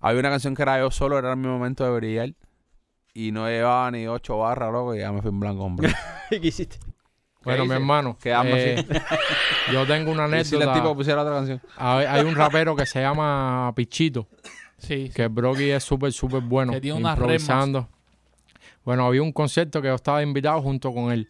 Había 0.00 0.20
una 0.20 0.30
canción 0.30 0.54
que 0.54 0.62
era 0.62 0.78
yo 0.78 0.90
solo, 0.90 1.18
era 1.18 1.34
mi 1.36 1.46
momento 1.48 1.84
de 1.84 1.90
brillar. 1.90 2.34
Y 3.12 3.32
no 3.32 3.48
llevaba 3.48 3.90
ni 3.90 4.06
ocho 4.06 4.38
barras, 4.38 4.72
loco, 4.72 4.94
y 4.94 5.00
ya 5.00 5.10
me 5.10 5.20
fui 5.20 5.30
en 5.30 5.40
blanco, 5.40 5.64
hombre. 5.64 5.92
¿Qué 6.30 6.36
hiciste? 6.36 6.78
Bueno, 7.42 7.64
mi 7.64 7.72
hermano, 7.72 8.16
Quedamos 8.20 8.52
eh, 8.54 8.84
yo 9.72 9.86
tengo 9.86 10.12
una 10.12 10.26
Y 10.38 10.44
si 10.44 10.54
el 10.56 10.62
anécdota. 10.62 10.72
tipo 10.74 10.94
pusiera 10.94 11.22
otra 11.22 11.34
canción. 11.36 11.60
Hay, 11.76 12.04
hay 12.06 12.24
un 12.24 12.34
rapero 12.34 12.76
que 12.76 12.84
se 12.86 13.00
llama 13.00 13.72
Pichito, 13.74 14.28
Sí, 14.78 15.06
sí. 15.08 15.12
que 15.14 15.26
Brocky 15.28 15.70
es 15.70 15.82
súper, 15.82 16.12
súper 16.12 16.42
bueno. 16.42 16.72
Que 16.72 16.80
tiene 16.82 16.98
unas 17.00 17.16
improvisando. 17.16 17.88
Bueno, 18.84 19.06
había 19.06 19.22
un 19.22 19.32
concierto 19.32 19.80
que 19.82 19.88
yo 19.88 19.94
estaba 19.94 20.22
invitado 20.22 20.60
junto 20.62 20.92
con 20.92 21.12
él. 21.12 21.28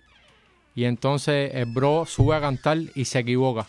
Y 0.74 0.84
entonces 0.84 1.50
el 1.54 1.66
bro 1.66 2.04
sube 2.06 2.36
a 2.36 2.40
cantar 2.40 2.78
y 2.94 3.04
se 3.04 3.18
equivoca. 3.18 3.66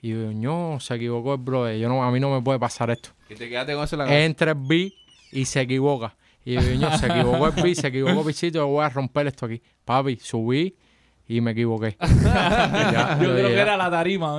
Y 0.00 0.10
yo, 0.10 0.32
no, 0.34 0.80
se 0.80 0.96
equivocó 0.96 1.34
el 1.34 1.40
bro. 1.40 1.72
Yo 1.72 1.88
no, 1.88 2.02
a 2.02 2.10
mí 2.10 2.18
no 2.18 2.30
me 2.34 2.42
puede 2.42 2.58
pasar 2.58 2.90
esto. 2.90 3.10
Y 3.30 3.34
te 3.34 3.48
quedaste 3.48 3.74
con 3.74 3.84
eso 3.84 3.94
en 3.94 3.98
la 4.00 4.04
cabeza. 4.06 4.24
Entra 4.24 4.50
el 4.52 4.58
beat 4.58 4.92
y 5.30 5.44
se 5.44 5.60
equivoca. 5.60 6.14
Y 6.44 6.54
yo, 6.54 6.60
"Ño, 6.60 6.98
se 6.98 7.06
equivocó 7.06 7.46
el 7.46 7.62
beat, 7.62 7.76
se 7.76 7.86
equivocó 7.86 8.24
Pichito, 8.26 8.58
yo 8.58 8.66
voy 8.66 8.84
a 8.84 8.88
romper 8.88 9.28
esto 9.28 9.46
aquí. 9.46 9.62
Papi, 9.84 10.16
subí 10.16 10.74
y 11.28 11.40
me 11.40 11.52
equivoqué. 11.52 11.96
Ya, 12.00 13.16
Yo 13.22 13.32
creo 13.32 13.46
que 13.48 13.60
era 13.60 13.76
la 13.76 13.88
tarima. 13.90 14.36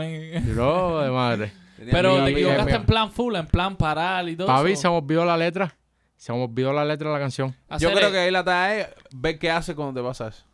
Bro, 0.53 0.99
de 1.01 1.09
madre. 1.11 1.53
Tenía 1.77 1.91
Pero 1.93 2.23
te 2.25 2.31
equivocaste 2.31 2.75
en 2.75 2.85
plan 2.85 3.11
full, 3.11 3.35
en 3.35 3.47
plan 3.47 3.75
parar 3.77 4.27
y 4.27 4.35
todo 4.35 4.47
Papi, 4.47 4.73
eso. 4.73 4.81
se 4.83 4.89
me 4.89 4.95
olvidó 4.97 5.23
la 5.25 5.37
letra. 5.37 5.73
Se 6.23 6.31
me 6.31 6.41
olvidó 6.41 6.71
la 6.71 6.85
letra 6.85 7.09
de 7.09 7.15
la 7.15 7.19
canción. 7.19 7.53
Yo 7.79 7.91
creo 7.91 8.07
el- 8.07 8.13
que 8.13 8.19
ahí 8.19 8.31
la 8.31 8.45
tarea 8.45 8.79
es 8.79 8.87
ver 9.11 9.37
qué 9.37 9.51
hace 9.51 9.75
cuando 9.75 9.99
te 10.01 10.07
pasa 10.07 10.29
eso. 10.29 10.45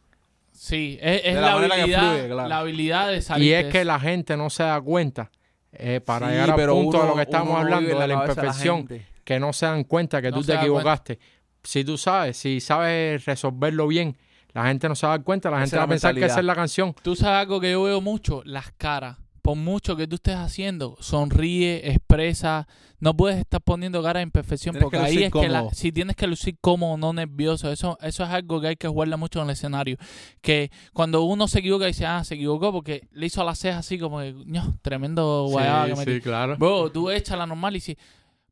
Sí, 0.52 0.98
es, 1.00 1.36
la, 1.36 1.42
la 1.42 1.54
habilidad, 1.54 2.10
fluye, 2.12 2.28
claro. 2.28 2.50
la 2.50 2.58
habilidad 2.58 3.08
de 3.10 3.22
salir 3.22 3.48
Y 3.48 3.54
es 3.54 3.66
que 3.68 3.86
la 3.86 4.00
gente 4.00 4.36
no 4.36 4.50
se 4.50 4.64
da 4.64 4.82
cuenta 4.82 5.30
eh, 5.72 6.02
para 6.04 6.26
Sí, 6.26 6.32
llegar 6.32 6.50
al 6.50 6.56
pero 6.56 6.74
punto 6.74 7.00
de 7.04 7.08
lo 7.10 7.16
que 7.16 7.22
estamos 7.22 7.56
hablando 7.56 7.88
vive 7.88 8.00
de 8.02 8.08
la 8.08 8.14
imperfección, 8.16 8.90
que 9.24 9.40
no 9.40 9.54
se 9.54 9.68
dan 9.68 9.84
cuenta 9.84 10.24
que 10.24 10.32
No 10.32 10.38
tú 10.38 10.42
te 10.42 10.48
cuenta. 10.48 10.64
equivocaste. 10.64 11.20
Si 11.64 11.84
tú 11.86 12.00
sabes, 12.00 12.36
si 12.38 12.60
sabes 12.62 13.24
resolverlo 13.26 13.86
bien, 13.88 14.18
la 14.54 14.66
gente 14.66 14.90
no 14.90 14.96
se 14.96 15.06
va 15.06 15.14
a 15.14 15.18
dar 15.20 15.24
cuenta, 15.24 15.52
la 15.52 15.60
gente 15.60 15.76
va 15.76 15.82
la 15.82 15.86
a 15.86 15.88
pensar 15.90 16.16
que 16.16 16.26
esa 16.26 16.40
es 16.40 16.46
la 16.46 16.56
canción. 16.56 16.96
Tú 17.04 17.16
sabes 17.16 17.42
algo 17.42 17.62
que 17.62 17.70
yo 17.72 17.84
veo 17.84 18.02
mucho, 18.02 18.42
las 18.44 18.72
caras. 18.72 19.18
Por 19.42 19.56
mucho 19.56 19.96
que 19.96 20.08
tú 20.08 20.16
estés 20.16 20.36
haciendo, 20.36 20.98
sonríe, 21.00 21.90
expresa. 21.90 22.68
No 23.00 23.16
puedes 23.16 23.40
estar 23.40 23.62
poniendo 23.62 24.04
cara 24.04 24.20
de 24.20 24.24
imperfección 24.24 24.74
Tienes 24.74 24.84
porque 24.84 24.98
que 24.98 25.04
ahí 25.04 25.24
es 25.24 25.32
que 25.32 25.48
la, 25.48 25.70
si 25.72 25.92
tienes 25.92 26.16
que 26.16 26.28
lucir 26.28 26.58
cómodo, 26.60 26.98
no 26.98 27.14
nervioso. 27.14 27.72
Eso, 27.72 27.98
eso 28.02 28.24
es 28.24 28.30
algo 28.30 28.60
que 28.60 28.68
hay 28.68 28.76
que 28.76 28.88
jugarle 28.88 29.16
mucho 29.16 29.40
en 29.40 29.46
el 29.46 29.52
escenario. 29.52 29.98
Que 30.42 30.72
cuando 30.94 31.24
uno 31.24 31.48
se 31.48 31.60
equivoca, 31.60 31.86
dice, 31.86 32.06
ah, 32.06 32.24
se 32.24 32.36
equivocó 32.36 32.72
porque 32.72 33.08
le 33.12 33.26
hizo 33.28 33.44
las 33.44 33.60
cejas 33.60 33.80
así 33.80 33.98
como 33.98 34.20
que, 34.20 34.34
"Ño, 34.46 34.78
tremendo 34.82 35.46
guayaba 35.50 35.88
que 35.88 35.96
metí". 35.96 36.22
claro. 36.22 36.58
Bro, 36.58 36.92
tú 36.92 37.10
echas 37.10 37.38
la 37.38 37.46
normal 37.46 37.76
y 37.78 37.80
si, 37.80 37.98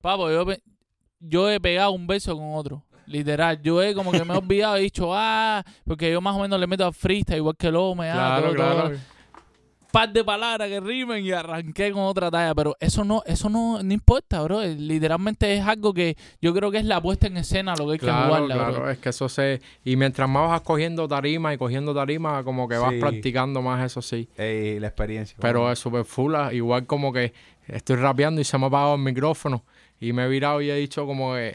papo, 0.01 0.31
yo, 0.31 0.45
yo 1.19 1.49
he 1.49 1.59
pegado 1.59 1.91
un 1.91 2.07
beso 2.07 2.35
con 2.35 2.53
otro. 2.55 2.83
Literal, 3.07 3.61
yo 3.61 3.81
he 3.81 3.93
como 3.93 4.11
que 4.11 4.23
me 4.25 4.33
he 4.33 4.37
olvidado 4.37 4.77
y 4.77 4.81
he 4.81 4.83
dicho, 4.83 5.11
ah, 5.13 5.63
porque 5.85 6.11
yo 6.11 6.19
más 6.19 6.35
o 6.35 6.39
menos 6.39 6.59
le 6.59 6.67
meto 6.67 6.85
a 6.85 6.91
freestyle 6.91 7.37
igual 7.37 7.55
que 7.57 7.67
el 7.67 7.75
hombre, 7.77 8.09
ah, 8.09 8.39
Claro, 8.39 8.53
todo, 8.55 8.83
todo. 8.89 8.97
Par 9.91 10.11
de 10.11 10.23
palabras 10.23 10.67
que 10.69 10.79
rimen 10.79 11.25
y 11.25 11.31
arranqué 11.31 11.91
con 11.91 12.03
otra 12.03 12.29
talla, 12.29 12.53
pero 12.53 12.75
eso 12.79 13.03
no, 13.03 13.23
eso 13.25 13.49
no, 13.49 13.81
no 13.81 13.93
importa, 13.93 14.41
bro. 14.43 14.61
Literalmente 14.63 15.55
es 15.55 15.65
algo 15.65 15.93
que 15.93 16.17
yo 16.41 16.53
creo 16.53 16.71
que 16.71 16.77
es 16.79 16.85
la 16.85 17.01
puesta 17.01 17.27
en 17.27 17.37
escena 17.37 17.75
lo 17.75 17.85
que 17.87 17.93
hay 17.93 17.99
que 17.99 18.05
Claro, 18.05 18.25
jugarla, 18.27 18.55
claro, 18.55 18.73
bro. 18.73 18.89
es 18.91 18.97
que 18.99 19.09
eso 19.09 19.29
se... 19.29 19.61
Y 19.83 19.95
mientras 19.95 20.29
más 20.29 20.49
vas 20.49 20.61
cogiendo 20.61 21.07
tarima 21.07 21.53
y 21.53 21.57
cogiendo 21.57 21.93
tarima, 21.93 22.43
como 22.43 22.67
que 22.67 22.77
vas 22.77 22.93
Sí. 22.93 22.99
practicando 22.99 23.61
más, 23.61 23.85
eso 23.85 24.01
sí. 24.01 24.27
Ey, 24.37 24.79
la 24.79 24.87
experiencia. 24.87 25.37
Pero 25.39 25.71
es 25.71 25.79
súper 25.79 26.05
full, 26.05 26.35
ah, 26.35 26.53
igual 26.53 26.85
como 26.85 27.11
que 27.13 27.33
estoy 27.67 27.95
rapeando 27.97 28.39
y 28.41 28.43
se 28.43 28.57
me 28.57 28.65
ha 28.65 28.67
apagado 28.67 28.95
el 28.95 29.01
micrófono 29.01 29.63
y 29.99 30.13
me 30.13 30.25
he 30.25 30.27
virado 30.27 30.61
y 30.61 30.69
he 30.69 30.75
dicho 30.75 31.05
como 31.05 31.33
que, 31.33 31.53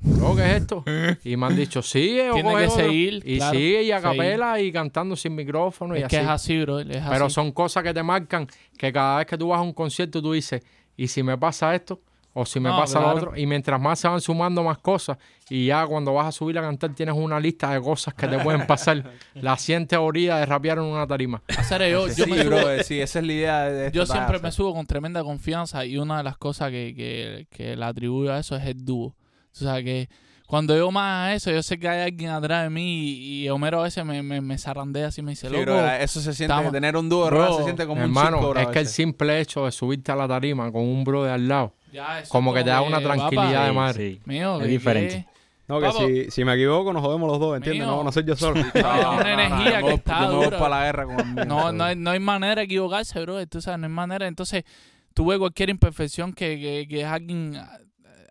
bro, 0.00 0.34
¿qué 0.36 0.42
es 0.56 0.60
esto? 0.62 0.84
Y 1.24 1.36
me 1.36 1.46
han 1.46 1.56
dicho, 1.56 1.82
sigue 1.82 2.30
o 2.30 2.34
Tiene 2.34 2.50
que 2.50 2.56
otro". 2.66 2.70
seguir, 2.70 3.22
Y 3.24 3.36
claro, 3.38 3.56
sigue 3.56 3.82
y 3.82 3.92
a 3.92 4.00
seguir. 4.00 4.16
capela 4.18 4.60
y 4.60 4.72
cantando 4.72 5.16
sin 5.16 5.34
micrófono 5.34 5.94
y 5.96 5.98
es 6.00 6.04
así. 6.04 6.16
que 6.16 6.22
es 6.22 6.28
así, 6.28 6.60
bro. 6.60 6.80
Es 6.80 6.86
Pero 6.88 7.26
así. 7.26 7.34
son 7.34 7.52
cosas 7.52 7.82
que 7.82 7.94
te 7.94 8.02
marcan 8.02 8.46
que 8.76 8.92
cada 8.92 9.18
vez 9.18 9.26
que 9.26 9.38
tú 9.38 9.48
vas 9.48 9.58
a 9.58 9.62
un 9.62 9.72
concierto 9.72 10.20
tú 10.22 10.32
dices, 10.32 10.62
¿y 10.96 11.08
si 11.08 11.22
me 11.22 11.36
pasa 11.38 11.74
esto? 11.74 12.00
O 12.34 12.46
si 12.46 12.60
me 12.60 12.68
No, 12.68 12.76
pasa 12.78 12.98
claro. 13.00 13.12
lo 13.12 13.16
otro. 13.16 13.36
Y 13.36 13.46
mientras 13.46 13.80
más 13.80 13.98
se 13.98 14.06
van 14.06 14.20
sumando 14.20 14.62
más 14.62 14.78
cosas 14.78 15.16
y 15.50 15.66
ya 15.66 15.84
cuando 15.86 16.12
vas 16.14 16.26
a 16.26 16.30
subir 16.32 16.56
a 16.58 16.60
cantar 16.62 16.94
tienes 16.94 17.16
una 17.16 17.40
lista 17.40 17.72
de 17.72 17.80
cosas 17.80 18.14
que 18.14 18.28
te 18.28 18.38
pueden 18.38 18.64
pasar. 18.66 19.02
la 19.34 19.56
100 19.56 19.88
teorías 19.88 20.38
de 20.38 20.46
rapear 20.46 20.78
en 20.78 20.84
una 20.84 21.04
tarima. 21.06 21.42
Hacer 21.56 21.90
yo, 21.90 22.06
yo 22.06 22.12
sí, 22.12 22.30
me 22.30 22.44
subo- 22.44 22.46
bro, 22.46 22.82
sí, 22.84 23.00
esa 23.00 23.18
es 23.18 23.26
la 23.26 23.32
idea 23.32 23.64
de 23.70 23.90
Yo 23.90 24.06
siempre 24.06 24.38
me 24.38 24.52
subo 24.52 24.72
con 24.72 24.86
tremenda 24.86 25.24
confianza 25.24 25.84
y 25.84 25.96
una 25.96 26.18
de 26.18 26.22
las 26.24 26.36
cosas 26.36 26.70
que, 26.70 26.94
que, 26.96 27.46
que 27.50 27.74
le 27.74 27.84
atribuyo 27.84 28.32
a 28.32 28.38
eso 28.38 28.54
es 28.54 28.64
el 28.66 28.84
dúo. 28.84 29.16
O 29.52 29.56
sea, 29.56 29.82
que 29.82 30.08
cuando 30.46 30.76
yo 30.76 30.90
más 30.90 31.28
a 31.28 31.34
eso, 31.34 31.50
yo 31.50 31.62
sé 31.62 31.78
que 31.78 31.88
hay 31.88 32.00
alguien 32.02 32.30
atrás 32.30 32.62
de 32.64 32.70
mí 32.70 33.10
y, 33.10 33.44
y 33.44 33.48
Homero 33.50 33.80
a 33.80 33.82
veces 33.84 34.04
me, 34.04 34.22
me, 34.22 34.40
me 34.40 34.56
zarandea 34.56 35.08
así 35.08 35.20
y 35.20 35.24
me 35.24 35.32
dice, 35.32 35.48
Sí, 35.48 35.52
loco, 35.52 35.64
bro, 35.64 35.90
eso 35.92 36.20
se 36.20 36.32
siente, 36.32 36.52
estamos- 36.54 36.72
tener 36.72 36.96
un 36.96 37.08
dúo 37.08 37.24
de 37.24 37.30
Bro, 37.30 37.56
se 37.58 37.64
siente 37.64 37.86
como 37.86 38.00
Hermano, 38.02 38.38
un 38.38 38.44
circo, 38.44 38.58
es 38.60 38.68
que 38.68 38.78
el 38.80 38.86
simple 38.86 39.40
hecho 39.40 39.64
de 39.66 39.72
subirte 39.72 40.10
a 40.12 40.16
la 40.16 40.26
tarima 40.28 40.70
con 40.72 40.82
un 40.82 41.04
bro 41.04 41.24
de 41.24 41.32
al 41.32 41.46
lado, 41.48 41.74
ya, 41.92 42.20
eso 42.20 42.30
como 42.30 42.54
que 42.54 42.62
te 42.64 42.70
da 42.70 42.80
una 42.80 43.00
papá, 43.00 43.14
tranquilidad 43.14 43.64
de 43.64 43.68
Sí, 43.70 43.74
madre. 43.76 44.10
sí. 44.12 44.20
Mío, 44.24 44.56
Es 44.56 44.62
que- 44.62 44.68
diferente. 44.68 45.26
No, 45.66 45.80
que 45.80 45.86
Papo. 45.86 46.06
si, 46.06 46.30
si 46.30 46.44
me 46.46 46.54
equivoco 46.54 46.94
nos 46.94 47.02
jodemos 47.02 47.28
los 47.28 47.38
dos, 47.38 47.54
¿entiendes? 47.58 47.86
Mío. 47.86 47.96
No, 47.96 48.02
no 48.04 48.10
soy 48.10 48.24
yo 48.24 48.34
solo. 48.34 48.54
que- 48.72 48.78
una 48.80 49.32
energía 49.34 49.82
que 49.82 49.92
está 49.92 50.22
yo 50.22 50.28
me 50.28 50.34
voy 50.36 50.44
dura. 50.46 50.58
para 50.58 50.78
la 50.78 50.84
guerra 50.86 51.04
con 51.04 51.20
el 51.20 51.26
mío, 51.26 51.44
No, 51.44 51.72
no, 51.72 51.84
hay, 51.84 51.94
no 51.94 52.10
hay 52.10 52.20
manera 52.20 52.54
de 52.54 52.62
equivocarse, 52.62 53.20
bro. 53.20 53.46
Tú 53.46 53.60
sabes, 53.60 53.78
no 53.78 53.86
hay 53.86 53.92
manera. 53.92 54.26
Entonces, 54.26 54.64
tú 55.12 55.26
ves 55.26 55.38
cualquier 55.38 55.68
imperfección 55.68 56.32
que, 56.32 56.58
que, 56.58 56.86
que 56.88 57.00
es 57.02 57.06
alguien 57.06 57.60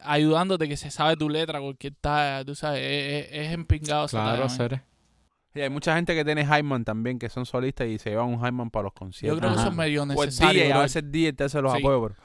ayudándote, 0.08 0.68
que 0.68 0.78
se 0.78 0.89
sabe 0.91 1.16
tu 1.16 1.30
letra, 1.30 1.60
cualquier 1.60 1.93
talla, 1.99 2.43
tú 2.45 2.55
sabes, 2.55 2.82
es, 2.82 3.26
es, 3.32 3.47
es 3.47 3.53
empingado 3.53 4.08
Claro. 4.08 4.49
Cere. 4.49 4.82
Y 5.55 5.62
hay 5.62 5.70
mucha 5.70 5.95
gente 5.95 6.14
que 6.14 6.24
tiene 6.24 6.45
Hyman 6.45 6.86
también, 6.86 7.18
que 7.18 7.30
son 7.30 7.45
solistas 7.45 7.88
y 7.88 7.97
se 7.97 8.12
llevan 8.12 8.28
un 8.28 8.39
Hyman 8.39 8.70
para 8.70 8.84
los 8.84 8.93
Yo 8.93 8.99
conciertos. 8.99 9.39
creo 9.39 9.49
que 9.51 9.55
Ajá. 9.55 9.62
eso 9.64 9.72
es 9.72 9.78
medio 9.78 10.01
el 10.03 10.08
necesario. 10.10 10.62
DJ, 10.64 10.74
a 10.74 10.80
veces 10.82 11.12
DJ 11.12 11.34
te 11.34 11.43
hace 11.45 11.62
los 11.62 11.72
Sí. 11.74 11.80
apoyos, 11.80 12.01
bro. 12.01 12.16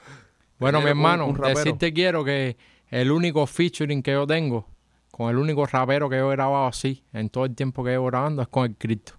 Bueno, 0.59 0.79
mi 0.79 0.85
un- 0.85 0.89
hermano, 0.91 1.27
un 1.27 1.37
rapero. 1.37 1.59
decirte 1.59 1.93
quiero 1.93 2.25
que 2.25 2.57
el 2.91 3.11
único 3.11 3.47
featuring 3.47 4.03
que 4.03 4.13
yo 4.13 4.27
tengo 4.27 4.67
con 5.11 5.31
el 5.31 5.37
único 5.39 5.65
rapero 5.67 6.09
que 6.11 6.17
yo 6.17 6.31
he 6.31 6.37
grabado 6.37 6.67
así 6.67 7.05
en 7.13 7.31
todo 7.31 7.45
el 7.47 7.55
tiempo 7.55 7.83
que 7.85 7.91
llevo 7.91 8.07
grabando 8.07 8.43
es 8.43 8.49
con 8.49 8.67
el 8.71 8.77
Cristo. 8.77 9.15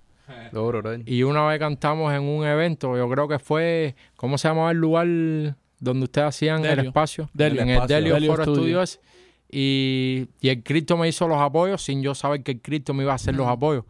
Y 1.06 1.24
una 1.24 1.46
vez 1.48 1.60
cantamos 1.60 2.14
en 2.14 2.24
un 2.24 2.46
evento, 2.46 2.96
yo 2.98 3.10
creo 3.10 3.28
que 3.28 3.40
fue, 3.40 3.96
¿cómo 4.16 4.38
se 4.38 4.48
llamaba 4.48 4.72
el 4.72 4.78
lugar 4.78 5.08
donde 5.84 6.06
ustedes 6.06 6.28
hacían 6.28 6.66
el 6.66 6.80
espacio? 6.80 7.30
Delio. 7.34 7.62
En 7.62 7.70
el 7.70 7.76
Espacio. 7.76 7.96
Delio, 7.96 8.14
Delio 8.16 8.32
Foro 8.32 8.44
Studio. 8.44 8.62
Studios. 8.86 9.00
y, 9.50 10.28
y 10.42 10.50
el 10.50 10.64
Cristo 10.64 10.98
me 10.98 11.08
hizo 11.08 11.28
los 11.28 11.40
apoyos 11.40 11.82
sin 11.84 12.02
yo 12.02 12.16
saber 12.16 12.42
que 12.44 12.54
el 12.54 12.62
Cristo 12.62 12.94
me 12.94 13.04
iba 13.04 13.12
a 13.12 13.16
hacer 13.16 13.36
los 13.36 13.48
apoyos. 13.48 13.86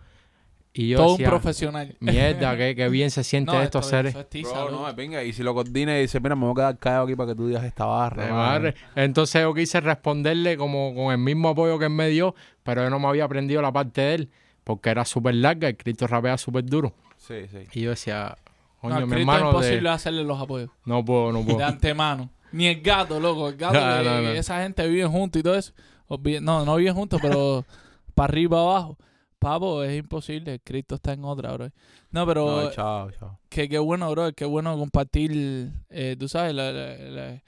Y 0.75 0.87
yo 0.89 0.97
Todo 0.97 1.11
decía, 1.11 1.27
un 1.27 1.29
profesional. 1.29 1.95
mierda, 1.99 2.57
qué, 2.57 2.75
qué 2.75 2.89
bien 2.89 3.11
se 3.11 3.23
siente 3.23 3.51
No, 3.51 3.61
esto 3.61 3.79
esto- 3.79 3.95
hacer. 3.95 4.07
es 4.07 4.43
Bro, 4.51 4.71
no, 4.71 4.93
venga, 4.95 5.23
y 5.23 5.31
si 5.31 5.43
lo 5.43 5.53
coordina 5.53 5.95
y 5.97 6.01
dice, 6.01 6.19
mira, 6.19 6.35
me 6.35 6.45
voy 6.45 6.51
a 6.53 6.55
quedar 6.55 6.77
callado 6.79 7.03
aquí 7.05 7.15
para 7.15 7.29
que 7.29 7.35
tú 7.35 7.47
digas 7.47 7.63
esta 7.63 7.85
barra. 7.85 8.23
De 8.25 8.31
mano". 8.31 8.43
madre. 8.43 8.75
Entonces 8.95 9.41
yo 9.43 9.53
quise 9.53 9.79
responderle 9.81 10.57
como 10.57 10.95
con 10.95 11.11
el 11.11 11.19
mismo 11.19 11.49
apoyo 11.49 11.77
que 11.77 11.85
él 11.85 11.91
me 11.91 12.09
dio, 12.09 12.33
pero 12.63 12.81
yo 12.83 12.89
no 12.89 12.97
me 12.99 13.07
había 13.07 13.25
aprendido 13.25 13.61
la 13.61 13.71
parte 13.71 14.01
de 14.01 14.13
él, 14.15 14.29
porque 14.63 14.89
era 14.89 15.05
súper 15.05 15.35
larga, 15.35 15.67
el 15.69 15.77
Cristo 15.77 16.07
rapea 16.07 16.37
súper 16.39 16.65
duro. 16.65 16.95
Sí, 17.17 17.35
sí. 17.51 17.59
Y 17.73 17.81
yo 17.81 17.91
decía, 17.91 18.35
coño, 18.83 18.99
No, 18.99 19.07
mi 19.07 19.13
Cristo 19.13 19.31
es 19.31 19.37
hermano, 19.37 19.49
imposible 19.51 19.89
de- 19.89 19.95
hacerle 19.95 20.23
los 20.23 20.39
apoyos. 20.41 20.69
no 20.85 21.03
puedo, 21.03 21.31
no 21.31 21.39
De 21.39 21.53
puedo. 21.53 21.65
antemano. 21.65 22.29
Ni 22.51 22.67
el 22.67 22.81
gato, 22.81 23.19
loco. 23.19 23.49
El 23.49 23.55
gato, 23.57 23.73
No, 23.79 23.97
que 24.03 24.09
no, 24.09 24.21
no. 24.21 24.29
esa 24.29 24.61
gente 24.61 24.87
vive 24.87 25.05
juntos 25.07 25.39
y 25.39 25.43
todo 25.43 25.55
eso. 25.55 25.73
No, 26.41 26.63
no 26.65 26.75
viven 26.75 26.93
juntos, 26.93 27.19
pero 27.21 27.65
para 28.13 28.31
arriba, 28.31 28.59
abajo. 28.61 28.97
Papo, 29.39 29.83
es 29.83 29.97
imposible. 29.97 30.59
Cristo 30.63 30.95
está 30.95 31.13
en 31.13 31.25
otra, 31.25 31.51
bro. 31.53 31.69
No, 32.11 32.25
pero 32.27 32.71
chao, 32.71 33.09
chao. 33.11 33.39
que 33.49 33.67
qué 33.67 33.79
bueno, 33.79 34.09
bro. 34.11 34.31
Qué 34.33 34.45
bueno 34.45 34.77
compartir, 34.77 35.71
eh, 35.89 36.15
tú 36.19 36.27
sabes, 36.29 36.53
la- 36.53 36.71
la- 36.71 36.95
la- 36.97 37.43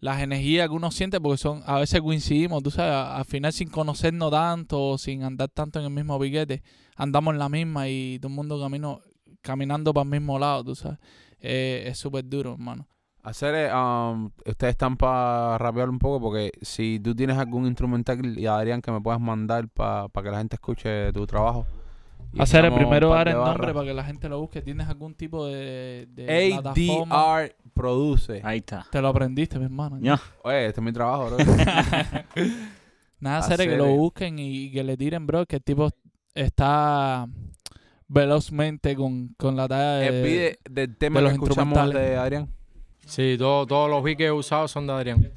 las 0.00 0.20
energías 0.20 0.68
que 0.68 0.74
uno 0.74 0.90
siente, 0.90 1.20
porque 1.20 1.38
son 1.38 1.62
a 1.64 1.78
veces 1.78 2.00
coincidimos, 2.00 2.62
tú 2.62 2.70
sabes, 2.70 2.92
al 2.92 3.24
final 3.24 3.52
sin 3.52 3.70
conocernos 3.70 4.30
tanto, 4.32 4.98
sin 4.98 5.22
andar 5.22 5.48
tanto 5.48 5.78
en 5.78 5.84
el 5.86 5.90
mismo 5.92 6.18
piquete, 6.20 6.62
andamos 6.96 7.32
en 7.34 7.38
la 7.38 7.48
misma 7.48 7.88
y 7.88 8.18
todo 8.18 8.28
el 8.28 8.34
mundo 8.34 8.60
camino, 8.60 9.00
caminando 9.42 9.92
para 9.92 10.04
el 10.04 10.10
mismo 10.10 10.38
lado, 10.38 10.64
tú 10.64 10.74
sabes. 10.74 10.98
Eh, 11.40 11.84
es 11.86 11.98
súper 11.98 12.28
duro, 12.28 12.52
hermano. 12.52 12.86
Hacer, 13.22 13.54
eh, 13.54 13.72
um, 13.72 14.30
ustedes 14.46 14.72
están 14.72 14.96
para 14.96 15.56
rapear 15.58 15.88
un 15.88 15.98
poco 15.98 16.20
porque 16.20 16.50
si 16.60 16.98
tú 16.98 17.14
tienes 17.14 17.36
algún 17.36 17.66
instrumental 17.66 18.36
y 18.36 18.46
Adrián 18.46 18.82
que 18.82 18.90
me 18.90 19.00
puedas 19.00 19.20
mandar 19.20 19.68
para 19.68 20.08
que 20.08 20.30
la 20.30 20.38
gente 20.38 20.56
escuche 20.56 21.12
tu 21.12 21.26
trabajo. 21.26 21.66
Hacer 22.38 22.64
el 22.64 22.72
primero 22.72 23.10
dar 23.10 23.28
el 23.28 23.34
nombre 23.34 23.74
para 23.74 23.86
que 23.86 23.94
la 23.94 24.04
gente 24.04 24.28
lo 24.28 24.40
busque. 24.40 24.62
¿Tienes 24.62 24.88
algún 24.88 25.14
tipo 25.14 25.46
de, 25.46 26.08
de 26.10 26.50
plataforma? 26.62 27.36
ADR 27.36 27.54
produce. 27.74 28.40
Ahí 28.42 28.58
está. 28.58 28.86
Te 28.90 29.00
lo 29.00 29.08
aprendiste, 29.08 29.58
mi 29.58 29.66
hermano. 29.66 29.98
Ya. 30.00 30.20
Oye, 30.42 30.66
este 30.66 30.80
es 30.80 30.84
mi 30.84 30.92
trabajo, 30.92 31.26
bro. 31.26 31.36
Nada, 33.20 33.38
hacer 33.38 33.68
que 33.68 33.76
lo 33.76 33.86
eh. 33.86 33.96
busquen 33.96 34.38
y 34.38 34.72
que 34.72 34.82
le 34.82 34.96
tiren, 34.96 35.26
bro, 35.26 35.46
que 35.46 35.56
el 35.56 35.62
tipo 35.62 35.90
está 36.34 37.28
velozmente 38.12 38.94
con, 38.94 39.28
con 39.38 39.56
la 39.56 39.66
talla 39.68 40.06
el 40.06 40.22
de... 40.22 40.58
del 40.70 40.96
tema 40.96 41.20
de 41.20 41.26
que 41.26 41.28
los 41.30 41.32
escuchamos 41.32 41.76
instrumentales. 41.78 42.10
de 42.10 42.16
Adrián. 42.16 42.48
Sí, 43.06 43.36
todo- 43.38 43.66
todos 43.66 43.90
los 43.90 44.02
beats 44.02 44.18
que 44.18 44.26
he 44.26 44.32
usado 44.32 44.68
son 44.68 44.86
de 44.86 44.92
Adrián. 44.92 45.32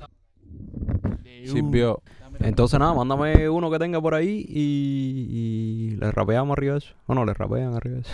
Sirvió. 1.45 2.01
Entonces 2.41 2.77
nada, 2.79 2.93
mándame 2.93 3.47
uno 3.49 3.71
que 3.71 3.79
tenga 3.79 4.01
por 4.01 4.13
ahí 4.13 4.45
y, 4.49 5.91
y 5.93 5.95
le 5.95 6.11
rapeamos 6.11 6.57
arriba 6.57 6.73
de 6.73 6.79
eso. 6.79 6.93
O 7.07 7.15
no, 7.15 7.23
le 7.25 7.33
rapean 7.33 7.73
arriba 7.75 7.95
de 7.95 8.01
eso. 8.01 8.11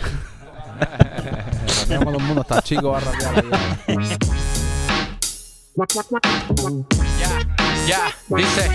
Rapeamos 1.80 2.04
con 2.04 2.14
todo 2.14 2.18
el 2.18 2.24
mundo, 2.26 2.40
hasta 2.42 2.62
chico 2.62 2.90
va 2.90 2.98
a 2.98 3.00
rapear. 3.00 3.44
ahí. 3.88 3.96
Ya, 7.86 8.14
dice, 8.28 8.70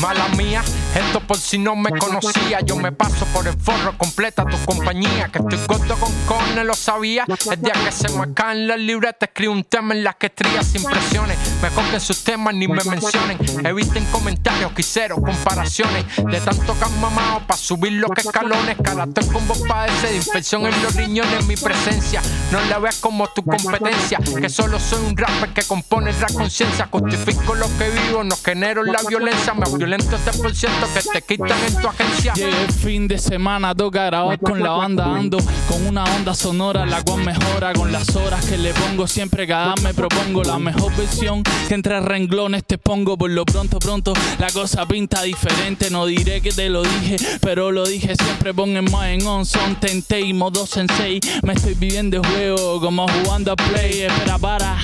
mala 0.00 0.28
mía, 0.36 0.62
esto 0.94 1.20
por 1.20 1.36
si 1.36 1.58
no 1.58 1.74
me 1.74 1.90
conocía, 1.90 2.60
yo 2.60 2.76
me 2.76 2.92
paso 2.92 3.26
por 3.26 3.46
el 3.48 3.58
forro, 3.58 3.96
completa 3.98 4.44
tu 4.44 4.56
compañía, 4.64 5.28
que 5.28 5.38
estoy 5.38 5.58
corto 5.66 5.96
con 5.96 6.12
corne, 6.26 6.62
lo 6.62 6.74
sabía, 6.74 7.24
el 7.50 7.60
día 7.60 7.72
que 7.72 7.90
se 7.90 8.08
me 8.10 8.32
caen 8.32 8.68
las 8.68 8.78
libretas, 8.78 9.28
escribo 9.28 9.52
un 9.52 9.64
tema 9.64 9.94
en 9.94 10.04
las 10.04 10.16
que 10.16 10.26
estrías 10.26 10.66
sin 10.66 10.84
presiones, 10.84 11.36
me 11.62 11.68
cogen 11.70 12.00
sus 12.00 12.22
temas 12.22 12.54
ni 12.54 12.68
me 12.68 12.84
mencionen, 12.84 13.38
eviten 13.64 14.04
comentarios, 14.06 14.72
quiseros, 14.72 15.18
comparaciones, 15.20 16.04
de 16.16 16.40
tanto 16.40 16.78
que 16.78 16.84
han 16.84 17.00
mamado 17.00 17.40
para 17.46 17.58
subir 17.58 17.94
los 17.94 18.10
que 18.10 18.20
escalones, 18.20 18.76
estoy 18.78 19.26
con 19.32 19.48
vos 19.48 19.62
padece 19.66 20.08
de 20.08 20.16
infección 20.16 20.66
en 20.66 20.82
los 20.82 20.94
riñones, 20.94 21.44
mi 21.46 21.56
presencia, 21.56 22.22
no 22.52 22.60
la 22.66 22.78
veas 22.78 22.96
como 22.96 23.26
tu 23.28 23.42
competencia, 23.42 24.18
que 24.40 24.48
solo 24.48 24.78
soy 24.78 25.04
un 25.04 25.16
rapper 25.16 25.50
que 25.50 25.62
compone 25.64 26.12
la 26.20 26.28
conciencia, 26.28 26.88
justifico 26.90 27.54
lo 27.54 27.66
que 27.78 27.90
vivo, 27.90 28.22
no 28.22 28.36
genero 28.44 28.84
la 28.84 29.00
violencia, 29.08 29.54
me 29.54 29.64
violento 29.76 30.16
este 30.16 30.32
por 30.38 30.54
ciento 30.54 30.86
que 30.92 31.00
te 31.00 31.22
quitan 31.22 31.58
en 31.66 31.80
tu 31.80 31.88
agencia. 31.88 32.34
Llega 32.34 32.60
el 32.62 32.72
fin 32.72 33.08
de 33.08 33.18
semana, 33.18 33.74
toca 33.74 34.04
grabar 34.06 34.38
con 34.38 34.62
la 34.62 34.70
banda 34.70 35.04
ando. 35.06 35.38
Con 35.68 35.86
una 35.86 36.04
onda 36.04 36.34
sonora, 36.34 36.84
la 36.84 37.02
cual 37.02 37.24
mejora. 37.24 37.72
Con 37.72 37.90
las 37.90 38.14
horas 38.14 38.44
que 38.44 38.58
le 38.58 38.72
pongo 38.74 39.06
siempre 39.06 39.46
cada 39.46 39.74
me 39.82 39.94
propongo 39.94 40.42
La 40.44 40.58
mejor 40.58 40.94
versión. 40.96 41.42
Que 41.68 41.74
entre 41.74 42.00
renglones 42.00 42.64
te 42.64 42.78
pongo 42.78 43.16
Por 43.16 43.30
lo 43.30 43.44
pronto, 43.44 43.78
pronto, 43.78 44.12
la 44.38 44.50
cosa 44.50 44.86
pinta 44.86 45.22
diferente. 45.22 45.90
No 45.90 46.06
diré 46.06 46.40
que 46.40 46.50
te 46.50 46.68
lo 46.68 46.82
dije, 46.82 47.16
pero 47.40 47.72
lo 47.72 47.86
dije 47.86 48.14
siempre. 48.16 48.52
Pon 48.52 48.76
en 48.76 48.90
más 48.90 49.08
en 49.08 49.26
on, 49.26 49.46
son 49.46 49.76
tente 49.76 50.20
y 50.20 50.32
modo 50.34 50.66
sensei. 50.66 51.20
Me 51.42 51.54
estoy 51.54 51.74
viviendo 51.74 52.22
juego 52.22 52.80
como 52.80 53.08
jugando 53.08 53.52
a 53.52 53.56
play. 53.56 54.02
Espera, 54.02 54.38
para 54.38 54.76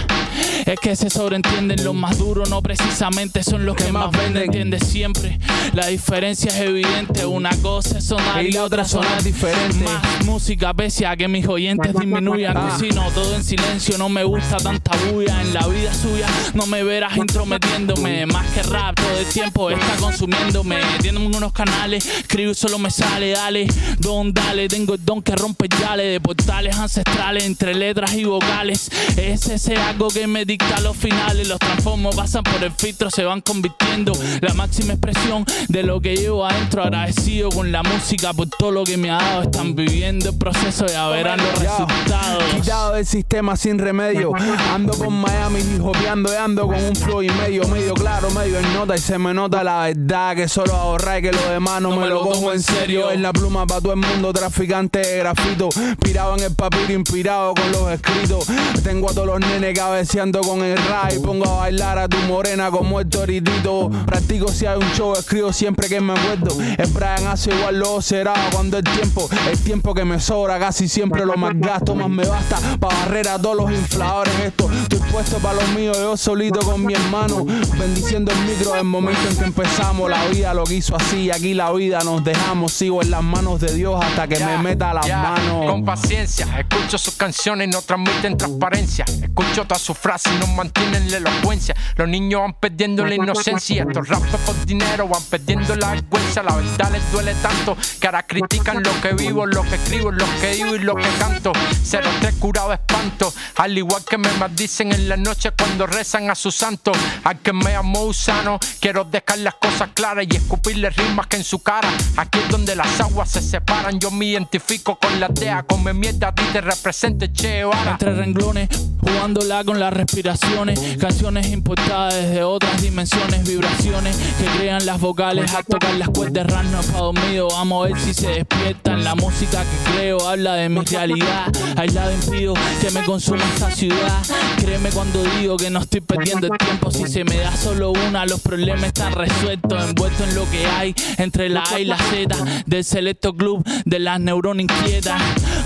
es 0.66 0.78
que 0.80 0.96
se 0.96 1.10
sobreentienden 1.10 1.84
los 1.84 1.94
más 1.94 2.18
duros, 2.18 2.50
no 2.50 2.62
precisamente 2.62 3.42
son 3.42 3.66
los 3.66 3.76
que 3.76 3.92
más 3.92 4.10
venden, 4.10 4.44
entiendes 4.44 4.86
siempre. 4.86 5.38
La 5.72 5.86
diferencia 5.86 6.50
es 6.50 6.60
evidente, 6.60 7.24
una 7.26 7.50
cosa 7.62 7.98
es 7.98 8.04
sonar 8.04 8.44
y 8.44 8.52
la 8.52 8.64
otra 8.64 8.84
sonar 8.84 9.22
diferente. 9.22 9.84
Más 9.84 10.24
música 10.24 10.74
pese 10.74 11.06
a 11.06 11.16
que 11.16 11.28
mis 11.28 11.46
oyentes 11.46 11.92
disminuyan, 11.94 12.54
cocino 12.54 13.10
todo 13.14 13.34
en 13.34 13.44
silencio, 13.44 13.98
no 13.98 14.08
me 14.08 14.24
gusta 14.24 14.56
tanta 14.56 14.92
bulla 15.10 15.40
en 15.40 15.54
la 15.54 15.66
vida 15.66 15.92
suya, 15.94 16.26
no 16.54 16.66
me 16.66 16.82
verás 16.82 17.16
intrometiéndome, 17.16 18.26
más 18.26 18.46
que 18.48 18.62
rap 18.62 18.96
todo 18.96 19.18
el 19.18 19.26
tiempo 19.26 19.70
está 19.70 19.96
consumiéndome, 19.96 20.78
tienen 21.00 21.22
unos 21.34 21.52
canales, 21.52 22.06
escribo 22.06 22.52
y 22.52 22.54
solo 22.54 22.78
me 22.78 22.90
sale, 22.90 23.30
dale, 23.30 23.66
don, 23.98 24.32
dale, 24.32 24.68
tengo 24.68 24.94
el 24.94 25.04
don 25.04 25.22
que 25.22 25.34
rompe 25.36 25.68
yale 25.80 26.04
de 26.04 26.20
portales 26.20 26.76
ancestrales 26.76 27.44
entre 27.44 27.74
letras 27.74 28.14
y 28.14 28.24
vocales, 28.24 28.90
es 29.16 29.46
ese 29.48 29.76
algo 29.76 30.08
que 30.08 30.26
me 30.26 30.44
dicta 30.50 30.80
los 30.80 30.96
finales, 30.96 31.46
los 31.46 31.60
transformo, 31.60 32.10
pasan 32.10 32.42
por 32.42 32.60
el 32.64 32.72
filtro, 32.72 33.08
se 33.08 33.22
van 33.22 33.40
convirtiendo, 33.40 34.12
la 34.40 34.52
máxima 34.54 34.94
expresión 34.94 35.44
de 35.68 35.84
lo 35.84 36.00
que 36.00 36.16
llevo 36.16 36.44
adentro, 36.44 36.82
agradecido 36.82 37.50
con 37.50 37.70
la 37.70 37.84
música 37.84 38.32
por 38.32 38.48
todo 38.48 38.72
lo 38.72 38.82
que 38.82 38.96
me 38.96 39.10
ha 39.10 39.18
dado, 39.18 39.42
están 39.42 39.76
viviendo 39.76 40.30
el 40.30 40.38
proceso, 40.38 40.86
ya 40.88 41.06
verán 41.08 41.38
los 41.38 41.56
resultados. 41.56 42.42
Quitado 42.56 42.94
del 42.94 43.06
sistema 43.06 43.56
sin 43.56 43.78
remedio. 43.78 44.32
Ando 44.74 44.92
por 44.94 45.10
Miami 45.10 45.60
y 45.60 45.78
jopeando 45.78 46.32
y 46.32 46.36
ando 46.36 46.66
con 46.66 46.82
un 46.82 46.96
flow 46.96 47.22
y 47.22 47.28
medio, 47.28 47.68
medio 47.68 47.94
claro, 47.94 48.28
medio 48.32 48.58
en 48.58 48.74
nota. 48.74 48.96
Y 48.96 48.98
se 48.98 49.18
me 49.18 49.32
nota 49.32 49.62
la 49.62 49.82
verdad 49.82 50.34
que 50.34 50.48
solo 50.48 50.74
ahorrar 50.74 51.20
y 51.20 51.22
que 51.22 51.32
lo 51.32 51.48
demás 51.50 51.80
no, 51.80 51.94
me, 51.96 52.08
lo 52.08 52.22
cojo 52.22 52.52
en 52.52 52.60
serio. 52.60 53.12
En 53.12 53.22
la 53.22 53.32
pluma 53.32 53.66
para 53.66 53.80
todo 53.80 53.92
el 53.92 54.00
mundo, 54.00 54.32
traficante 54.32 54.98
de 54.98 55.18
grafito. 55.18 55.68
Pirado 56.02 56.36
en 56.36 56.42
el 56.42 56.54
papiro, 56.54 56.92
inspirado 56.92 57.54
con 57.54 57.70
los 57.70 57.92
escritos. 57.92 58.46
Tengo 58.82 59.10
a 59.10 59.14
todos 59.14 59.28
los 59.28 59.40
nenes 59.40 59.78
cabeceando 59.78 60.29
con 60.38 60.62
el 60.62 60.76
ray. 60.76 61.18
Pongo 61.18 61.46
a 61.46 61.56
bailar 61.56 61.98
a 61.98 62.08
tu 62.08 62.16
morena 62.18 62.70
como 62.70 63.00
el 63.00 63.08
toritito. 63.08 63.90
Practico 64.06 64.48
si 64.48 64.66
hay 64.66 64.78
un 64.78 64.92
show, 64.92 65.14
escribo 65.14 65.52
siempre 65.52 65.88
que 65.88 66.00
me 66.00 66.12
acuerdo. 66.12 66.56
El 66.78 66.86
Brian 66.92 67.26
hace 67.26 67.52
igual 67.52 67.78
lo 67.80 68.00
será 68.00 68.34
cuando 68.52 68.78
el 68.78 68.84
tiempo, 68.84 69.28
el 69.50 69.58
tiempo 69.58 69.94
que 69.94 70.04
me 70.04 70.20
sobra, 70.20 70.58
casi 70.58 70.86
siempre 70.86 71.26
lo 71.26 71.36
más 71.36 71.54
gasto, 71.56 71.94
más 71.94 72.08
me 72.08 72.26
basta 72.26 72.58
para 72.78 72.94
barrer 72.96 73.28
a 73.28 73.38
todos 73.38 73.56
los 73.56 73.72
infladores. 73.72 74.32
Esto, 74.40 74.70
estoy 74.70 75.00
puesto 75.10 75.38
para 75.38 75.54
los 75.54 75.68
míos, 75.70 75.96
yo 75.98 76.16
solito 76.16 76.60
con 76.60 76.84
mi 76.84 76.94
hermano, 76.94 77.44
bendiciendo 77.78 78.30
el 78.32 78.38
micro 78.44 78.76
el 78.76 78.84
momento 78.84 79.20
en 79.28 79.36
que 79.36 79.44
empezamos. 79.44 80.08
La 80.08 80.24
vida 80.26 80.54
lo 80.54 80.64
quiso 80.64 80.94
así, 80.94 81.30
aquí 81.30 81.54
la 81.54 81.72
vida 81.72 82.00
nos 82.04 82.22
dejamos. 82.22 82.72
Sigo 82.72 83.02
en 83.02 83.10
las 83.10 83.22
manos 83.22 83.60
de 83.60 83.74
Dios 83.74 84.00
hasta 84.02 84.28
que 84.28 84.38
me 84.44 84.58
meta 84.58 84.94
las 84.94 85.08
manos. 85.08 85.70
Con 85.70 85.84
paciencia, 85.84 86.46
escucho 86.58 86.98
sus 86.98 87.14
canciones 87.14 87.68
y 87.68 87.70
no 87.70 87.82
transmiten 87.82 88.36
transparencia. 88.36 89.04
Escucho 89.22 89.64
todas 89.64 89.82
sus 89.82 89.96
frases 89.96 90.19
y 90.26 90.38
no 90.38 90.46
mantienen 90.48 91.10
la 91.10 91.18
elocuencia. 91.18 91.74
Los 91.96 92.08
niños 92.08 92.42
van 92.42 92.54
perdiendo 92.54 93.04
la 93.06 93.14
inocencia. 93.14 93.84
Estos 93.86 94.08
rappers 94.08 94.42
por 94.44 94.66
dinero 94.66 95.08
van 95.08 95.22
perdiendo 95.24 95.74
la 95.76 95.90
vergüenza. 95.90 96.42
La 96.42 96.56
verdad 96.56 96.90
les 96.92 97.12
duele 97.12 97.34
tanto 97.36 97.76
que 98.00 98.06
ahora 98.06 98.26
critican 98.26 98.82
lo 98.82 99.00
que 99.00 99.12
vivo, 99.12 99.46
lo 99.46 99.62
que 99.62 99.76
escribo, 99.76 100.10
lo 100.10 100.24
que 100.40 100.54
digo 100.54 100.74
y 100.74 100.78
lo 100.80 100.94
que 100.94 101.08
canto. 101.18 101.52
03 101.90 102.34
curado 102.36 102.70
de 102.70 102.74
espanto, 102.76 103.32
al 103.56 103.76
igual 103.76 104.02
que 104.08 104.18
me 104.18 104.30
maldicen 104.32 104.92
en 104.92 105.08
la 105.08 105.16
noche 105.16 105.50
cuando 105.52 105.86
rezan 105.86 106.30
a 106.30 106.34
su 106.34 106.50
santo. 106.50 106.92
Al 107.24 107.38
que 107.40 107.52
me 107.52 107.74
amó 107.74 108.02
usano, 108.04 108.58
quiero 108.80 109.04
dejar 109.04 109.38
las 109.38 109.54
cosas 109.54 109.90
claras 109.94 110.26
y 110.30 110.36
escupirle 110.36 110.90
rimas 110.90 111.26
que 111.26 111.36
en 111.36 111.44
su 111.44 111.62
cara. 111.62 111.88
Aquí 112.16 112.38
es 112.38 112.48
donde 112.48 112.76
las 112.76 113.00
aguas 113.00 113.30
se 113.30 113.42
separan. 113.42 113.98
Yo 113.98 114.10
me 114.10 114.26
identifico 114.26 114.98
con 114.98 115.20
la 115.20 115.28
DEA, 115.28 115.64
come 115.64 115.92
mierda 115.92 116.28
a 116.28 116.34
ti 116.34 116.42
te 116.52 116.60
represente 116.60 117.32
Che. 117.32 117.60
Entre 117.60 118.14
renglones, 118.14 118.68
jugándola 119.00 119.64
con 119.64 119.78
las 119.78 119.92
respiraciones, 120.10 120.96
canciones 120.98 121.46
importadas 121.52 122.12
desde 122.14 122.42
otras 122.42 122.82
dimensiones, 122.82 123.46
vibraciones 123.46 124.16
que 124.16 124.58
crean 124.58 124.84
las 124.84 125.00
vocales 125.00 125.54
al 125.54 125.64
tocar 125.64 125.94
las 125.94 126.08
cuerdas 126.08 126.48
rap 126.48 126.64
no 126.64 126.80
es 126.80 126.86
pa' 126.86 126.98
dormido, 126.98 127.48
vamos 127.48 127.86
a 127.86 127.88
ver 127.88 128.00
si 128.00 128.12
se 128.12 128.28
despiertan, 128.28 129.04
la 129.04 129.14
música 129.14 129.62
que 129.62 129.92
creo 129.92 130.28
habla 130.28 130.54
de 130.54 130.68
mi 130.68 130.80
realidad, 130.80 131.52
aislado 131.76 132.12
impido 132.12 132.54
que 132.80 132.90
me 132.90 133.04
consuma 133.04 133.44
esta 133.54 133.70
ciudad, 133.70 134.20
créeme 134.58 134.90
cuando 134.90 135.22
digo 135.38 135.56
que 135.56 135.70
no 135.70 135.78
estoy 135.78 136.00
perdiendo 136.00 136.48
el 136.48 136.58
tiempo, 136.58 136.90
si 136.90 137.06
se 137.06 137.22
me 137.22 137.36
da 137.36 137.54
solo 137.56 137.92
una, 137.92 138.26
los 138.26 138.40
problemas 138.40 138.86
están 138.86 139.12
resueltos, 139.12 139.90
envueltos 139.90 140.28
en 140.28 140.34
lo 140.34 140.50
que 140.50 140.66
hay, 140.66 140.94
entre 141.18 141.48
la 141.48 141.62
A 141.70 141.78
y 141.78 141.84
la 141.84 141.96
Z, 141.96 142.36
del 142.66 142.84
selecto 142.84 143.32
club 143.32 143.62
de 143.84 144.00
las 144.00 144.18
neuronas 144.18 144.64
inquietas, 144.64 145.22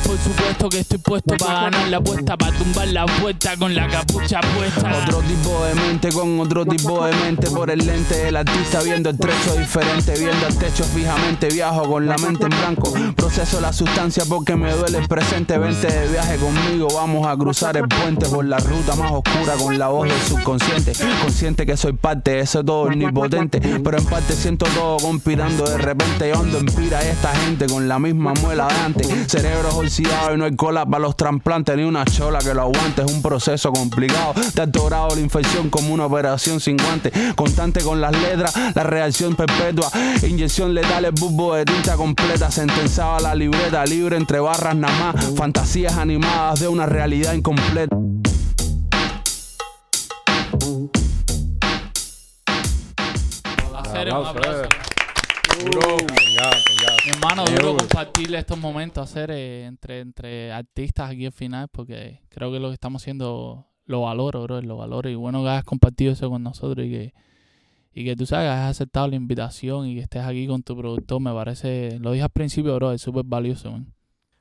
por 0.07 0.19
supuesto 0.19 0.69
que 0.69 0.81
estoy 0.81 0.99
puesto 0.99 1.35
para 1.39 1.63
ganar 1.63 1.89
la 1.89 1.97
apuesta, 1.97 2.37
para 2.37 2.55
tumbar 2.59 2.89
la 2.89 3.07
puerta 3.07 3.57
con 3.57 3.75
la 3.75 3.89
capucha 3.89 4.34
Otro 4.37 5.21
tipo 5.21 5.65
de 5.65 5.75
mente 5.77 6.09
con 6.11 6.41
otro 6.41 6.67
tipo 6.67 7.05
de 7.05 7.13
mente. 7.15 7.49
Por 7.51 7.71
el 7.71 7.87
lente 7.87 8.17
del 8.25 8.37
artista 8.37 8.83
viendo 8.83 9.11
el 9.11 9.19
trecho 9.19 9.55
diferente, 9.57 10.15
viendo 10.19 10.47
el 10.49 10.57
techo 10.57 10.83
fijamente, 10.83 11.49
viajo 11.51 11.89
con 11.89 12.07
la 12.07 12.17
mente 12.19 12.45
en 12.45 12.51
blanco, 12.51 12.93
proceso 13.15 13.61
la 13.61 13.73
sustancia 13.73 14.25
porque 14.29 14.57
me 14.57 14.73
duele 14.73 14.99
el 14.99 15.07
presente, 15.07 15.57
vente 15.57 15.87
de 15.87 16.09
viaje 16.09 16.37
conmigo, 16.39 16.89
vamos 16.93 17.27
a 17.29 17.37
cruzar 17.37 17.77
el 17.77 17.87
puente. 17.87 18.27
Por 18.27 18.45
la 18.45 18.59
ruta 18.59 18.97
más 18.97 19.13
oscura 19.13 19.55
con 19.55 19.79
la 19.79 19.89
voz 19.89 20.09
del 20.09 20.21
subconsciente, 20.23 20.93
consciente 21.23 21.65
que 21.65 21.77
soy 21.77 21.93
parte 21.93 22.33
de 22.33 22.41
ese 22.41 22.65
todo 22.65 22.83
omnipotente, 22.83 23.61
pero 23.61 23.99
en 23.99 24.05
parte 24.05 24.35
siento 24.35 24.67
todo 24.75 24.97
conspirando 24.97 25.65
de 25.65 25.79
repente. 25.79 26.31
Yo 26.31 26.41
ando 26.41 26.59
en 26.59 26.67
pira 26.67 27.05
y 27.05 27.09
esta 27.09 27.35
gente 27.37 27.67
con 27.67 27.87
la 27.87 28.01
misma 28.01 28.33
muela 28.43 28.67
de 28.67 28.75
antes, 28.75 29.07
cerebros 29.29 29.75
oxidados 29.75 30.35
y 30.35 30.39
no 30.39 30.45
hay 30.45 30.57
cola 30.57 30.85
para 30.85 31.01
los 31.01 31.17
trasplantes. 31.17 31.77
Ni 31.77 31.85
una 31.85 32.05
chola 32.05 32.41
que 32.41 32.53
lo 32.53 32.63
aguante, 32.63 33.03
es 33.03 33.13
un 33.13 33.23
proceso 33.23 33.73
complicado, 33.73 34.24
de 34.33 34.63
alto 34.63 34.87
grado 34.87 35.15
la 35.15 35.21
infección 35.21 35.69
como 35.69 35.93
una 35.93 36.07
operación 36.07 36.61
sin 36.61 36.77
guante, 36.77 37.13
constante 37.35 37.83
con 37.83 38.01
las 38.01 38.13
letras, 38.13 38.55
la 38.75 38.83
reacción 38.83 39.37
perpetua, 39.37 39.91
inyección 40.27 40.73
letal, 40.73 41.05
el 41.05 41.13
bulbo 41.13 41.55
de 41.55 41.65
tinta 41.65 41.97
completa, 41.97 42.51
sentenciaba 42.51 43.21
la 43.21 43.35
libreta, 43.35 43.85
libre 43.85 44.17
entre 44.17 44.41
barras 44.41 44.75
nada 44.77 45.13
más, 45.13 45.27
fantasías 45.37 45.97
animadas 45.99 46.61
de 46.61 46.69
una 46.69 46.87
realidad 46.87 47.35
incompleta. 47.35 47.97
Hacer 53.75 54.15
un 54.15 54.27
aplauso. 54.27 54.69
Mi 57.05 57.11
hermano, 57.11 57.45
duro 57.45 57.77
compartirle 57.77 58.39
estos 58.39 58.59
momentos, 58.59 59.09
hacer 59.09 59.31
eh, 59.31 59.67
entre, 59.67 60.01
entre 60.01 60.53
artistas 60.53 61.11
aquí 61.11 61.27
al 61.27 61.33
final, 61.33 61.69
porque 61.69 62.23
creo 62.29 62.51
que 62.51 62.59
lo 62.59 62.69
que 62.69 62.75
estamos 62.75 63.03
haciendo 63.03 63.67
lo 63.87 64.03
valoro, 64.03 64.43
bro, 64.45 64.61
lo 64.63 64.77
valoro. 64.77 65.09
Y 65.11 65.15
bueno 65.15 65.43
que 65.43 65.49
hayas 65.51 65.65
compartido 65.65 66.13
eso 66.13 66.29
con 66.31 66.43
nosotros 66.43 66.87
y 66.87 66.91
que, 66.91 67.15
y 67.93 68.05
que 68.05 68.17
tú 68.17 68.27
sabes, 68.27 68.49
hayas 68.51 68.71
aceptado 68.71 69.09
la 69.09 69.17
invitación 69.17 69.87
y 69.87 69.95
que 69.97 70.01
estés 70.01 70.23
aquí 70.23 70.47
con 70.47 70.63
tu 70.63 70.77
productor, 70.77 71.21
me 71.21 71.33
parece, 71.33 71.99
lo 72.01 72.13
dije 72.13 72.25
al 72.25 72.31
principio, 72.31 72.75
bro, 72.77 72.93
es 72.93 73.01
súper 73.03 73.25
valioso, 73.25 73.71
man. 73.73 73.93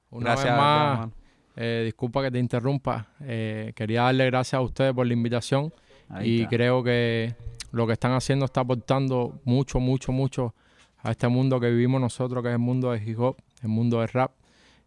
Una 0.09 0.25
Gracias, 0.31 0.45
vez 0.45 0.53
más, 0.57 0.91
hermano. 0.93 1.13
eh, 1.55 1.81
disculpa 1.85 2.21
que 2.21 2.31
te 2.31 2.39
interrumpa. 2.39 3.07
eh, 3.21 3.73
quería 3.75 4.03
darle 4.03 4.25
gracias 4.27 4.55
a 4.59 4.61
ustedes 4.61 4.93
por 4.93 5.05
la 5.07 5.13
invitación 5.13 5.73
Ahí 6.09 6.29
y 6.29 6.37
está. 6.43 6.49
creo 6.55 6.83
que 6.83 7.35
lo 7.71 7.87
que 7.87 7.93
están 7.93 8.11
haciendo 8.13 8.45
está 8.45 8.61
aportando 8.61 9.39
mucho, 9.45 9.79
mucho, 9.79 10.11
mucho 10.11 10.53
a 10.99 11.11
este 11.11 11.27
mundo 11.27 11.59
que 11.59 11.69
vivimos 11.71 11.99
nosotros, 11.99 12.41
que 12.43 12.49
es 12.49 12.53
el 12.53 12.59
mundo 12.59 12.91
de 12.91 13.03
hip 13.03 13.19
hop, 13.19 13.37
el 13.61 13.69
mundo 13.69 13.99
del 13.99 14.09
rap. 14.09 14.31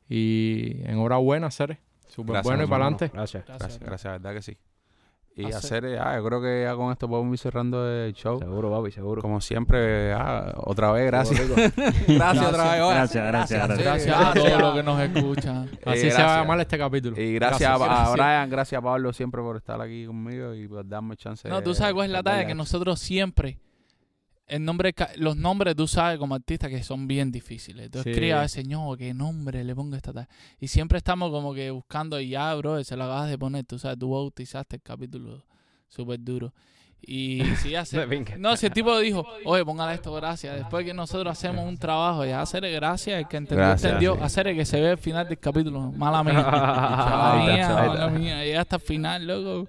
Y 0.09 0.83
enhorabuena, 0.85 1.51
Cere. 1.51 1.81
Súper 2.17 2.33
Gracias, 2.33 2.45
bueno 2.51 2.65
y 2.65 2.67
para 2.67 2.85
adelante. 2.85 3.11
Gracias. 3.13 3.45
Gracias, 3.47 3.79
gracias, 3.79 4.13
verdad 4.15 4.33
que 4.35 4.41
sí. 4.43 4.57
Y 5.39 5.45
Hacer- 5.53 5.85
hacer, 5.85 5.99
ah, 6.01 6.17
yo 6.17 6.25
creo 6.25 6.41
que 6.41 6.63
ya 6.63 6.75
con 6.75 6.91
esto 6.91 7.07
podemos 7.11 7.31
ir 7.35 7.39
cerrando 7.39 7.87
el 7.87 8.15
show. 8.15 8.39
Seguro, 8.39 8.71
papi, 8.71 8.91
seguro. 8.91 9.21
Como 9.21 9.43
siempre, 9.43 10.15
ah, 10.15 10.55
otra 10.65 10.91
vez, 10.93 11.05
gracias. 11.05 11.47
Gracias 12.09 12.47
otra 12.47 12.71
vez. 12.73 12.81
Gracias, 12.89 13.27
gracias, 13.27 13.69
gracias. 13.69 13.85
Gracias 13.85 14.17
a 14.19 14.33
todos 14.33 14.59
los 14.59 14.75
que 14.77 14.83
nos 14.83 14.99
escuchan. 14.99 15.71
Así 15.85 16.11
se 16.11 16.23
va 16.23 16.37
a 16.37 16.41
llamar 16.41 16.61
este 16.61 16.79
capítulo. 16.79 17.21
Y 17.21 17.35
gracias, 17.35 17.79
Gracias, 17.79 18.09
a. 18.09 18.13
Brian, 18.13 18.49
gracias 18.49 18.79
a 18.79 18.83
Pablo 18.83 19.13
siempre 19.13 19.43
por 19.43 19.59
estar 19.59 19.79
aquí 19.79 20.07
conmigo 20.07 20.55
y 20.55 20.67
por 20.69 20.89
darme 20.89 21.17
chance. 21.19 21.47
No, 21.51 21.63
tú 21.63 21.75
sabes 21.75 21.93
cuál 21.93 22.07
es 22.07 22.13
la 22.13 22.23
darle 22.23 22.47
que 22.47 22.55
nosotros 22.55 22.99
siempre, 22.99 23.59
el 24.48 24.64
nombre, 24.64 24.94
los 25.16 25.36
nombres 25.36 25.74
tú 25.77 25.86
sabes 25.89 26.18
como 26.18 26.35
artistas 26.35 26.70
que 26.70 26.82
son 26.82 27.06
bien 27.09 27.32
difíciles. 27.32 27.90
Tú 27.90 28.02
Sí. 28.02 28.10
escribes 28.10 28.35
a 28.36 28.40
veces, 28.43 28.66
no, 28.68 28.94
qué 28.97 29.12
nombre 29.14 29.64
le 29.64 29.74
pongo 29.74 29.94
a 29.94 29.97
esta 29.98 30.12
talla. 30.12 30.28
Y 30.60 30.68
siempre 30.68 30.98
estamos 30.98 31.31
como 31.31 31.52
que 31.55 31.70
buscando, 31.70 32.20
y 32.20 32.28
ya, 32.31 32.55
bro, 32.55 32.82
se 32.85 32.97
lo 32.97 33.05
acabas 33.05 33.28
de 33.28 33.39
poner, 33.39 33.64
tú 33.64 33.78
sabes, 33.78 33.98
tú 33.98 34.10
bautizaste 34.10 34.77
el 34.77 34.82
capítulo 34.82 35.44
súper 35.89 36.20
duro. 36.23 36.52
Y 37.09 37.40
si 37.62 37.74
hace... 37.74 38.06
No, 38.39 38.56
si 38.56 38.66
el 38.66 38.73
tipo 38.73 38.97
dijo, 39.01 39.27
oye, 39.44 39.64
póngale 39.64 39.94
esto, 39.94 40.12
gracias. 40.14 40.56
Después 40.56 40.85
que 40.85 40.94
nosotros 40.94 41.31
hacemos 41.31 41.66
un 41.66 41.77
trabajo, 41.77 42.24
ya 42.24 42.40
hacerle 42.40 42.73
gracias, 42.73 43.18
el 43.20 43.28
que 43.28 43.36
entendió, 43.36 43.64
Gracias, 43.66 43.85
entendió. 43.93 44.14
sí. 44.16 44.20
Hacer 44.23 44.55
que 44.55 44.64
se 44.64 44.81
ve 44.81 44.90
el 44.93 44.98
final 44.98 45.28
del 45.28 45.39
capítulo. 45.39 45.93
Mala 45.93 46.24
mía. 46.24 46.32
Mala 46.43 47.44
mía, 47.44 47.68
mala 47.68 48.09
mía. 48.10 48.44
Llega 48.44 48.60
hasta 48.62 48.77
el 48.77 48.82
final, 48.82 49.27
loco. 49.27 49.68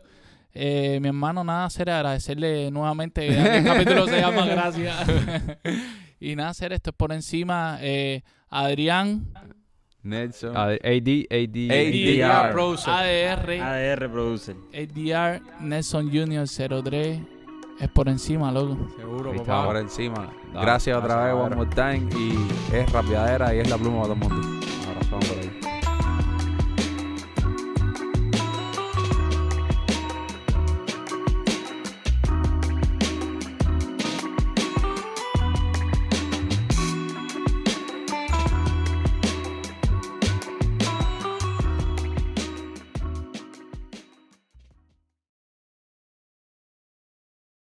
Eh, 0.60 1.00
mi 1.02 1.08
hermano, 1.10 1.44
nada, 1.44 1.66
hacer 1.66 1.90
agradecerle 1.90 2.72
nuevamente. 2.72 3.28
El 3.58 3.64
capítulo 3.64 4.08
se 4.08 4.20
llama 4.20 4.46
Gracias. 4.46 4.96
y 6.20 6.36
nada, 6.36 6.50
hacer 6.50 6.74
esto 6.74 6.90
es 6.90 6.96
por 6.96 7.12
encima. 7.12 7.78
Eh, 7.82 8.24
Adrián, 8.50 9.28
Nelson. 10.02 10.56
AD, 10.58 10.78
AD, 10.84 11.26
AD, 11.30 11.72
ADR. 11.72 12.52
Producer. 12.54 12.94
ADR, 12.94 13.62
ADR 13.62 14.12
Producer. 14.12 14.56
ADR, 14.74 15.42
Nelson 15.62 16.10
Junior 16.12 16.48
03. 16.48 17.20
Es 17.80 17.90
por 17.90 18.10
encima, 18.10 18.52
loco. 18.52 18.90
Seguro, 18.98 19.32
Ahí 19.32 19.38
Está 19.38 19.64
por 19.64 19.76
papá. 19.76 19.80
encima. 19.80 20.34
Dale, 20.52 20.66
gracias 20.66 20.98
otra 20.98 21.26
vez, 21.26 21.34
one 21.36 21.56
more 21.56 21.70
time. 21.70 22.10
Y 22.18 22.76
es 22.76 22.92
rapiadera 22.92 23.54
y 23.54 23.60
es 23.60 23.70
la 23.70 23.78
pluma 23.78 23.98
de 23.98 24.04
todo 24.04 24.14
el 24.14 24.20
mundo. 24.20 24.48
Un 24.48 24.90
abrazo 24.90 25.20
por 25.20 25.38
ahí. 25.40 25.67